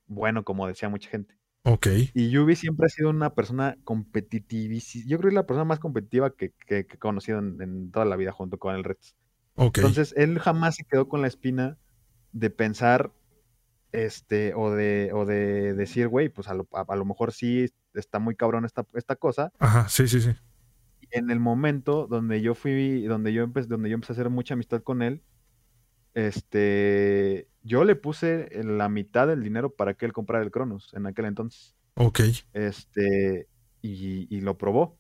bueno, 0.06 0.44
como 0.44 0.68
decía 0.68 0.90
mucha 0.90 1.10
gente. 1.10 1.36
Ok. 1.64 1.88
Y 2.14 2.30
Yubi 2.30 2.56
siempre 2.56 2.86
ha 2.86 2.90
sido 2.90 3.10
una 3.10 3.34
persona 3.34 3.78
competitiva. 3.84 4.74
Yo 5.06 5.18
creo 5.18 5.22
que 5.22 5.28
es 5.30 5.34
la 5.34 5.46
persona 5.46 5.66
más 5.66 5.80
competitiva 5.80 6.36
que, 6.36 6.54
he 6.68 6.86
conocido 6.98 7.40
en, 7.40 7.92
toda 7.92 8.06
la 8.06 8.16
vida 8.16 8.32
junto 8.32 8.58
con 8.58 8.76
el 8.76 8.84
Reds. 8.84 9.16
Okay. 9.56 9.82
Entonces, 9.82 10.14
él 10.18 10.40
jamás 10.40 10.76
se 10.76 10.84
quedó 10.84 11.08
con 11.08 11.22
la 11.22 11.28
espina 11.28 11.78
de 12.32 12.50
pensar 12.50 13.12
este, 13.92 14.54
o 14.54 14.72
de, 14.72 15.12
o 15.14 15.26
de 15.26 15.74
decir, 15.74 16.08
güey, 16.08 16.30
pues 16.30 16.48
a 16.48 16.54
lo, 16.54 16.68
a, 16.72 16.96
lo, 16.96 17.06
mejor 17.06 17.32
sí 17.32 17.68
está 17.94 18.20
muy 18.20 18.36
cabrón 18.36 18.66
esta, 18.66 18.86
esta 18.94 19.16
cosa. 19.16 19.52
Ajá, 19.60 19.88
sí, 19.90 20.08
sí, 20.08 20.22
sí. 20.22 20.32
En 21.12 21.30
el 21.30 21.40
momento 21.40 22.08
donde 22.08 22.42
yo 22.42 22.56
fui, 22.56 23.04
donde 23.04 23.34
yo 23.34 23.44
empecé, 23.44 23.68
donde 23.68 23.90
yo 23.90 23.96
empecé 23.96 24.14
a 24.14 24.16
hacer 24.16 24.30
mucha 24.30 24.54
amistad 24.54 24.82
con 24.82 25.02
él, 25.02 25.24
este, 26.14 27.48
yo 27.64 27.84
le 27.84 27.96
puse 27.96 28.50
la 28.64 28.90
mitad 28.90 29.28
del 29.28 29.44
dinero 29.44 29.74
para 29.74 29.94
que 29.94 30.06
él 30.06 30.14
comprara 30.14 30.44
el 30.44 30.52
Cronos 30.52 30.94
en 30.94 31.06
aquel 31.06 31.26
entonces. 31.26 31.76
Ok. 31.96 32.22
Este, 32.54 33.48
y, 33.82 34.34
y 34.36 34.42
lo 34.42 34.58
probó. 34.58 34.98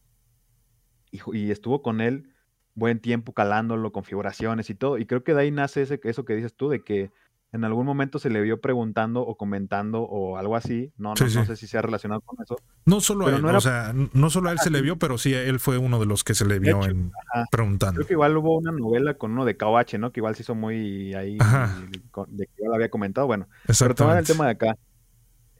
Y, 1.11 1.21
y, 1.33 1.51
estuvo 1.51 1.81
con 1.81 2.01
él 2.01 2.33
buen 2.73 2.99
tiempo 2.99 3.33
calándolo, 3.33 3.91
configuraciones 3.91 4.69
y 4.69 4.75
todo. 4.75 4.97
Y 4.97 5.05
creo 5.05 5.23
que 5.23 5.33
de 5.33 5.41
ahí 5.41 5.51
nace 5.51 5.81
ese, 5.81 5.99
eso 6.03 6.25
que 6.25 6.35
dices 6.35 6.55
tú, 6.55 6.69
de 6.69 6.83
que 6.83 7.11
en 7.53 7.65
algún 7.65 7.85
momento 7.85 8.17
se 8.17 8.29
le 8.29 8.41
vio 8.41 8.61
preguntando 8.61 9.21
o 9.21 9.35
comentando 9.35 10.03
o 10.03 10.37
algo 10.37 10.55
así. 10.55 10.93
No, 10.97 11.09
no, 11.09 11.45
sé 11.45 11.55
si 11.57 11.67
se 11.67 11.77
ha 11.77 11.81
relacionado 11.81 12.21
con 12.21 12.41
eso. 12.41 12.55
No 12.85 13.01
solo 13.01 13.27
a 13.27 13.35
él, 13.35 13.43
o 13.43 13.61
sea, 13.61 13.93
no 13.93 14.29
solo 14.29 14.49
a 14.49 14.51
él 14.53 14.59
se 14.59 14.69
le 14.69 14.81
vio, 14.81 14.97
pero 14.97 15.17
sí, 15.17 15.33
él 15.33 15.59
fue 15.59 15.77
uno 15.77 15.99
de 15.99 16.05
los 16.05 16.23
que 16.23 16.33
se 16.33 16.45
le 16.45 16.59
vio 16.59 16.83
en, 16.85 17.11
preguntando. 17.51 17.95
Creo 17.99 18.07
que 18.07 18.13
igual 18.13 18.37
hubo 18.37 18.57
una 18.57 18.71
novela 18.71 19.15
con 19.15 19.31
uno 19.31 19.43
de 19.43 19.57
KOH, 19.57 19.99
¿no? 19.99 20.13
Que 20.13 20.21
igual 20.21 20.35
se 20.35 20.43
hizo 20.43 20.55
muy 20.55 21.13
ahí, 21.13 21.37
de 21.37 22.45
que 22.45 22.51
igual 22.59 22.75
había 22.75 22.89
comentado. 22.89 23.27
Bueno, 23.27 23.47
pero 23.67 23.95
tomando 23.95 24.19
el 24.19 24.25
tema 24.25 24.45
de 24.45 24.51
acá. 24.51 24.77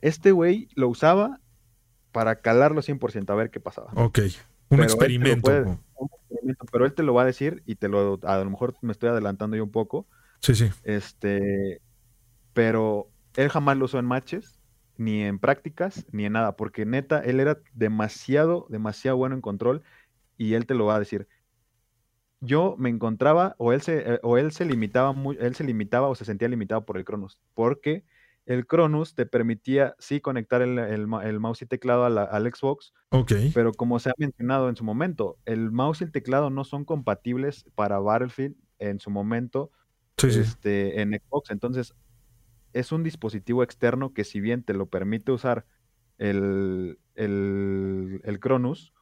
Este 0.00 0.32
güey 0.32 0.68
lo 0.74 0.88
usaba 0.88 1.40
para 2.10 2.36
calarlo 2.36 2.80
100%, 2.80 3.30
a 3.30 3.34
ver 3.34 3.50
qué 3.50 3.60
pasaba. 3.60 3.92
Ok, 3.94 4.20
un 4.70 4.82
experimento. 4.82 5.50
un 5.50 6.08
experimento. 6.10 6.66
Pero 6.72 6.86
él 6.86 6.94
te 6.94 7.02
lo 7.02 7.12
va 7.12 7.22
a 7.22 7.26
decir 7.26 7.62
y 7.66 7.76
te 7.76 7.88
lo, 7.88 8.18
a 8.22 8.38
lo 8.38 8.50
mejor 8.50 8.74
me 8.80 8.92
estoy 8.92 9.10
adelantando 9.10 9.56
yo 9.56 9.64
un 9.64 9.70
poco 9.70 10.06
Sí, 10.42 10.54
sí. 10.56 10.70
Este, 10.82 11.80
pero 12.52 13.08
él 13.36 13.48
jamás 13.48 13.76
lo 13.76 13.84
usó 13.84 13.98
en 13.98 14.04
matches, 14.04 14.60
ni 14.96 15.22
en 15.22 15.38
prácticas, 15.38 16.04
ni 16.12 16.26
en 16.26 16.34
nada, 16.34 16.56
porque 16.56 16.84
neta, 16.84 17.20
él 17.20 17.40
era 17.40 17.58
demasiado, 17.74 18.66
demasiado 18.68 19.16
bueno 19.16 19.34
en 19.34 19.40
control 19.40 19.82
y 20.36 20.54
él 20.54 20.66
te 20.66 20.74
lo 20.74 20.86
va 20.86 20.96
a 20.96 20.98
decir. 20.98 21.28
Yo 22.40 22.74
me 22.76 22.90
encontraba, 22.90 23.54
o 23.58 23.72
él 23.72 23.82
se, 23.82 24.14
eh, 24.14 24.20
o 24.22 24.36
él 24.36 24.50
se 24.50 24.64
limitaba, 24.64 25.12
muy, 25.12 25.38
él 25.40 25.54
se 25.54 25.64
limitaba 25.64 26.08
o 26.08 26.14
se 26.16 26.24
sentía 26.24 26.48
limitado 26.48 26.84
por 26.84 26.96
el 26.98 27.04
Cronos, 27.04 27.38
porque 27.54 28.04
el 28.44 28.66
Cronus 28.66 29.14
te 29.14 29.26
permitía 29.26 29.94
sí 30.00 30.20
conectar 30.20 30.60
el, 30.60 31.06
mouse 31.06 31.62
y 31.62 31.66
teclado 31.66 32.04
al 32.04 32.52
Xbox. 32.52 32.92
Ok. 33.10 33.32
Pero 33.54 33.72
como 33.72 34.00
se 34.00 34.10
ha 34.10 34.14
mencionado 34.18 34.68
en 34.68 34.74
su 34.74 34.82
momento, 34.82 35.38
el 35.44 35.70
mouse 35.70 36.00
y 36.00 36.04
el 36.04 36.10
teclado 36.10 36.50
no 36.50 36.64
son 36.64 36.84
compatibles 36.84 37.64
para 37.76 38.00
Battlefield 38.00 38.56
en 38.80 38.98
su 38.98 39.10
momento 39.10 39.70
este, 40.18 41.00
en 41.00 41.12
Xbox. 41.12 41.50
Entonces, 41.50 41.94
es 42.72 42.92
un 42.92 43.02
dispositivo 43.02 43.62
externo 43.62 44.12
que 44.12 44.24
si 44.24 44.40
bien 44.40 44.62
te 44.62 44.74
lo 44.74 44.86
permite 44.86 45.32
usar 45.32 45.66
el, 46.18 46.98
el, 47.14 48.20
el 48.24 48.40
Cronus, 48.40 48.92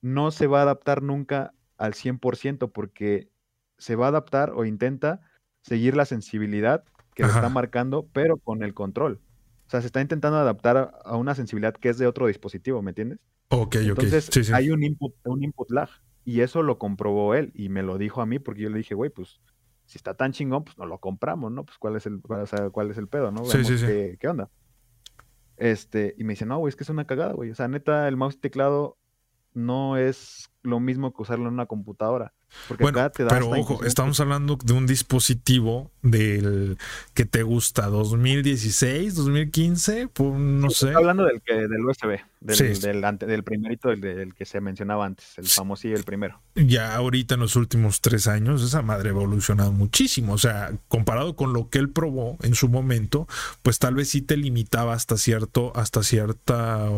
no 0.00 0.30
se 0.30 0.46
va 0.46 0.60
a 0.60 0.62
adaptar 0.62 1.02
nunca 1.02 1.52
al 1.76 1.94
100% 1.94 2.72
porque 2.72 3.30
se 3.78 3.96
va 3.96 4.06
a 4.06 4.10
adaptar 4.10 4.52
o 4.54 4.64
intenta 4.64 5.20
seguir 5.62 5.96
la 5.96 6.04
sensibilidad 6.04 6.84
que 7.14 7.22
está 7.22 7.48
marcando, 7.48 8.08
pero 8.12 8.38
con 8.38 8.62
el 8.62 8.74
control. 8.74 9.20
O 9.66 9.70
sea, 9.70 9.80
se 9.80 9.86
está 9.86 10.00
intentando 10.00 10.38
adaptar 10.38 10.92
a 11.04 11.16
una 11.16 11.34
sensibilidad 11.34 11.74
que 11.74 11.90
es 11.90 11.98
de 11.98 12.06
otro 12.06 12.26
dispositivo, 12.26 12.82
¿me 12.82 12.90
entiendes? 12.90 13.18
Ok, 13.48 13.76
Entonces, 13.76 14.28
ok. 14.28 14.54
hay 14.54 14.70
un 14.70 14.82
input, 14.82 15.14
un 15.24 15.42
input 15.42 15.70
lag. 15.70 15.88
Y 16.24 16.40
eso 16.42 16.62
lo 16.62 16.78
comprobó 16.78 17.34
él 17.34 17.50
y 17.54 17.68
me 17.68 17.82
lo 17.82 17.98
dijo 17.98 18.20
a 18.20 18.26
mí 18.26 18.38
porque 18.38 18.62
yo 18.62 18.70
le 18.70 18.78
dije, 18.78 18.94
güey, 18.94 19.10
pues 19.10 19.40
si 19.90 19.98
está 19.98 20.14
tan 20.14 20.30
chingón, 20.30 20.62
pues 20.62 20.78
no 20.78 20.86
lo 20.86 20.98
compramos, 20.98 21.50
¿no? 21.50 21.64
Pues 21.64 21.76
cuál 21.76 21.96
es 21.96 22.06
el, 22.06 22.20
cuál 22.22 22.90
es 22.92 22.96
el 22.96 23.08
pedo, 23.08 23.32
¿no? 23.32 23.44
sí, 23.44 23.64
sí, 23.64 23.76
qué, 23.84 24.16
qué, 24.20 24.28
onda. 24.28 24.48
Este, 25.56 26.14
y 26.16 26.22
me 26.22 26.34
dice, 26.34 26.46
no, 26.46 26.58
güey, 26.58 26.68
es 26.68 26.76
que 26.76 26.84
es 26.84 26.90
una 26.90 27.08
cagada, 27.08 27.32
güey. 27.32 27.50
O 27.50 27.56
sea, 27.56 27.66
neta, 27.66 28.06
el 28.06 28.16
mouse 28.16 28.36
y 28.36 28.38
teclado 28.38 28.98
no 29.54 29.96
es 29.96 30.50
lo 30.62 30.80
mismo 30.80 31.12
que 31.14 31.22
usarlo 31.22 31.48
en 31.48 31.54
una 31.54 31.66
computadora. 31.66 32.32
Porque 32.66 32.82
bueno, 32.82 33.10
pero 33.14 33.50
ojo, 33.50 33.84
estamos 33.84 34.18
hablando 34.18 34.58
de 34.62 34.72
un 34.72 34.84
dispositivo 34.84 35.92
del 36.02 36.78
que 37.14 37.24
te 37.24 37.44
gusta, 37.44 37.86
2016, 37.86 39.14
2015, 39.14 40.08
pues, 40.08 40.32
no 40.34 40.68
sé. 40.70 40.86
Estoy 40.86 40.94
hablando 40.96 41.24
del 41.24 41.40
que 41.42 41.54
del 41.54 41.84
USB, 41.84 42.18
del, 42.40 42.80
del, 42.80 43.18
del, 43.18 43.44
primerito, 43.44 43.90
del, 43.90 44.34
que 44.34 44.44
se 44.44 44.60
mencionaba 44.60 45.06
antes, 45.06 45.38
el 45.38 45.46
famoso 45.46 45.86
y 45.86 45.92
el 45.92 46.02
primero. 46.02 46.40
Ya 46.56 46.96
ahorita 46.96 47.34
en 47.34 47.40
los 47.40 47.54
últimos 47.54 48.00
tres 48.00 48.26
años, 48.26 48.62
esa 48.62 48.82
madre 48.82 49.10
ha 49.10 49.12
evolucionado 49.12 49.70
muchísimo. 49.70 50.32
O 50.32 50.38
sea, 50.38 50.72
comparado 50.88 51.36
con 51.36 51.52
lo 51.52 51.70
que 51.70 51.78
él 51.78 51.88
probó 51.88 52.36
en 52.42 52.56
su 52.56 52.68
momento, 52.68 53.28
pues 53.62 53.78
tal 53.78 53.94
vez 53.94 54.08
sí 54.08 54.22
te 54.22 54.36
limitaba 54.36 54.94
hasta 54.94 55.16
cierto, 55.16 55.72
hasta 55.76 56.02
cierta 56.02 56.90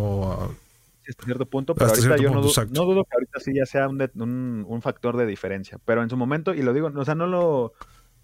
hasta 1.13 1.25
cierto 1.25 1.47
punto, 1.47 1.75
pero 1.75 1.91
ahorita 1.91 2.17
yo 2.17 2.31
no, 2.31 2.41
dudo 2.41 3.05
que 3.05 3.15
ahorita 3.15 3.41
sí 3.41 3.53
ya 3.55 3.67
sea 3.67 3.89
un, 3.89 4.67
un, 4.69 4.83
factor 4.83 5.17
de 5.17 5.27
diferencia. 5.27 5.79
Pero 5.85 6.03
en 6.03 6.11
su 6.11 6.17
momento, 6.17 6.55
y 6.55 6.63
lo 6.63 6.73
digo, 6.73 6.91
o 6.95 7.05
sea, 7.05 7.15
no 7.15 7.27
lo, 7.27 7.73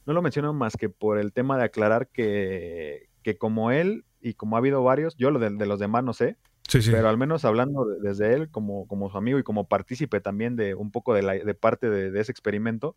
no 0.07 0.12
lo 0.12 0.22
menciono 0.22 0.53
más 0.53 0.76
que 0.76 0.89
por 0.89 1.18
el 1.18 1.32
tema 1.32 1.57
de 1.57 1.64
aclarar 1.64 2.09
que, 2.09 3.09
que 3.22 3.36
como 3.36 3.70
él 3.70 4.05
y 4.20 4.34
como 4.34 4.57
ha 4.57 4.59
habido 4.59 4.82
varios, 4.82 5.16
yo 5.16 5.30
lo 5.30 5.39
de, 5.39 5.51
los 5.66 5.78
demás 5.78 6.05
no 6.05 6.12
sé, 6.12 6.36
pero 6.70 7.09
al 7.09 7.16
menos 7.16 7.45
hablando 7.45 7.84
desde 7.84 8.34
él 8.34 8.51
como, 8.51 8.86
como 8.89 9.11
su 9.11 9.16
amigo 9.16 9.39
y 9.39 9.43
como 9.43 9.68
partícipe 9.68 10.20
también 10.20 10.57
de 10.57 10.74
un 10.74 10.91
poco 10.91 11.14
de, 11.14 11.22
la, 11.22 11.32
de 11.34 11.55
parte 11.55 11.89
de 11.89 12.20
ese 12.20 12.32
experimento, 12.32 12.97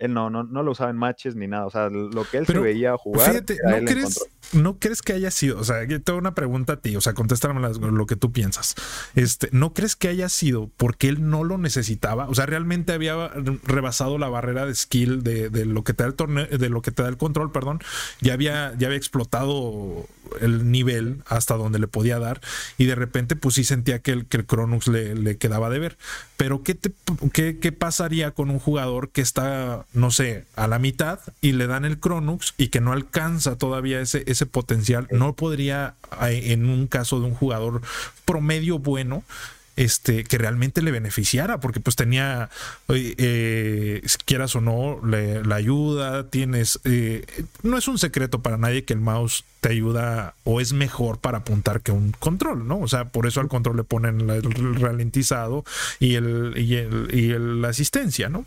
él 0.00 0.14
no, 0.14 0.30
no, 0.30 0.42
no 0.42 0.62
lo 0.62 0.72
usaba 0.72 0.90
en 0.90 0.96
matches 0.96 1.36
ni 1.36 1.46
nada. 1.46 1.66
O 1.66 1.70
sea, 1.70 1.88
lo 1.90 2.24
que 2.24 2.38
él 2.38 2.46
se 2.46 2.58
veía 2.58 2.96
jugar. 2.96 3.30
Fíjate, 3.30 3.58
¿no 3.62 3.84
crees, 3.84 4.28
¿no 4.52 4.78
crees 4.78 5.02
que 5.02 5.12
haya 5.12 5.30
sido? 5.30 5.58
O 5.58 5.64
sea, 5.64 5.86
tengo 5.86 6.18
una 6.18 6.34
pregunta 6.34 6.74
a 6.74 6.76
ti, 6.78 6.96
o 6.96 7.00
sea, 7.00 7.12
contéstame 7.12 7.60
lo 7.60 8.06
que 8.06 8.16
tú 8.16 8.32
piensas. 8.32 8.74
Este, 9.14 9.50
¿no 9.52 9.74
crees 9.74 9.96
que 9.96 10.08
haya 10.08 10.28
sido 10.28 10.70
porque 10.78 11.08
él 11.08 11.28
no 11.28 11.44
lo 11.44 11.58
necesitaba? 11.58 12.28
O 12.28 12.34
sea, 12.34 12.46
realmente 12.46 12.94
había 12.94 13.30
rebasado 13.62 14.16
la 14.16 14.28
barrera 14.28 14.64
de 14.64 14.74
skill 14.74 15.22
de, 15.22 15.50
de 15.50 15.66
lo 15.66 15.84
que 15.84 15.92
te 15.92 16.02
da 16.02 16.08
el 16.08 16.14
torneo, 16.14 16.46
de 16.46 16.68
lo 16.70 16.80
que 16.80 16.90
te 16.90 17.02
da 17.02 17.08
el 17.08 17.18
control, 17.18 17.52
perdón. 17.52 17.80
Ya 18.22 18.32
había, 18.32 18.74
ya 18.78 18.86
había 18.86 18.98
explotado 18.98 20.06
el 20.40 20.70
nivel 20.70 21.22
hasta 21.26 21.56
donde 21.56 21.78
le 21.78 21.88
podía 21.88 22.18
dar. 22.18 22.40
Y 22.78 22.86
de 22.86 22.94
repente, 22.94 23.36
pues 23.36 23.56
sí 23.56 23.64
sentía 23.64 24.00
que 24.00 24.12
el, 24.12 24.26
que 24.26 24.38
el 24.38 24.46
Cronux 24.46 24.88
le, 24.88 25.14
le 25.14 25.36
quedaba 25.36 25.68
de 25.70 25.78
ver. 25.78 25.98
Pero 26.36 26.62
¿qué, 26.62 26.74
te, 26.74 26.92
qué, 27.32 27.58
¿qué 27.58 27.72
pasaría 27.72 28.30
con 28.30 28.50
un 28.50 28.58
jugador 28.58 29.10
que 29.10 29.20
está 29.20 29.84
no 29.92 30.10
sé, 30.10 30.44
a 30.56 30.66
la 30.66 30.78
mitad 30.78 31.18
y 31.40 31.52
le 31.52 31.66
dan 31.66 31.84
el 31.84 31.98
Cronux 31.98 32.54
y 32.56 32.68
que 32.68 32.80
no 32.80 32.92
alcanza 32.92 33.56
todavía 33.56 34.00
ese, 34.00 34.22
ese 34.26 34.46
potencial, 34.46 35.08
no 35.10 35.34
podría, 35.34 35.94
en 36.20 36.68
un 36.68 36.86
caso 36.86 37.20
de 37.20 37.26
un 37.26 37.34
jugador 37.34 37.82
promedio 38.24 38.78
bueno, 38.78 39.24
este, 39.80 40.24
que 40.24 40.36
realmente 40.36 40.82
le 40.82 40.90
beneficiara, 40.90 41.58
porque 41.58 41.80
pues 41.80 41.96
tenía, 41.96 42.50
eh, 42.88 44.02
quieras 44.26 44.54
o 44.54 44.60
no, 44.60 45.00
la 45.02 45.54
ayuda, 45.56 46.28
tienes, 46.28 46.80
eh, 46.84 47.24
no 47.62 47.78
es 47.78 47.88
un 47.88 47.98
secreto 47.98 48.42
para 48.42 48.58
nadie 48.58 48.84
que 48.84 48.92
el 48.92 49.00
mouse 49.00 49.42
te 49.62 49.70
ayuda 49.70 50.34
o 50.44 50.60
es 50.60 50.74
mejor 50.74 51.18
para 51.18 51.38
apuntar 51.38 51.80
que 51.80 51.92
un 51.92 52.12
control, 52.12 52.68
¿no? 52.68 52.78
O 52.78 52.88
sea, 52.88 53.06
por 53.06 53.26
eso 53.26 53.40
al 53.40 53.48
control 53.48 53.78
le 53.78 53.84
ponen 53.84 54.28
el 54.28 54.74
ralentizado 54.74 55.64
y 55.98 56.16
el, 56.16 56.52
y 56.58 56.74
el, 56.74 57.08
y 57.14 57.28
la 57.38 57.68
asistencia, 57.68 58.28
¿no? 58.28 58.44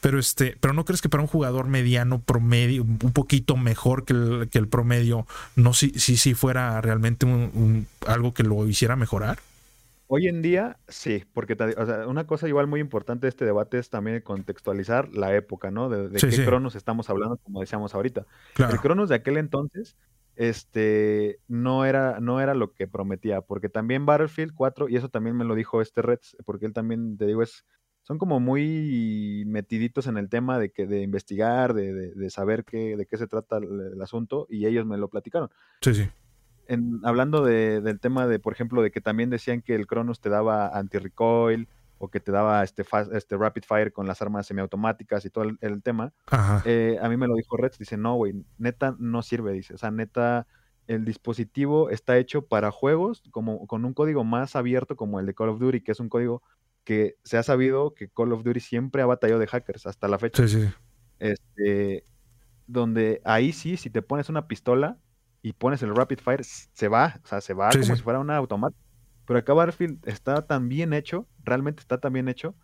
Pero 0.00 0.20
este, 0.20 0.56
pero 0.60 0.72
no 0.72 0.84
crees 0.84 1.02
que 1.02 1.08
para 1.08 1.22
un 1.22 1.28
jugador 1.28 1.66
mediano 1.66 2.20
promedio, 2.20 2.84
un 2.84 3.12
poquito 3.12 3.56
mejor 3.56 4.04
que 4.04 4.12
el, 4.12 4.48
que 4.52 4.58
el 4.58 4.68
promedio, 4.68 5.26
no 5.56 5.74
si, 5.74 5.90
si, 5.96 6.16
si 6.16 6.34
fuera 6.34 6.80
realmente 6.80 7.26
un, 7.26 7.88
algo 8.06 8.34
que 8.34 8.44
lo 8.44 8.68
hiciera 8.68 8.94
mejorar? 8.94 9.40
Hoy 10.08 10.28
en 10.28 10.40
día, 10.40 10.78
sí, 10.86 11.24
porque 11.32 11.56
una 12.06 12.26
cosa 12.26 12.46
igual 12.46 12.68
muy 12.68 12.78
importante 12.80 13.26
de 13.26 13.28
este 13.28 13.44
debate 13.44 13.78
es 13.78 13.90
también 13.90 14.20
contextualizar 14.20 15.12
la 15.12 15.34
época, 15.34 15.72
¿no? 15.72 15.88
De, 15.88 16.16
qué 16.16 16.44
Cronos 16.44 16.76
estamos 16.76 17.10
hablando, 17.10 17.38
como 17.38 17.60
decíamos 17.60 17.94
ahorita. 17.94 18.24
El 18.56 18.78
Cronos 18.78 19.08
de 19.08 19.16
aquel 19.16 19.36
entonces, 19.36 19.96
este, 20.36 21.40
no 21.48 21.84
era, 21.84 22.20
no 22.20 22.40
era 22.40 22.54
lo 22.54 22.72
que 22.72 22.86
prometía, 22.86 23.40
porque 23.40 23.68
también 23.68 24.06
Battlefield 24.06 24.54
4, 24.54 24.88
y 24.88 24.96
eso 24.96 25.08
también 25.08 25.36
me 25.36 25.44
lo 25.44 25.56
dijo 25.56 25.82
este 25.82 26.02
Reds, 26.02 26.36
porque 26.44 26.66
él 26.66 26.72
también, 26.72 27.18
te 27.18 27.26
digo, 27.26 27.42
es, 27.42 27.66
son 28.02 28.18
como 28.18 28.38
muy 28.38 29.42
metiditos 29.46 30.06
en 30.06 30.18
el 30.18 30.28
tema 30.28 30.60
de 30.60 30.70
que 30.70 30.86
de 30.86 31.02
investigar, 31.02 31.74
de, 31.74 32.12
de, 32.14 32.30
saber 32.30 32.64
qué, 32.64 32.96
de 32.96 33.06
qué 33.06 33.16
se 33.16 33.26
trata 33.26 33.56
el, 33.56 33.94
el, 33.94 34.02
asunto, 34.02 34.46
y 34.48 34.66
ellos 34.66 34.86
me 34.86 34.98
lo 34.98 35.08
platicaron. 35.08 35.50
Sí, 35.80 35.94
sí 35.94 36.08
hablando 37.04 37.44
del 37.44 38.00
tema 38.00 38.26
de, 38.26 38.38
por 38.38 38.52
ejemplo, 38.52 38.82
de 38.82 38.90
que 38.90 39.00
también 39.00 39.30
decían 39.30 39.62
que 39.62 39.74
el 39.74 39.86
Cronus 39.86 40.20
te 40.20 40.28
daba 40.28 40.68
anti-recoil 40.68 41.68
o 41.98 42.08
que 42.08 42.20
te 42.20 42.32
daba 42.32 42.62
este, 42.62 42.84
este 43.12 43.36
rapid 43.36 43.62
fire 43.66 43.92
con 43.92 44.06
las 44.06 44.20
armas 44.20 44.46
semiautomáticas 44.46 45.24
y 45.24 45.30
todo 45.30 45.44
el, 45.60 45.82
tema, 45.82 46.12
eh, 46.64 46.98
a 47.00 47.08
mí 47.08 47.16
me 47.16 47.26
lo 47.26 47.34
dijo 47.34 47.56
Reds, 47.56 47.78
dice, 47.78 47.96
no, 47.96 48.14
güey, 48.16 48.34
neta 48.58 48.94
no 48.98 49.22
sirve, 49.22 49.52
dice, 49.52 49.74
o 49.74 49.78
sea, 49.78 49.90
neta, 49.90 50.46
el 50.86 51.04
dispositivo 51.04 51.90
está 51.90 52.18
hecho 52.18 52.42
para 52.46 52.70
juegos 52.70 53.22
como 53.30 53.66
con 53.66 53.84
un 53.84 53.94
código 53.94 54.24
más 54.24 54.56
abierto 54.56 54.94
como 54.96 55.20
el 55.20 55.26
de 55.26 55.34
Call 55.34 55.48
of 55.48 55.58
Duty, 55.58 55.80
que 55.80 55.92
es 55.92 56.00
un 56.00 56.08
código 56.08 56.42
que 56.84 57.16
se 57.24 57.38
ha 57.38 57.42
sabido 57.42 57.94
que 57.94 58.08
Call 58.08 58.32
of 58.32 58.44
Duty 58.44 58.60
siempre 58.60 59.02
ha 59.02 59.06
batallado 59.06 59.40
de 59.40 59.48
hackers 59.48 59.86
hasta 59.86 60.06
la 60.06 60.18
fecha. 60.18 60.46
Sí, 60.46 60.60
sí. 60.60 60.68
Este, 61.18 62.04
donde 62.66 63.20
ahí 63.24 63.52
sí, 63.52 63.76
si 63.76 63.90
te 63.90 64.02
pones 64.02 64.28
una 64.28 64.46
pistola, 64.46 64.98
y 65.46 65.52
pones 65.52 65.80
el 65.82 65.94
Rapid 65.94 66.18
Fire, 66.18 66.42
se 66.42 66.88
va, 66.88 67.20
o 67.22 67.26
sea, 67.28 67.40
se 67.40 67.54
va 67.54 67.70
como 67.70 67.84
si 67.84 68.02
fuera 68.02 68.18
una 68.18 68.36
automática. 68.36 68.82
Pero 69.26 69.38
acá 69.38 69.52
Battlefield 69.52 70.00
está 70.08 70.44
tan 70.44 70.68
bien 70.68 70.92
hecho, 70.92 71.28
realmente 71.44 71.82
está 71.82 72.00
tan 72.00 72.12
bien 72.12 72.28
hecho, 72.28 72.56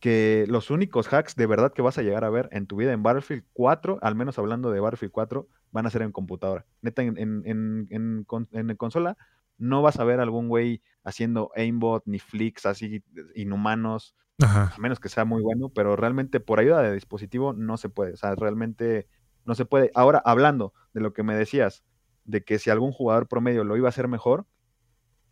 que 0.00 0.44
los 0.48 0.70
únicos 0.70 1.06
hacks 1.12 1.36
de 1.36 1.46
verdad 1.46 1.72
que 1.72 1.82
vas 1.82 1.98
a 1.98 2.02
llegar 2.02 2.24
a 2.24 2.30
ver 2.30 2.48
en 2.50 2.66
tu 2.66 2.74
vida 2.74 2.92
en 2.92 3.04
Battlefield 3.04 3.44
4, 3.52 4.00
al 4.02 4.16
menos 4.16 4.40
hablando 4.40 4.72
de 4.72 4.80
Battlefield 4.80 5.12
4, 5.12 5.46
van 5.70 5.86
a 5.86 5.90
ser 5.90 6.02
en 6.02 6.10
computadora. 6.10 6.66
Neta, 6.82 7.02
en, 7.02 7.16
en, 7.16 7.44
en, 7.44 8.26
en 8.50 8.76
consola 8.76 9.16
no 9.56 9.80
vas 9.80 10.00
a 10.00 10.04
ver 10.04 10.18
algún 10.18 10.48
güey 10.48 10.82
haciendo 11.04 11.52
aimbot 11.54 12.02
ni 12.06 12.18
flicks 12.18 12.66
así 12.66 13.04
inhumanos, 13.36 14.16
a 14.40 14.74
menos 14.78 14.98
que 14.98 15.08
sea 15.08 15.24
muy 15.24 15.42
bueno, 15.42 15.68
pero 15.68 15.94
realmente 15.94 16.40
por 16.40 16.58
ayuda 16.58 16.82
de 16.82 16.92
dispositivo 16.92 17.52
no 17.52 17.76
se 17.76 17.88
puede. 17.88 18.14
O 18.14 18.16
sea, 18.16 18.34
realmente 18.34 19.06
no 19.44 19.54
se 19.54 19.64
puede. 19.64 19.92
Ahora, 19.94 20.20
hablando 20.24 20.72
de 20.92 21.02
lo 21.02 21.12
que 21.12 21.22
me 21.22 21.36
decías, 21.36 21.84
de 22.24 22.42
que 22.42 22.58
si 22.58 22.70
algún 22.70 22.92
jugador 22.92 23.28
promedio 23.28 23.64
lo 23.64 23.76
iba 23.76 23.88
a 23.88 23.90
hacer 23.90 24.08
mejor, 24.08 24.46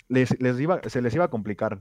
les, 0.09 0.41
les 0.41 0.59
iba, 0.61 0.81
se 0.87 1.03
les 1.03 1.15
iba 1.15 1.25
a 1.25 1.31
complicar. 1.31 1.81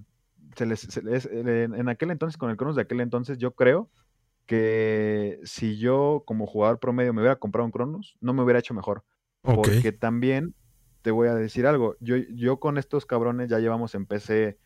Se 0.55 0.65
les, 0.65 1.25
en 1.31 1.89
aquel 1.89 2.11
entonces, 2.11 2.37
con 2.37 2.49
el 2.49 2.57
Cronos 2.57 2.75
de 2.75 2.81
aquel 2.81 3.01
entonces, 3.01 3.37
yo 3.37 3.53
creo 3.55 3.89
que 4.45 5.39
si 5.43 5.77
yo 5.77 6.23
como 6.25 6.47
jugador 6.47 6.79
promedio 6.79 7.13
me 7.13 7.21
hubiera 7.21 7.35
comprado 7.35 7.65
un 7.65 7.71
Cronos, 7.71 8.17
no 8.21 8.33
me 8.33 8.43
hubiera 8.43 8.59
hecho 8.59 8.73
mejor. 8.73 9.03
Porque 9.41 9.91
también 9.91 10.55
te 11.01 11.11
voy 11.11 11.27
a 11.27 11.35
decir 11.35 11.67
algo, 11.67 11.95
yo, 11.99 12.17
yo 12.17 12.59
con 12.59 12.77
estos 12.77 13.05
cabrones 13.05 13.49
ya 13.49 13.59
llevamos 13.59 13.95
en 13.95 14.05
PC 14.05 14.57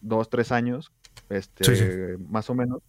dos, 0.00 0.28
tres 0.28 0.52
años, 0.52 0.92
este, 1.30 2.18
más 2.18 2.50
o 2.50 2.54
menos, 2.54 2.82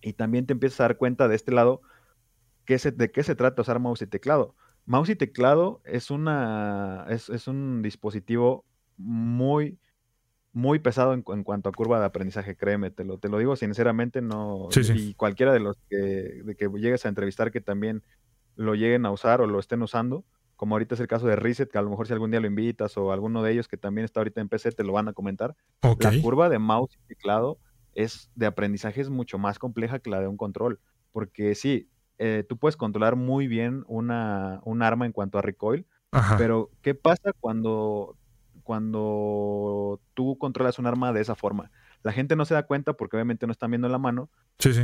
y 0.00 0.12
también 0.12 0.46
te 0.46 0.52
empiezas 0.52 0.80
a 0.80 0.84
dar 0.84 0.96
cuenta 0.96 1.28
de 1.28 1.34
este 1.34 1.50
lado 1.50 1.80
qué 2.66 2.78
de 2.78 3.10
qué 3.10 3.22
se 3.22 3.34
trata 3.34 3.62
usar 3.62 3.80
mouse 3.80 4.02
y 4.02 4.06
teclado. 4.06 4.54
Mouse 4.86 5.10
y 5.10 5.16
teclado 5.16 5.80
es, 5.84 6.10
una, 6.10 7.06
es, 7.08 7.48
un 7.48 7.82
dispositivo 7.82 8.64
muy, 8.96 9.78
muy 10.52 10.78
pesado 10.78 11.14
en, 11.14 11.22
cuanto 11.22 11.68
a 11.68 11.72
curva 11.72 11.98
de 11.98 12.06
aprendizaje, 12.06 12.56
créeme, 12.56 12.90
te 12.90 13.04
lo, 13.04 13.18
te 13.18 13.28
lo 13.28 13.38
digo 13.38 13.56
sinceramente, 13.56 14.20
no, 14.20 14.68
y 14.94 15.14
cualquiera 15.14 15.52
de 15.52 15.60
los 15.60 15.78
que, 15.88 15.96
de 15.96 16.54
que 16.54 16.68
llegues 16.68 17.06
a 17.06 17.08
entrevistar 17.08 17.50
que 17.50 17.60
también 17.60 18.02
lo 18.56 18.74
lleguen 18.74 19.06
a 19.06 19.10
usar 19.10 19.40
o 19.40 19.46
lo 19.46 19.58
estén 19.58 19.82
usando, 19.82 20.24
como 20.56 20.74
ahorita 20.74 20.94
es 20.94 21.00
el 21.00 21.08
caso 21.08 21.26
de 21.26 21.36
Reset, 21.36 21.70
que 21.70 21.78
a 21.78 21.82
lo 21.82 21.90
mejor 21.90 22.06
si 22.06 22.12
algún 22.12 22.30
día 22.30 22.40
lo 22.40 22.46
invitas 22.46 22.96
o 22.96 23.12
alguno 23.12 23.42
de 23.42 23.52
ellos 23.52 23.68
que 23.68 23.76
también 23.76 24.04
está 24.04 24.20
ahorita 24.20 24.40
en 24.40 24.48
PC 24.48 24.72
te 24.72 24.84
lo 24.84 24.92
van 24.92 25.08
a 25.08 25.12
comentar. 25.12 25.56
La 25.82 26.22
curva 26.22 26.48
de 26.48 26.58
mouse 26.58 26.94
y 26.94 27.08
teclado 27.08 27.58
es 27.94 28.30
de 28.34 28.46
aprendizaje 28.46 29.00
es 29.00 29.10
mucho 29.10 29.38
más 29.38 29.58
compleja 29.58 29.98
que 29.98 30.10
la 30.10 30.20
de 30.20 30.28
un 30.28 30.36
control, 30.36 30.80
porque 31.12 31.54
sí, 31.54 31.88
eh, 32.18 32.44
tú 32.48 32.56
puedes 32.56 32.76
controlar 32.76 33.16
muy 33.16 33.46
bien 33.48 33.84
una, 33.88 34.60
un 34.64 34.82
arma 34.82 35.06
en 35.06 35.12
cuanto 35.12 35.38
a 35.38 35.42
recoil, 35.42 35.86
pero 36.38 36.70
¿qué 36.80 36.94
pasa 36.94 37.32
cuando, 37.40 38.16
cuando 38.62 40.00
tú 40.14 40.38
controlas 40.38 40.78
un 40.78 40.86
arma 40.86 41.12
de 41.12 41.20
esa 41.20 41.34
forma? 41.34 41.72
La 42.04 42.12
gente 42.12 42.36
no 42.36 42.44
se 42.44 42.54
da 42.54 42.64
cuenta 42.64 42.92
porque 42.92 43.16
obviamente 43.16 43.46
no 43.46 43.52
están 43.52 43.70
viendo 43.70 43.88
la 43.88 43.98
mano, 43.98 44.30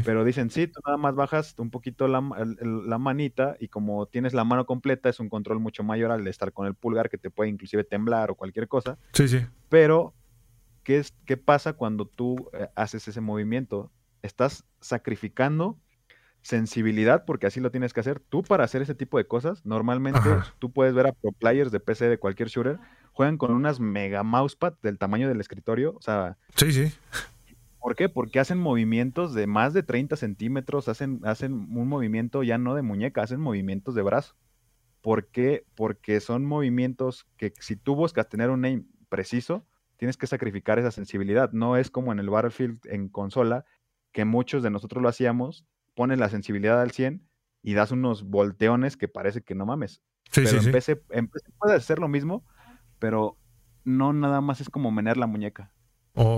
pero 0.05 0.25
dicen, 0.25 0.51
sí, 0.51 0.67
tú 0.67 0.81
nada 0.85 0.97
más 0.97 1.15
bajas 1.15 1.55
un 1.59 1.71
poquito 1.71 2.09
la, 2.09 2.21
la, 2.61 2.99
manita 2.99 3.57
y 3.61 3.69
como 3.69 4.07
tienes 4.07 4.35
la 4.35 4.43
mano 4.43 4.67
completa 4.67 5.09
es 5.09 5.21
un 5.21 5.29
control 5.29 5.61
mucho 5.61 5.85
mayor 5.85 6.11
al 6.11 6.25
de 6.25 6.31
estar 6.31 6.53
con 6.53 6.67
el 6.67 6.75
pulgar 6.75 7.11
que 7.11 7.19
te 7.19 7.31
puede 7.31 7.51
inclusive 7.51 7.85
temblar 7.85 8.31
o 8.31 8.35
cualquier 8.35 8.67
cosa. 8.69 8.99
Sí, 9.13 9.29
sí. 9.29 9.47
Pero, 9.69 10.15
¿qué, 10.83 10.99
es, 10.99 11.15
qué 11.27 11.37
pasa 11.37 11.75
cuando 11.75 12.07
tú 12.07 12.51
eh, 12.55 12.69
haces 12.75 13.07
ese 13.07 13.21
movimiento? 13.21 13.93
Estás 14.23 14.65
sacrificando 14.81 15.79
sensibilidad, 16.43 17.25
porque 17.25 17.47
así 17.47 17.61
lo 17.61 17.71
tienes 17.71 17.93
que 17.93 18.01
hacer. 18.01 18.21
Tú 18.21 18.43
para 18.43 18.65
hacer 18.65 18.83
ese 18.83 18.95
tipo 18.95 19.19
de 19.19 19.27
cosas, 19.27 19.65
normalmente 19.65 20.29
tú 20.59 20.73
puedes 20.73 20.95
ver 20.95 21.07
a 21.07 21.13
pro 21.13 21.33
players 21.33 21.71
de 21.71 21.81
PC 21.81 22.09
de 22.09 22.19
cualquier 22.19 22.49
shooter 22.49 22.79
juegan 23.13 23.37
con 23.37 23.53
unas 23.53 23.81
mega 23.81 24.23
mousepad 24.23 24.75
del 24.83 24.99
tamaño 24.99 25.29
del 25.29 25.41
escritorio. 25.41 25.95
O 25.97 26.03
sea. 26.03 26.39
Sí, 26.57 26.73
sí. 26.73 26.93
¿Por 27.79 27.97
qué? 27.97 28.09
Porque 28.09 28.41
hacen 28.41 28.59
movimientos 28.59 29.35
de 29.35 29.47
más 29.47 29.73
de 29.73 29.83
30 29.83 30.17
centímetros, 30.17 30.89
hacen, 30.89 31.21
hacen 31.25 31.53
un 31.53 31.89
movimiento 31.89 32.43
ya 32.43 32.59
no 32.59 32.75
de 32.75 32.83
muñeca, 32.83 33.23
hacen 33.23 33.41
movimientos 33.41 33.95
de 33.95 34.03
brazo. 34.03 34.37
¿Por 35.01 35.29
qué? 35.29 35.65
Porque 35.75 36.21
son 36.21 36.45
movimientos 36.45 37.27
que 37.39 37.55
si 37.59 37.77
tú 37.77 37.95
buscas 37.95 38.29
tener 38.29 38.51
un 38.51 38.65
aim 38.67 38.87
preciso, 39.09 39.67
tienes 39.97 40.19
que 40.19 40.27
sacrificar 40.27 40.79
esa 40.79 40.91
sensibilidad. 40.91 41.53
No 41.53 41.77
es 41.77 41.91
como 41.91 42.13
en 42.13 42.19
el 42.19 42.29
Battlefield 42.29 42.81
en 42.85 43.09
consola, 43.09 43.65
que 44.13 44.27
muchos 44.27 44.63
de 44.63 44.71
nosotros 44.71 45.03
lo 45.03 45.09
hacíamos, 45.09 45.67
pones 45.95 46.19
la 46.19 46.29
sensibilidad 46.29 46.81
al 46.81 46.91
100 46.91 47.27
y 47.63 47.75
das 47.75 47.91
unos 47.91 48.25
volteones 48.25 48.97
que 48.97 49.09
parece 49.09 49.43
que 49.43 49.55
no 49.55 49.67
mames. 49.67 50.03
Sí, 50.31 50.43
pero 50.45 50.63
en, 50.63 50.73
PC, 50.73 50.97
puede 51.59 51.75
hacer 51.75 51.99
lo 51.99 52.09
mismo, 52.09 52.45
pero 52.99 53.37
no 53.85 54.13
nada 54.13 54.41
más 54.41 54.61
es 54.61 54.71
como 54.71 54.91
menear 54.91 55.17
la 55.17 55.27
muñeca. 55.27 55.73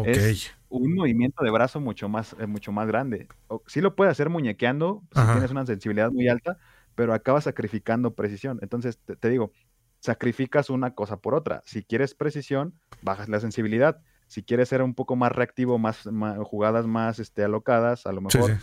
Es 0.04 0.52
un 0.68 0.94
movimiento 0.94 1.42
de 1.42 1.50
brazo 1.50 1.80
mucho 1.80 2.08
más, 2.08 2.36
eh, 2.38 2.46
mucho 2.46 2.72
más 2.72 2.86
grande. 2.86 3.26
sí 3.66 3.80
lo 3.80 3.96
puede 3.96 4.10
hacer 4.10 4.28
muñequeando 4.28 5.02
si 5.12 5.22
tienes 5.32 5.50
una 5.50 5.66
sensibilidad 5.66 6.10
muy 6.10 6.28
alta, 6.28 6.58
pero 6.94 7.14
acaba 7.14 7.40
sacrificando 7.40 8.14
precisión. 8.14 8.58
Entonces, 8.62 8.98
te, 8.98 9.28
digo, 9.28 9.52
sacrificas 9.98 10.70
una 10.70 10.94
cosa 10.94 11.18
por 11.20 11.34
otra. 11.34 11.62
Si 11.64 11.82
quieres 11.82 12.14
precisión, 12.14 12.74
bajas 13.02 13.28
la 13.28 13.40
sensibilidad. 13.40 14.02
Si 14.28 14.42
quieres 14.42 14.68
ser 14.68 14.82
un 14.82 14.94
poco 14.94 15.16
más 15.16 15.32
reactivo, 15.32 15.78
más, 15.78 16.08
jugadas 16.44 16.86
más 16.86 17.18
este, 17.18 17.42
alocadas, 17.42 18.06
a 18.06 18.12
lo 18.12 18.20
mejor 18.20 18.58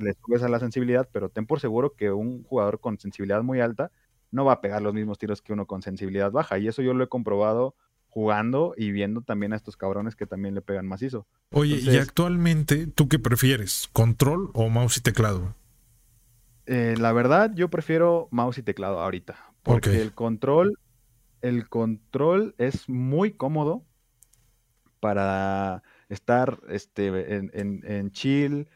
le 0.00 0.14
subes 0.14 0.42
a 0.42 0.48
la 0.48 0.58
sensibilidad, 0.58 1.08
pero 1.12 1.28
ten 1.28 1.46
por 1.46 1.60
seguro 1.60 1.94
que 1.94 2.10
un 2.10 2.42
jugador 2.44 2.80
con 2.80 2.98
sensibilidad 2.98 3.42
muy 3.42 3.60
alta 3.60 3.90
no 4.30 4.44
va 4.44 4.54
a 4.54 4.60
pegar 4.60 4.82
los 4.82 4.94
mismos 4.94 5.18
tiros 5.18 5.42
que 5.42 5.52
uno 5.52 5.66
con 5.66 5.82
sensibilidad 5.82 6.30
baja. 6.30 6.58
Y 6.58 6.68
eso 6.68 6.82
yo 6.82 6.94
lo 6.94 7.04
he 7.04 7.08
comprobado 7.08 7.74
jugando 8.08 8.74
y 8.76 8.90
viendo 8.90 9.22
también 9.22 9.52
a 9.52 9.56
estos 9.56 9.76
cabrones 9.76 10.16
que 10.16 10.26
también 10.26 10.54
le 10.54 10.62
pegan 10.62 10.86
macizo. 10.86 11.26
Oye, 11.52 11.76
¿y 11.76 11.96
actualmente 11.96 12.86
tú 12.88 13.08
qué 13.08 13.18
prefieres? 13.18 13.88
¿Control 13.92 14.50
o 14.54 14.68
mouse 14.68 14.98
y 14.98 15.00
teclado? 15.00 15.54
Eh, 16.66 16.96
la 16.98 17.12
verdad, 17.12 17.52
yo 17.54 17.68
prefiero 17.68 18.28
mouse 18.30 18.58
y 18.58 18.62
teclado 18.62 19.00
ahorita. 19.00 19.36
Porque 19.62 20.00
el 20.00 20.12
control, 20.12 20.78
el 21.40 21.68
control 21.68 22.54
es 22.58 22.88
muy 22.88 23.32
cómodo 23.32 23.84
para 24.98 25.82
estar 26.08 26.60
este, 26.68 27.36
en, 27.36 27.50
en, 27.54 27.82
en 27.84 28.10
chill, 28.10 28.68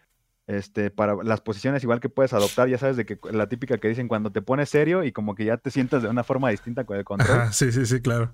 este, 0.47 0.91
para 0.91 1.17
las 1.23 1.41
posiciones 1.41 1.83
igual 1.83 2.01
que 2.01 2.09
puedes 2.09 2.33
adoptar, 2.33 2.69
ya 2.69 2.79
sabes 2.79 2.97
de 2.97 3.07
que 3.07 3.19
la 3.31 3.49
típica 3.49 3.79
que 3.79 3.89
dicen 3.89 4.09
cuando 4.09 4.31
te 4.31 4.43
pones 4.43 4.69
serio 4.69 5.03
y 5.05 5.13
como 5.13 5.35
que 5.35 5.47
ya 5.47 5.57
te 5.57 5.71
sientas 5.71 6.03
de 6.03 6.09
una 6.09 6.25
forma 6.25 6.51
distinta 6.51 6.85
con 6.85 6.97
el 6.97 7.05
control. 7.05 7.53
sí, 7.53 7.73
sí, 7.73 7.87
sí, 7.87 8.01
claro. 8.01 8.33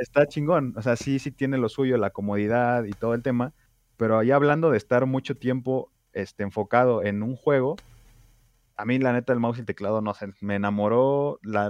Está, 0.00 0.26
chingón, 0.26 0.74
o 0.76 0.82
sea, 0.82 0.96
sí, 0.96 1.18
sí 1.18 1.30
tiene 1.30 1.58
lo 1.58 1.68
suyo, 1.68 1.96
la 1.96 2.10
comodidad 2.10 2.84
y 2.84 2.92
todo 2.92 3.14
el 3.14 3.22
tema, 3.22 3.52
pero 3.96 4.18
ahí 4.18 4.30
hablando 4.30 4.70
de 4.70 4.76
estar 4.76 5.06
mucho 5.06 5.36
tiempo 5.36 5.90
este, 6.12 6.42
enfocado 6.42 7.02
en 7.02 7.22
un 7.22 7.36
juego, 7.36 7.76
a 8.76 8.84
mí 8.84 8.98
la 8.98 9.12
neta 9.12 9.32
el 9.32 9.40
mouse 9.40 9.58
y 9.58 9.60
el 9.60 9.66
teclado, 9.66 10.00
no 10.00 10.14
sé, 10.14 10.32
me 10.40 10.56
enamoró, 10.56 11.38
la, 11.42 11.66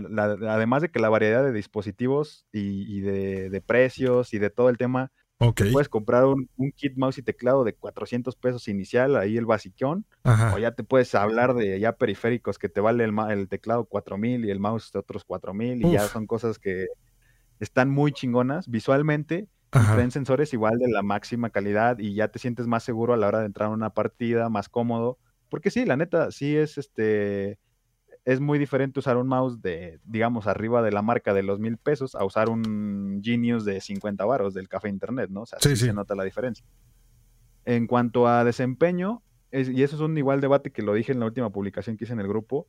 además 0.49 0.83
de 0.83 0.91
que 0.91 1.01
la 1.01 1.09
variedad 1.09 1.45
de 1.45 1.53
dispositivos 1.53 2.47
y, 2.53 3.01
de, 3.01 3.51
de 3.51 3.61
precios 3.61 4.35
y 4.35 4.39
de 4.39 4.51
todo 4.51 4.69
el 4.69 4.79
tema, 4.79 5.13
Puedes 5.39 5.89
comprar 5.89 6.25
un, 6.25 6.49
kit 6.77 6.97
mouse 6.97 7.19
y 7.19 7.23
teclado 7.23 7.65
de 7.65 7.75
400 7.75 8.37
pesos 8.37 8.69
inicial, 8.69 9.17
ahí 9.17 9.37
el 9.37 9.47
basiquón, 9.47 10.07
o 10.25 10.59
ya 10.59 10.73
te 10.73 10.85
puedes 10.85 11.15
hablar 11.15 11.55
de 11.55 11.79
ya 11.81 11.97
periféricos 11.97 12.59
que 12.59 12.69
te 12.69 12.81
vale 12.81 13.05
el, 13.05 13.15
el 13.31 13.49
teclado 13.49 13.85
4000 13.85 14.45
y 14.45 14.51
el 14.51 14.61
mouse 14.61 14.93
de 14.93 15.01
otros 15.01 15.25
4000 15.25 15.87
y 15.87 15.93
ya 15.93 16.03
son 16.09 16.27
cosas 16.27 16.59
que 16.59 16.87
están 17.61 17.91
muy 17.91 18.13
chingonas. 18.13 18.69
Visualmente 18.69 19.49
y 19.75 19.87
traen 19.87 20.11
sensores 20.13 20.53
igual 20.53 20.79
de 20.79 20.89
la 20.89 21.03
máxima 21.03 21.51
calidad 21.51 21.99
y 21.99 22.15
ya 22.15 22.29
te 22.29 22.39
sientes 22.39 22.67
más 22.67 22.85
seguro 22.85 23.13
a 23.13 23.17
la 23.17 23.27
hora 23.27 23.41
de 23.41 23.47
entrar 23.47 23.69
a 23.69 23.73
una 23.73 23.91
partida, 23.91 24.49
más 24.49 24.69
cómodo, 24.69 25.19
porque 25.49 25.71
sí, 25.71 25.85
la 25.85 25.97
neta, 25.97 26.31
sí 26.31 26.57
es 26.57 26.79
este 26.79 27.59
es 28.25 28.41
muy 28.41 28.59
diferente 28.59 28.99
usar 28.99 29.17
un 29.17 29.29
mouse 29.29 29.61
de, 29.61 30.01
digamos, 30.05 30.47
arriba 30.47 30.83
de 30.83 30.91
la 30.91 31.03
marca 31.03 31.35
de 31.35 31.43
los 31.43 31.61
mil 31.61 31.77
pesos 31.77 32.15
a 32.15 32.25
usar 32.25 32.49
un 32.49 33.21
Genius 33.23 33.65
de 33.65 33.81
50 33.81 34.25
baros 34.25 34.55
del 34.55 34.69
café 34.69 34.89
internet, 34.89 35.29
¿no? 35.31 35.43
O 35.43 35.47
sea, 35.47 35.59
sí, 35.61 35.77
se 35.77 35.93
nota 35.93 36.15
la 36.15 36.25
diferencia. 36.25 36.65
En 37.67 37.87
cuanto 37.87 38.27
a 38.27 38.45
desempeño, 38.45 39.23
y 39.53 39.83
eso 39.83 39.97
es 39.97 40.03
un 40.03 40.17
igual 40.17 40.41
debate 40.41 40.71
que 40.71 40.83
lo 40.83 40.95
dije 40.95 41.13
en 41.13 41.21
la 41.21 41.27
última 41.27 41.51
publicación 41.51 41.97
que 41.97 42.05
hice 42.05 42.15
en 42.15 42.21
el 42.21 42.29
grupo, 42.29 42.67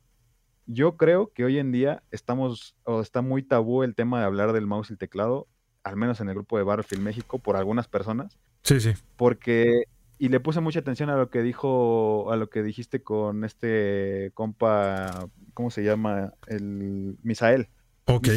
yo 0.66 0.96
creo 0.96 1.32
que 1.32 1.44
hoy 1.44 1.58
en 1.58 1.72
día 1.72 2.02
estamos, 2.10 2.76
o 2.84 3.00
está 3.00 3.22
muy 3.22 3.42
tabú 3.42 3.82
el 3.82 3.94
tema 3.94 4.20
de 4.20 4.26
hablar 4.26 4.52
del 4.52 4.66
mouse 4.66 4.90
y 4.90 4.94
el 4.94 4.98
teclado, 4.98 5.46
al 5.84 5.96
menos 5.96 6.20
en 6.20 6.28
el 6.28 6.34
grupo 6.34 6.58
de 6.58 6.64
Battlefield 6.64 7.02
México, 7.02 7.38
por 7.38 7.56
algunas 7.56 7.88
personas. 7.88 8.36
Sí, 8.62 8.80
sí. 8.80 8.92
Porque 9.16 9.84
y 10.18 10.28
le 10.28 10.40
puse 10.40 10.60
mucha 10.60 10.80
atención 10.80 11.10
a 11.10 11.16
lo 11.16 11.30
que 11.30 11.42
dijo, 11.42 12.32
a 12.32 12.36
lo 12.36 12.48
que 12.48 12.62
dijiste 12.62 13.02
con 13.02 13.44
este 13.44 14.30
compa, 14.34 15.28
¿cómo 15.52 15.70
se 15.70 15.84
llama? 15.84 16.32
El 16.46 17.18
Misael. 17.22 17.68
Ok. 18.06 18.28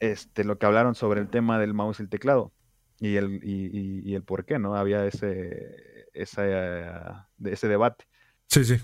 este, 0.00 0.44
lo 0.44 0.58
que 0.58 0.66
hablaron 0.66 0.94
sobre 0.94 1.20
el 1.20 1.28
tema 1.28 1.58
del 1.58 1.74
mouse 1.74 2.00
y 2.00 2.04
el 2.04 2.08
teclado. 2.08 2.52
Y 2.98 3.16
el, 3.16 3.40
y, 3.42 4.14
el 4.14 4.22
por 4.22 4.44
qué, 4.46 4.58
¿no? 4.58 4.76
Había 4.76 5.04
ese, 5.04 6.06
esa, 6.14 7.28
ese 7.44 7.68
debate. 7.68 8.06
Sí, 8.46 8.64
sí. 8.64 8.76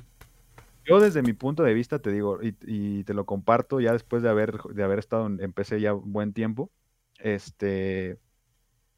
Yo 0.84 1.00
desde 1.00 1.22
mi 1.22 1.32
punto 1.32 1.62
de 1.62 1.72
vista 1.72 2.00
te 2.00 2.10
digo, 2.10 2.40
y, 2.42 3.04
te 3.04 3.14
lo 3.14 3.24
comparto 3.24 3.80
ya 3.80 3.92
después 3.92 4.22
de 4.22 4.28
haber, 4.28 4.58
de 4.74 4.82
haber 4.82 4.98
estado 4.98 5.26
en, 5.26 5.40
en 5.40 5.52
PC 5.52 5.80
ya 5.80 5.94
un 5.94 6.12
buen 6.12 6.32
tiempo, 6.32 6.70
este, 7.18 8.18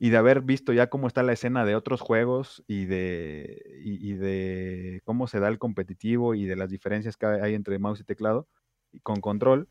y 0.02 0.10
de 0.10 0.16
haber 0.16 0.40
visto 0.40 0.72
ya 0.72 0.90
cómo 0.90 1.06
está 1.06 1.22
la 1.22 1.32
escena 1.32 1.64
de 1.64 1.76
otros 1.76 2.00
juegos 2.00 2.64
y 2.66 2.86
de, 2.86 3.62
y, 3.84 4.14
de 4.14 5.00
cómo 5.04 5.28
se 5.28 5.38
da 5.38 5.46
el 5.46 5.60
competitivo 5.60 6.34
y 6.34 6.44
de 6.44 6.56
las 6.56 6.70
diferencias 6.70 7.16
que 7.16 7.26
hay 7.26 7.54
entre 7.54 7.78
mouse 7.78 8.00
y 8.00 8.04
teclado 8.04 8.48
y 8.90 8.98
con 8.98 9.20
control. 9.20 9.68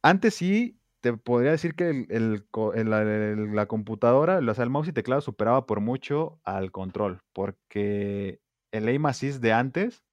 Antes 0.00 0.36
sí 0.36 0.78
te 1.00 1.14
podría 1.14 1.50
decir 1.50 1.74
que 1.74 2.06
la 2.12 3.66
computadora, 3.66 4.38
o 4.38 4.54
sea, 4.54 4.62
el 4.62 4.70
mouse 4.70 4.86
y 4.86 4.92
teclado 4.92 5.20
superaba 5.20 5.66
por 5.66 5.80
mucho 5.80 6.38
al 6.44 6.70
control, 6.70 7.20
porque 7.32 8.38
el 8.70 8.86
aim 8.86 9.02
de 9.40 9.52
antes, 9.52 10.04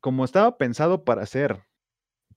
como 0.00 0.24
estaba 0.24 0.58
pensado 0.58 1.04
para 1.04 1.22
hacer 1.22 1.62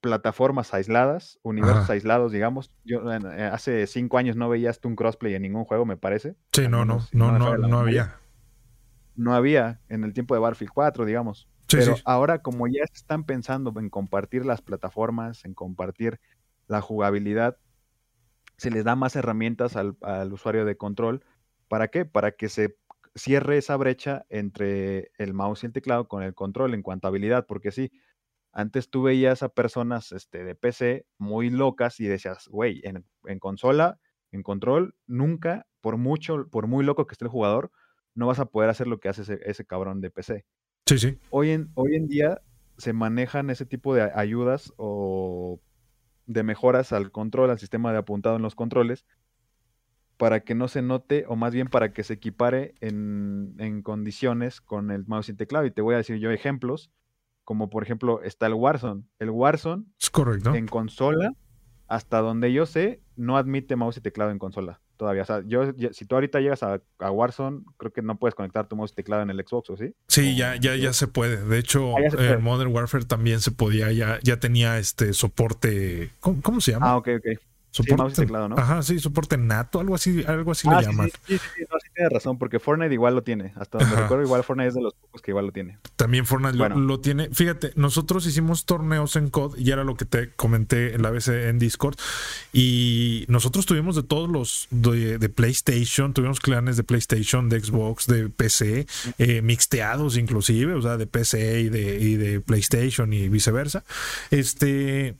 plataformas 0.01 0.73
aisladas, 0.73 1.39
universos 1.43 1.89
aislados, 1.89 2.31
digamos. 2.31 2.71
Yo 2.83 3.11
eh, 3.11 3.43
hace 3.43 3.87
cinco 3.87 4.17
años 4.17 4.35
no 4.35 4.49
veías 4.49 4.79
tú 4.79 4.87
un 4.87 4.95
crossplay 4.95 5.35
en 5.35 5.41
ningún 5.41 5.65
juego, 5.65 5.85
me 5.85 5.97
parece. 5.97 6.35
Sí, 6.53 6.67
no, 6.67 6.85
no, 6.85 7.05
no, 7.11 7.37
no, 7.37 7.57
no, 7.57 7.79
había. 7.79 8.19
No 9.15 9.33
había 9.33 9.81
en 9.89 10.03
el 10.03 10.13
tiempo 10.13 10.33
de 10.33 10.41
Battlefield 10.41 10.71
4, 10.73 11.05
digamos. 11.05 11.47
Pero 11.69 11.95
ahora 12.05 12.41
como 12.41 12.67
ya 12.67 12.83
están 12.83 13.25
pensando 13.25 13.73
en 13.77 13.89
compartir 13.89 14.45
las 14.45 14.61
plataformas, 14.61 15.43
en 15.43 15.53
compartir 15.53 16.19
la 16.67 16.81
jugabilidad, 16.81 17.57
se 18.57 18.71
les 18.71 18.85
da 18.85 18.95
más 18.95 19.15
herramientas 19.15 19.75
al, 19.75 19.97
al 20.01 20.31
usuario 20.31 20.65
de 20.65 20.77
control. 20.77 21.23
¿Para 21.67 21.89
qué? 21.89 22.05
Para 22.05 22.31
que 22.31 22.47
se 22.47 22.77
cierre 23.15 23.57
esa 23.57 23.75
brecha 23.75 24.25
entre 24.29 25.11
el 25.17 25.33
mouse 25.33 25.63
y 25.63 25.67
el 25.67 25.73
teclado 25.73 26.07
con 26.07 26.23
el 26.23 26.33
control 26.33 26.73
en 26.73 26.81
cuanto 26.81 27.07
a 27.07 27.09
habilidad, 27.09 27.45
porque 27.47 27.71
sí, 27.71 27.91
antes 28.57 28.89
tú 28.89 29.03
veías 29.03 29.43
a 29.43 29.49
personas 29.49 30.11
este, 30.11 30.43
de 30.43 30.55
PC 30.55 31.05
muy 31.19 31.51
locas 31.51 31.99
y 31.99 32.07
decías, 32.07 32.47
güey, 32.47 32.81
en, 32.83 33.37
consola, 33.37 33.99
en 34.31 34.41
control, 34.41 34.95
nunca, 35.05 35.67
por 35.79 35.97
mucho, 35.97 36.47
por 36.49 36.65
muy 36.65 36.83
loco 36.83 37.05
que 37.05 37.13
esté 37.13 37.25
el 37.25 37.29
jugador, 37.29 37.71
no 38.15 38.25
vas 38.25 38.39
a 38.39 38.47
poder 38.47 38.71
hacer 38.71 38.87
lo 38.87 38.99
que 38.99 39.09
hace 39.09 39.39
ese, 39.45 39.65
cabrón 39.65 40.01
de 40.01 40.09
PC. 40.09 40.43
Sí, 40.87 40.97
sí. 40.97 41.19
Hoy 41.29 41.51
en, 41.51 41.69
hoy 41.75 41.97
en 41.97 42.07
día 42.07 42.41
se 42.79 42.93
manejan 42.93 43.51
ese 43.51 43.67
tipo 43.67 43.93
de 43.93 44.11
ayudas 44.15 44.73
o 44.77 45.61
de 46.25 46.41
mejoras 46.41 46.93
al 46.93 47.11
control, 47.11 47.51
al 47.51 47.59
sistema 47.59 47.91
de 47.91 47.99
apuntado 47.99 48.37
en 48.37 48.41
los 48.41 48.55
controles, 48.55 49.05
para 50.17 50.39
que 50.39 50.55
no 50.55 50.67
se 50.67 50.81
note, 50.81 51.25
o 51.27 51.35
más 51.35 51.53
bien 51.53 51.67
para 51.67 51.93
que 51.93 52.03
se 52.03 52.15
equipare 52.15 52.73
en, 52.81 53.53
en 53.59 53.83
condiciones 53.83 54.61
con 54.61 54.89
el 54.89 55.05
mouse 55.05 55.29
y 55.29 55.35
teclado. 55.35 55.67
Y 55.67 55.71
te 55.71 55.83
voy 55.83 55.93
a 55.93 55.97
decir 55.97 56.17
yo 56.17 56.31
ejemplos, 56.31 56.91
como 57.47 57.69
por 57.69 57.81
ejemplo 57.81 58.21
está 58.23 58.45
el 58.47 58.53
Warzone. 58.55 59.03
El 59.19 59.29
Warzone 59.29 59.85
Es 59.97 60.09
correcto. 60.09 60.53
en 60.53 60.67
consola, 60.67 61.31
hasta 61.87 62.19
donde 62.19 62.51
yo 62.51 62.65
sé, 62.65 62.99
no 63.15 63.37
admite 63.37 63.77
mouse 63.77 63.95
y 63.95 64.01
teclado 64.01 64.31
en 64.31 64.37
consola 64.37 64.81
todavía. 64.97 65.21
O 65.21 65.25
sea, 65.25 65.43
yo, 65.45 65.73
yo- 65.77 65.93
si 65.93 66.03
tú 66.05 66.15
ahorita 66.15 66.41
llegas 66.41 66.61
a, 66.63 66.81
a 66.99 67.09
Warzone, 67.09 67.61
creo 67.77 67.93
que 67.93 68.01
no 68.01 68.17
puedes 68.19 68.35
conectar 68.35 68.67
tu 68.67 68.75
mouse 68.75 68.91
y 68.91 68.95
teclado 68.95 69.21
en 69.23 69.29
el 69.29 69.41
Xbox, 69.47 69.69
¿o 69.69 69.77
sí? 69.77 69.93
Sí, 70.09 70.35
ya, 70.35 70.57
ya, 70.57 70.75
ya 70.75 70.91
se 70.91 71.07
puede. 71.07 71.37
De 71.45 71.57
hecho, 71.57 71.95
Ah, 71.97 72.01
se 72.09 72.17
puede. 72.17 72.33
en 72.33 72.43
Modern 72.43 72.73
Warfare 72.73 73.05
también 73.05 73.39
se 73.39 73.51
podía, 73.51 73.93
ya, 73.93 74.19
ya 74.23 74.41
tenía 74.41 74.77
este 74.77 75.13
soporte. 75.13 76.09
¿Cómo, 76.19 76.41
cómo 76.41 76.59
se 76.59 76.73
llama? 76.73 76.89
Ah, 76.89 76.97
ok, 76.97 77.07
ok. 77.19 77.39
Sí, 77.71 77.83
soporte, 77.83 77.95
mouse 78.03 78.13
y 78.13 78.21
teclado, 78.21 78.49
¿no? 78.49 78.57
Ajá, 78.57 78.81
sí, 78.81 78.97
soporte 78.99 79.37
nato, 79.37 79.79
algo 79.79 79.93
así, 79.93 80.23
algo 80.25 80.51
así 80.51 80.67
Ah, 80.71 80.77
le 80.79 80.85
sí, 80.85 80.89
llaman. 80.91 81.07
sí, 81.09 81.13
sí, 81.27 81.37
sí, 81.37 81.43
sí, 81.57 81.61
no, 81.69 81.77
sí 81.79 81.89
tienes 81.93 82.11
razón, 82.13 82.37
porque 82.39 82.59
Fortnite 82.59 82.93
igual 82.93 83.13
lo 83.13 83.21
tiene. 83.23 83.53
Hasta 83.55 83.77
donde 83.77 83.93
Ajá. 83.93 84.03
recuerdo, 84.03 84.23
igual 84.23 84.43
Fortnite 84.43 84.69
es 84.69 84.73
de 84.75 84.81
los 84.81 84.93
pocos 84.95 85.21
que 85.21 85.31
igual 85.31 85.45
lo 85.47 85.51
tiene. 85.51 85.77
También 85.95 86.25
Fortnite 86.25 86.53
lo- 86.53 86.59
Bueno. 86.59 86.79
lo, 86.79 86.99
tiene. 86.99 87.29
Fíjate, 87.31 87.73
nosotros 87.75 88.25
hicimos 88.25 88.65
torneos 88.65 89.15
en 89.15 89.29
COD 89.29 89.57
y 89.59 89.69
era 89.71 89.83
lo 89.83 89.95
que 89.95 90.05
te 90.05 90.29
comenté 90.31 90.95
en 90.95 91.01
la 91.03 91.11
vez 91.11 91.27
en 91.27 91.59
Discord. 91.59 91.95
Y 92.53 93.25
nosotros 93.27 93.65
tuvimos 93.65 93.95
de 93.95 94.03
todos 94.03 94.29
los 94.29 94.67
de, 94.71 95.17
de 95.19 95.29
PlayStation, 95.29 96.13
tuvimos 96.13 96.39
clanes 96.39 96.77
de 96.77 96.83
PlayStation, 96.83 97.49
de 97.49 97.59
Xbox, 97.59 98.07
de 98.07 98.29
PC, 98.29 98.87
eh, 99.19 99.41
mixteados 99.41 100.17
inclusive, 100.17 100.73
o 100.73 100.81
sea, 100.81 100.97
de 100.97 101.05
PC 101.05 101.61
y 101.61 101.69
de, 101.69 101.99
y 101.99 102.15
de 102.15 102.39
PlayStation 102.41 103.11
y 103.13 103.29
viceversa. 103.29 103.83
Este. 104.31 105.15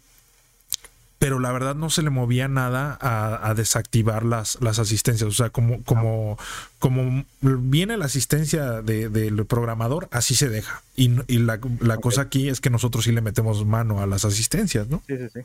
Pero 1.20 1.40
la 1.40 1.52
verdad 1.52 1.74
no 1.76 1.90
se 1.90 2.04
le 2.04 2.10
movía 2.12 2.48
nada 2.48 2.98
a, 3.02 3.50
a 3.50 3.54
desactivar 3.56 4.24
las, 4.24 4.62
las 4.62 4.78
asistencias. 4.80 5.28
O 5.28 5.34
sea, 5.34 5.50
como, 5.50 5.84
como, 5.84 6.38
como 6.80 7.26
viene 7.42 7.98
la 7.98 8.06
asistencia 8.06 8.82
de- 8.84 9.10
del 9.10 9.46
programador, 9.48 10.08
así 10.12 10.36
se 10.36 10.50
deja. 10.50 10.84
Y, 10.96 11.12
y 11.28 11.40
la, 11.40 11.60
la 11.80 11.98
cosa 11.98 12.22
aquí 12.22 12.50
es 12.50 12.62
que 12.62 12.70
nosotros 12.70 13.04
sí 13.06 13.12
le 13.12 13.22
metemos 13.22 13.66
mano 13.66 14.00
a 14.00 14.06
las 14.06 14.26
asistencias, 14.26 14.88
¿no? 14.90 15.02
Sí, 15.08 15.18
sí, 15.18 15.28
sí. 15.34 15.40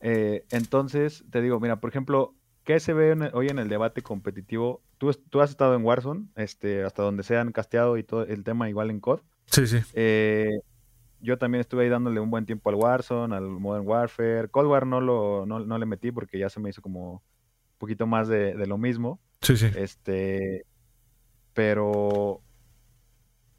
Eh, 0.00 0.44
entonces, 0.50 1.24
te 1.30 1.40
digo, 1.40 1.60
mira, 1.60 1.76
por 1.80 1.88
ejemplo, 1.90 2.34
¿qué 2.64 2.78
se 2.78 2.92
ve 2.92 3.12
en 3.12 3.22
hoy 3.32 3.48
en 3.48 3.58
el 3.58 3.68
debate 3.68 4.02
competitivo? 4.02 4.82
Tú, 4.98 5.12
tú 5.30 5.40
has 5.40 5.50
estado 5.50 5.74
en 5.74 5.82
Warzone, 5.84 6.26
este, 6.36 6.84
hasta 6.84 7.02
donde 7.02 7.22
se 7.22 7.36
han 7.38 7.52
casteado 7.52 7.96
y 7.96 8.04
todo 8.04 8.24
el 8.26 8.44
tema 8.44 8.68
igual 8.68 8.90
en 8.90 9.00
COD. 9.00 9.20
Sí, 9.46 9.66
sí. 9.66 9.78
Eh, 9.94 10.50
yo 11.24 11.38
también 11.38 11.60
estuve 11.60 11.84
ahí 11.84 11.88
dándole 11.88 12.20
un 12.20 12.30
buen 12.30 12.46
tiempo 12.46 12.68
al 12.70 12.76
Warzone, 12.76 13.34
al 13.34 13.44
Modern 13.48 13.86
Warfare. 13.86 14.48
Cold 14.50 14.68
War 14.68 14.86
no, 14.86 15.00
lo, 15.00 15.46
no, 15.46 15.60
no 15.60 15.78
le 15.78 15.86
metí 15.86 16.12
porque 16.12 16.38
ya 16.38 16.48
se 16.48 16.60
me 16.60 16.70
hizo 16.70 16.82
como 16.82 17.12
un 17.14 17.20
poquito 17.78 18.06
más 18.06 18.28
de, 18.28 18.54
de 18.54 18.66
lo 18.66 18.78
mismo. 18.78 19.20
Sí, 19.40 19.56
sí. 19.56 19.70
Este, 19.76 20.66
pero 21.54 22.42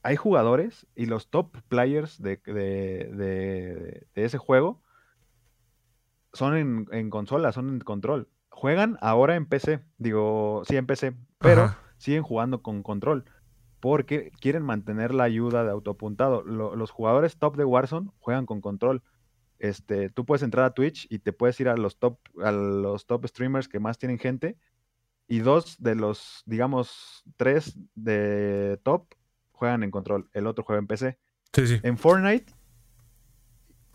hay 0.04 0.16
jugadores 0.16 0.86
y 0.96 1.08
los 1.08 1.30
top 1.30 1.58
players 1.68 2.22
de, 2.22 2.40
de, 2.46 2.54
de- 2.54 4.08
de 4.14 4.26
ese 4.26 4.38
juego 4.38 4.82
son 6.34 6.56
en, 6.58 6.88
en 6.92 7.10
consola, 7.10 7.52
son 7.52 7.70
en 7.70 7.80
control. 7.80 8.30
Juegan 8.50 8.98
ahora 9.02 9.36
en 9.36 9.46
PC, 9.48 9.80
digo, 9.98 10.64
sí 10.68 10.78
en 10.78 10.86
PC, 10.86 11.14
pero 11.40 11.64
Ajá. 11.64 11.80
siguen 11.98 12.24
jugando 12.24 12.62
con 12.62 12.84
control 12.84 13.26
porque 13.86 14.32
quieren 14.42 14.64
mantener 14.64 15.14
la 15.14 15.26
ayuda 15.26 15.64
de 15.64 15.70
autoapuntado. 15.70 16.42
Lo- 16.42 16.76
los 16.76 16.90
jugadores 16.90 17.38
top 17.38 17.56
de 17.56 17.66
Warzone 17.66 18.10
juegan 18.20 18.48
con 18.48 18.60
control. 18.60 19.04
Este, 19.60 20.10
tú 20.10 20.26
puedes 20.26 20.42
entrar 20.42 20.66
a 20.66 20.72
Twitch 20.72 21.06
y 21.12 21.20
te 21.20 21.34
puedes 21.34 21.60
ir 21.60 21.70
a 21.70 21.78
los 21.78 22.00
top, 22.00 22.18
a 22.44 22.52
los 22.52 23.06
top 23.06 23.28
streamers 23.28 23.68
que 23.68 23.80
más 23.80 24.00
tienen 24.00 24.18
gente 24.18 24.58
y 25.28 25.38
dos 25.38 25.76
de 25.78 25.94
los, 25.94 26.42
digamos, 26.48 27.24
tres 27.38 27.78
de 27.94 28.80
top 28.82 29.06
juegan 29.52 29.84
en 29.84 29.92
control, 29.92 30.32
el 30.34 30.48
otro 30.48 30.64
juega 30.64 30.80
en 30.80 30.88
PC. 30.88 31.20
Sí, 31.54 31.68
sí. 31.68 31.80
En 31.84 32.00
Fortnite 32.00 32.52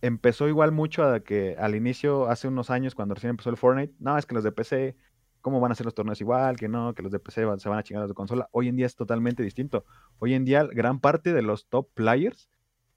empezó 0.03 0.47
igual 0.47 0.71
mucho 0.71 1.03
a 1.03 1.19
que 1.19 1.57
al 1.59 1.75
inicio, 1.75 2.29
hace 2.29 2.47
unos 2.47 2.71
años, 2.71 2.95
cuando 2.95 3.17
recién 3.17 3.31
empezó 3.31 3.51
el 3.51 3.57
Fortnite, 3.57 3.93
no, 3.99 4.17
es 4.17 4.25
que 4.25 4.37
los 4.37 4.45
de 4.45 4.53
PC, 4.53 4.97
¿cómo 5.41 5.61
van 5.61 5.71
a 5.71 5.73
hacer 5.73 5.85
los 5.87 5.95
torneos 5.95 6.21
igual? 6.21 6.57
Que 6.57 6.69
no, 6.69 6.95
que 6.95 7.03
los 7.03 7.11
de 7.12 7.19
PC 7.19 7.45
van- 7.45 7.61
se 7.61 7.69
van 7.69 7.79
a 7.79 7.83
chingar 7.83 8.05
a 8.05 8.07
de 8.07 8.15
consola. 8.15 8.49
Hoy 8.53 8.69
en 8.69 8.77
día 8.77 8.87
es 8.87 8.97
totalmente 8.97 9.43
distinto. 9.43 9.85
Hoy 10.19 10.35
en 10.35 10.45
día 10.45 10.65
gran 10.65 11.01
parte 11.01 11.33
de 11.33 11.43
los 11.43 11.67
top 11.69 11.89
players 11.95 12.49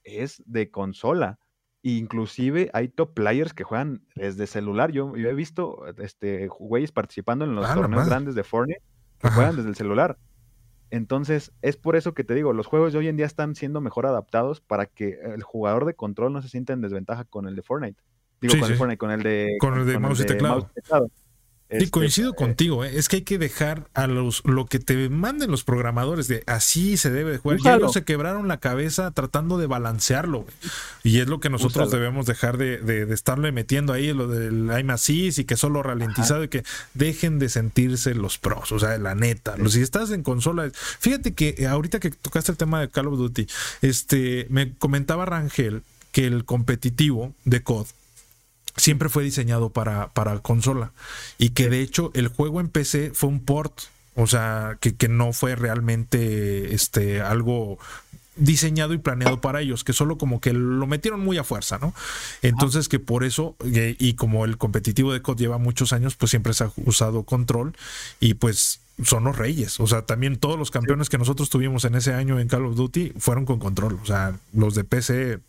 es 0.04 0.42
de 0.46 0.70
consola. 0.72 1.40
Inclusive 1.82 2.70
hay 2.74 2.88
top 2.88 3.14
players 3.14 3.54
que 3.54 3.64
juegan 3.64 4.04
desde 4.16 4.48
celular. 4.48 4.92
Yo, 4.92 5.16
yo 5.18 5.30
he 5.30 5.34
visto 5.34 5.86
este, 5.98 6.48
güeyes 6.48 6.92
participando 6.94 7.44
en 7.46 7.56
los 7.56 7.66
Ah, 7.70 7.76
torneos 7.76 8.08
grandes 8.08 8.36
de 8.36 8.44
Fortnite 8.44 8.82
que 9.20 9.28
Ajá. 9.28 9.36
juegan 9.36 9.56
desde 9.58 9.70
el 9.70 9.76
celular. 9.76 10.18
Entonces, 10.92 11.52
es 11.62 11.76
por 11.76 11.96
eso 11.96 12.14
que 12.14 12.24
te 12.24 12.36
digo, 12.36 12.54
los 12.54 12.68
juegos 12.68 12.94
de 12.94 13.00
hoy 13.00 13.08
en 13.08 13.18
día 13.18 13.26
están 13.26 13.56
siendo 13.56 13.82
mejor 13.82 14.06
adaptados 14.06 14.62
para 14.62 14.86
que 14.86 15.18
el 15.24 15.42
jugador 15.44 15.86
de 15.86 15.96
control 15.96 16.32
no 16.34 16.42
se 16.42 16.50
sienta 16.50 16.72
en 16.74 16.82
desventaja 16.82 17.26
con 17.26 17.48
el 17.48 17.56
de 17.56 17.64
Fortnite. 17.64 18.00
Digo, 18.40 18.54
Sí, 18.54 18.60
con 18.60 18.68
el 18.70 18.74
sí. 18.76 18.78
Fortnite, 18.78 18.98
con 18.98 19.12
el 19.12 19.24
de, 19.24 19.58
Con 19.60 19.74
el 19.80 19.86
de 19.88 20.00
mouse 20.00 20.20
y 20.22 20.26
teclado. 20.26 20.70
teclado. 20.74 21.10
Sí, 21.74 21.78
Este, 21.86 21.90
coincido 21.92 22.32
eh, 22.32 22.36
contigo, 22.36 22.86
¿eh? 22.86 22.92
es 22.98 23.10
que 23.10 23.18
hay 23.18 23.22
que 23.24 23.38
dejar 23.38 23.88
a 23.94 24.08
los 24.08 24.42
lo 24.46 24.66
que 24.66 24.80
te 24.80 25.10
manden 25.10 25.52
los 25.52 25.64
programadores 25.64 26.28
de 26.28 26.44
así 26.48 26.98
se 26.98 27.10
debe 27.10 27.32
de 27.32 27.38
jugar. 27.40 27.58
Ya 27.58 27.62
Úsalo. 27.72 27.78
ellos 27.78 27.94
se 27.94 28.04
quebraron 28.04 28.48
la 28.48 28.58
cabeza 28.60 29.12
tratando 29.12 29.58
de 29.58 29.68
balancearlo, 29.68 30.46
y 31.04 31.20
es 31.20 31.28
lo 31.28 31.40
que 31.40 31.50
nosotros 31.50 31.88
Úsalo. 31.88 32.00
debemos 32.02 32.26
dejar 32.26 32.58
de, 32.58 32.78
de- 32.78 33.06
de 33.06 33.14
estarle 33.14 33.52
metiendo 33.52 33.94
ahí 33.94 34.14
lo 34.14 34.28
del 34.28 34.70
assist 34.92 35.40
y 35.40 35.46
que 35.46 35.58
solo 35.58 35.82
ralentizado 35.84 36.44
y 36.44 36.48
que 36.50 36.64
dejen 36.94 37.40
de 37.40 37.50
sentirse 37.50 38.14
los 38.16 38.38
pros, 38.38 38.72
o 38.72 38.80
sea, 38.80 38.98
la 38.98 39.16
neta. 39.16 39.56
Si 39.68 39.82
estás 39.82 40.12
en 40.12 40.24
consola, 40.24 40.70
fíjate 41.00 41.34
que 41.34 41.56
eh, 41.58 41.68
ahorita 41.68 42.00
que 42.00 42.12
tocaste 42.12 42.52
el 42.52 42.58
tema 42.58 42.80
de 42.80 42.90
Call 42.90 43.08
of 43.08 43.18
Duty, 43.18 43.48
este 43.82 44.48
me 44.50 44.74
comentaba 44.74 45.26
Rangel 45.26 45.82
que 46.12 46.28
el 46.28 46.46
competitivo 46.46 47.34
de 47.46 47.64
COD 47.64 47.88
siempre 48.76 49.10
fue 49.10 49.24
diseñado 49.24 49.70
para, 49.70 50.10
para 50.10 50.40
consola. 50.40 50.92
Y 51.38 51.50
que 51.50 51.70
de 51.70 51.82
hecho 51.82 52.12
el 52.14 52.28
juego 52.28 52.60
en 52.60 52.70
PC 52.70 53.12
fue 53.14 53.30
un 53.30 53.40
port. 53.40 53.74
O 54.16 54.28
sea, 54.28 54.78
que, 54.80 54.96
que 54.96 55.08
no 55.08 55.34
fue 55.34 55.56
realmente 55.56 56.76
este, 56.76 57.22
algo 57.22 57.80
diseñado 58.36 58.94
y 58.94 58.98
planeado 58.98 59.42
para 59.42 59.62
ellos, 59.62 59.84
que 59.84 59.94
solo 59.94 60.18
como 60.18 60.42
que 60.42 60.54
lo 60.54 60.88
metieron 60.88 61.20
muy 61.20 61.38
a 61.38 61.44
fuerza, 61.44 61.78
¿no? 61.78 61.94
Entonces 62.42 62.90
que 62.90 63.00
por 63.00 63.24
eso, 63.24 63.56
y, 63.64 64.14
como 64.14 64.46
el 64.46 64.58
competitivo 64.58 65.14
de 65.14 65.22
COD 65.22 65.38
lleva 65.38 65.58
muchos 65.58 65.94
años, 65.94 66.16
pues 66.16 66.32
siempre 66.32 66.54
se 66.54 66.64
ha 66.64 66.72
usado 66.86 67.24
control 67.24 67.76
y 68.20 68.36
pues 68.36 68.80
son 69.04 69.24
los 69.24 69.38
reyes. 69.38 69.80
O 69.80 69.88
sea, 69.88 70.04
también 70.04 70.38
todos 70.38 70.58
los 70.58 70.72
campeones 70.72 71.10
que 71.10 71.18
nosotros 71.18 71.50
tuvimos 71.50 71.86
en 71.86 71.96
ese 71.96 72.14
año 72.14 72.40
en 72.40 72.48
Call 72.48 72.66
of 72.66 72.76
Duty 72.76 73.14
fueron 73.18 73.46
con 73.46 73.60
control. 73.60 74.00
O 74.02 74.06
sea, 74.06 74.38
los 74.54 74.76
de 74.76 74.84
PC 74.84 75.40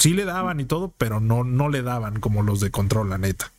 sí 0.00 0.14
le 0.14 0.24
daban 0.24 0.58
y 0.60 0.64
todo, 0.64 0.92
pero 0.98 1.20
no, 1.20 1.44
no 1.44 1.68
le 1.68 1.82
daban 1.82 2.18
como 2.20 2.42
los 2.42 2.60
de 2.60 2.72
control, 2.72 3.10
la 3.10 3.18
neta. 3.18 3.52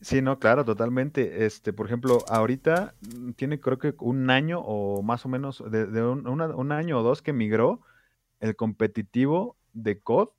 Sí, 0.00 0.20
no, 0.20 0.38
claro, 0.38 0.64
totalmente. 0.64 1.46
Este, 1.46 1.72
por 1.72 1.86
ejemplo, 1.86 2.26
ahorita 2.28 2.94
tiene 3.36 3.58
creo 3.60 3.78
que 3.78 3.94
un 4.00 4.28
año 4.30 4.60
o 4.60 5.02
más 5.02 5.24
o 5.24 5.28
menos, 5.30 5.62
de, 5.70 5.86
de 5.86 6.02
un, 6.02 6.26
una- 6.28 6.54
un 6.54 6.72
año 6.72 6.98
o 7.00 7.02
dos 7.02 7.22
que 7.22 7.32
migró 7.32 7.80
el 8.40 8.56
competitivo 8.56 9.58
de 9.72 10.00
COD 10.00 10.30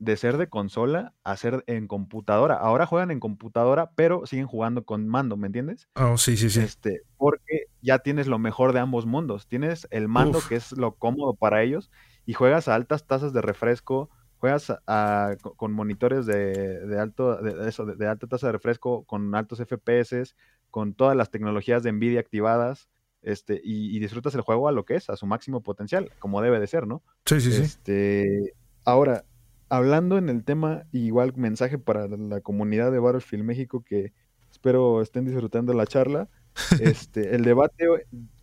de 0.00 0.16
ser 0.18 0.38
de 0.38 0.48
consola 0.50 1.14
a 1.24 1.36
ser 1.36 1.64
en 1.68 1.88
computadora. 1.88 2.56
Ahora 2.56 2.86
juegan 2.86 3.10
en 3.12 3.20
computadora, 3.20 3.92
pero 3.96 4.26
siguen 4.26 4.46
jugando 4.48 4.84
con 4.84 5.08
mando, 5.08 5.36
¿me 5.36 5.46
entiendes? 5.48 5.88
Oh, 5.96 6.16
sí, 6.16 6.36
sí, 6.36 6.50
sí. 6.50 6.60
Este, 6.60 7.02
porque 7.16 7.66
ya 7.82 8.00
tienes 8.00 8.26
lo 8.26 8.38
mejor 8.38 8.72
de 8.72 8.80
ambos 8.80 9.06
mundos. 9.06 9.46
Tienes 9.48 9.86
el 9.90 10.08
mando, 10.08 10.38
Uf. 10.38 10.46
que 10.46 10.56
es 10.56 10.72
lo 10.72 10.96
cómodo 10.96 11.34
para 11.34 11.62
ellos, 11.62 11.90
y 12.26 12.34
juegas 12.34 12.68
a 12.68 12.74
altas 12.74 13.06
tasas 13.06 13.32
de 13.32 13.42
refresco, 13.42 14.10
juegas 14.38 14.70
a- 14.70 14.80
a- 14.86 15.36
co- 15.40 15.54
con 15.54 15.72
monitores 15.72 16.26
de, 16.26 16.86
de 16.86 16.98
alto, 16.98 17.36
de, 17.42 17.68
eso, 17.68 17.84
de, 17.86 17.96
de 17.96 18.06
alta 18.06 18.26
tasa 18.26 18.46
de 18.46 18.52
refresco, 18.52 19.04
con 19.04 19.34
altos 19.34 19.60
FPS, 19.60 20.34
con 20.70 20.94
todas 20.94 21.16
las 21.16 21.30
tecnologías 21.30 21.82
de 21.82 21.92
Nvidia 21.92 22.20
activadas, 22.20 22.88
este, 23.22 23.60
y, 23.64 23.96
y 23.96 23.98
disfrutas 24.00 24.34
el 24.34 24.42
juego 24.42 24.68
a 24.68 24.72
lo 24.72 24.84
que 24.84 24.94
es, 24.94 25.10
a 25.10 25.16
su 25.16 25.26
máximo 25.26 25.60
potencial, 25.62 26.10
como 26.18 26.40
debe 26.40 26.60
de 26.60 26.66
ser, 26.66 26.86
¿no? 26.86 27.02
Sí, 27.24 27.40
sí, 27.40 27.52
sí. 27.52 27.62
Este, 27.62 28.54
ahora, 28.84 29.24
hablando 29.68 30.18
en 30.18 30.28
el 30.28 30.44
tema, 30.44 30.84
igual 30.92 31.32
mensaje 31.36 31.78
para 31.78 32.06
la 32.06 32.40
comunidad 32.40 32.92
de 32.92 33.00
Battlefield 33.00 33.44
México 33.44 33.82
que 33.84 34.12
espero 34.50 35.02
estén 35.02 35.24
disfrutando 35.24 35.72
la 35.74 35.86
charla. 35.86 36.28
Este, 36.80 37.36
el 37.36 37.44
debate, 37.44 37.86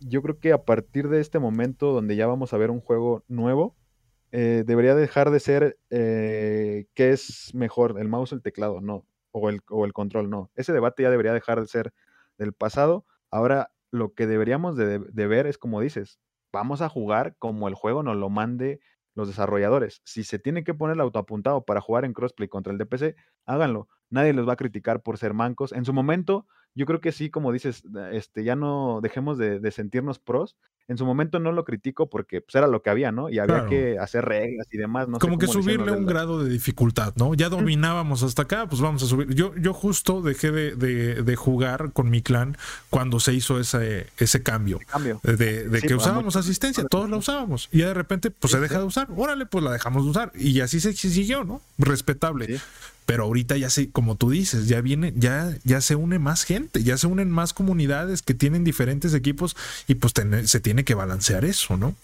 yo 0.00 0.22
creo 0.22 0.38
que 0.38 0.52
a 0.52 0.64
partir 0.64 1.08
de 1.08 1.20
este 1.20 1.38
momento 1.38 1.92
donde 1.92 2.16
ya 2.16 2.26
vamos 2.26 2.52
a 2.52 2.56
ver 2.56 2.70
un 2.70 2.80
juego 2.80 3.22
nuevo, 3.28 3.76
eh, 4.32 4.64
debería 4.66 4.94
dejar 4.94 5.30
de 5.30 5.40
ser 5.40 5.78
eh, 5.90 6.86
qué 6.94 7.10
es 7.10 7.54
mejor, 7.54 7.98
el 7.98 8.08
mouse 8.08 8.32
o 8.32 8.36
el 8.36 8.42
teclado, 8.42 8.80
no, 8.80 9.06
o 9.32 9.48
el, 9.48 9.60
o 9.70 9.84
el 9.84 9.92
control, 9.92 10.30
no. 10.30 10.50
Ese 10.54 10.72
debate 10.72 11.02
ya 11.02 11.10
debería 11.10 11.32
dejar 11.32 11.60
de 11.60 11.66
ser 11.66 11.92
del 12.38 12.52
pasado. 12.52 13.06
Ahora, 13.30 13.72
lo 13.90 14.14
que 14.14 14.26
deberíamos 14.26 14.76
de, 14.76 14.98
de 14.98 15.26
ver 15.26 15.46
es 15.46 15.58
como 15.58 15.80
dices, 15.80 16.18
vamos 16.52 16.82
a 16.82 16.88
jugar 16.88 17.36
como 17.38 17.68
el 17.68 17.74
juego 17.74 18.02
nos 18.02 18.16
lo 18.16 18.30
mande 18.30 18.80
los 19.14 19.28
desarrolladores. 19.28 20.02
Si 20.04 20.24
se 20.24 20.38
tiene 20.38 20.62
que 20.62 20.74
poner 20.74 20.94
el 20.94 21.00
autoapuntado 21.00 21.64
para 21.64 21.80
jugar 21.80 22.04
en 22.04 22.12
crossplay 22.12 22.48
contra 22.48 22.72
el 22.72 22.78
DPC, 22.78 23.16
háganlo. 23.46 23.88
Nadie 24.10 24.34
los 24.34 24.46
va 24.46 24.52
a 24.52 24.56
criticar 24.56 25.02
por 25.02 25.18
ser 25.18 25.34
mancos. 25.34 25.72
En 25.72 25.84
su 25.84 25.92
momento, 25.92 26.46
yo 26.76 26.84
creo 26.84 27.00
que 27.00 27.10
sí, 27.10 27.30
como 27.30 27.52
dices, 27.52 27.82
este, 28.12 28.44
ya 28.44 28.54
no 28.54 29.00
dejemos 29.02 29.38
de, 29.38 29.70
sentirnos 29.70 30.18
pros. 30.18 30.56
En 30.88 30.98
su 30.98 31.06
momento 31.06 31.40
no 31.40 31.50
lo 31.50 31.64
critico 31.64 32.08
porque 32.08 32.42
pues, 32.42 32.54
era 32.54 32.68
lo 32.68 32.82
que 32.82 32.90
había, 32.90 33.10
¿no? 33.10 33.28
Y 33.30 33.38
había 33.40 33.66
que 33.66 33.98
hacer 33.98 34.24
reglas 34.24 34.68
y 34.70 34.76
demás. 34.76 35.08
No 35.08 35.18
como 35.18 35.38
que 35.38 35.48
subirle 35.48 35.90
un 35.90 36.06
grado 36.06 36.44
de 36.44 36.50
dificultad, 36.50 37.14
¿no? 37.16 37.34
Ya 37.34 37.48
dominábamos 37.48 38.22
hasta 38.22 38.42
acá, 38.42 38.68
pues 38.68 38.82
vamos 38.82 39.02
a 39.02 39.06
subir. 39.06 39.34
Yo, 39.34 39.56
yo 39.56 39.72
justo 39.72 40.20
dejé 40.20 40.52
de, 40.52 41.36
jugar 41.36 41.92
con 41.92 42.10
mi 42.10 42.20
clan 42.20 42.56
cuando 42.90 43.20
se 43.20 43.32
hizo 43.32 43.58
ese, 43.58 44.08
ese 44.18 44.42
cambio. 44.42 44.78
De, 45.22 45.80
que 45.80 45.94
usábamos 45.94 46.36
asistencia, 46.36 46.84
todos 46.84 47.08
la 47.08 47.16
usábamos. 47.16 47.70
Y 47.72 47.78
ya 47.78 47.88
de 47.88 47.94
repente, 47.94 48.30
pues 48.30 48.52
se 48.52 48.60
deja 48.60 48.78
de 48.78 48.84
usar. 48.84 49.08
Órale, 49.16 49.46
pues 49.46 49.64
la 49.64 49.72
dejamos 49.72 50.04
de 50.04 50.10
usar. 50.10 50.32
Y 50.34 50.60
así 50.60 50.78
se 50.78 50.92
siguió, 50.92 51.42
¿no? 51.42 51.62
Respetable. 51.78 52.60
Pero 53.06 53.24
ahorita 53.24 53.56
ya 53.56 53.70
se, 53.70 53.90
como 53.90 54.16
tú 54.16 54.30
dices, 54.30 54.68
ya 54.68 54.80
viene, 54.80 55.12
ya, 55.16 55.56
ya 55.64 55.80
se 55.80 55.94
une 55.94 56.18
más 56.18 56.44
gente, 56.44 56.82
ya 56.82 56.98
se 56.98 57.06
unen 57.06 57.30
más 57.30 57.54
comunidades 57.54 58.20
que 58.20 58.34
tienen 58.34 58.64
diferentes 58.64 59.14
equipos 59.14 59.56
y 59.86 59.94
pues 59.94 60.12
se 60.44 60.60
tiene 60.60 60.84
que 60.84 60.94
balancear 60.94 61.44
eso, 61.44 61.76
¿no? 61.76 61.94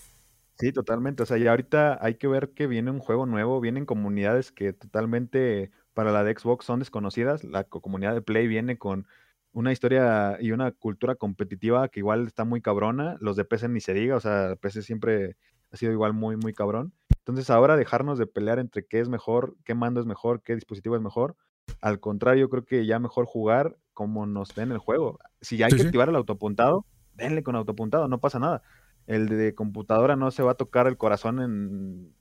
Sí, 0.58 0.72
totalmente. 0.72 1.24
O 1.24 1.26
sea, 1.26 1.38
ya 1.38 1.50
ahorita 1.50 1.98
hay 2.00 2.14
que 2.14 2.28
ver 2.28 2.50
que 2.50 2.68
viene 2.68 2.90
un 2.92 3.00
juego 3.00 3.26
nuevo, 3.26 3.60
vienen 3.60 3.84
comunidades 3.84 4.52
que 4.52 4.72
totalmente 4.72 5.72
para 5.92 6.12
la 6.12 6.22
de 6.22 6.38
Xbox 6.38 6.64
son 6.64 6.78
desconocidas. 6.78 7.42
La 7.42 7.64
comunidad 7.64 8.14
de 8.14 8.22
Play 8.22 8.46
viene 8.46 8.78
con 8.78 9.06
una 9.52 9.72
historia 9.72 10.38
y 10.40 10.52
una 10.52 10.70
cultura 10.70 11.16
competitiva 11.16 11.88
que 11.88 12.00
igual 12.00 12.26
está 12.26 12.44
muy 12.44 12.60
cabrona. 12.60 13.16
Los 13.20 13.36
de 13.36 13.44
PC 13.44 13.68
ni 13.68 13.80
se 13.80 13.92
diga, 13.92 14.16
o 14.16 14.20
sea, 14.20 14.56
PC 14.56 14.82
siempre 14.82 15.36
ha 15.72 15.76
sido 15.76 15.92
igual 15.92 16.12
muy, 16.12 16.36
muy 16.36 16.54
cabrón. 16.54 16.92
Entonces 17.22 17.50
ahora 17.50 17.76
dejarnos 17.76 18.18
de 18.18 18.26
pelear 18.26 18.58
entre 18.58 18.84
qué 18.84 18.98
es 18.98 19.08
mejor, 19.08 19.54
qué 19.64 19.74
mando 19.74 20.00
es 20.00 20.06
mejor, 20.06 20.42
qué 20.42 20.54
dispositivo 20.54 20.96
es 20.96 21.02
mejor. 21.02 21.36
Al 21.80 22.00
contrario, 22.00 22.50
creo 22.50 22.64
que 22.64 22.84
ya 22.84 22.98
mejor 22.98 23.26
jugar 23.26 23.76
como 23.92 24.26
nos 24.26 24.54
den 24.54 24.72
el 24.72 24.78
juego. 24.78 25.18
Si 25.40 25.62
hay 25.62 25.70
que 25.70 25.82
activar 25.82 26.08
el 26.08 26.16
autopuntado, 26.16 26.84
denle 27.14 27.44
con 27.44 27.54
autopuntado, 27.54 28.08
no 28.08 28.18
pasa 28.18 28.40
nada. 28.40 28.62
El 29.06 29.28
de 29.28 29.54
computadora 29.54 30.16
no 30.16 30.30
se 30.32 30.42
va 30.42 30.52
a 30.52 30.56
tocar 30.56 30.86
el 30.88 30.96
corazón 30.96 31.40
en, 31.40 32.14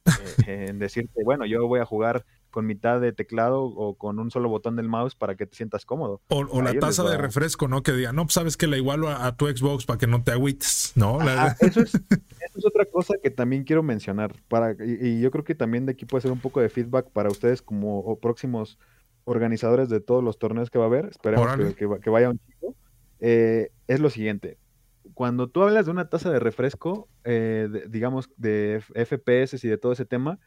eh, 0.45 0.67
en 0.69 0.79
decirte, 0.79 1.23
bueno, 1.23 1.45
yo 1.45 1.67
voy 1.67 1.79
a 1.79 1.85
jugar 1.85 2.25
con 2.51 2.65
mitad 2.65 2.99
de 2.99 3.13
teclado 3.13 3.63
o 3.63 3.97
con 3.97 4.19
un 4.19 4.29
solo 4.29 4.49
botón 4.49 4.75
del 4.75 4.89
mouse 4.89 5.15
para 5.15 5.35
que 5.35 5.45
te 5.47 5.55
sientas 5.55 5.85
cómodo. 5.85 6.21
O, 6.27 6.61
la 6.61 6.73
taza 6.73 7.03
de 7.03 7.17
refresco, 7.17 7.67
¿no? 7.67 7.81
Que 7.81 7.93
diga, 7.93 8.13
no, 8.13 8.25
pues, 8.25 8.33
sabes 8.33 8.57
que 8.57 8.67
la 8.67 8.77
igualo 8.77 9.09
a, 9.09 9.35
tu 9.37 9.47
Xbox 9.47 9.85
para 9.85 9.97
que 9.97 10.07
no 10.07 10.23
te 10.23 10.31
agüites, 10.31 10.91
¿no? 10.95 11.19
eso, 11.59 11.81
es, 11.81 11.91
otra 12.65 12.85
cosa 12.85 13.15
que 13.21 13.29
también 13.29 13.63
quiero 13.63 13.83
mencionar. 13.83 14.35
Para, 14.47 14.75
y, 14.83 15.19
yo 15.21 15.31
creo 15.31 15.43
que 15.43 15.55
también 15.55 15.85
de 15.85 15.93
aquí 15.93 16.05
puede 16.05 16.21
ser 16.21 16.31
un 16.31 16.39
poco 16.39 16.61
de 16.61 16.69
feedback 16.69 17.09
para 17.09 17.29
ustedes 17.29 17.61
como 17.61 18.17
próximos 18.19 18.77
organizadores 19.23 19.89
de 19.89 19.99
todos 19.99 20.23
los 20.23 20.39
torneos 20.39 20.69
que 20.69 20.79
va 20.79 20.85
a 20.85 20.87
haber. 20.87 21.05
Esperemos 21.05 21.75
que, 21.75 22.09
vaya 22.09 22.29
un 22.29 22.39
chico. 22.39 22.75
Eh, 23.19 23.71
es 23.87 23.99
lo 23.99 24.09
siguiente. 24.09 24.57
Cuando 25.13 25.49
tú 25.49 25.63
hablas 25.63 25.85
de 25.85 25.91
una 25.91 26.09
taza 26.09 26.31
de 26.31 26.39
refresco, 26.39 27.07
eh, 27.23 27.67
digamos, 27.89 28.29
de 28.37 28.81
FPS 28.93 29.63
y 29.63 29.67
de 29.67 29.77
todo 29.77 29.91
ese 29.91 30.05
tema, 30.05 30.39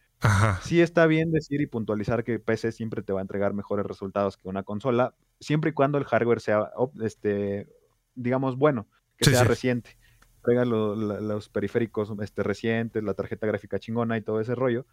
Sí 0.63 0.81
está 0.81 1.07
bien 1.07 1.33
decir 1.33 1.61
y 1.61 1.67
puntualizar 1.67 2.25
que 2.25 2.39
PC 2.39 2.73
siempre 2.73 3.03
te 3.03 3.13
va 3.13 3.21
a 3.21 3.23
entregar 3.23 3.53
mejores 3.53 3.85
resultados 3.85 4.37
que 4.37 4.49
una 4.49 4.63
consola, 4.63 5.15
siempre 5.41 5.71
y 5.71 5.73
cuando 5.75 5.99
el 5.99 6.05
hardware 6.05 6.41
sea, 6.41 6.71
este, 7.03 7.69
digamos, 8.15 8.57
bueno, 8.57 8.87
que 9.19 9.31
sea 9.31 9.45
reciente. 9.45 9.97
Traiga 10.45 10.65
los 10.65 11.49
periféricos 11.49 12.13
este, 12.23 12.43
recientes, 12.43 13.03
la 13.03 13.15
tarjeta 13.15 13.47
gráfica 13.47 13.79
chingona 13.79 14.17
y 14.17 14.23
todo 14.23 14.41
ese 14.41 14.55
rollo. 14.55 14.87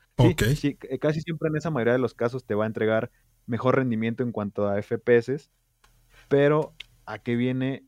Sí, 0.56 0.78
eh, 0.90 1.00
casi 1.00 1.22
siempre 1.22 1.50
en 1.50 1.58
esa 1.58 1.70
mayoría 1.70 1.94
de 1.94 2.00
los 2.00 2.14
casos 2.14 2.46
te 2.46 2.56
va 2.56 2.64
a 2.64 2.68
entregar 2.68 3.12
mejor 3.46 3.76
rendimiento 3.76 4.24
en 4.24 4.32
cuanto 4.32 4.68
a 4.68 4.82
FPS, 4.82 5.52
pero 6.30 6.74
¿a 7.06 7.20
qué 7.20 7.36
viene 7.36 7.84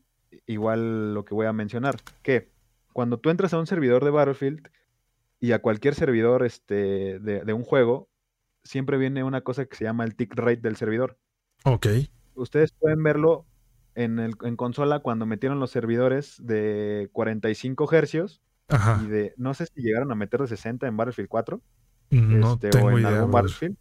igual 0.46 1.14
lo 1.14 1.24
que 1.24 1.34
voy 1.34 1.46
a 1.46 1.52
mencionar? 1.52 1.96
Que 2.22 2.50
cuando 2.92 3.18
tú 3.18 3.30
entras 3.30 3.54
a 3.54 3.58
un 3.58 3.66
servidor 3.66 4.04
de 4.04 4.10
Battlefield, 4.10 4.68
y 5.44 5.52
a 5.52 5.60
cualquier 5.60 5.94
servidor 5.94 6.42
este, 6.42 7.18
de, 7.18 7.52
un 7.52 7.64
juego, 7.64 8.08
siempre 8.62 8.96
viene 8.96 9.24
una 9.24 9.42
cosa 9.42 9.66
que 9.66 9.76
se 9.76 9.84
llama 9.84 10.04
el 10.04 10.14
tick 10.14 10.34
rate 10.34 10.62
del 10.62 10.76
servidor. 10.76 11.18
Ok. 11.64 11.86
Ustedes 12.34 12.72
pueden 12.72 13.02
verlo 13.02 13.44
en, 13.94 14.18
el, 14.18 14.34
en 14.42 14.56
consola 14.56 15.00
cuando 15.00 15.26
metieron 15.26 15.60
los 15.60 15.70
servidores 15.70 16.36
de 16.44 17.08
45 17.12 17.92
hercios 17.92 18.42
y 19.02 19.06
de, 19.06 19.34
no 19.36 19.54
sé 19.54 19.66
si 19.66 19.82
llegaron 19.82 20.10
a 20.10 20.14
meter 20.14 20.40
de 20.40 20.48
60 20.48 20.86
en 20.86 20.96
Battlefield 20.96 21.28
4 21.28 21.60
no 22.10 22.54
este, 22.54 22.70
o 22.78 22.98
en 22.98 23.06
algún 23.06 23.30
Battlefield. 23.30 23.76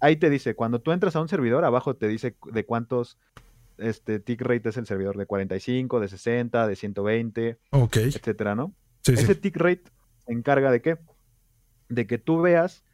ahí 0.00 0.16
te 0.16 0.30
dice, 0.30 0.54
cuando 0.54 0.80
tú 0.80 0.92
entras 0.92 1.16
a 1.16 1.20
un 1.20 1.28
servidor, 1.28 1.64
abajo 1.64 1.96
te 1.96 2.08
dice 2.08 2.36
de 2.52 2.64
cuántos 2.64 3.18
este 3.78 4.18
tick 4.18 4.42
rate 4.42 4.68
es 4.68 4.76
el 4.76 4.86
servidor, 4.86 5.16
de 5.16 5.26
45, 5.26 6.00
de 6.00 6.08
60, 6.08 6.66
de 6.66 6.76
120, 6.76 7.58
okay. 7.70 8.08
etcétera, 8.08 8.54
¿no? 8.54 8.74
Ese 9.04 9.34
tick 9.36 9.56
rate 9.56 9.84
se 10.26 10.32
encarga 10.32 10.70
de 10.70 10.82
qué? 10.82 10.98
De 11.88 12.06
que 12.06 12.18
tú 12.18 12.40
veas 12.40 12.84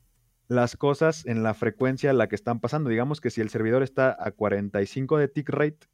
las 0.54 0.76
cosas 0.76 1.26
en 1.26 1.42
la 1.42 1.54
frecuencia 1.54 2.10
a 2.10 2.14
la 2.14 2.28
que 2.28 2.34
están 2.34 2.60
pasando. 2.60 2.90
Digamos 2.90 3.20
que 3.20 3.30
si 3.30 3.40
el 3.40 3.50
servidor 3.50 3.82
está 3.82 4.16
a 4.18 4.30
45 4.30 5.18
de 5.18 5.28
tick 5.28 5.48
rate, 5.48 5.88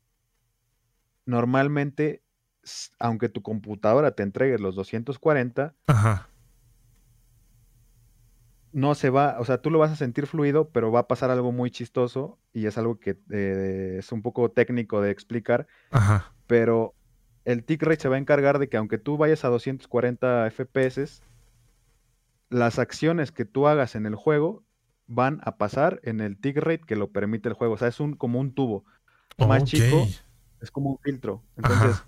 normalmente, 1.26 2.22
aunque 2.98 3.28
tu 3.28 3.42
computadora 3.42 4.12
te 4.12 4.22
entregue 4.22 4.58
los 4.58 4.74
240, 4.74 5.74
no 8.72 8.94
se 8.94 9.10
va, 9.10 9.36
o 9.40 9.44
sea, 9.44 9.60
tú 9.60 9.70
lo 9.70 9.78
vas 9.78 9.90
a 9.90 9.96
sentir 9.96 10.26
fluido, 10.26 10.68
pero 10.70 10.92
va 10.92 11.00
a 11.00 11.08
pasar 11.08 11.30
algo 11.30 11.52
muy 11.52 11.70
chistoso 11.70 12.38
y 12.52 12.66
es 12.66 12.78
algo 12.78 13.00
que 13.00 13.18
eh, 13.30 13.96
es 13.98 14.12
un 14.12 14.22
poco 14.22 14.50
técnico 14.50 15.00
de 15.00 15.10
explicar, 15.10 15.66
pero 16.46 16.94
el 17.44 17.64
tick 17.64 17.82
rate 17.82 18.02
se 18.02 18.08
va 18.08 18.16
a 18.16 18.18
encargar 18.18 18.58
de 18.58 18.68
que 18.68 18.76
aunque 18.76 18.98
tú 18.98 19.16
vayas 19.16 19.44
a 19.44 19.48
240 19.48 20.50
FPS, 20.50 21.22
las 22.50 22.78
acciones 22.78 23.32
que 23.32 23.44
tú 23.44 23.66
hagas 23.66 23.94
en 23.94 24.06
el 24.06 24.14
juego 24.14 24.64
van 25.06 25.40
a 25.44 25.56
pasar 25.56 26.00
en 26.04 26.20
el 26.20 26.38
tick 26.38 26.58
rate 26.58 26.82
que 26.86 26.96
lo 26.96 27.10
permite 27.10 27.48
el 27.48 27.54
juego. 27.54 27.74
O 27.74 27.78
sea, 27.78 27.88
es 27.88 28.00
un, 28.00 28.14
como 28.14 28.38
un 28.38 28.52
tubo. 28.52 28.84
Más 29.38 29.64
chico, 29.64 30.06
es 30.60 30.70
como 30.70 30.90
un 30.90 30.98
filtro. 30.98 31.42
Entonces, 31.56 32.04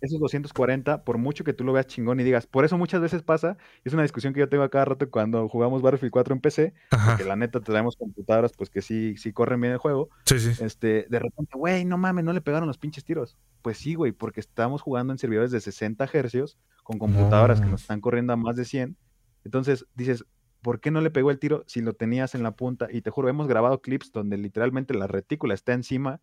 esos 0.00 0.20
240, 0.20 1.04
por 1.04 1.18
mucho 1.18 1.44
que 1.44 1.52
tú 1.52 1.64
lo 1.64 1.72
veas 1.72 1.86
chingón 1.86 2.20
y 2.20 2.24
digas, 2.24 2.46
por 2.46 2.64
eso 2.64 2.78
muchas 2.78 3.00
veces 3.00 3.22
pasa, 3.22 3.56
es 3.84 3.92
una 3.92 4.02
discusión 4.02 4.32
que 4.32 4.40
yo 4.40 4.48
tengo 4.48 4.62
a 4.62 4.68
cada 4.68 4.84
rato 4.84 5.10
cuando 5.10 5.48
jugamos 5.48 5.82
Battlefield 5.82 6.12
4 6.12 6.34
en 6.34 6.40
PC, 6.40 6.74
porque 6.90 7.24
la 7.24 7.36
neta 7.36 7.60
tenemos 7.60 7.96
computadoras 7.96 8.52
pues 8.52 8.70
que 8.70 8.82
sí, 8.82 9.16
sí 9.16 9.32
corren 9.32 9.60
bien 9.60 9.72
el 9.72 9.78
juego. 9.78 10.10
Sí, 10.24 10.38
sí. 10.38 10.52
Este, 10.62 11.06
de 11.08 11.18
repente, 11.18 11.56
güey, 11.56 11.84
no 11.84 11.98
mames, 11.98 12.24
no 12.24 12.32
le 12.32 12.40
pegaron 12.40 12.68
los 12.68 12.78
pinches 12.78 13.04
tiros. 13.04 13.36
Pues 13.62 13.78
sí, 13.78 13.94
güey, 13.94 14.12
porque 14.12 14.40
estamos 14.40 14.82
jugando 14.82 15.12
en 15.12 15.18
servidores 15.18 15.50
de 15.50 15.60
60 15.60 16.08
hercios 16.12 16.58
con 16.84 16.98
computadoras 16.98 17.60
que 17.60 17.66
nos 17.66 17.82
están 17.82 18.00
corriendo 18.00 18.32
a 18.32 18.36
más 18.36 18.56
de 18.56 18.64
100. 18.64 18.96
Entonces 19.44 19.86
dices, 19.94 20.24
¿por 20.62 20.80
qué 20.80 20.90
no 20.90 21.00
le 21.00 21.10
pegó 21.10 21.30
el 21.30 21.38
tiro 21.38 21.64
si 21.66 21.80
lo 21.80 21.94
tenías 21.94 22.34
en 22.34 22.42
la 22.42 22.52
punta? 22.52 22.88
Y 22.90 23.02
te 23.02 23.10
juro, 23.10 23.28
hemos 23.28 23.48
grabado 23.48 23.80
clips 23.80 24.12
donde 24.12 24.36
literalmente 24.36 24.94
la 24.94 25.06
retícula 25.06 25.54
está 25.54 25.72
encima 25.72 26.20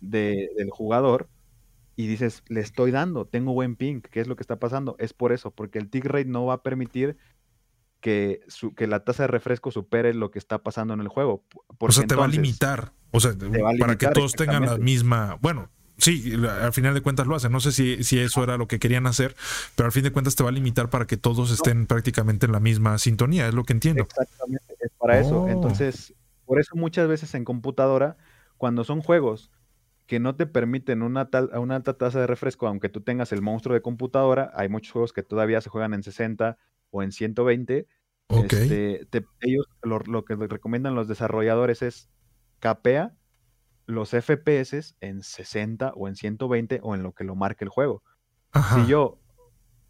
del 0.00 0.70
jugador 0.70 1.28
y 1.96 2.06
dices, 2.06 2.44
le 2.48 2.60
estoy 2.60 2.92
dando, 2.92 3.26
tengo 3.26 3.52
buen 3.52 3.74
ping, 3.74 4.00
¿qué 4.00 4.20
es 4.20 4.28
lo 4.28 4.36
que 4.36 4.42
está 4.42 4.58
pasando? 4.60 4.94
Es 5.00 5.12
por 5.12 5.32
eso, 5.32 5.50
porque 5.50 5.78
el 5.78 5.90
tick 5.90 6.04
rate 6.04 6.26
no 6.26 6.46
va 6.46 6.54
a 6.54 6.62
permitir 6.62 7.16
que, 8.00 8.40
su, 8.46 8.74
que 8.74 8.86
la 8.86 9.00
tasa 9.00 9.24
de 9.24 9.26
refresco 9.26 9.72
supere 9.72 10.14
lo 10.14 10.30
que 10.30 10.38
está 10.38 10.62
pasando 10.62 10.94
en 10.94 11.00
el 11.00 11.08
juego. 11.08 11.44
o 11.78 11.90
sea, 11.90 12.06
te 12.06 12.14
va 12.14 12.26
a 12.26 12.28
limitar, 12.28 12.92
o 13.10 13.18
sea, 13.18 13.32
para 13.80 13.98
que 13.98 14.06
todos 14.08 14.32
tengan 14.34 14.64
la 14.64 14.78
misma, 14.78 15.38
bueno, 15.40 15.70
sí, 15.98 16.34
al 16.62 16.72
final 16.72 16.94
de 16.94 17.00
cuentas 17.00 17.26
lo 17.26 17.36
hacen. 17.36 17.52
No 17.52 17.60
sé 17.60 17.72
si, 17.72 18.02
si, 18.04 18.18
eso 18.18 18.42
era 18.42 18.56
lo 18.56 18.66
que 18.66 18.78
querían 18.78 19.06
hacer, 19.06 19.36
pero 19.74 19.86
al 19.86 19.92
fin 19.92 20.04
de 20.04 20.12
cuentas 20.12 20.34
te 20.36 20.42
va 20.42 20.48
a 20.48 20.52
limitar 20.52 20.88
para 20.90 21.06
que 21.06 21.16
todos 21.16 21.50
estén 21.50 21.86
prácticamente 21.86 22.46
en 22.46 22.52
la 22.52 22.60
misma 22.60 22.98
sintonía, 22.98 23.48
es 23.48 23.54
lo 23.54 23.64
que 23.64 23.74
entiendo. 23.74 24.04
Exactamente, 24.04 24.74
es 24.80 24.90
para 24.98 25.20
eso. 25.20 25.42
Oh. 25.42 25.48
Entonces, 25.48 26.14
por 26.46 26.60
eso 26.60 26.74
muchas 26.76 27.08
veces 27.08 27.34
en 27.34 27.44
computadora, 27.44 28.16
cuando 28.56 28.84
son 28.84 29.02
juegos 29.02 29.50
que 30.08 30.18
no 30.20 30.34
te 30.34 30.46
permiten 30.46 31.02
una, 31.02 31.28
tal, 31.28 31.50
una 31.54 31.76
alta 31.76 31.92
tasa 31.98 32.18
de 32.18 32.26
refresco, 32.26 32.66
aunque 32.66 32.88
tú 32.88 33.02
tengas 33.02 33.30
el 33.30 33.42
monstruo 33.42 33.74
de 33.74 33.82
computadora. 33.82 34.50
Hay 34.54 34.70
muchos 34.70 34.90
juegos 34.90 35.12
que 35.12 35.22
todavía 35.22 35.60
se 35.60 35.68
juegan 35.68 35.92
en 35.92 36.02
60 36.02 36.56
o 36.90 37.02
en 37.02 37.12
120. 37.12 37.86
Este, 38.30 39.06
ellos 39.40 39.66
lo, 39.82 40.24
que 40.24 40.34
recomiendan 40.34 40.94
los 40.94 41.08
desarrolladores 41.08 41.82
es 41.82 42.08
capea 42.58 43.14
los 43.88 44.10
FPS 44.10 44.94
en 45.00 45.22
60 45.22 45.92
o 45.96 46.08
en 46.08 46.14
120 46.14 46.80
o 46.82 46.94
en 46.94 47.02
lo 47.02 47.12
que 47.12 47.24
lo 47.24 47.34
marque 47.34 47.64
el 47.64 47.70
juego. 47.70 48.02
Si 48.74 48.86
yo 48.86 49.18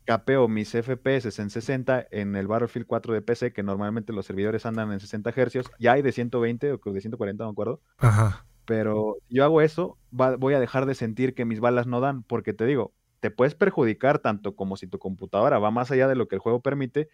capeo 0.04 0.46
mis 0.46 0.70
FPS 0.70 1.40
en 1.40 1.50
60 1.50 2.06
en 2.12 2.36
el 2.36 2.46
Battlefield 2.46 2.86
4 2.86 3.12
de 3.12 3.22
PC, 3.22 3.52
que 3.52 3.64
normalmente 3.64 4.12
los 4.12 4.24
servidores 4.24 4.64
andan 4.66 4.92
en 4.92 5.00
60 5.00 5.32
Hz, 5.32 5.70
ya 5.80 5.92
hay 5.92 6.02
de 6.02 6.12
120 6.12 6.72
o 6.72 6.78
de 6.78 7.00
140, 7.00 7.42
no 7.42 7.50
me 7.50 7.52
acuerdo. 7.52 7.82
Ajá. 7.98 8.46
Pero 8.64 9.16
yo 9.28 9.44
hago 9.44 9.60
eso, 9.62 9.98
voy 10.10 10.54
a 10.54 10.60
dejar 10.60 10.86
de 10.86 10.94
sentir 10.94 11.34
que 11.34 11.44
mis 11.44 11.58
balas 11.58 11.88
no 11.88 12.00
dan, 12.00 12.22
porque 12.22 12.52
te 12.52 12.66
digo, 12.66 12.92
te 13.18 13.32
puedes 13.32 13.56
perjudicar 13.56 14.20
tanto 14.20 14.54
como 14.54 14.76
si 14.76 14.86
tu 14.86 15.00
computadora 15.00 15.58
va 15.58 15.72
más 15.72 15.90
allá 15.90 16.06
de 16.06 16.14
lo 16.14 16.28
que 16.28 16.36
el 16.36 16.40
juego 16.40 16.60
permite, 16.60 17.08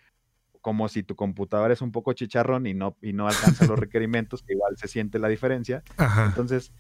como 0.64 0.88
si 0.88 1.02
tu 1.02 1.14
computadora 1.14 1.74
es 1.74 1.82
un 1.82 1.92
poco 1.92 2.14
chicharrón 2.14 2.66
y 2.66 2.72
no, 2.72 2.96
y 3.02 3.12
no 3.12 3.28
alcanza 3.28 3.66
los 3.66 3.78
requerimientos, 3.78 4.42
que 4.42 4.54
igual 4.54 4.78
se 4.78 4.88
siente 4.88 5.18
la 5.18 5.28
diferencia. 5.28 5.82
Entonces, 6.26 6.72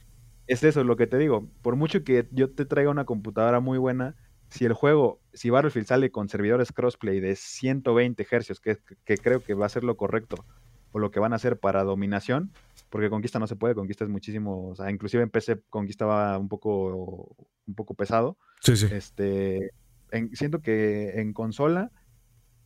es 0.46 0.64
eso 0.64 0.82
lo 0.84 0.96
que 0.96 1.06
te 1.06 1.18
digo. 1.18 1.50
Por 1.60 1.76
mucho 1.76 2.02
que 2.02 2.26
yo 2.30 2.48
te 2.48 2.64
traiga 2.64 2.90
una 2.90 3.04
computadora 3.04 3.60
muy 3.60 3.76
buena, 3.76 4.16
si 4.48 4.64
el 4.64 4.72
juego, 4.72 5.20
si 5.34 5.50
Battlefield 5.50 5.86
sale 5.86 6.10
con 6.10 6.30
servidores 6.30 6.72
crossplay 6.72 7.20
de 7.20 7.36
120 7.36 8.24
Hz, 8.24 8.58
que, 8.58 8.78
que 9.04 9.18
creo 9.18 9.42
que 9.42 9.52
va 9.52 9.66
a 9.66 9.68
ser 9.68 9.84
lo 9.84 9.98
correcto, 9.98 10.46
o 10.92 10.98
lo 10.98 11.10
que 11.10 11.20
van 11.20 11.34
a 11.34 11.36
hacer 11.36 11.58
para 11.58 11.84
dominación, 11.84 12.52
porque 12.88 13.10
Conquista 13.10 13.38
no 13.38 13.46
se 13.46 13.56
puede, 13.56 13.74
Conquista 13.74 14.04
es 14.04 14.10
muchísimo, 14.10 14.70
o 14.70 14.76
sea, 14.76 14.90
inclusive 14.90 15.22
en 15.22 15.28
PC 15.28 15.60
Conquista 15.68 16.06
va 16.06 16.38
un 16.38 16.48
poco, 16.48 17.36
un 17.66 17.74
poco 17.74 17.92
pesado. 17.92 18.38
Sí, 18.62 18.78
sí. 18.78 18.86
Este, 18.90 19.72
siento 20.32 20.62
que 20.62 21.20
en 21.20 21.34
consola 21.34 21.90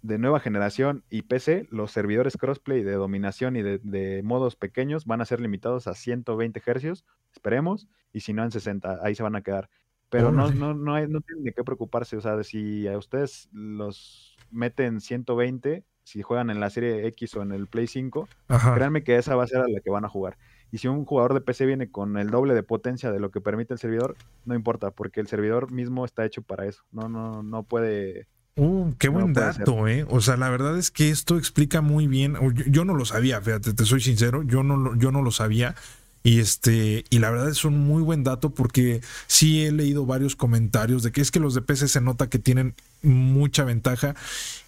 de 0.03 0.19
nueva 0.19 0.41
generación 0.41 1.05
y 1.11 1.23
PC, 1.23 1.66
los 1.70 1.91
servidores 1.91 2.37
crossplay 2.37 2.83
de 2.83 2.93
dominación 2.93 3.57
y 3.57 3.62
de, 3.62 4.23
modos 4.25 4.57
pequeños 4.57 5.07
van 5.07 5.20
a 5.20 5.25
ser 5.25 5.41
limitados 5.41 5.87
a 5.87 5.95
120 5.95 6.61
Hz, 6.61 7.05
esperemos, 7.33 7.89
y 8.12 8.20
si 8.20 8.33
no 8.33 8.45
en 8.45 8.51
60, 8.51 9.01
ahí 9.03 9.15
se 9.15 9.23
van 9.23 9.37
a 9.37 9.43
quedar. 9.43 9.69
Pero 10.11 10.33
no, 10.33 10.51
no, 10.51 10.73
no, 10.73 10.95
hay, 10.95 11.07
no 11.07 11.20
tienen 11.20 11.45
de 11.45 11.53
qué 11.53 11.62
preocuparse, 11.65 12.16
o 12.16 12.20
sea, 12.20 12.43
si 12.43 12.89
a 12.89 12.97
ustedes 12.97 13.49
los 13.53 14.37
meten 14.51 15.01
120, 15.01 15.85
si 16.03 16.23
juegan 16.23 16.49
en 16.49 16.61
la 16.61 16.70
serie 16.70 17.07
X 17.09 17.37
o 17.37 17.43
en 17.43 17.53
el 17.53 17.66
Play 17.66 17.87
5, 17.87 18.29
créanme 18.75 19.05
que 19.05 19.16
esa 19.16 19.37
va 19.37 19.45
a 19.45 19.47
ser 19.47 19.61
a 19.61 19.69
la 19.69 19.81
que 19.81 19.91
van 19.91 20.07
a 20.07 20.09
jugar. 20.09 20.39
Y 20.70 20.79
si 20.79 20.89
un 20.89 21.05
jugador 21.05 21.35
de 21.35 21.41
PC 21.41 21.66
viene 21.66 21.91
con 21.91 22.19
el 22.19 22.31
doble 22.31 22.55
de 22.55 22.62
potencia 22.62 23.11
de 23.11 23.20
lo 23.20 23.31
que 23.31 23.41
permite 23.41 23.73
el 23.73 23.79
servidor, 23.79 24.16
no 24.45 24.55
importa, 24.55 24.91
porque 24.91 25.20
el 25.20 25.27
servidor 25.27 25.70
mismo 25.70 26.05
está 26.05 26.25
hecho 26.25 26.43
para 26.43 26.66
eso. 26.66 26.83
No, 26.91 27.09
no, 27.09 27.43
no 27.43 27.62
puede. 27.62 28.29
Uh, 28.59 28.93
qué 28.98 29.09
buen 29.09 29.32
dato, 29.32 29.86
¿eh? 29.86 30.05
O 30.10 30.20
sea, 30.20 30.36
la 30.36 30.51
verdad 30.51 30.76
es 30.76 30.90
que 30.90 31.10
esto 31.10 31.39
explica 31.39 31.80
muy 31.80 32.09
bien. 32.09 32.36
Yo, 32.66 32.85
no 32.85 32.94
lo 32.94 33.05
sabía, 33.05 33.40
fíjate, 33.40 33.72
te 33.72 33.85
soy 33.85 34.01
sincero, 34.01 34.43
yo 34.43 34.64
no, 34.64 34.97
yo 34.97 35.12
no 35.12 35.22
lo 35.22 35.30
sabía. 35.30 35.76
Y 36.24 36.40
este, 36.40 37.05
y 37.09 37.20
la 37.20 37.30
verdad 37.30 37.48
es 37.48 37.64
un 37.64 37.78
muy 37.78 38.02
buen 38.02 38.24
dato 38.24 38.51
porque 38.51 39.01
sí 39.28 39.64
he 39.64 39.70
leído 39.70 40.05
varios 40.05 40.35
comentarios 40.35 41.05
de 41.05 41.12
que 41.12 41.20
es 41.20 41.30
que 41.30 41.39
los 41.39 41.55
de 41.55 41.62
PC 41.62 41.86
se 41.86 42.01
nota 42.01 42.28
que 42.28 42.40
tienen 42.40 42.74
mucha 43.03 43.65
ventaja 43.65 44.15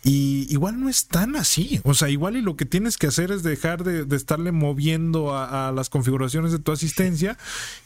y 0.03 0.47
igual 0.49 0.81
no 0.81 0.89
es 0.89 1.09
tan 1.09 1.37
así, 1.37 1.81
o 1.85 1.93
sea, 1.93 2.09
igual 2.09 2.37
y 2.37 2.41
lo 2.41 2.57
que 2.57 2.65
tienes 2.65 2.97
que 2.97 3.07
hacer 3.07 3.31
es 3.31 3.43
dejar 3.43 3.85
de, 3.85 4.17
estarle 4.17 4.51
moviendo 4.51 5.37
a, 5.37 5.73
las 5.73 5.91
configuraciones 5.91 6.53
de 6.53 6.59
tu 6.59 6.73
asistencia 6.73 7.37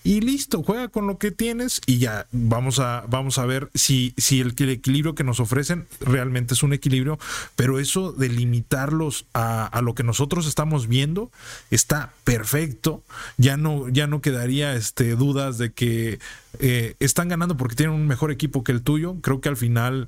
y 0.05 0.21
listo, 0.21 0.63
juega 0.63 0.89
con 0.89 1.09
lo 1.09 1.19
que 1.19 1.33
tienes 1.33 1.81
y 1.87 1.99
ya 1.99 2.27
vamos 2.31 2.79
a, 2.79 3.05
vamos 3.09 3.39
a 3.39 3.47
ver 3.47 3.69
si, 3.75 4.15
si 4.17 4.41
el, 4.41 4.55
equilibrio 4.57 5.17
que 5.17 5.25
nos 5.25 5.41
ofrecen 5.41 5.87
realmente 6.01 6.55
es 6.55 6.63
un 6.63 6.73
equilibrio, 6.73 7.19
pero 7.57 7.81
eso 7.81 8.13
de 8.13 8.29
limitarlos 8.29 9.27
a, 9.35 9.81
lo 9.83 9.95
que 9.97 10.05
nosotros 10.05 10.47
estamos 10.47 10.87
viendo 10.87 11.33
está 11.71 12.13
perfecto, 12.23 13.03
ya 13.39 13.57
no, 13.57 13.89
ya 13.89 14.07
no 14.07 14.21
quedaría 14.21 14.75
este, 14.75 15.17
dudas 15.17 15.59
de 15.59 15.73
que 15.73 16.21
eh, 16.61 16.95
están 17.01 17.29
ganando 17.29 17.57
porque 17.57 17.75
tienen 17.75 17.97
un 17.97 18.07
mejor 18.07 18.31
equipo 18.31 18.63
que 18.63 18.71
el 18.71 18.83
tuyo, 18.83 19.17
creo 19.21 19.41
que 19.41 19.49
al 19.49 19.57
final 19.57 20.07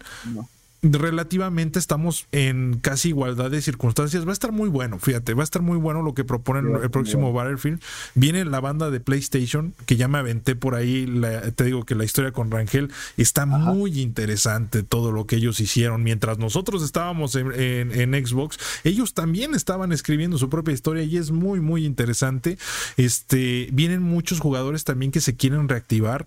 relativamente 0.93 1.79
estamos 1.79 2.27
en 2.33 2.79
casi 2.81 3.09
igualdad 3.09 3.51
de 3.51 3.63
circunstancias. 3.63 4.25
Va 4.27 4.31
a 4.31 4.33
estar 4.33 4.53
muy 4.53 4.69
bueno, 4.69 4.99
fíjate, 4.99 5.35
va 5.35 5.43
a 5.43 5.45
estar 5.45 5.63
muy 5.63 5.79
bueno 5.79 6.03
lo 6.03 6.15
que 6.15 6.25
proponen 6.25 6.75
el 6.83 6.91
próximo 6.91 7.33
Battlefield. 7.33 7.81
Viene 8.15 8.45
la 8.45 8.61
banda 8.61 8.91
de 8.91 9.01
PlayStation, 9.01 9.75
que 9.87 9.97
ya 9.97 10.09
me 10.09 10.19
aventé 10.19 10.55
por 10.55 10.75
ahí, 10.75 11.07
te 11.55 11.65
digo 11.65 11.85
que 11.85 11.95
la 11.95 12.05
historia 12.05 12.33
con 12.33 12.51
Rangel 12.51 12.91
está 13.17 13.47
muy 13.47 14.01
interesante 14.01 14.83
todo 14.83 15.13
lo 15.13 15.27
que 15.27 15.37
ellos 15.37 15.61
hicieron. 15.61 16.03
Mientras 16.03 16.39
nosotros 16.39 16.83
estábamos 16.83 17.35
en, 17.35 17.53
en, 17.53 18.27
Xbox, 18.27 18.59
ellos 18.85 19.15
también 19.15 19.55
estaban 19.55 19.93
escribiendo 19.93 20.39
su 20.39 20.49
propia 20.49 20.75
historia 20.75 21.03
y 21.03 21.17
es 21.17 21.31
muy, 21.31 21.61
muy 21.61 21.85
interesante. 21.85 22.59
Este, 22.97 23.69
vienen 23.73 24.03
muchos 24.03 24.41
jugadores 24.41 24.85
también 24.85 25.13
que 25.13 25.21
se 25.21 25.37
quieren 25.37 25.69
reactivar. 25.69 26.27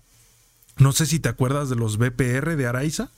No 0.78 0.92
sé 0.92 1.06
si 1.06 1.20
te 1.20 1.28
acuerdas 1.28 1.68
de 1.68 1.76
los 1.76 1.98
BPR 1.98 2.56
de 2.56 2.66
Araiza. 2.66 3.10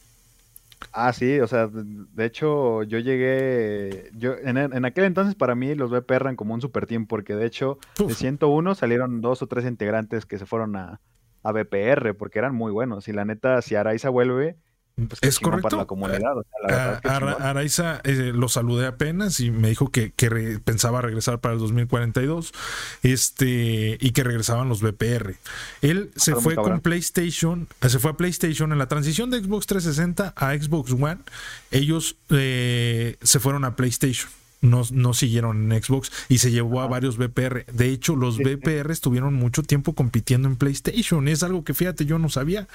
Ah, 0.93 1.13
sí, 1.13 1.41
o 1.41 1.47
sea, 1.47 1.69
de 1.73 2.25
hecho 2.25 2.83
yo 2.83 2.99
llegué, 2.99 4.11
yo 4.15 4.35
en, 4.35 4.85
aquel 4.85 5.05
entonces 5.05 5.35
para 5.35 5.55
mí 5.55 5.75
los 5.75 5.91
VP 5.91 6.15
eran 6.15 6.37
como 6.37 6.55
un 6.55 6.61
super 6.61 6.87
team, 6.87 7.07
porque 7.07 7.35
de 7.35 7.47
hecho 7.47 7.79
de 7.99 8.15
101 8.15 8.75
salieron 8.75 9.21
dos 9.21 9.43
o 9.43 9.47
tres 9.47 9.65
integrantes 9.65 10.27
que 10.27 10.39
se 10.39 10.47
fueron 10.47 10.77
a, 10.77 11.01
a 11.43 11.53
BPR, 11.53 12.15
porque 12.15 12.39
eran 12.39 12.55
muy 12.55 12.73
buenos, 12.73 13.09
y 13.09 13.13
la 13.13 13.25
neta, 13.25 13.63
si 13.63 13.75
Araiza 13.75 14.11
vuelve, 14.11 14.57
pues 14.97 15.19
es 15.23 15.39
correcto. 15.39 15.69
Para 15.69 15.83
la 15.83 15.87
comunidad. 15.87 16.33
Araiza 17.05 18.01
eh, 18.05 18.33
lo 18.35 18.49
saludé 18.49 18.87
apenas 18.87 19.41
y 19.41 19.51
me 19.51 19.69
dijo 19.69 19.91
que, 19.91 20.13
pensaba 20.65 21.01
regresar 21.01 21.41
para 21.41 21.55
el 21.55 21.61
2042 21.61 22.53
este, 23.03 23.99
y 24.01 24.11
que 24.13 24.25
regresaban 24.25 24.69
los 24.69 24.83
BPR. 24.83 25.37
Él 25.81 26.11
ah, 26.11 26.19
se 26.19 26.35
fue 26.37 26.55
con 26.55 26.81
PlayStation, 26.81 27.69
eh, 27.81 27.89
se 27.89 27.99
fue 27.99 28.13
a 28.13 28.17
PlayStation 28.17 28.73
en 28.73 28.79
la 28.79 28.87
transición 28.87 29.31
de 29.31 29.41
Xbox 29.43 29.67
360 29.67 30.35
a 30.37 30.55
Xbox 30.55 30.93
One. 30.93 31.19
Ellos 31.71 32.17
eh, 32.31 33.17
se 33.23 33.41
fueron 33.41 33.65
a 33.65 33.77
PlayStation 33.77 34.31
no, 34.63 34.83
no 34.93 35.13
siguieron 35.13 35.71
en 35.71 35.83
Xbox 35.83 36.11
y 36.29 36.39
se 36.39 36.51
llevó 36.51 36.81
a 36.81 36.87
varios 36.87 37.19
VPR. 37.19 37.67
De 37.71 37.89
hecho, 37.89 38.17
los 38.17 38.39
VPR 38.39 38.91
estuvieron 38.91 39.35
mucho 39.35 39.63
tiempo 39.63 39.93
compitiendo 39.95 40.49
en 40.49 40.57
PlayStation. 40.57 41.29
Es 41.29 41.43
algo 41.43 41.65
que 41.65 41.75
fíjate, 41.75 42.07
yo 42.07 42.19
no 42.19 42.31
sabía. 42.31 42.69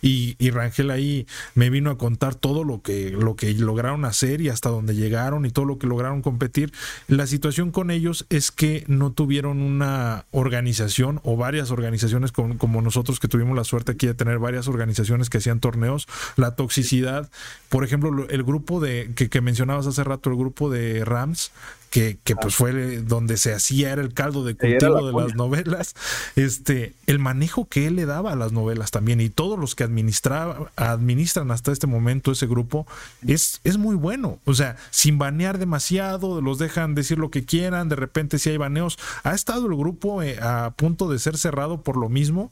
Y, 0.00 0.36
y, 0.38 0.50
Rangel 0.50 0.90
ahí 0.90 1.26
me 1.54 1.68
vino 1.68 1.90
a 1.90 1.98
contar 1.98 2.34
todo 2.36 2.64
lo 2.64 2.80
que, 2.80 3.10
lo 3.10 3.34
que 3.34 3.52
lograron 3.54 4.04
hacer 4.04 4.40
y 4.40 4.48
hasta 4.48 4.70
dónde 4.70 4.94
llegaron 4.94 5.44
y 5.44 5.50
todo 5.50 5.64
lo 5.64 5.78
que 5.78 5.86
lograron 5.86 6.22
competir. 6.22 6.72
La 7.08 7.26
situación 7.26 7.72
con 7.72 7.90
ellos 7.90 8.24
es 8.30 8.52
que 8.52 8.84
no 8.86 9.10
tuvieron 9.10 9.60
una 9.60 10.26
organización 10.30 11.20
o 11.24 11.36
varias 11.36 11.70
organizaciones 11.72 12.30
como, 12.30 12.56
como 12.56 12.82
nosotros 12.82 13.18
que 13.18 13.28
tuvimos 13.28 13.56
la 13.56 13.64
suerte 13.64 13.92
aquí 13.92 14.06
de 14.06 14.14
tener 14.14 14.38
varias 14.38 14.68
organizaciones 14.68 15.28
que 15.28 15.38
hacían 15.38 15.58
torneos. 15.58 16.06
La 16.36 16.54
toxicidad, 16.54 17.30
por 17.68 17.84
ejemplo, 17.84 18.28
el 18.28 18.42
grupo 18.44 18.78
de 18.78 19.10
que, 19.16 19.28
que 19.28 19.40
mencionabas 19.40 19.88
hace 19.88 20.04
rato, 20.04 20.30
el 20.30 20.36
grupo 20.36 20.70
de 20.70 21.04
RAM 21.04 21.31
programs 21.32 21.50
que, 21.92 22.36
pues 22.40 22.54
fue 22.54 23.02
donde 23.02 23.36
se 23.36 23.52
hacía, 23.52 23.92
era 23.92 24.00
el 24.00 24.14
caldo 24.14 24.44
de 24.44 24.54
cultivo 24.54 25.06
de 25.06 25.12
las 25.12 25.34
novelas, 25.34 25.94
este, 26.36 26.94
el 27.06 27.18
manejo 27.18 27.66
que 27.68 27.86
él 27.86 27.96
le 27.96 28.06
daba 28.06 28.32
a 28.32 28.36
las 28.36 28.50
novelas 28.50 28.90
también 28.90 29.20
y 29.20 29.28
todos 29.28 29.58
los 29.58 29.74
que 29.74 29.84
administra, 29.84 30.56
administran 30.76 31.50
hasta 31.50 31.70
este 31.70 31.86
momento 31.86 32.32
ese 32.32 32.46
grupo 32.46 32.86
es, 33.26 33.60
es 33.62 33.76
muy 33.76 33.94
bueno. 33.94 34.38
O 34.46 34.54
sea, 34.54 34.76
sin 34.90 35.18
banear 35.18 35.58
demasiado, 35.58 36.40
los 36.40 36.58
dejan 36.58 36.94
decir 36.94 37.18
lo 37.18 37.30
que 37.30 37.44
quieran, 37.44 37.90
de 37.90 37.96
repente 37.96 38.38
si 38.38 38.48
hay 38.48 38.56
baneos. 38.56 38.98
Ha 39.22 39.34
estado 39.34 39.66
el 39.66 39.76
grupo 39.76 40.22
eh, 40.22 40.38
a 40.40 40.72
punto 40.74 41.10
de 41.10 41.18
ser 41.18 41.36
cerrado 41.36 41.82
por 41.82 41.98
lo 41.98 42.08
mismo 42.08 42.50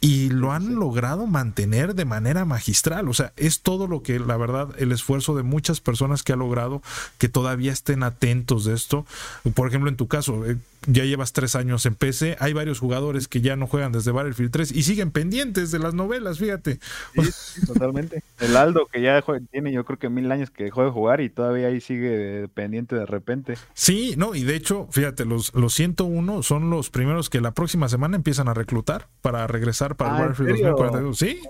y 0.00 0.30
lo 0.30 0.52
han 0.52 0.76
logrado 0.76 1.26
mantener 1.26 1.94
de 1.94 2.06
manera 2.06 2.44
magistral. 2.44 3.08
O 3.08 3.14
sea, 3.14 3.32
es 3.36 3.60
todo 3.60 3.86
lo 3.86 4.02
que, 4.02 4.18
la 4.18 4.36
verdad, 4.36 4.70
el 4.78 4.92
esfuerzo 4.92 5.36
de 5.36 5.42
muchas 5.42 5.80
personas 5.80 6.22
que 6.22 6.32
ha 6.32 6.36
logrado 6.36 6.82
que 7.18 7.28
todavía 7.28 7.72
estén 7.72 8.02
atentos 8.02 8.64
de 8.64 8.74
esto. 8.80 9.06
Por 9.54 9.68
ejemplo, 9.68 9.88
en 9.88 9.96
tu 9.96 10.08
caso, 10.08 10.44
eh, 10.46 10.56
ya 10.86 11.04
llevas 11.04 11.32
tres 11.32 11.54
años 11.56 11.84
en 11.86 11.94
PC, 11.94 12.36
hay 12.40 12.52
varios 12.52 12.78
jugadores 12.78 13.28
que 13.28 13.40
ya 13.40 13.56
no 13.56 13.66
juegan 13.66 13.92
desde 13.92 14.12
Battlefield 14.12 14.50
3 14.50 14.72
y 14.72 14.82
siguen 14.82 15.10
pendientes 15.10 15.70
de 15.70 15.78
las 15.78 15.94
novelas, 15.94 16.38
fíjate. 16.38 16.78
Sí, 17.14 17.66
totalmente. 17.66 18.22
El 18.38 18.56
Aldo, 18.56 18.86
que 18.86 19.02
ya 19.02 19.22
tiene 19.50 19.72
yo 19.72 19.84
creo 19.84 19.98
que 19.98 20.08
mil 20.08 20.30
años 20.32 20.50
que 20.50 20.64
dejó 20.64 20.84
de 20.84 20.90
jugar 20.90 21.20
y 21.20 21.28
todavía 21.28 21.68
ahí 21.68 21.80
sigue 21.80 22.48
pendiente 22.54 22.96
de 22.96 23.06
repente. 23.06 23.54
Sí, 23.74 24.14
no, 24.16 24.34
y 24.34 24.44
de 24.44 24.56
hecho, 24.56 24.88
fíjate, 24.90 25.24
los, 25.24 25.54
los 25.54 25.74
101 25.74 26.42
son 26.42 26.70
los 26.70 26.90
primeros 26.90 27.30
que 27.30 27.40
la 27.40 27.52
próxima 27.52 27.88
semana 27.88 28.16
empiezan 28.16 28.48
a 28.48 28.54
reclutar 28.54 29.08
para 29.20 29.46
regresar 29.46 29.96
para 29.96 30.10
el 30.10 30.16
ah, 30.16 30.20
Battlefield 30.28 30.50
2042. 30.50 31.18
Sí. 31.18 31.40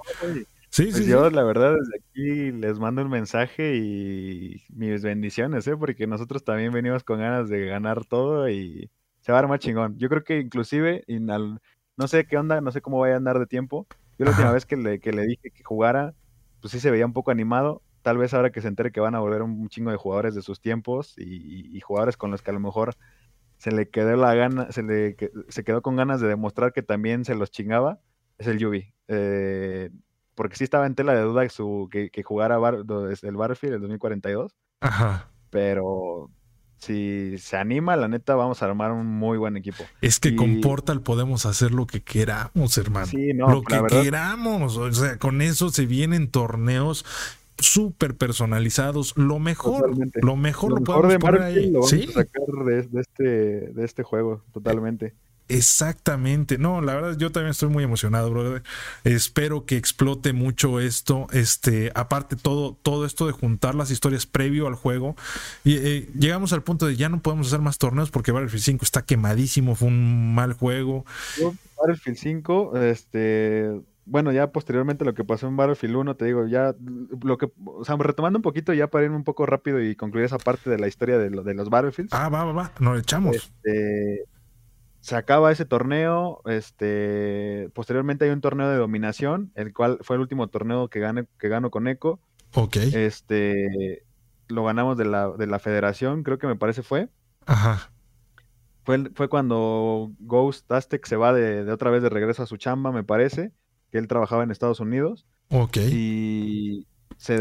Sí, 0.72 0.84
pues 0.84 0.98
sí, 0.98 1.06
yo, 1.06 1.28
la 1.30 1.42
verdad, 1.42 1.74
desde 1.74 1.96
aquí 1.98 2.52
les 2.52 2.78
mando 2.78 3.02
un 3.02 3.10
mensaje 3.10 3.76
y 3.76 4.62
mis 4.68 5.02
bendiciones, 5.02 5.66
¿eh? 5.66 5.76
Porque 5.76 6.06
nosotros 6.06 6.44
también 6.44 6.72
venimos 6.72 7.02
con 7.02 7.18
ganas 7.18 7.48
de 7.48 7.66
ganar 7.66 8.04
todo 8.04 8.48
y 8.48 8.88
se 9.20 9.32
va 9.32 9.38
a 9.38 9.40
armar 9.40 9.58
chingón. 9.58 9.98
Yo 9.98 10.08
creo 10.08 10.22
que 10.22 10.38
inclusive, 10.38 11.04
no 11.08 12.08
sé 12.08 12.24
qué 12.26 12.36
onda, 12.38 12.60
no 12.60 12.70
sé 12.70 12.80
cómo 12.82 13.00
vaya 13.00 13.14
a 13.14 13.16
andar 13.16 13.40
de 13.40 13.46
tiempo. 13.46 13.88
Yo 14.16 14.26
la 14.26 14.30
última 14.30 14.52
vez 14.52 14.64
que 14.64 14.76
le, 14.76 15.00
que 15.00 15.12
le 15.12 15.26
dije 15.26 15.50
que 15.50 15.64
jugara, 15.64 16.14
pues 16.60 16.70
sí 16.70 16.78
se 16.78 16.90
veía 16.92 17.04
un 17.06 17.12
poco 17.12 17.32
animado. 17.32 17.82
Tal 18.02 18.18
vez 18.18 18.32
ahora 18.32 18.50
que 18.50 18.60
se 18.60 18.68
entere 18.68 18.92
que 18.92 19.00
van 19.00 19.16
a 19.16 19.20
volver 19.20 19.42
un 19.42 19.68
chingo 19.68 19.90
de 19.90 19.96
jugadores 19.96 20.36
de 20.36 20.42
sus 20.42 20.60
tiempos 20.60 21.14
y, 21.18 21.80
jugadores 21.80 22.16
con 22.16 22.30
los 22.30 22.42
que 22.42 22.50
a 22.50 22.54
lo 22.54 22.60
mejor 22.60 22.94
se 23.58 23.72
le 23.72 23.88
quedó 23.90 24.16
la 24.16 24.34
gana, 24.34 24.70
se 24.70 24.84
le 24.84 25.16
se 25.48 25.64
quedó 25.64 25.82
con 25.82 25.96
ganas 25.96 26.20
de 26.20 26.28
demostrar 26.28 26.72
que 26.72 26.82
también 26.82 27.24
se 27.24 27.34
los 27.34 27.50
chingaba, 27.50 27.98
es 28.38 28.46
el 28.46 28.58
Yubi. 28.58 28.94
Eh, 29.08 29.90
porque 30.40 30.56
sí 30.56 30.64
estaba 30.64 30.86
en 30.86 30.94
tela 30.94 31.12
de 31.12 31.20
duda 31.20 31.46
su, 31.50 31.90
que, 31.92 32.08
que 32.08 32.22
jugara 32.22 32.54
el 32.54 33.36
Battlefield 33.36 33.74
el 33.74 33.80
2042. 33.82 34.56
Ajá. 34.80 35.28
Pero 35.50 36.30
si 36.78 37.36
se 37.36 37.58
anima, 37.58 37.94
la 37.94 38.08
neta, 38.08 38.36
vamos 38.36 38.62
a 38.62 38.64
armar 38.64 38.90
un 38.90 39.04
muy 39.06 39.36
buen 39.36 39.58
equipo. 39.58 39.84
Es 40.00 40.18
que 40.18 40.34
con 40.34 40.62
Portal 40.62 41.02
podemos 41.02 41.44
hacer 41.44 41.72
lo 41.72 41.86
que 41.86 42.00
queramos, 42.00 42.78
hermano. 42.78 43.04
Sí, 43.04 43.34
no, 43.34 43.50
lo 43.50 43.60
que 43.60 43.82
queramos. 43.90 44.78
O 44.78 44.90
sea, 44.90 45.18
con 45.18 45.42
eso 45.42 45.68
se 45.68 45.84
vienen 45.84 46.30
torneos 46.30 47.04
súper 47.58 48.16
personalizados. 48.16 49.18
Lo 49.18 49.40
mejor, 49.40 49.90
lo 49.90 50.36
mejor 50.36 50.70
lo, 50.70 50.80
mejor 50.80 51.08
de 51.08 51.18
Marvel 51.18 51.72
lo 51.74 51.80
vamos 51.80 51.92
a 51.92 52.12
sacar 52.12 52.64
de, 52.64 52.88
este, 52.98 53.22
de 53.22 53.84
este 53.84 54.04
juego, 54.04 54.42
totalmente. 54.54 55.12
Exactamente. 55.50 56.58
No, 56.58 56.80
la 56.80 56.94
verdad, 56.94 57.16
yo 57.18 57.32
también 57.32 57.50
estoy 57.50 57.68
muy 57.68 57.82
emocionado, 57.82 58.30
brother. 58.30 58.62
Espero 59.04 59.66
que 59.66 59.76
explote 59.76 60.32
mucho 60.32 60.80
esto. 60.80 61.26
Este, 61.32 61.90
aparte, 61.94 62.36
todo, 62.36 62.76
todo 62.82 63.04
esto 63.04 63.26
de 63.26 63.32
juntar 63.32 63.74
las 63.74 63.90
historias 63.90 64.26
previo 64.26 64.68
al 64.68 64.74
juego. 64.74 65.16
Y 65.64 65.76
eh, 65.76 66.08
llegamos 66.18 66.52
al 66.52 66.62
punto 66.62 66.86
de 66.86 66.96
ya 66.96 67.08
no 67.08 67.20
podemos 67.20 67.48
hacer 67.48 67.60
más 67.60 67.78
torneos 67.78 68.10
porque 68.10 68.32
Battlefield 68.32 68.62
5 68.62 68.84
está 68.84 69.02
quemadísimo, 69.02 69.74
fue 69.74 69.88
un 69.88 70.34
mal 70.34 70.52
juego. 70.52 71.04
Battlefield 71.78 72.18
5, 72.18 72.78
este. 72.78 73.80
Bueno, 74.06 74.32
ya 74.32 74.50
posteriormente 74.50 75.04
lo 75.04 75.14
que 75.14 75.24
pasó 75.24 75.46
en 75.46 75.56
Battlefield 75.56 75.96
1, 75.96 76.16
te 76.16 76.24
digo, 76.24 76.46
ya 76.46 76.74
lo 77.22 77.38
que, 77.38 77.48
o 77.64 77.84
sea, 77.84 77.96
retomando 77.96 78.38
un 78.38 78.42
poquito 78.42 78.72
ya 78.72 78.88
para 78.88 79.04
irme 79.04 79.16
un 79.16 79.24
poco 79.24 79.46
rápido 79.46 79.80
y 79.80 79.94
concluir 79.94 80.26
esa 80.26 80.38
parte 80.38 80.68
de 80.68 80.78
la 80.78 80.88
historia 80.88 81.16
de, 81.18 81.30
de 81.30 81.54
los 81.54 81.70
Battlefields. 81.70 82.12
Ah, 82.12 82.28
va, 82.28 82.44
va, 82.44 82.52
va, 82.52 82.72
nos 82.80 82.98
echamos. 82.98 83.36
Este, 83.36 84.24
se 85.00 85.16
acaba 85.16 85.50
ese 85.50 85.64
torneo, 85.64 86.42
este, 86.44 87.70
posteriormente 87.74 88.26
hay 88.26 88.30
un 88.30 88.42
torneo 88.42 88.68
de 88.68 88.76
dominación, 88.76 89.50
el 89.54 89.72
cual 89.72 89.98
fue 90.02 90.16
el 90.16 90.20
último 90.20 90.48
torneo 90.48 90.88
que 90.88 91.00
gane, 91.00 91.26
que 91.38 91.48
ganó 91.48 91.70
con 91.70 91.88
Eco. 91.88 92.20
Ok. 92.54 92.76
Este, 92.76 94.04
lo 94.48 94.64
ganamos 94.64 94.98
de 94.98 95.06
la, 95.06 95.30
de 95.30 95.46
la 95.46 95.58
federación, 95.58 96.22
creo 96.22 96.38
que 96.38 96.46
me 96.46 96.56
parece 96.56 96.82
fue. 96.82 97.08
Ajá. 97.46 97.90
Fue, 98.84 99.10
fue 99.14 99.28
cuando 99.28 100.12
Ghost 100.18 100.70
Aztec 100.70 101.06
se 101.06 101.16
va 101.16 101.32
de, 101.32 101.70
otra 101.70 101.90
vez 101.90 102.02
de 102.02 102.10
regreso 102.10 102.42
a 102.42 102.46
su 102.46 102.58
chamba, 102.58 102.92
me 102.92 103.04
parece, 103.04 103.52
que 103.90 103.98
él 103.98 104.06
trabajaba 104.06 104.42
en 104.42 104.50
Estados 104.50 104.80
Unidos. 104.80 105.26
Ok. 105.48 105.78
Y 105.90 106.86
se 107.16 107.38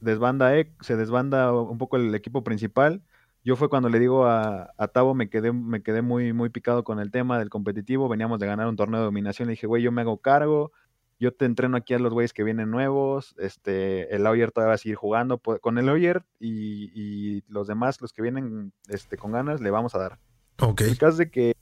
desbanda, 0.00 0.52
se 0.80 0.96
desbanda 0.96 1.52
un 1.52 1.78
poco 1.78 1.96
el 1.96 2.14
equipo 2.14 2.44
principal 2.44 3.02
yo 3.44 3.56
fue 3.56 3.68
cuando 3.68 3.88
le 3.88 3.98
digo 3.98 4.26
a, 4.26 4.72
a, 4.76 4.88
Tavo, 4.88 5.14
me 5.14 5.30
quedé, 5.30 5.52
me 5.52 5.82
quedé 5.82 6.02
muy, 6.02 6.32
muy 6.32 6.50
picado 6.50 6.84
con 6.84 6.98
el 7.00 7.10
tema 7.10 7.38
del 7.38 7.50
competitivo, 7.50 8.08
veníamos 8.08 8.38
de 8.40 8.46
ganar 8.46 8.68
un 8.68 8.76
torneo 8.76 9.00
de 9.00 9.06
dominación, 9.06 9.48
le 9.48 9.52
dije, 9.52 9.66
güey, 9.66 9.82
yo 9.82 9.92
me 9.92 10.02
hago 10.02 10.18
cargo, 10.18 10.72
yo 11.20 11.32
te 11.32 11.44
entreno 11.44 11.76
aquí 11.76 11.94
a 11.94 11.98
los 11.98 12.12
güeyes 12.12 12.32
que 12.32 12.44
vienen 12.44 12.70
nuevos, 12.70 13.34
este, 13.38 14.14
el 14.14 14.22
Lawyer 14.24 14.52
todavía 14.52 14.68
va 14.68 14.74
a 14.74 14.78
seguir 14.78 14.96
jugando, 14.96 15.38
con 15.38 15.78
el 15.78 15.86
Lawyer 15.86 16.24
y, 16.38 16.90
y, 16.94 17.42
los 17.48 17.66
demás, 17.66 18.00
los 18.00 18.12
que 18.12 18.22
vienen 18.22 18.72
este, 18.88 19.16
con 19.16 19.32
ganas, 19.32 19.60
le 19.60 19.70
vamos 19.70 19.94
a 19.94 19.98
dar. 19.98 20.18
Ok. 20.60 20.82
El 20.82 20.98
caso 20.98 21.18
de 21.18 21.30
que 21.30 21.54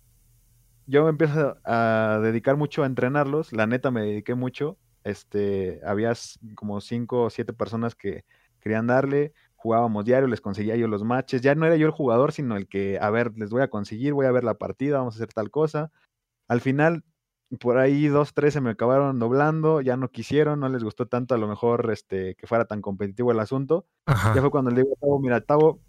yo 0.86 1.04
me 1.04 1.10
empiezo 1.10 1.56
a 1.64 2.20
dedicar 2.22 2.56
mucho 2.56 2.82
a 2.82 2.86
entrenarlos, 2.86 3.52
la 3.52 3.66
neta 3.66 3.90
me 3.90 4.02
dediqué 4.02 4.34
mucho, 4.34 4.78
este, 5.04 5.80
había 5.86 6.12
como 6.54 6.80
cinco 6.80 7.22
o 7.22 7.30
siete 7.30 7.52
personas 7.52 7.94
que 7.94 8.24
querían 8.60 8.86
darle, 8.86 9.32
jugábamos 9.66 10.05
diario, 10.05 10.28
les 10.28 10.40
conseguía 10.40 10.76
yo 10.76 10.86
los 10.86 11.02
matches, 11.02 11.40
ya 11.40 11.56
no 11.56 11.66
era 11.66 11.74
yo 11.74 11.86
el 11.86 11.93
jugador, 11.93 12.30
sino 12.30 12.56
el 12.56 12.68
que, 12.68 13.01
a 13.01 13.10
ver, 13.10 13.32
les 13.36 13.51
voy 13.51 13.62
a 13.62 13.68
conseguir, 13.68 14.12
voy 14.12 14.26
a 14.26 14.30
ver 14.30 14.44
la 14.44 14.55
partida, 14.55 14.98
vamos 14.98 15.14
a 15.14 15.18
hacer 15.18 15.32
tal 15.32 15.51
cosa. 15.51 15.90
Al 16.47 16.60
final, 16.60 17.02
por 17.59 17.78
ahí 17.78 18.06
dos, 18.06 18.32
tres 18.32 18.55
se 18.55 18.60
me 18.60 18.70
acabaron 18.70 19.18
doblando, 19.18 19.80
ya 19.80 19.97
no 19.97 20.09
quisieron, 20.09 20.60
no 20.60 20.68
les 20.68 20.84
gustó 20.84 21.06
tanto 21.06 21.34
a 21.34 21.38
lo 21.38 21.48
mejor 21.48 21.90
este, 21.90 22.36
que 22.36 22.47
fuera 22.47 22.66
tan 22.66 22.80
competitivo 22.80 23.32
el 23.32 23.40
asunto. 23.40 23.86
Ya 24.06 24.40
fue 24.40 24.52
cuando 24.52 24.70
le 24.70 24.82
digo 24.82 24.94
a 24.97 25.01
Tavo, 25.01 25.18
mira, 25.18 25.40
Tavo, 25.40 25.80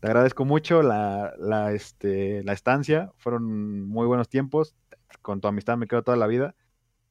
te 0.00 0.08
agradezco 0.08 0.44
mucho 0.44 0.82
la, 0.82 1.32
la, 1.38 1.70
este, 1.70 2.42
la 2.42 2.52
estancia, 2.52 3.12
fueron 3.16 3.88
muy 3.88 4.08
buenos 4.08 4.28
tiempos, 4.28 4.74
con 5.22 5.40
tu 5.40 5.46
amistad 5.46 5.76
me 5.76 5.86
quedo 5.86 6.02
toda 6.02 6.16
la 6.16 6.26
vida, 6.26 6.56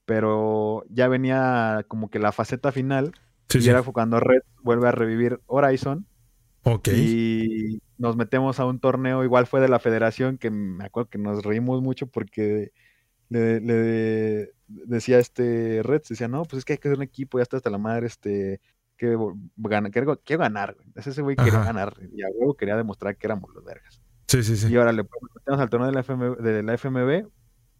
pero 0.03 0.83
ya 0.89 1.07
venía 1.07 1.85
como 1.87 2.09
que 2.09 2.19
la 2.19 2.33
faceta 2.33 2.73
final, 2.73 3.13
y 3.53 3.69
era 3.69 3.81
cuando 3.83 4.19
Red 4.19 4.41
vuelve 4.61 4.87
a 4.87 4.91
revivir 4.91 5.39
Horizon, 5.47 6.05
Ok. 6.63 6.89
Y 6.89 7.81
nos 7.97 8.15
metemos 8.15 8.59
a 8.59 8.65
un 8.65 8.79
torneo, 8.79 9.23
igual 9.23 9.47
fue 9.47 9.59
de 9.59 9.69
la 9.69 9.79
federación, 9.79 10.37
que 10.37 10.49
me 10.51 10.85
acuerdo 10.85 11.09
que 11.09 11.17
nos 11.17 11.43
reímos 11.43 11.81
mucho 11.81 12.07
porque 12.07 12.71
le, 13.29 14.51
decía 14.67 15.19
este 15.19 15.81
Red, 15.83 16.03
decía, 16.07 16.27
no, 16.27 16.43
pues 16.43 16.59
es 16.59 16.65
que 16.65 16.73
hay 16.73 16.79
que 16.79 16.87
hacer 16.87 16.97
un 16.97 17.03
equipo, 17.03 17.37
ya 17.37 17.43
está 17.43 17.57
hasta 17.57 17.69
la 17.69 17.77
madre, 17.77 18.07
este, 18.07 18.61
que 18.97 19.17
gana, 19.57 19.89
quiero, 19.89 20.19
ganar, 20.25 20.75
güey. 20.75 20.87
Ese 20.95 21.21
güey 21.21 21.35
quería 21.35 21.63
ganar, 21.63 21.95
y 22.13 22.21
a 22.23 22.27
huevo 22.33 22.55
quería 22.55 22.75
demostrar 22.75 23.17
que 23.17 23.27
éramos 23.27 23.53
los 23.53 23.63
vergas. 23.63 24.01
Sí, 24.27 24.43
sí, 24.43 24.57
sí. 24.57 24.71
Y 24.71 24.75
ahora 24.75 24.91
le 24.91 25.03
metemos 25.03 25.59
al 25.59 25.69
torneo 25.69 25.87
de 25.87 25.93
la, 25.93 26.03
FMB, 26.03 26.37
de 26.37 26.63
la 26.63 26.73
FMB. 26.77 27.27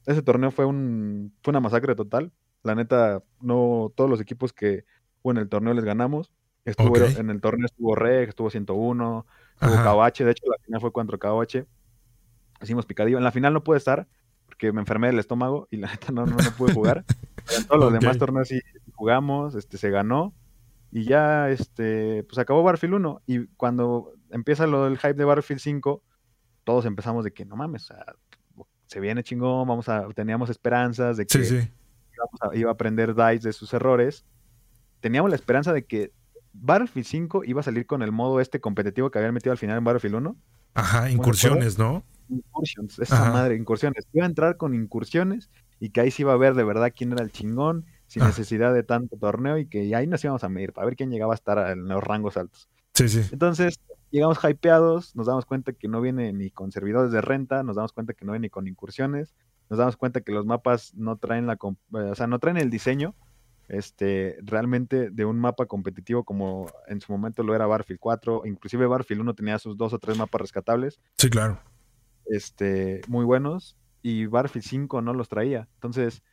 Ese 0.05 0.21
torneo 0.23 0.49
fue 0.49 0.65
un 0.65 1.33
fue 1.43 1.51
una 1.51 1.59
masacre 1.59 1.93
total. 1.93 2.31
La 2.63 2.73
neta, 2.73 3.23
no 3.39 3.93
todos 3.95 4.09
los 4.09 4.19
equipos 4.19 4.51
que 4.51 4.83
hubo 5.21 5.31
en 5.31 5.37
el 5.37 5.49
torneo 5.49 5.73
les 5.73 5.85
ganamos. 5.85 6.31
Estuvo 6.65 6.95
en 6.97 7.29
el 7.29 7.41
torneo 7.41 7.65
estuvo 7.65 7.95
Reg, 7.95 8.29
estuvo 8.29 8.49
101, 8.49 9.25
estuvo 9.53 9.75
Cabache, 9.83 10.25
de 10.25 10.31
hecho 10.31 10.43
la 10.47 10.63
final 10.63 10.81
fue 10.81 10.91
contra 10.91 11.17
Cabache. 11.17 11.65
Hicimos 12.61 12.85
picadillo. 12.85 13.17
En 13.17 13.23
la 13.23 13.31
final 13.31 13.53
no 13.53 13.63
pude 13.63 13.77
estar 13.77 14.07
porque 14.45 14.71
me 14.73 14.81
enfermé 14.81 15.07
del 15.07 15.19
estómago 15.19 15.67
y 15.71 15.77
la 15.77 15.87
neta 15.91 16.11
no, 16.11 16.25
no, 16.25 16.37
pude 16.57 16.73
jugar. 16.73 17.05
en 17.57 17.65
todos 17.65 17.79
los 17.79 17.93
demás 17.93 18.17
torneos 18.17 18.47
sí 18.47 18.61
jugamos, 18.93 19.55
este 19.55 19.77
se 19.77 19.89
ganó 19.89 20.33
y 20.91 21.03
ya 21.03 21.49
este 21.49 22.23
pues 22.23 22.37
acabó 22.39 22.63
Battlefield 22.63 22.95
1 22.95 23.21
y 23.27 23.47
cuando 23.47 24.13
empieza 24.31 24.67
lo 24.67 24.85
del 24.85 24.97
hype 24.97 25.13
de 25.13 25.23
Battlefield 25.23 25.61
5 25.61 26.03
todos 26.63 26.85
empezamos 26.85 27.23
de 27.23 27.31
que 27.31 27.45
no 27.45 27.55
mames, 27.55 27.91
se 28.85 28.99
viene 28.99 29.23
chingón, 29.23 29.67
vamos 29.67 29.87
a 29.87 30.07
teníamos 30.09 30.49
esperanzas 30.49 31.17
de 31.17 31.25
que 31.25 31.69
iba 32.53 32.69
a 32.69 32.73
aprender 32.73 33.15
DICE 33.15 33.47
de 33.47 33.53
sus 33.53 33.73
errores. 33.73 34.25
Teníamos 34.99 35.29
la 35.29 35.35
esperanza 35.35 35.73
de 35.73 35.85
que 35.85 36.11
Battlefield 36.53 37.07
5 37.07 37.43
iba 37.45 37.61
a 37.61 37.63
salir 37.63 37.85
con 37.85 38.01
el 38.01 38.11
modo 38.11 38.39
este 38.39 38.59
competitivo 38.59 39.11
que 39.11 39.19
habían 39.19 39.33
metido 39.33 39.51
al 39.51 39.57
final 39.57 39.77
en 39.77 39.83
Battlefield 39.83 40.15
1. 40.15 40.35
Ajá, 40.73 41.09
incursiones, 41.09 41.77
¿no? 41.77 42.03
Incursions, 42.29 42.99
esa 42.99 43.31
madre, 43.31 43.55
incursiones. 43.55 44.07
Iba 44.13 44.25
a 44.25 44.29
entrar 44.29 44.57
con 44.57 44.75
incursiones 44.75 45.49
y 45.79 45.89
que 45.89 46.01
ahí 46.01 46.11
sí 46.11 46.23
iba 46.23 46.33
a 46.33 46.37
ver 46.37 46.53
de 46.53 46.63
verdad 46.63 46.91
quién 46.95 47.11
era 47.11 47.23
el 47.23 47.31
chingón, 47.31 47.85
sin 48.07 48.23
ah. 48.23 48.27
necesidad 48.27 48.73
de 48.73 48.83
tanto 48.83 49.17
torneo 49.17 49.57
y 49.57 49.67
que 49.67 49.95
ahí 49.95 50.05
nos 50.05 50.23
íbamos 50.23 50.43
a 50.43 50.49
medir 50.49 50.73
para 50.73 50.85
ver 50.85 50.95
quién 50.95 51.09
llegaba 51.09 51.33
a 51.33 51.35
estar 51.35 51.71
en 51.71 51.87
los 51.87 52.03
rangos 52.03 52.37
altos. 52.37 52.69
Sí, 52.93 53.09
sí. 53.09 53.21
Entonces, 53.31 53.79
llegamos 54.11 54.39
hypeados, 54.43 55.15
nos 55.15 55.27
damos 55.27 55.45
cuenta 55.45 55.73
que 55.73 55.87
no 55.87 56.01
viene 56.01 56.33
ni 56.33 56.51
con 56.51 56.71
servidores 56.71 57.11
de 57.11 57.21
renta, 57.21 57.63
nos 57.63 57.75
damos 57.75 57.93
cuenta 57.93 58.13
que 58.13 58.25
no 58.25 58.33
viene 58.33 58.45
ni 58.45 58.49
con 58.49 58.67
incursiones, 58.67 59.33
nos 59.69 59.79
damos 59.79 59.97
cuenta 59.97 60.21
que 60.21 60.31
los 60.31 60.45
mapas 60.45 60.93
no 60.95 61.17
traen 61.17 61.47
la, 61.47 61.57
o 61.61 62.15
sea, 62.15 62.27
no 62.27 62.39
traen 62.39 62.57
el 62.57 62.69
diseño 62.69 63.15
este, 63.69 64.37
realmente 64.41 65.09
de 65.11 65.25
un 65.25 65.39
mapa 65.39 65.65
competitivo 65.67 66.23
como 66.23 66.67
en 66.87 66.99
su 67.01 67.11
momento 67.11 67.43
lo 67.43 67.55
era 67.55 67.67
Barfield 67.67 67.99
4, 67.99 68.41
inclusive 68.45 68.87
Barfield 68.87 69.21
1 69.21 69.35
tenía 69.35 69.59
sus 69.59 69.77
dos 69.77 69.93
o 69.93 69.99
tres 69.99 70.17
mapas 70.17 70.41
rescatables. 70.41 70.99
Sí, 71.17 71.29
claro. 71.29 71.59
Este, 72.25 73.01
muy 73.07 73.25
buenos, 73.25 73.77
y 74.01 74.25
Barfield 74.25 74.65
5 74.65 75.01
no 75.01 75.13
los 75.13 75.29
traía. 75.29 75.67
Entonces, 75.75 76.23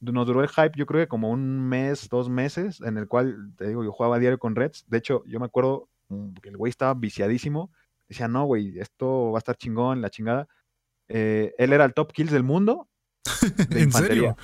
nos 0.00 0.26
duró 0.26 0.42
el 0.42 0.48
hype, 0.48 0.72
yo 0.76 0.86
creo 0.86 1.02
que 1.02 1.08
como 1.08 1.30
un 1.30 1.68
mes, 1.68 2.08
dos 2.10 2.28
meses, 2.28 2.80
en 2.80 2.98
el 2.98 3.08
cual, 3.08 3.52
te 3.56 3.68
digo, 3.68 3.84
yo 3.84 3.92
jugaba 3.92 4.18
diario 4.18 4.38
con 4.38 4.54
Reds. 4.54 4.84
De 4.88 4.98
hecho, 4.98 5.22
yo 5.26 5.40
me 5.40 5.46
acuerdo 5.46 5.88
mm, 6.08 6.34
que 6.34 6.48
el 6.50 6.56
güey 6.56 6.70
estaba 6.70 6.94
viciadísimo. 6.94 7.70
Decía, 8.08 8.28
no, 8.28 8.44
güey, 8.44 8.78
esto 8.78 9.32
va 9.32 9.38
a 9.38 9.40
estar 9.40 9.56
chingón, 9.56 10.00
la 10.00 10.10
chingada. 10.10 10.48
Eh, 11.08 11.54
él 11.58 11.72
era 11.72 11.84
el 11.84 11.94
top 11.94 12.12
kills 12.12 12.32
del 12.32 12.42
mundo. 12.42 12.88
De 13.70 13.82
¿En 13.82 13.92
serio? 13.92 14.36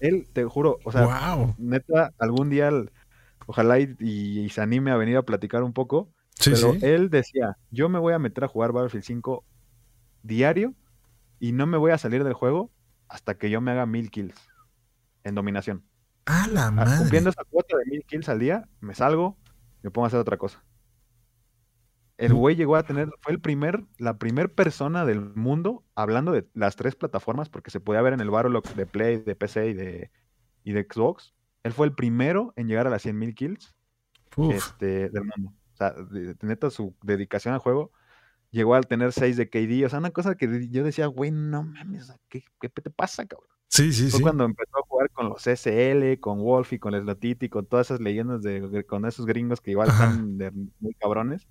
Él, 0.00 0.28
te 0.32 0.44
juro, 0.44 0.78
o 0.84 0.92
sea, 0.92 1.54
neta, 1.58 2.12
algún 2.18 2.50
día, 2.50 2.70
ojalá 3.46 3.78
y, 3.78 4.48
se 4.50 4.60
anime 4.60 4.90
a 4.90 4.96
venir 4.96 5.16
a 5.16 5.22
platicar 5.22 5.62
un 5.62 5.72
poco. 5.72 6.12
pero 6.44 6.74
él 6.80 7.10
decía, 7.10 7.56
yo 7.70 7.88
me 7.88 7.98
voy 7.98 8.14
a 8.14 8.18
meter 8.18 8.44
a 8.44 8.48
jugar 8.48 8.72
Battlefield 8.72 9.04
5 9.04 9.44
diario 10.22 10.74
y 11.40 11.52
no 11.52 11.66
me 11.66 11.78
voy 11.78 11.92
a 11.92 11.98
salir 11.98 12.24
del 12.24 12.34
juego 12.34 12.70
hasta 13.08 13.34
que 13.38 13.50
yo 13.50 13.60
me 13.60 13.70
haga 13.70 13.86
mil 13.86 14.10
kills 14.10 14.36
en 15.24 15.34
dominación. 15.34 15.84
Ah, 16.26 16.46
la 16.50 16.70
madre. 16.70 16.98
Cumpliendo 16.98 17.30
esa 17.30 17.42
cuota 17.44 17.76
de 17.76 17.90
mil 17.90 18.04
kills 18.04 18.28
al 18.28 18.38
día, 18.38 18.68
me 18.80 18.94
salgo, 18.94 19.38
me 19.82 19.90
pongo 19.90 20.04
a 20.04 20.08
hacer 20.08 20.20
otra 20.20 20.36
cosa. 20.36 20.62
El 22.18 22.34
güey 22.34 22.56
llegó 22.56 22.74
a 22.74 22.82
tener, 22.82 23.10
fue 23.20 23.32
el 23.32 23.40
primer, 23.40 23.84
la 23.96 24.18
primer 24.18 24.52
persona 24.52 25.06
del 25.06 25.20
mundo 25.20 25.84
hablando 25.94 26.32
de 26.32 26.48
las 26.52 26.74
tres 26.74 26.96
plataformas, 26.96 27.48
porque 27.48 27.70
se 27.70 27.78
podía 27.78 28.02
ver 28.02 28.12
en 28.12 28.20
el 28.20 28.28
Battle 28.28 28.60
de 28.74 28.86
Play, 28.86 29.18
de 29.18 29.36
PC 29.36 29.68
y 29.68 29.74
de, 29.74 30.10
y 30.64 30.72
de 30.72 30.82
Xbox. 30.82 31.32
Él 31.62 31.72
fue 31.72 31.86
el 31.86 31.94
primero 31.94 32.52
en 32.56 32.66
llegar 32.66 32.88
a 32.88 32.90
las 32.90 33.06
100.000 33.06 33.34
kills 33.34 33.76
este, 34.50 35.10
del 35.10 35.24
mundo. 35.36 35.52
O 35.72 35.76
sea, 35.76 35.92
de, 35.92 36.34
neta, 36.42 36.70
su 36.70 36.92
dedicación 37.02 37.54
al 37.54 37.60
juego 37.60 37.92
llegó 38.50 38.74
a 38.74 38.80
tener 38.82 39.12
6 39.12 39.36
de 39.36 39.48
KD. 39.48 39.86
O 39.86 39.88
sea, 39.88 40.00
una 40.00 40.10
cosa 40.10 40.34
que 40.34 40.68
yo 40.70 40.82
decía, 40.82 41.06
güey, 41.06 41.30
no 41.30 41.62
mames, 41.62 42.12
¿qué, 42.28 42.42
qué 42.60 42.68
te 42.68 42.90
pasa, 42.90 43.26
cabrón? 43.26 43.48
Sí, 43.68 43.92
sí, 43.92 44.10
fue 44.10 44.22
cuando 44.22 44.44
empezó 44.44 44.78
a 44.78 44.82
jugar 44.88 45.10
con 45.10 45.28
los 45.28 45.46
SL, 45.46 46.18
con 46.18 46.40
Wolfie, 46.40 46.80
con 46.80 46.94
Slotiti, 47.00 47.48
con 47.48 47.66
todas 47.66 47.88
esas 47.88 48.00
leyendas 48.00 48.42
de, 48.42 48.84
con 48.88 49.04
esos 49.04 49.24
gringos 49.24 49.60
que 49.60 49.70
igual 49.70 49.88
están 49.90 50.38
muy 50.80 50.94
cabrones 50.94 51.46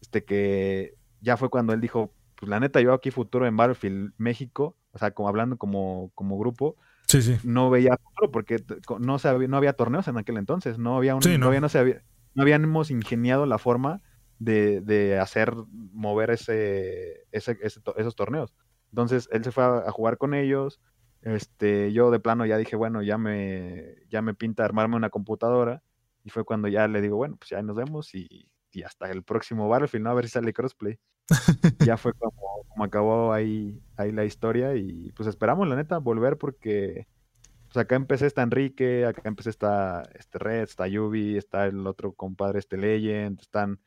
este 0.00 0.24
que 0.24 0.94
ya 1.20 1.36
fue 1.36 1.50
cuando 1.50 1.72
él 1.72 1.80
dijo, 1.80 2.12
pues 2.34 2.48
la 2.48 2.60
neta, 2.60 2.80
yo 2.80 2.92
aquí 2.92 3.10
futuro 3.10 3.46
en 3.46 3.56
Battlefield 3.56 4.12
México, 4.16 4.76
o 4.92 4.98
sea, 4.98 5.12
como 5.12 5.28
hablando 5.28 5.58
como, 5.58 6.10
como 6.14 6.38
grupo, 6.38 6.76
sí, 7.06 7.22
sí. 7.22 7.36
no 7.44 7.70
veía 7.70 7.98
futuro 8.02 8.30
porque 8.30 8.64
no, 8.98 9.18
no 9.18 9.56
había 9.56 9.72
torneos 9.74 10.08
en 10.08 10.16
aquel 10.16 10.38
entonces, 10.38 10.78
no 10.78 10.96
había 10.96 11.14
un, 11.14 11.20
no. 11.38 11.46
había, 11.46 11.60
no, 11.60 11.68
se 11.68 11.78
había, 11.78 12.02
no 12.34 12.42
habíamos 12.42 12.90
ingeniado 12.90 13.46
la 13.46 13.58
forma 13.58 14.00
de, 14.38 15.18
hacer 15.20 15.54
mover 15.92 16.30
ese, 16.30 17.26
esos 17.30 18.16
torneos. 18.16 18.54
Entonces 18.90 19.28
él 19.32 19.44
se 19.44 19.52
fue 19.52 19.64
a, 19.64 19.90
jugar 19.92 20.18
con 20.18 20.34
ellos. 20.34 20.80
Este, 21.22 21.92
yo 21.92 22.10
de 22.10 22.20
plano 22.20 22.46
ya 22.46 22.56
dije, 22.56 22.76
bueno, 22.76 23.02
ya 23.02 23.18
me, 23.18 23.96
ya 24.08 24.22
me 24.22 24.34
pinta 24.34 24.64
armarme 24.64 24.96
una 24.96 25.10
computadora. 25.10 25.82
Y 26.24 26.30
fue 26.30 26.44
cuando 26.44 26.68
ya 26.68 26.88
le 26.88 27.00
digo, 27.00 27.16
bueno, 27.16 27.36
pues 27.36 27.50
ya 27.50 27.62
nos 27.62 27.76
vemos 27.76 28.14
y, 28.14 28.50
hasta 28.84 29.10
el 29.10 29.22
próximo 29.22 29.68
Battlefield, 29.68 30.04
¿no? 30.04 30.10
A 30.10 30.14
ver 30.14 30.24
si 30.26 30.32
sale 30.32 30.52
crossplay. 30.52 30.98
ya 31.80 31.96
fue 31.96 32.12
como, 32.14 32.64
como, 32.68 32.84
acabó 32.84 33.32
ahí, 33.32 33.80
ahí 33.96 34.12
la 34.12 34.24
historia 34.24 34.74
y 34.74 35.12
pues 35.12 35.28
esperamos, 35.28 35.68
la 35.68 35.76
neta, 35.76 35.98
volver 35.98 36.38
porque 36.38 37.06
pues 37.66 37.76
acá 37.76 37.94
empecé 37.94 38.26
está 38.26 38.42
Enrique, 38.42 39.06
acá 39.06 39.22
empecé 39.26 39.50
está 39.50 40.02
este 40.14 40.38
Red, 40.38 40.62
está 40.62 40.88
Yubi, 40.88 41.36
está 41.36 41.66
el 41.66 41.86
otro 41.86 42.12
compadre, 42.14 42.58
este 42.58 42.76
Legend, 42.76 43.40
están 43.40 43.80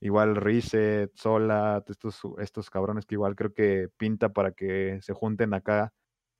igual 0.00 0.34
Reset, 0.34 1.12
Sola, 1.14 1.84
estos, 1.86 2.20
estos 2.38 2.68
cabrones 2.70 3.06
que 3.06 3.14
igual 3.14 3.36
creo 3.36 3.54
que 3.54 3.88
pinta 3.96 4.30
para 4.30 4.52
que 4.52 4.98
se 5.02 5.12
junten 5.12 5.54
acá 5.54 5.92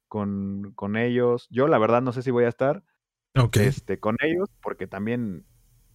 con, 0.08 0.72
con 0.74 0.96
ellos. 0.96 1.46
Yo 1.50 1.68
la 1.68 1.78
verdad 1.78 2.02
no 2.02 2.12
sé 2.12 2.22
si 2.22 2.32
voy 2.32 2.44
a 2.44 2.48
estar 2.48 2.82
este, 3.54 4.00
con 4.00 4.16
ellos, 4.20 4.48
porque 4.60 4.86
también 4.86 5.46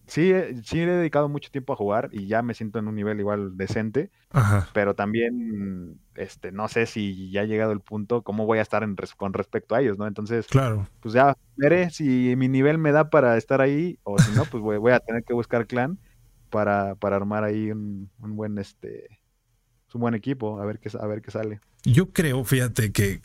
sí, 0.06 0.32
sí 0.62 0.80
he 0.80 0.86
dedicado 0.86 1.28
mucho 1.28 1.50
tiempo 1.50 1.72
a 1.72 1.76
jugar 1.76 2.08
y 2.12 2.26
ya 2.26 2.42
me 2.42 2.54
siento 2.54 2.78
en 2.78 2.88
un 2.88 2.94
nivel 2.94 3.20
igual 3.20 3.56
decente, 3.56 4.10
pero 4.72 4.94
también 4.94 5.98
este, 6.14 6.52
no 6.52 6.68
sé 6.68 6.86
si 6.86 7.30
ya 7.30 7.42
ha 7.42 7.44
llegado 7.44 7.72
el 7.72 7.80
punto, 7.80 8.22
cómo 8.22 8.46
voy 8.46 8.58
a 8.58 8.62
estar 8.62 8.82
en 8.82 8.96
con 9.16 9.32
respecto 9.32 9.74
a 9.74 9.80
ellos, 9.80 9.98
¿no? 9.98 10.06
Entonces, 10.06 10.46
claro. 10.46 10.86
pues 11.00 11.14
ya 11.14 11.36
veré 11.56 11.90
si 11.90 12.34
mi 12.36 12.48
nivel 12.48 12.78
me 12.78 12.92
da 12.92 13.10
para 13.10 13.36
estar 13.36 13.60
ahí 13.60 13.98
o 14.02 14.18
si 14.18 14.32
no, 14.32 14.44
pues 14.44 14.62
voy, 14.62 14.78
voy 14.78 14.92
a 14.92 15.00
tener 15.00 15.24
que 15.24 15.34
buscar 15.34 15.66
clan 15.66 15.98
para, 16.50 16.94
para 16.94 17.16
armar 17.16 17.44
ahí 17.44 17.70
un, 17.70 18.10
buen 18.18 18.58
este 18.58 19.20
un 19.92 20.00
buen 20.00 20.14
equipo, 20.14 20.60
a 20.60 20.64
ver 20.64 20.80
qué, 20.80 20.90
a 20.98 21.06
ver 21.06 21.22
qué 21.22 21.30
sale. 21.30 21.60
Yo 21.84 22.10
creo, 22.10 22.44
fíjate, 22.44 22.92
que 22.92 23.20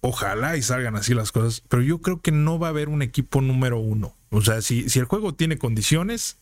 ojalá 0.00 0.56
y 0.56 0.62
salgan 0.62 0.96
así 0.96 1.12
las 1.12 1.32
cosas, 1.32 1.62
pero 1.68 1.82
yo 1.82 2.00
creo 2.00 2.20
que 2.20 2.30
no 2.30 2.58
va 2.58 2.68
a 2.68 2.70
haber 2.70 2.88
un 2.88 3.02
equipo 3.02 3.40
número 3.40 3.78
uno. 3.78 4.14
O 4.30 4.42
sea, 4.42 4.62
si, 4.62 4.88
si 4.88 4.98
el 5.00 5.06
juego 5.06 5.34
tiene 5.34 5.58
condiciones, 5.58 6.36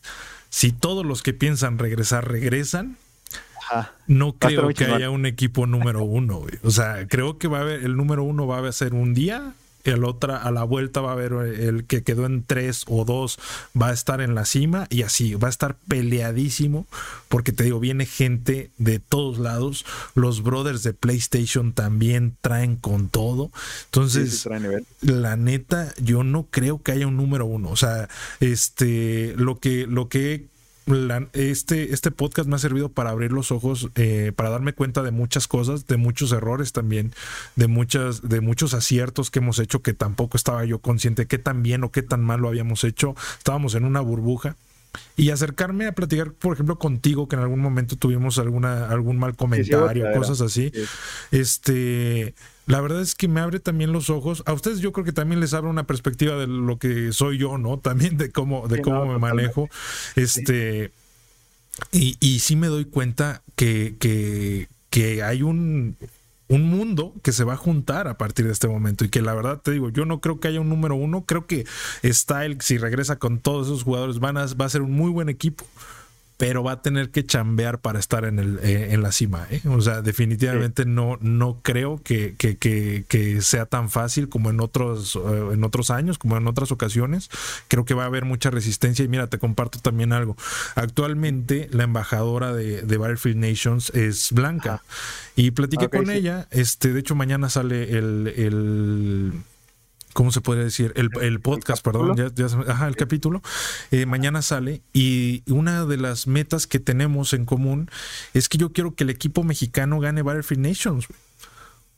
si 0.50 0.72
todos 0.72 1.06
los 1.06 1.22
que 1.22 1.32
piensan 1.32 1.78
regresar 1.78 2.28
regresan, 2.28 2.98
no 4.06 4.34
creo 4.34 4.68
que 4.68 4.84
haya 4.84 5.10
un 5.10 5.26
equipo 5.26 5.66
número 5.66 6.04
uno. 6.04 6.42
O 6.62 6.70
sea, 6.70 7.06
creo 7.08 7.38
que 7.38 7.48
va 7.48 7.58
a 7.58 7.62
haber, 7.62 7.84
el 7.84 7.96
número 7.96 8.24
uno 8.24 8.46
va 8.46 8.66
a 8.66 8.72
ser 8.72 8.94
un 8.94 9.14
día 9.14 9.54
el 9.84 10.04
otra 10.04 10.36
a 10.36 10.50
la 10.50 10.64
vuelta 10.64 11.00
va 11.00 11.10
a 11.10 11.12
haber 11.12 11.32
el 11.32 11.84
que 11.84 12.02
quedó 12.02 12.26
en 12.26 12.42
tres 12.42 12.84
o 12.88 13.04
dos 13.04 13.38
va 13.80 13.88
a 13.88 13.92
estar 13.92 14.20
en 14.20 14.34
la 14.34 14.44
cima 14.44 14.86
y 14.90 15.02
así 15.02 15.34
va 15.34 15.48
a 15.48 15.50
estar 15.50 15.76
peleadísimo 15.88 16.86
porque 17.28 17.52
te 17.52 17.64
digo 17.64 17.80
viene 17.80 18.06
gente 18.06 18.70
de 18.78 18.98
todos 18.98 19.38
lados 19.38 19.84
los 20.14 20.42
brothers 20.42 20.82
de 20.82 20.92
PlayStation 20.92 21.72
también 21.72 22.36
traen 22.40 22.76
con 22.76 23.08
todo. 23.08 23.50
Entonces 23.86 24.48
la 25.00 25.36
neta 25.36 25.92
yo 26.02 26.24
no 26.24 26.46
creo 26.50 26.82
que 26.82 26.92
haya 26.92 27.06
un 27.06 27.16
número 27.16 27.46
uno. 27.46 27.70
O 27.70 27.76
sea 27.76 28.08
este 28.40 29.34
lo 29.36 29.58
que 29.58 29.86
lo 29.86 30.08
que 30.08 30.46
este, 31.32 31.94
este 31.94 32.10
podcast 32.10 32.48
me 32.48 32.56
ha 32.56 32.58
servido 32.58 32.90
para 32.90 33.10
abrir 33.10 33.32
los 33.32 33.50
ojos, 33.52 33.88
eh, 33.94 34.32
para 34.36 34.50
darme 34.50 34.72
cuenta 34.72 35.02
de 35.02 35.10
muchas 35.10 35.48
cosas, 35.48 35.86
de 35.86 35.96
muchos 35.96 36.32
errores 36.32 36.72
también, 36.72 37.12
de, 37.56 37.68
muchas, 37.68 38.28
de 38.28 38.40
muchos 38.40 38.74
aciertos 38.74 39.30
que 39.30 39.38
hemos 39.38 39.58
hecho 39.58 39.82
que 39.82 39.94
tampoco 39.94 40.36
estaba 40.36 40.64
yo 40.64 40.78
consciente 40.80 41.26
qué 41.26 41.38
tan 41.38 41.62
bien 41.62 41.84
o 41.84 41.90
qué 41.90 42.02
tan 42.02 42.22
mal 42.22 42.40
lo 42.40 42.48
habíamos 42.48 42.84
hecho. 42.84 43.14
Estábamos 43.38 43.74
en 43.74 43.84
una 43.84 44.00
burbuja 44.00 44.56
y 45.16 45.30
acercarme 45.30 45.86
a 45.86 45.92
platicar, 45.92 46.32
por 46.32 46.54
ejemplo, 46.54 46.78
contigo, 46.78 47.28
que 47.28 47.36
en 47.36 47.42
algún 47.42 47.60
momento 47.60 47.96
tuvimos 47.96 48.38
alguna, 48.38 48.88
algún 48.88 49.18
mal 49.18 49.36
comentario, 49.36 50.06
cosas 50.12 50.40
así. 50.40 50.72
Este, 51.30 52.34
la 52.66 52.80
verdad 52.80 53.00
es 53.00 53.14
que 53.14 53.28
me 53.28 53.40
abre 53.40 53.60
también 53.60 53.92
los 53.92 54.10
ojos. 54.10 54.42
A 54.46 54.52
ustedes 54.52 54.80
yo 54.80 54.92
creo 54.92 55.04
que 55.04 55.12
también 55.12 55.40
les 55.40 55.54
abre 55.54 55.70
una 55.70 55.86
perspectiva 55.86 56.36
de 56.36 56.46
lo 56.46 56.78
que 56.78 57.12
soy 57.12 57.38
yo, 57.38 57.58
¿no? 57.58 57.78
También 57.84 58.16
de 58.16 58.30
cómo, 58.30 58.68
de 58.68 58.82
cómo 58.82 59.06
me 59.06 59.18
manejo. 59.18 59.68
Este, 60.16 60.92
y, 61.92 62.16
y 62.20 62.38
sí 62.40 62.56
me 62.56 62.68
doy 62.68 62.84
cuenta 62.84 63.42
que, 63.56 63.96
que, 63.98 64.68
que 64.90 65.22
hay 65.22 65.42
un 65.42 65.96
un 66.48 66.68
mundo 66.68 67.14
que 67.22 67.32
se 67.32 67.44
va 67.44 67.54
a 67.54 67.56
juntar 67.56 68.06
a 68.06 68.18
partir 68.18 68.46
de 68.46 68.52
este 68.52 68.68
momento 68.68 69.04
y 69.04 69.08
que 69.08 69.22
la 69.22 69.34
verdad 69.34 69.60
te 69.62 69.70
digo, 69.70 69.88
yo 69.88 70.04
no 70.04 70.20
creo 70.20 70.40
que 70.40 70.48
haya 70.48 70.60
un 70.60 70.68
número 70.68 70.94
uno, 70.94 71.24
creo 71.24 71.46
que 71.46 71.66
Style, 72.04 72.58
si 72.60 72.76
regresa 72.76 73.16
con 73.16 73.38
todos 73.38 73.66
esos 73.66 73.82
jugadores, 73.82 74.18
van 74.18 74.36
a, 74.36 74.46
va 74.46 74.66
a 74.66 74.68
ser 74.68 74.82
un 74.82 74.92
muy 74.92 75.10
buen 75.10 75.28
equipo 75.28 75.64
pero 76.36 76.64
va 76.64 76.72
a 76.72 76.82
tener 76.82 77.10
que 77.10 77.24
chambear 77.24 77.80
para 77.80 77.98
estar 77.98 78.24
en, 78.24 78.38
el, 78.38 78.58
eh, 78.62 78.88
en 78.92 79.02
la 79.02 79.12
cima. 79.12 79.46
¿eh? 79.50 79.62
O 79.68 79.80
sea, 79.80 80.02
definitivamente 80.02 80.84
no, 80.84 81.16
no 81.20 81.60
creo 81.62 82.00
que, 82.02 82.34
que, 82.36 82.56
que, 82.56 83.40
sea 83.40 83.66
tan 83.66 83.88
fácil 83.88 84.28
como 84.28 84.50
en 84.50 84.60
otros, 84.60 85.16
eh, 85.16 85.50
en 85.52 85.62
otros 85.64 85.90
años, 85.90 86.18
como 86.18 86.36
en 86.36 86.46
otras 86.46 86.72
ocasiones. 86.72 87.30
Creo 87.68 87.84
que 87.84 87.94
va 87.94 88.04
a 88.04 88.06
haber 88.06 88.24
mucha 88.24 88.50
resistencia 88.50 89.04
y 89.04 89.08
mira, 89.08 89.28
te 89.28 89.38
comparto 89.38 89.78
también 89.78 90.12
algo. 90.12 90.36
Actualmente 90.74 91.68
la 91.72 91.84
embajadora 91.84 92.52
de, 92.52 92.82
de 92.82 92.96
Battlefield 92.96 93.36
Nations 93.36 93.90
es 93.90 94.32
Blanca 94.32 94.82
y 95.36 95.52
platiqué 95.52 95.88
con 95.88 96.10
ella. 96.10 96.48
Este, 96.50 96.92
de 96.92 97.00
hecho, 97.00 97.14
mañana 97.14 97.48
sale 97.48 97.92
el 97.92 99.44
¿cómo 100.14 100.32
se 100.32 100.40
puede 100.40 100.64
decir? 100.64 100.94
El, 100.96 101.40
podcast, 101.40 101.84
perdón, 101.84 102.16
ya, 102.16 102.46
ajá, 102.68 102.88
el 102.88 102.96
capítulo. 102.96 103.42
Eh, 103.90 104.06
mañana 104.06 104.40
sale 104.40 104.80
y 104.94 105.42
una 105.50 105.84
de 105.84 105.98
las 105.98 106.26
metas 106.26 106.66
que 106.66 106.80
tenemos 106.80 107.34
en 107.34 107.44
común 107.44 107.90
es 108.32 108.48
que 108.48 108.56
yo 108.56 108.72
quiero 108.72 108.94
que 108.94 109.04
el 109.04 109.10
equipo 109.10 109.42
mexicano 109.42 110.00
gane 110.00 110.22
Battlefield 110.22 110.62
Nations. 110.62 111.06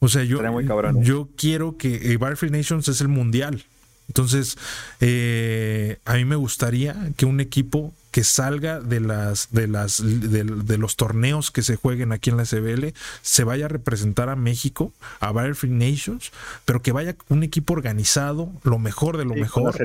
O 0.00 0.08
sea, 0.08 0.24
yo, 0.24 0.40
¿eh? 0.42 0.92
yo 1.00 1.28
quiero 1.36 1.76
que 1.76 2.12
eh, 2.12 2.16
Battlefield 2.16 2.56
Nations 2.56 2.88
es 2.88 3.00
el 3.00 3.08
mundial. 3.08 3.64
Entonces, 4.08 4.56
a 5.00 6.14
mí 6.14 6.24
me 6.24 6.36
gustaría 6.36 7.12
que 7.16 7.26
un 7.26 7.40
equipo 7.40 7.92
que 8.16 8.24
salga 8.24 8.80
de 8.80 8.98
las 9.00 9.48
de 9.50 9.68
las 9.68 10.02
de, 10.02 10.78
los 10.78 10.96
torneos 10.96 11.50
que 11.50 11.60
se 11.60 11.76
jueguen 11.76 12.12
aquí 12.12 12.30
en 12.30 12.38
la 12.38 12.46
SBL, 12.46 12.94
se 13.20 13.44
vaya 13.44 13.66
a 13.66 13.68
representar 13.68 14.30
a 14.30 14.36
México, 14.36 14.90
a 15.20 15.32
Battlefield 15.32 15.74
Nations, 15.74 16.32
pero 16.64 16.80
que 16.80 16.92
vaya 16.92 17.14
un 17.28 17.42
equipo 17.42 17.74
organizado, 17.74 18.50
lo 18.62 18.78
mejor 18.78 19.18
de 19.18 19.26
lo 19.26 19.34
mejor 19.34 19.76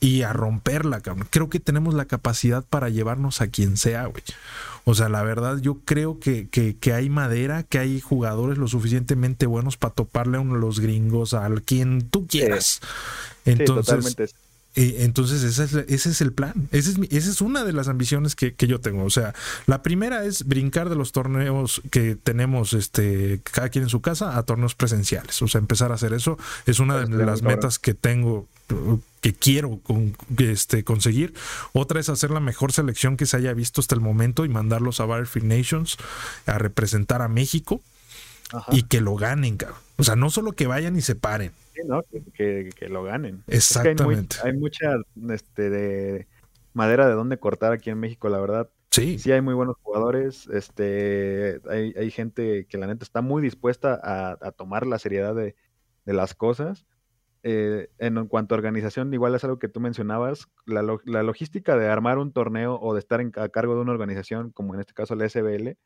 y 0.00 0.22
a 0.22 0.32
romperla, 0.32 1.00
cabrón. 1.00 1.28
Creo 1.30 1.48
que 1.48 1.60
tenemos 1.60 1.94
la 1.94 2.06
capacidad 2.06 2.64
para 2.64 2.88
llevarnos 2.88 3.40
a 3.40 3.46
quien 3.46 3.76
sea, 3.76 4.06
güey. 4.06 4.24
O 4.82 4.96
sea, 4.96 5.08
la 5.08 5.22
verdad, 5.22 5.58
yo 5.58 5.78
creo 5.84 6.18
que, 6.18 6.48
que, 6.48 6.92
hay 6.92 7.08
madera, 7.08 7.62
que 7.62 7.78
hay 7.78 8.00
jugadores 8.00 8.58
lo 8.58 8.66
suficientemente 8.66 9.46
buenos 9.46 9.76
para 9.76 9.94
toparle 9.94 10.38
a 10.38 10.40
uno 10.40 10.54
de 10.54 10.60
los 10.60 10.80
gringos, 10.80 11.34
al 11.34 11.62
quien 11.62 12.08
tú 12.08 12.26
quieras. 12.26 12.80
Entonces, 13.44 14.16
entonces 14.76 15.42
ese 15.42 15.64
es, 15.64 15.74
ese 15.88 16.10
es 16.10 16.20
el 16.20 16.32
plan, 16.32 16.68
esa 16.70 16.90
es, 16.90 16.98
esa 17.10 17.30
es 17.30 17.40
una 17.40 17.64
de 17.64 17.72
las 17.72 17.88
ambiciones 17.88 18.36
que, 18.36 18.54
yo 18.66 18.80
tengo. 18.80 19.04
O 19.04 19.10
sea, 19.10 19.34
la 19.66 19.82
primera 19.82 20.24
es 20.24 20.46
brincar 20.46 20.90
de 20.90 20.96
los 20.96 21.12
torneos 21.12 21.80
que 21.90 22.14
tenemos 22.14 22.74
este, 22.74 23.40
cada 23.42 23.70
quien 23.70 23.84
en 23.84 23.90
su 23.90 24.02
casa 24.02 24.36
a 24.36 24.42
torneos 24.42 24.74
presenciales. 24.74 25.40
O 25.40 25.48
sea, 25.48 25.60
empezar 25.60 25.92
a 25.92 25.94
hacer 25.94 26.12
eso 26.12 26.38
es 26.66 26.78
una 26.78 26.98
de 26.98 27.24
las 27.24 27.42
metas 27.42 27.78
que 27.78 27.94
tengo 27.94 28.46
que 29.20 29.32
quiero 29.32 29.80
este, 30.38 30.84
conseguir. 30.84 31.34
Otra 31.72 32.00
es 32.00 32.08
hacer 32.08 32.30
la 32.30 32.40
mejor 32.40 32.72
selección 32.72 33.16
que 33.16 33.26
se 33.26 33.36
haya 33.36 33.54
visto 33.54 33.80
hasta 33.80 33.94
el 33.94 34.00
momento 34.00 34.44
y 34.44 34.48
mandarlos 34.48 35.00
a 35.00 35.06
Battlefield 35.06 35.46
Nations 35.46 35.96
a 36.46 36.58
representar 36.58 37.22
a 37.22 37.28
México 37.28 37.80
y 38.70 38.82
que 38.84 39.00
lo 39.00 39.16
ganen, 39.16 39.58
O 39.96 40.04
sea, 40.04 40.16
no 40.16 40.30
solo 40.30 40.52
que 40.52 40.66
vayan 40.66 40.96
y 40.96 41.02
se 41.02 41.14
paren, 41.14 41.52
que, 42.34 42.88
lo 42.88 43.02
ganen. 43.02 43.42
Exactamente. 43.46 44.36
hay, 44.42 44.52
mucha 44.52 44.96
este, 45.30 45.70
de 45.70 46.26
madera 46.72 47.08
de 47.08 47.14
dónde 47.14 47.38
cortar 47.38 47.72
aquí 47.72 47.90
en 47.90 47.98
México, 47.98 48.28
la 48.28 48.40
verdad. 48.40 48.70
Sí. 48.90 49.18
Sí, 49.18 49.32
hay 49.32 49.40
muy 49.40 49.54
buenos 49.54 49.76
jugadores. 49.82 50.46
Este, 50.48 51.60
hay, 51.68 52.10
gente 52.10 52.66
que 52.66 52.78
la 52.78 52.86
neta 52.86 53.04
está 53.04 53.20
muy 53.20 53.42
dispuesta 53.42 54.00
a, 54.02 54.52
tomar 54.52 54.86
la 54.86 54.98
seriedad 54.98 55.34
de, 55.34 55.54
las 56.04 56.34
cosas. 56.34 56.86
Eh, 57.42 57.88
en, 57.98 58.26
cuanto 58.26 58.54
a 58.54 58.58
organización, 58.58 59.12
igual 59.12 59.34
es 59.34 59.44
algo 59.44 59.58
que 59.58 59.68
tú 59.68 59.80
mencionabas, 59.80 60.48
la, 60.64 60.82
la 61.04 61.22
logística 61.22 61.76
de 61.76 61.88
armar 61.88 62.18
un 62.18 62.32
torneo 62.32 62.78
o 62.80 62.94
de 62.94 63.00
estar 63.00 63.20
a 63.20 63.48
cargo 63.50 63.74
de 63.74 63.82
una 63.82 63.92
organización, 63.92 64.50
como 64.50 64.74
en 64.74 64.80
este 64.80 64.94
caso 64.94 65.14
la 65.14 65.28
SBL, 65.28 65.76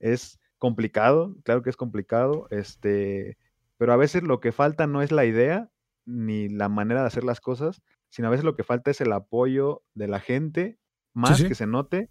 es 0.00 0.38
complicado, 0.58 1.36
claro 1.44 1.62
que 1.62 1.70
es 1.70 1.76
complicado. 1.76 2.48
Este, 2.50 3.38
pero 3.78 3.92
a 3.92 3.96
veces 3.96 4.22
lo 4.22 4.40
que 4.40 4.52
falta 4.52 4.86
no 4.86 5.00
es 5.00 5.10
la 5.10 5.24
idea 5.24 5.70
ni 6.04 6.48
la 6.48 6.68
manera 6.68 7.00
de 7.00 7.06
hacer 7.06 7.24
las 7.24 7.40
cosas, 7.40 7.82
sino 8.10 8.28
a 8.28 8.30
veces 8.30 8.44
lo 8.44 8.54
que 8.54 8.64
falta 8.64 8.90
es 8.90 9.00
el 9.00 9.12
apoyo 9.12 9.82
de 9.94 10.08
la 10.08 10.20
gente, 10.20 10.78
más 11.14 11.42
que 11.42 11.54
se 11.54 11.66
note, 11.66 12.10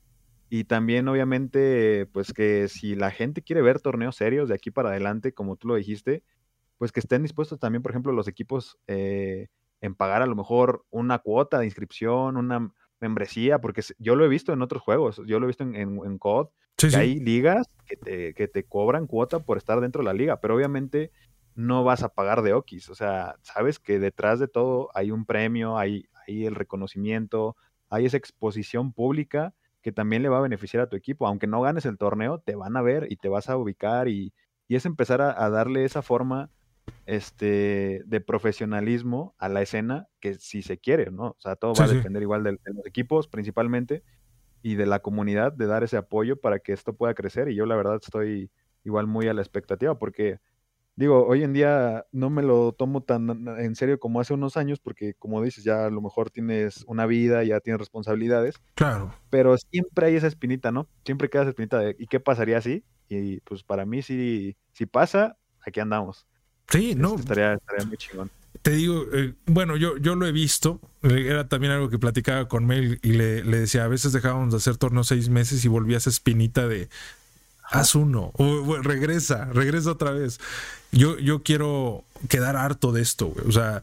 y 0.50 0.64
también 0.64 1.08
obviamente, 1.08 2.08
pues 2.08 2.34
que 2.34 2.68
si 2.68 2.96
la 2.96 3.12
gente 3.12 3.42
quiere 3.42 3.62
ver 3.62 3.82
torneos 3.82 4.16
serios 4.16 4.50
de 4.50 4.56
aquí 4.56 4.72
para 4.72 4.90
adelante, 4.90 5.34
como 5.34 5.56
tú 5.56 5.68
lo 5.68 5.76
dijiste, 5.76 6.24
pues 6.78 6.92
que 6.92 7.00
estén 7.00 7.24
dispuestos 7.24 7.60
también, 7.60 7.82
por 7.82 7.92
ejemplo, 7.92 8.12
los 8.12 8.28
equipos 8.28 8.78
eh, 8.88 9.48
en 9.82 9.96
pagar 9.96 10.22
a 10.22 10.28
lo 10.28 10.36
mejor 10.36 10.86
una 10.90 11.20
cuota 11.20 11.60
de 11.60 11.66
inscripción, 11.66 12.38
una, 12.38 12.72
membresía, 13.00 13.60
porque 13.60 13.82
yo 14.00 14.16
lo 14.16 14.26
he 14.26 14.28
visto 14.28 14.54
en 14.54 14.62
otros 14.62 14.82
juegos, 14.82 15.22
yo 15.26 15.40
lo 15.40 15.46
he 15.46 15.48
visto 15.48 15.64
en, 15.64 15.76
en, 15.76 16.18
COD, 16.18 16.48
que 16.78 16.96
hay 16.96 17.20
ligas 17.20 17.68
que 17.86 17.96
te, 17.96 18.34
que 18.34 18.48
te 18.48 18.64
cobran 18.64 19.08
cuota 19.08 19.40
por 19.40 19.58
estar 19.58 19.82
dentro 19.82 20.02
de 20.02 20.06
la 20.06 20.14
liga, 20.14 20.40
pero 20.42 20.56
obviamente 20.56 21.12
no 21.58 21.84
vas 21.84 22.04
a 22.04 22.10
pagar 22.10 22.44
de 22.44 22.54
Okis, 22.54 22.88
o 22.90 22.96
sea, 22.96 23.36
sabes 23.42 23.80
que 23.80 23.98
detrás 23.98 24.40
de 24.40 24.48
todo 24.48 24.90
hay 24.94 25.10
un 25.10 25.26
premio, 25.26 25.80
hay, 25.80 26.06
hay 26.28 26.46
el 26.46 26.54
reconocimiento, 26.54 27.58
hay 27.90 28.06
esa 28.06 28.18
exposición 28.18 28.94
pública 28.94 29.56
que 29.82 29.92
también 29.92 30.22
le 30.22 30.30
va 30.30 30.38
a 30.38 30.42
beneficiar 30.42 30.84
a 30.84 30.90
tu 30.90 30.96
equipo, 30.96 31.26
aunque 31.26 31.48
no 31.48 31.60
ganes 31.60 31.88
el 31.88 31.98
torneo, 31.98 32.38
te 32.38 32.56
van 32.56 32.78
a 32.78 32.84
ver 32.84 33.08
y 33.12 33.16
te 33.16 33.28
vas 33.28 33.50
a 33.50 33.58
ubicar 33.58 34.08
y, 34.08 34.34
y 34.68 34.76
es 34.76 34.86
empezar 34.86 35.20
a, 35.20 35.50
darle 35.50 35.84
esa 35.84 36.04
forma 36.04 36.52
este, 37.08 38.04
de 38.06 38.22
profesionalismo 38.22 39.34
a 39.40 39.50
la 39.50 39.64
escena 39.64 40.08
que 40.20 40.36
si 40.36 40.62
se 40.62 40.78
quiere, 40.78 41.10
¿no? 41.10 41.30
O 41.30 41.38
sea, 41.40 41.56
todo 41.56 41.74
va 41.74 41.86
a 41.86 41.88
depender 41.88 42.22
igual 42.22 42.44
de, 42.44 42.52
los 42.52 42.86
equipos 42.86 43.28
principalmente 43.28 44.04
y 44.62 44.76
de 44.76 44.86
la 44.86 45.00
comunidad 45.00 45.54
de 45.54 45.66
dar 45.66 45.84
ese 45.84 45.98
apoyo 45.98 46.40
para 46.40 46.60
que 46.60 46.74
esto 46.74 46.96
pueda 46.96 47.16
crecer. 47.16 47.50
Y 47.50 47.56
yo 47.56 47.66
la 47.66 47.76
verdad 47.76 48.00
estoy 48.00 48.52
igual 48.84 49.08
muy 49.08 49.28
a 49.28 49.34
la 49.34 49.42
expectativa 49.42 49.98
porque 49.98 50.40
digo, 50.98 51.26
hoy 51.26 51.44
en 51.44 51.54
día 51.54 52.06
no 52.12 52.30
me 52.30 52.42
lo 52.42 52.74
tomo 52.74 53.02
tan 53.02 53.48
en 53.60 53.76
serio 53.76 54.00
como 54.00 54.20
hace 54.20 54.34
unos 54.34 54.58
años, 54.58 54.80
porque 54.80 55.14
como 55.14 55.42
dices, 55.42 55.64
ya 55.64 55.86
a 55.86 55.90
lo 55.90 56.02
mejor 56.02 56.32
tienes 56.32 56.84
una 56.88 57.06
vida, 57.06 57.44
ya 57.44 57.60
tienes 57.62 57.80
responsabilidades. 57.80 58.60
Claro. 58.74 59.14
Pero 59.30 59.56
siempre 59.58 60.08
hay 60.08 60.16
esa 60.16 60.28
espinita, 60.28 60.72
¿no? 60.72 60.88
Siempre 61.06 61.30
queda 61.30 61.44
esa 61.44 61.52
espinita 61.52 61.80
de, 61.80 61.96
¿y 61.98 62.08
qué 62.08 62.20
pasaría 62.20 62.60
si? 62.62 62.84
Y 63.08 63.40
pues 63.42 63.64
para 63.64 63.86
mí, 63.86 64.02
si, 64.02 64.58
si 64.74 64.86
pasa, 64.88 65.38
aquí 65.66 65.80
andamos. 65.80 66.26
Sí, 66.68 66.96
no. 66.96 67.10
Este, 67.10 67.22
estaría, 67.22 67.54
estaría 67.54 67.86
muy 67.86 67.98
chingón. 67.98 68.32
Te 68.64 68.72
digo, 68.72 69.06
eh, 69.14 69.36
bueno, 69.46 69.78
yo, 69.78 69.98
yo 69.98 70.16
lo 70.16 70.26
he 70.26 70.32
visto, 70.32 70.82
eh, 71.04 71.28
era 71.28 71.48
también 71.48 71.74
algo 71.74 71.90
que 71.90 72.00
platicaba 72.00 72.48
con 72.48 72.66
Mel 72.66 73.00
y 73.04 73.12
le, 73.12 73.44
le 73.44 73.60
decía, 73.60 73.84
a 73.84 73.88
veces 73.88 74.14
dejábamos 74.14 74.52
de 74.52 74.58
hacer 74.58 74.78
torneos 74.78 75.08
seis 75.08 75.30
meses 75.30 75.64
y 75.64 75.68
volvía 75.68 75.98
esa 75.98 76.10
espinita 76.10 76.68
de, 76.68 76.90
haz 77.70 77.96
uno, 77.96 78.32
o 78.36 78.78
regresa, 78.82 79.46
regresa 79.46 79.92
otra 79.92 80.12
vez. 80.12 80.40
Yo, 80.92 81.18
yo 81.20 81.44
quiero 81.44 82.04
quedar 82.30 82.56
harto 82.56 82.92
de 82.92 83.02
esto, 83.02 83.28
güey. 83.28 83.48
O 83.48 83.52
sea, 83.52 83.82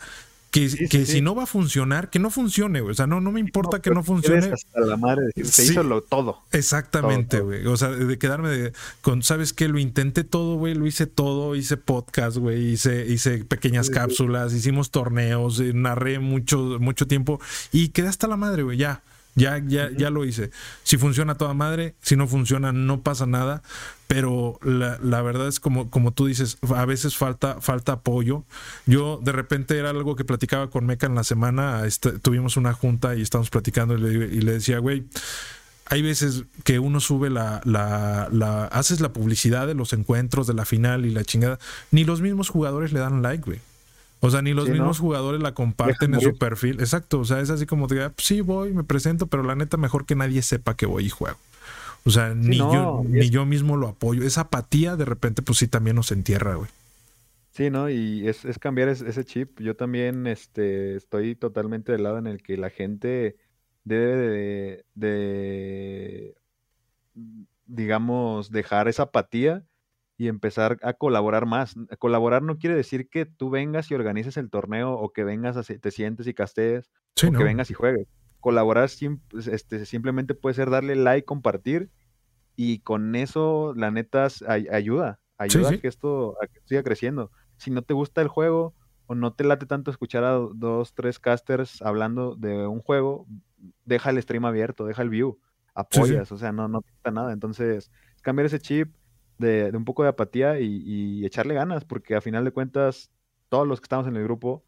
que, 0.55 0.69
si 1.05 1.21
no 1.21 1.35
va 1.35 1.43
a 1.43 1.47
funcionar, 1.47 2.11
que 2.11 2.21
no 2.21 2.31
funcione, 2.31 2.81
güey. 2.81 2.93
O 2.93 2.95
sea, 2.95 3.09
no, 3.09 3.21
no 3.21 3.33
me 3.33 3.41
importa 3.41 3.83
que 3.83 3.91
no 3.91 4.05
funcione. 4.05 4.53
Hasta 4.53 4.81
la 4.81 4.97
madre, 4.97 5.25
se 5.43 5.65
hizo 5.65 5.83
lo, 5.83 6.01
todo. 6.01 6.39
Exactamente, 6.53 7.41
güey. 7.41 7.67
O 7.67 7.77
sea, 7.77 7.91
de 7.91 8.19
quedarme 8.19 8.73
con, 9.01 9.25
¿sabes 9.25 9.53
qué? 9.53 9.67
Lo 9.67 9.81
intenté 9.81 10.23
todo, 10.23 10.57
güey. 10.57 10.75
Lo 10.75 10.87
hice 10.87 11.07
todo. 11.07 11.57
Hice 11.57 11.77
podcast, 11.77 12.37
güey. 12.37 12.73
Hice, 12.73 13.05
hice 13.05 13.45
pequeñas 13.45 13.91
cápsulas, 13.91 14.53
hicimos 14.53 14.93
torneos, 14.93 15.59
eh, 15.59 15.73
narré 15.75 16.21
mucho, 16.21 16.79
mucho 16.79 17.09
tiempo 17.09 17.41
y 17.73 17.89
quedé 17.89 18.07
hasta 18.07 18.29
la 18.29 18.37
madre, 18.37 18.63
güey. 18.63 18.79
Ya. 18.79 19.03
Ya, 19.35 19.59
ya, 19.59 19.91
ya 19.91 20.11
lo 20.11 20.25
hice. 20.25 20.51
Si 20.85 20.97
funciona 20.97 21.35
toda 21.35 21.55
madre, 21.55 21.95
si 22.01 22.17
no 22.17 22.29
funciona, 22.29 22.73
no 22.73 23.01
pasa 23.03 23.27
nada. 23.27 23.63
Pero 24.07 24.61
la, 24.63 24.99
la, 25.03 25.23
verdad 25.23 25.49
es 25.49 25.59
como, 25.59 25.91
como 25.91 26.13
tú 26.13 26.27
dices, 26.27 26.59
a 26.75 26.85
veces 26.85 27.17
falta, 27.17 27.61
falta 27.61 27.93
apoyo. 27.93 28.45
Yo 28.87 29.19
de 29.23 29.33
repente 29.33 29.77
era 29.77 29.91
algo 29.91 30.15
que 30.15 30.25
platicaba 30.25 30.71
con 30.71 30.87
Meca 30.87 31.07
en 31.07 31.15
la 31.15 31.25
semana. 31.25 31.85
Este, 31.85 32.13
tuvimos 32.19 32.57
una 32.57 32.75
junta 32.75 33.17
y 33.17 33.23
estábamos 33.23 33.51
platicando 33.51 33.95
y 33.95 34.01
le, 34.01 34.27
y 34.27 34.41
le 34.41 34.53
decía, 34.53 34.79
güey, 34.79 35.05
hay 35.87 36.03
veces 36.03 36.45
que 36.63 36.79
uno 36.79 37.01
sube 37.01 37.29
la, 37.29 37.61
la, 37.65 38.29
la, 38.31 38.67
haces 38.67 39.01
la 39.01 39.13
publicidad 39.13 39.67
de 39.67 39.75
los 39.75 39.93
encuentros, 39.93 40.47
de 40.47 40.55
la 40.55 40.65
final 40.65 41.07
y 41.07 41.11
la 41.11 41.25
chingada. 41.25 41.59
Ni 41.91 42.05
los 42.05 42.21
mismos 42.21 42.49
jugadores 42.49 42.93
le 42.93 43.01
dan 43.01 43.23
like, 43.23 43.45
güey. 43.45 43.61
O 44.25 44.31
sea, 44.31 44.43
ni 44.43 44.55
los 44.55 44.69
mismos 44.69 44.99
jugadores 44.99 45.43
la 45.43 45.53
comparten 45.53 46.15
en 46.15 46.21
su 46.21 46.37
perfil. 46.39 46.81
Exacto. 46.81 47.21
O 47.21 47.25
sea, 47.25 47.41
es 47.41 47.51
así 47.51 47.67
como 47.67 47.87
de, 47.87 48.11
sí 48.17 48.41
voy, 48.41 48.73
me 48.73 48.85
presento, 48.85 49.27
pero 49.27 49.43
la 49.43 49.55
neta 49.55 49.77
mejor 49.77 50.07
que 50.07 50.15
nadie 50.15 50.41
sepa 50.43 50.77
que 50.77 50.87
voy 50.87 51.07
y 51.07 51.11
juego. 51.11 51.37
O 52.05 52.11
sea, 52.11 52.35
ni, 52.35 52.57
yo, 52.57 53.03
ni 53.07 53.29
yo 53.31 53.45
mismo 53.47 53.77
lo 53.77 53.89
apoyo. 53.89 54.23
Esa 54.23 54.43
apatía 54.43 54.97
de 54.97 55.05
repente, 55.05 55.43
pues 55.43 55.59
sí, 55.59 55.69
también 55.69 55.97
nos 55.97 56.11
entierra, 56.13 56.55
güey. 56.55 56.71
Sí, 57.51 57.71
¿no? 57.71 57.91
Y 57.91 58.27
es, 58.27 58.45
cambiar 58.59 58.89
ese 58.89 59.25
chip. 59.25 59.61
Yo 59.61 59.77
también 59.77 60.27
este, 60.27 60.97
estoy 60.97 61.35
totalmente 61.35 61.93
del 61.93 62.03
lado 62.03 62.19
en 62.19 62.27
el 62.27 62.43
que 62.43 62.57
la 62.57 62.71
gente 62.71 63.37
debe 63.85 64.85
de 64.95 66.35
digamos, 67.67 68.51
dejar 68.51 68.89
esa 68.89 69.05
apatía 69.05 69.65
y 70.17 70.29
empezar 70.29 70.79
a 70.83 70.93
colaborar 70.93 71.47
más. 71.47 71.75
Colaborar 71.99 72.43
no 72.43 72.59
quiere 72.59 72.77
decir 72.77 73.09
que 73.09 73.27
tú 73.27 73.51
vengas 73.51 73.91
y 73.91 73.95
organices 73.95 74.37
el 74.37 74.51
torneo 74.51 74.93
o 74.93 75.13
que 75.13 75.25
vengas, 75.25 75.57
a, 75.57 75.63
te 75.63 75.91
sientes 75.91 76.27
y 76.27 76.35
castees 76.35 76.91
o 77.27 77.33
que 77.33 77.45
vengas 77.45 77.71
y 77.71 77.75
juegues. 77.75 78.07
Colaborar 78.41 78.91
pues, 79.31 79.47
este, 79.47 79.87
simplemente 79.87 80.35
puede 80.35 80.55
ser 80.55 80.71
darle 80.71 80.97
like, 80.97 81.25
compartir 81.25 81.91
y 82.57 82.81
con 82.81 83.17
eso 83.17 83.73
la 83.77 83.91
neta 83.91 84.29
ayuda, 84.71 85.19
ayuda 85.39 85.71
a 85.71 85.79
que 85.79 85.89
esto 85.89 86.37
siga 86.65 86.83
creciendo. 86.83 87.31
Si 87.57 87.71
no 87.71 87.83
te 87.83 87.95
gusta 87.95 88.21
el 88.23 88.29
juego 88.29 88.75
o 89.07 89.15
no 89.15 89.33
te 89.33 89.45
late 89.45 89.67
tanto 89.67 89.91
escuchar 89.91 90.25
a 90.25 90.33
dos, 90.33 90.95
tres 90.95 91.19
casters 91.19 91.83
hablando 91.83 92.37
de 92.37 92.67
un 92.67 92.81
juego, 92.81 93.27
deja 93.85 94.11
el 94.11 94.23
stream 94.23 94.45
abierto, 94.45 94.85
deja 94.85 95.03
el 95.03 95.09
view, 95.09 95.39
apoyas, 95.75 96.31
o 96.31 96.39
sea, 96.39 96.53
no, 96.53 96.69
no 96.69 96.83
te 96.83 97.11
nada. 97.11 97.33
Entonces, 97.33 97.91
cambiar 98.23 98.47
ese 98.47 98.61
chip, 98.61 98.95
de, 99.39 99.71
un 99.75 99.85
poco 99.85 100.03
de 100.03 100.11
apatía 100.11 100.61
y, 100.61 101.25
echarle 101.25 101.55
ganas, 101.55 101.85
porque 101.85 102.15
a 102.15 102.21
final 102.21 102.45
de 102.45 102.53
cuentas, 102.53 103.11
todos 103.49 103.67
los 103.67 103.81
que 103.81 103.85
estamos 103.85 104.07
en 104.07 104.17
el 104.17 104.25
grupo, 104.25 104.65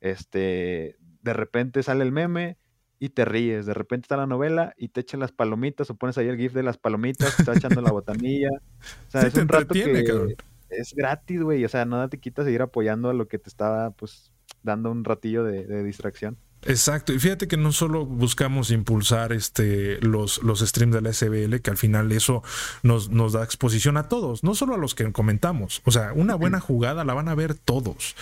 este, 0.00 0.96
de 1.22 1.32
repente 1.32 1.82
sale 1.82 2.04
el 2.04 2.12
meme 2.12 2.58
y 2.98 3.10
te 3.10 3.24
ríes, 3.24 3.66
de 3.66 3.74
repente 3.74 4.04
está 4.04 4.16
la 4.16 4.26
novela 4.26 4.74
y 4.78 4.88
te 4.88 5.00
echan 5.00 5.20
las 5.20 5.32
palomitas 5.32 5.90
o 5.90 5.96
pones 5.96 6.16
ahí 6.18 6.28
el 6.28 6.36
gif 6.36 6.52
de 6.52 6.62
las 6.62 6.78
palomitas, 6.78 7.36
te 7.36 7.42
está 7.42 7.54
echando 7.54 7.80
la 7.82 7.92
botanilla. 7.92 8.50
O 9.08 9.10
sea, 9.10 9.22
es 9.22 9.34
un 9.34 9.48
rato 9.48 9.74
que 9.74 10.36
es 10.70 10.94
gratis, 10.94 11.42
güey, 11.42 11.64
o 11.64 11.68
sea, 11.68 11.84
nada 11.84 12.08
te 12.08 12.18
quita 12.18 12.44
seguir 12.44 12.62
apoyando 12.62 13.08
a 13.08 13.14
lo 13.14 13.28
que 13.28 13.38
te 13.38 13.48
estaba, 13.48 13.90
pues, 13.90 14.32
dando 14.62 14.90
un 14.90 15.04
ratillo 15.04 15.44
de 15.44 15.84
distracción. 15.84 16.38
Exacto, 16.68 17.12
y 17.12 17.18
fíjate 17.18 17.48
que 17.48 17.56
no 17.56 17.72
solo 17.72 18.04
buscamos 18.04 18.70
impulsar 18.70 19.32
este 19.32 20.00
los, 20.00 20.42
los 20.42 20.60
streams 20.60 20.94
de 20.94 21.00
la 21.00 21.12
SBL, 21.12 21.60
que 21.60 21.70
al 21.70 21.76
final 21.76 22.10
eso 22.12 22.42
nos, 22.82 23.10
nos 23.10 23.32
da 23.32 23.44
exposición 23.44 23.96
a 23.96 24.08
todos, 24.08 24.42
no 24.42 24.54
solo 24.54 24.74
a 24.74 24.78
los 24.78 24.94
que 24.94 25.10
comentamos. 25.12 25.82
O 25.84 25.92
sea, 25.92 26.12
una 26.14 26.34
buena 26.34 26.60
jugada 26.60 27.04
la 27.04 27.14
van 27.14 27.28
a 27.28 27.34
ver 27.34 27.54
todos. 27.54 28.16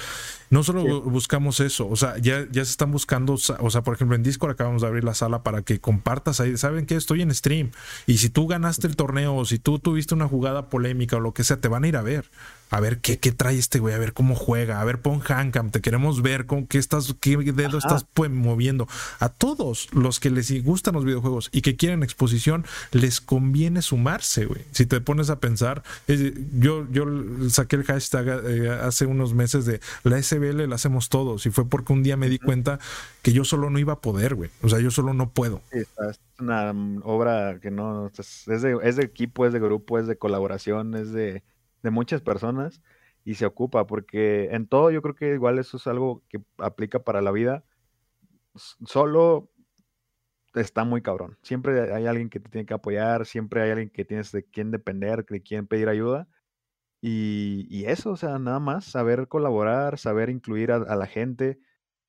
No 0.55 0.62
solo 0.62 1.01
buscamos 1.02 1.59
eso, 1.59 1.89
o 1.89 1.97
sea, 1.97 2.16
ya, 2.18 2.47
ya 2.48 2.64
se 2.64 2.70
están 2.70 2.93
buscando, 2.93 3.32
o 3.32 3.70
sea, 3.70 3.82
por 3.82 3.93
ejemplo, 3.93 4.14
en 4.14 4.22
Discord 4.22 4.52
acabamos 4.52 4.82
de 4.82 4.86
abrir 4.86 5.02
la 5.02 5.14
sala 5.14 5.43
para 5.43 5.62
que 5.62 5.81
compartas 5.81 6.39
ahí, 6.39 6.56
¿saben 6.56 6.86
qué? 6.86 6.94
Estoy 6.94 7.22
en 7.22 7.35
stream. 7.35 7.72
Y 8.06 8.18
si 8.18 8.28
tú 8.28 8.47
ganaste 8.47 8.86
el 8.86 8.94
torneo, 8.94 9.35
o 9.35 9.44
si 9.47 9.59
tú 9.59 9.81
tuviste 9.81 10.14
una 10.14 10.28
jugada 10.28 10.70
polémica 10.70 11.16
o 11.16 11.20
lo 11.20 11.35
que 11.35 11.43
sea, 11.43 11.56
te 11.56 11.66
van 11.66 11.82
a 11.82 11.89
ir 11.89 11.97
a 11.97 12.02
ver 12.02 12.31
a 12.74 12.81
ver 12.81 12.98
qué, 12.98 13.18
qué 13.18 13.31
trae 13.31 13.56
este 13.56 13.78
güey, 13.78 13.94
a 13.94 13.98
ver 13.98 14.12
cómo 14.12 14.35
juega, 14.35 14.81
a 14.81 14.85
ver 14.85 15.01
pon 15.01 15.22
handcam, 15.26 15.70
te 15.70 15.81
queremos 15.81 16.22
ver 16.22 16.47
con 16.47 16.66
qué 16.66 16.78
estás, 16.78 17.14
qué 17.20 17.36
dedo 17.36 17.78
estás 17.78 18.05
pues, 18.14 18.32
moviendo. 18.32 18.89
A 19.20 19.28
todos 19.28 19.89
los 19.93 20.18
que 20.18 20.28
les 20.31 20.64
gustan 20.64 20.94
los 20.94 21.05
videojuegos 21.05 21.51
y 21.52 21.60
que 21.62 21.76
quieren 21.76 22.02
exposición, 22.02 22.66
les 22.90 23.20
conviene 23.20 23.81
sumarse, 23.81 24.47
güey. 24.47 24.62
Si 24.72 24.86
te 24.86 25.01
pones 25.01 25.31
a 25.31 25.39
pensar, 25.39 25.85
yo, 26.09 26.86
yo 26.90 27.06
saqué 27.48 27.76
el 27.76 27.85
hashtag 27.85 28.26
eh, 28.44 28.70
hace 28.70 29.06
unos 29.06 29.35
meses 29.35 29.66
de 29.66 29.81
la 30.02 30.18
SBL 30.53 30.69
la 30.69 30.75
hacemos 30.75 31.09
todos 31.09 31.47
y 31.47 31.51
fue 31.51 31.69
porque 31.69 31.93
un 31.93 32.03
día 32.03 32.16
me 32.16 32.29
di 32.29 32.39
cuenta 32.39 32.79
que 33.23 33.33
yo 33.33 33.45
solo 33.45 33.71
no 33.71 33.79
iba 33.79 33.95
a 33.95 34.01
poder, 34.01 34.35
güey. 34.35 34.51
O 34.62 34.69
sea, 34.69 34.81
yo 34.81 34.91
solo 34.91 35.15
no 35.15 35.31
puedo. 35.31 35.61
es 35.73 35.89
una 36.39 36.73
mm, 36.73 37.03
obra 37.05 37.59
que 37.61 37.71
no, 37.71 38.11
es 38.16 38.45
de, 38.47 38.79
es 38.83 38.97
de 38.97 39.05
equipo, 39.05 39.47
es 39.47 39.53
de 39.53 39.61
grupo, 39.61 39.99
es 39.99 40.07
de 40.07 40.16
colaboración, 40.16 40.95
es 40.95 41.12
de 41.12 41.43
de 41.85 41.91
muchas 41.91 42.23
personas 42.23 42.83
y 43.25 43.35
se 43.37 43.47
ocupa, 43.47 43.87
porque 43.87 44.49
en 44.53 44.66
todo 44.66 44.91
yo 44.91 45.03
creo 45.03 45.15
que 45.15 45.35
igual 45.35 45.59
eso 45.59 45.77
es 45.77 45.87
algo 45.87 46.23
que 46.29 46.43
aplica 46.59 47.05
para 47.05 47.23
la 47.23 47.31
vida. 47.31 47.62
Solo 48.55 49.51
está 50.55 50.85
muy 50.85 51.03
cabrón. 51.03 51.39
Siempre 51.43 51.93
hay 51.93 52.07
alguien 52.07 52.31
que 52.31 52.41
te 52.41 52.49
tiene 52.49 52.66
que 52.66 52.75
apoyar, 52.75 53.27
siempre 53.27 53.62
hay 53.62 53.71
alguien 53.71 53.91
que 53.91 54.05
tienes 54.05 54.33
de 54.33 54.45
quien 54.45 54.71
depender, 54.71 55.25
de 55.27 55.43
quien 55.43 55.66
pedir 55.66 55.89
ayuda. 55.89 56.27
Y, 57.06 57.85
eso, 57.85 58.12
o 58.12 58.16
sea, 58.16 58.39
nada 58.39 58.60
más, 58.60 58.86
saber 58.86 59.28
colaborar, 59.28 59.98
saber 59.98 60.31
incluir 60.31 60.72
a, 60.72 60.76
a, 60.76 60.97
la 60.97 61.06
gente. 61.06 61.59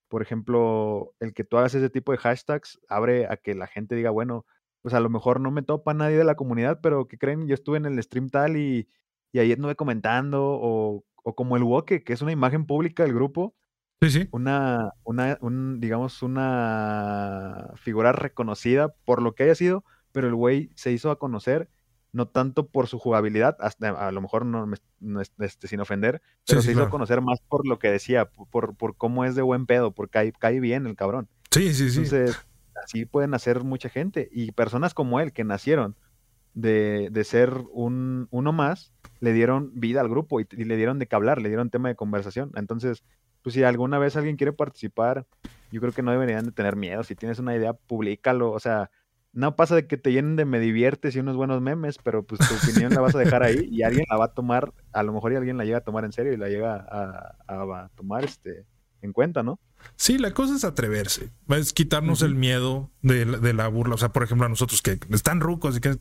Por 0.07 0.21
ejemplo, 0.21 1.13
el 1.19 1.33
que 1.33 1.43
tú 1.43 1.57
hagas 1.57 1.75
ese 1.75 1.89
tipo 1.89 2.13
de 2.13 2.17
hashtags 2.17 2.79
abre 2.87 3.27
a 3.27 3.35
que 3.35 3.55
la 3.55 3.67
gente 3.67 3.95
diga, 3.95 4.09
bueno, 4.11 4.45
pues 4.81 4.93
a 4.93 5.01
lo 5.01 5.09
mejor 5.09 5.41
no 5.41 5.51
me 5.51 5.63
topa 5.63 5.93
nadie 5.93 6.15
de 6.15 6.23
la 6.23 6.35
comunidad, 6.35 6.79
pero 6.81 7.09
que 7.09 7.17
creen, 7.17 7.45
yo 7.45 7.55
estuve 7.55 7.75
en 7.75 7.85
el 7.85 8.01
stream 8.01 8.29
tal 8.29 8.55
y, 8.55 8.87
y 9.33 9.39
ahí 9.39 9.51
anduve 9.51 9.75
comentando, 9.75 10.41
o, 10.45 11.03
como 11.35 11.57
el 11.57 11.63
Woke, 11.63 12.01
que 12.05 12.13
es 12.13 12.21
una 12.21 12.31
imagen 12.31 12.65
pública 12.65 13.03
del 13.03 13.13
grupo. 13.13 13.53
Sí, 14.01 14.09
sí. 14.11 14.29
Una, 14.31 14.93
una 15.03 15.37
digamos, 15.77 16.23
una 16.23 17.71
figura 17.75 18.13
reconocida 18.13 18.95
por 19.03 19.21
lo 19.21 19.35
que 19.35 19.43
haya 19.43 19.55
sido, 19.55 19.83
pero 20.13 20.27
el 20.27 20.35
güey 20.35 20.71
se 20.75 20.93
hizo 20.93 21.11
a 21.11 21.19
conocer 21.19 21.69
no 22.15 22.29
tanto 22.29 22.67
por 22.67 22.87
su 22.87 22.97
jugabilidad, 22.97 23.57
hasta, 23.59 23.89
a 23.89 24.09
lo 24.13 24.21
mejor 24.21 24.45
no, 24.45 24.71
este, 25.41 25.67
sin 25.67 25.81
ofender, 25.81 26.21
pero 26.47 26.61
se 26.61 26.71
hizo 26.71 26.83
a 26.83 26.89
conocer 26.89 27.19
más 27.19 27.41
por 27.41 27.67
lo 27.67 27.77
que 27.77 27.91
decía, 27.91 28.29
por, 28.29 28.77
por 28.77 28.95
cómo 28.95 29.25
es 29.25 29.35
de 29.35 29.41
buen 29.41 29.65
pedo, 29.65 29.91
porque 29.91 30.11
cae, 30.11 30.31
cae 30.31 30.61
bien 30.61 30.87
el 30.87 30.95
cabrón. 30.95 31.27
Sí, 31.51 31.73
sí, 31.73 31.89
sí. 31.89 32.03
Entonces, 32.03 32.37
así 32.81 33.05
pueden 33.05 33.33
hacer 33.33 33.65
mucha 33.65 33.89
gente. 33.89 34.29
Y 34.31 34.53
personas 34.53 34.93
como 34.93 35.19
él, 35.19 35.33
que 35.33 35.43
nacieron 35.43 35.97
de, 36.53 37.09
de 37.11 37.23
ser 37.25 37.51
un, 37.73 38.29
uno 38.31 38.53
más, 38.53 38.93
le 39.19 39.33
dieron 39.33 39.71
vida 39.73 39.99
al 39.99 40.07
grupo 40.07 40.39
y, 40.39 40.45
le 40.45 40.77
dieron 40.77 40.99
de 40.99 41.07
qué 41.07 41.17
hablar, 41.17 41.41
le 41.41 41.49
dieron 41.49 41.69
tema 41.69 41.89
de 41.89 41.95
conversación. 41.97 42.53
Entonces, 42.55 43.03
pues 43.41 43.55
si 43.55 43.63
alguna 43.63 43.99
vez 43.99 44.15
alguien 44.15 44.37
quiere 44.37 44.53
participar, 44.53 45.27
yo 45.69 45.81
creo 45.81 45.91
que 45.91 46.01
no 46.01 46.11
deberían 46.11 46.45
de 46.45 46.53
tener 46.53 46.77
miedo. 46.77 47.03
Si 47.03 47.13
tienes 47.13 47.39
una 47.39 47.57
idea, 47.57 47.73
públicalo. 47.73 48.53
O 48.53 48.59
sea, 48.61 48.89
no 49.35 49.55
pasa 49.55 49.75
de 49.75 49.85
que 49.85 49.97
te 49.97 50.11
llenen 50.11 50.37
de 50.37 50.45
me 50.45 50.59
diviertes 50.59 51.15
y 51.15 51.19
unos 51.19 51.35
buenos 51.35 51.61
memes, 51.61 51.97
pero 52.01 52.23
pues 52.23 52.39
tu 52.39 52.55
opinión 52.55 52.93
la 52.93 53.01
vas 53.01 53.15
a 53.15 53.19
dejar 53.19 53.43
ahí 53.43 53.67
y 53.69 53.83
alguien 53.83 54.05
la 54.09 54.17
va 54.17 54.25
a 54.25 54.33
tomar, 54.33 54.73
a 54.93 55.03
lo 55.03 55.13
mejor 55.13 55.35
alguien 55.35 55.57
la 55.57 55.65
llega 55.65 55.79
a 55.79 55.81
tomar 55.81 56.05
en 56.05 56.13
serio 56.13 56.33
y 56.33 56.37
la 56.37 56.47
llega 56.47 56.75
a, 56.75 57.35
a 57.47 57.89
tomar 57.95 58.23
este 58.23 58.65
en 59.01 59.13
cuenta, 59.13 59.43
¿no? 59.43 59.59
Sí, 59.97 60.17
la 60.17 60.31
cosa 60.31 60.55
es 60.55 60.63
atreverse, 60.63 61.29
es 61.49 61.73
quitarnos 61.73 62.21
el 62.21 62.33
miedo 62.33 62.89
de, 63.01 63.25
de, 63.25 63.53
la 63.53 63.67
burla. 63.67 63.95
O 63.95 63.97
sea, 63.97 64.09
por 64.09 64.23
ejemplo, 64.23 64.45
a 64.45 64.49
nosotros 64.49 64.81
que 64.81 64.99
están 65.11 65.41
rucos 65.41 65.77
y 65.77 65.79
que, 65.79 65.97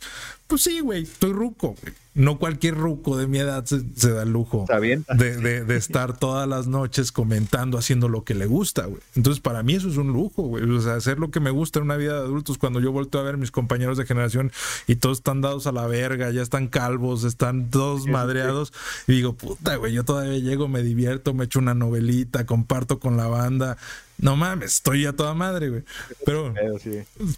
pues 0.47 0.63
sí, 0.63 0.81
güey, 0.81 1.03
estoy 1.03 1.33
ruco. 1.33 1.75
No 2.15 2.39
cualquier 2.39 2.77
ruco 2.77 3.17
de 3.17 3.27
mi 3.27 3.39
edad 3.39 3.65
se, 3.65 3.83
da 4.13 4.23
el 4.23 4.33
lujo 4.33 4.67
de, 4.69 5.65
de, 5.65 5.77
estar 5.77 6.17
todas 6.17 6.49
las 6.49 6.69
noches 6.69 7.11
comentando, 7.11 7.77
haciendo 7.77 8.09
lo 8.09 8.23
que 8.23 8.35
le 8.35 8.47
gusta, 8.47 8.87
güey. 8.87 9.01
Entonces, 9.17 9.41
para 9.41 9.65
mí 9.65 9.75
eso 9.75 9.89
es 9.89 9.97
un 9.97 10.13
lujo, 10.13 10.43
güey. 10.45 10.63
O 10.71 10.81
sea, 10.81 10.95
hacer 10.95 11.19
lo 11.19 11.33
que 11.33 11.41
me 11.41 11.51
gusta 11.51 11.81
en 11.81 11.87
una 11.87 11.97
vida 11.97 12.13
de 12.13 12.21
adultos. 12.21 12.57
Cuando 12.57 12.79
yo 12.79 12.93
vuelto 12.93 13.19
a 13.19 13.23
ver 13.23 13.35
a 13.35 13.39
mis 13.39 13.51
compañeros 13.51 13.99
de 13.99 14.07
generación 14.07 14.53
y 14.87 14.97
todos 14.97 15.19
están 15.19 15.41
dados 15.41 15.67
a 15.67 15.73
la 15.73 15.87
verga, 15.89 16.31
ya 16.31 16.43
están 16.43 16.69
calvos, 16.69 17.25
están 17.25 17.71
todos 17.71 18.07
madreados. 18.07 18.73
Y 19.09 19.15
digo, 19.15 19.33
puta, 19.33 19.75
güey, 19.77 19.93
yo 19.93 20.05
todavía 20.05 20.39
llego, 20.39 20.69
me 20.69 20.83
divierto, 20.83 21.35
me 21.35 21.45
echo 21.45 21.59
una 21.59 21.75
novelita, 21.75 22.47
comparto 22.47 23.01
con 23.01 23.17
la 23.17 23.27
banda 23.27 23.77
no 24.19 24.37
mames, 24.37 24.77
estoy 24.77 25.03
ya 25.03 25.13
toda 25.13 25.35
madre, 25.35 25.69
güey. 25.69 25.83
Pero, 26.25 26.55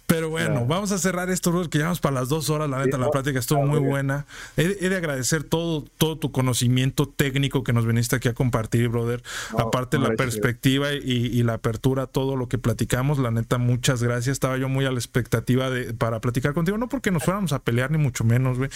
pero 0.05 0.29
bueno, 0.29 0.65
vamos 0.65 0.91
a 0.91 0.97
cerrar 0.97 1.29
esto, 1.29 1.67
que 1.69 1.79
llevamos 1.79 1.99
para 1.99 2.15
las 2.15 2.29
dos 2.29 2.49
horas. 2.49 2.69
La 2.69 2.83
neta, 2.83 2.97
la 2.97 3.09
plática 3.09 3.39
estuvo 3.39 3.65
muy 3.65 3.79
buena. 3.79 4.25
He, 4.57 4.67
de 4.67 4.95
agradecer 4.95 5.43
todo, 5.43 5.85
todo 5.97 6.17
tu 6.17 6.31
conocimiento 6.31 7.07
técnico 7.07 7.63
que 7.63 7.73
nos 7.73 7.85
viniste 7.85 8.15
aquí 8.15 8.29
a 8.29 8.33
compartir, 8.33 8.89
brother. 8.89 9.23
Aparte, 9.57 9.97
la 9.97 10.11
perspectiva 10.11 10.93
y, 10.93 11.41
la 11.43 11.53
apertura, 11.53 12.05
todo 12.05 12.35
lo 12.35 12.47
que 12.47 12.57
platicamos. 12.57 13.17
La 13.17 13.31
neta, 13.31 13.57
muchas 13.57 14.03
gracias. 14.03 14.33
Estaba 14.33 14.57
yo 14.57 14.69
muy 14.69 14.85
a 14.85 14.91
la 14.91 14.99
expectativa 14.99 15.69
de, 15.69 15.93
para 15.93 16.21
platicar 16.21 16.53
contigo. 16.53 16.77
No 16.77 16.89
porque 16.89 17.09
nos 17.11 17.23
fuéramos 17.23 17.53
a 17.53 17.59
pelear, 17.59 17.89
ni 17.91 17.97
mucho 17.97 18.23
menos, 18.23 18.57
güey. 18.57 18.69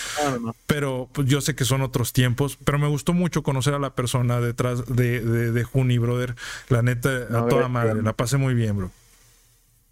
Pero 0.65 1.07
pues, 1.14 1.28
yo 1.28 1.40
sé 1.40 1.56
que 1.56 1.65
son 1.65 1.82
otros 1.82 2.14
tiempos. 2.14 2.57
Pero 2.64 2.80
me 2.80 2.88
gustó 2.88 3.14
mucho 3.14 3.44
conocer 3.44 3.76
a 3.76 3.80
la 3.80 3.94
persona 3.94 4.41
detrás 4.41 4.88
de, 4.88 5.22
de, 5.22 5.52
de 5.52 5.64
Juni, 5.64 5.99
brother. 5.99 6.36
La 6.69 6.82
neta, 6.82 7.10
a 7.10 7.48
toda 7.48 7.68
madre 7.68 7.90
la 7.93 8.13
pasé 8.13 8.38
muy 8.38 8.53
bien, 8.53 8.77
bro. 8.77 8.91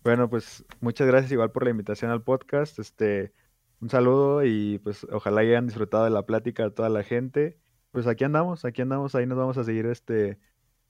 Bueno, 0.03 0.29
pues 0.29 0.63
muchas 0.79 1.07
gracias 1.07 1.31
igual 1.31 1.51
por 1.51 1.63
la 1.63 1.71
invitación 1.71 2.11
al 2.11 2.23
podcast. 2.23 2.79
Este, 2.79 3.33
un 3.81 3.89
saludo 3.89 4.45
y 4.45 4.79
pues 4.79 5.05
ojalá 5.11 5.41
hayan 5.41 5.67
disfrutado 5.67 6.05
de 6.05 6.09
la 6.09 6.25
plática 6.25 6.65
a 6.65 6.69
toda 6.69 6.89
la 6.89 7.03
gente. 7.03 7.57
Pues 7.91 8.07
aquí 8.07 8.23
andamos, 8.23 8.65
aquí 8.65 8.81
andamos, 8.81 9.15
ahí 9.15 9.25
nos 9.25 9.37
vamos 9.37 9.57
a 9.57 9.63
seguir 9.63 9.85
este, 9.85 10.37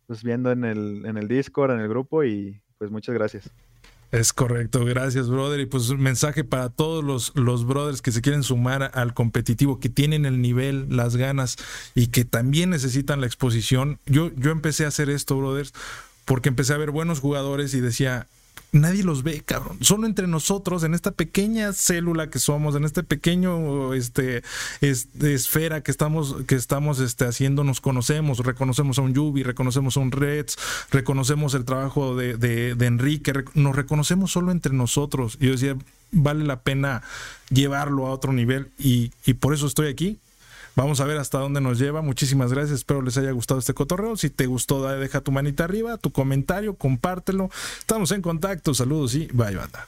pues 0.06 0.24
viendo 0.24 0.52
en 0.52 0.64
el, 0.64 1.06
en 1.06 1.18
el 1.18 1.28
Discord, 1.28 1.72
en 1.72 1.80
el 1.80 1.88
grupo 1.88 2.24
y 2.24 2.62
pues 2.78 2.92
muchas 2.92 3.16
gracias. 3.16 3.52
Es 4.12 4.34
correcto, 4.34 4.84
gracias, 4.86 5.30
brother. 5.30 5.60
Y 5.60 5.66
pues 5.68 5.90
un 5.90 6.02
mensaje 6.02 6.44
para 6.44 6.70
todos 6.70 7.04
los, 7.04 7.32
los 7.36 7.66
brothers 7.66 8.02
que 8.02 8.12
se 8.12 8.22
quieren 8.22 8.42
sumar 8.42 8.90
al 8.96 9.14
competitivo, 9.14 9.80
que 9.80 9.90
tienen 9.90 10.26
el 10.26 10.42
nivel, 10.42 10.88
las 10.90 11.16
ganas 11.16 11.58
y 11.94 12.08
que 12.08 12.26
también 12.26 12.72
necesitan 12.72 13.22
la 13.22 13.28
exposición. 13.28 14.00
Yo, 14.08 14.32
yo 14.36 14.50
empecé 14.50 14.86
a 14.86 14.88
hacer 14.88 15.12
esto, 15.12 15.38
brothers, 15.38 15.74
porque 16.30 16.50
empecé 16.50 16.76
a 16.76 16.78
ver 16.78 16.92
buenos 16.92 17.22
jugadores 17.22 17.74
y 17.74 17.80
decía, 17.80 18.28
nadie 18.72 19.04
los 19.04 19.24
ve, 19.24 19.42
cabrón. 19.42 19.80
Solo 19.82 20.06
entre 20.06 20.28
nosotros, 20.28 20.84
en 20.84 20.94
esta 20.94 21.10
pequeña 21.10 21.74
célula 21.74 22.30
que 22.30 22.38
somos, 22.38 22.76
en 22.76 22.84
este 22.84 23.02
pequeño 23.02 23.96
este, 23.96 24.44
esfera 24.80 25.82
que 25.82 25.90
estamos, 25.90 26.36
que 26.46 26.54
estamos 26.54 27.00
este, 27.00 27.26
haciendo, 27.26 27.64
nos 27.64 27.82
conocemos, 27.82 28.46
reconocemos 28.46 29.00
a 29.00 29.02
un 29.02 29.16
Yubi, 29.16 29.42
reconocemos 29.42 29.98
a 29.98 30.02
un 30.02 30.12
Reds, 30.12 30.56
reconocemos 30.92 31.56
el 31.56 31.66
trabajo 31.66 32.16
de, 32.16 32.76
Enrique, 32.80 33.34
nos 33.56 33.76
reconocemos 33.76 34.32
solo 34.32 34.52
entre 34.52 34.72
nosotros. 34.72 35.36
Y 35.42 35.48
yo 35.48 35.54
decía, 35.54 35.76
vale 36.12 36.44
la 36.46 36.60
pena 36.60 37.02
llevarlo 37.50 38.06
a 38.06 38.12
otro 38.12 38.34
nivel 38.34 38.68
y, 38.78 39.12
y 39.26 39.34
por 39.34 39.56
eso 39.56 39.66
estoy 39.66 39.88
aquí 39.88 40.20
Vamos 40.80 41.02
a 41.02 41.04
ver 41.04 41.18
hasta 41.18 41.40
dónde 41.40 41.60
nos 41.60 41.78
lleva. 41.78 42.02
Muchísimas 42.02 42.54
gracias. 42.54 42.78
Espero 42.78 43.02
les 43.02 43.18
haya 43.18 43.32
gustado 43.32 43.60
este 43.60 43.74
cotorreo. 43.74 44.16
Si 44.16 44.30
te 44.30 44.46
gustó, 44.46 44.88
deja 44.88 45.20
tu 45.20 45.30
manita 45.30 45.66
arriba, 45.66 45.98
tu 45.98 46.14
comentario, 46.14 46.74
compártelo. 46.74 47.50
Estamos 47.80 48.14
en 48.14 48.22
contacto. 48.22 48.74
Saludos 48.74 49.14
y 49.14 49.28
bye, 49.34 49.58
banda. 49.58 49.88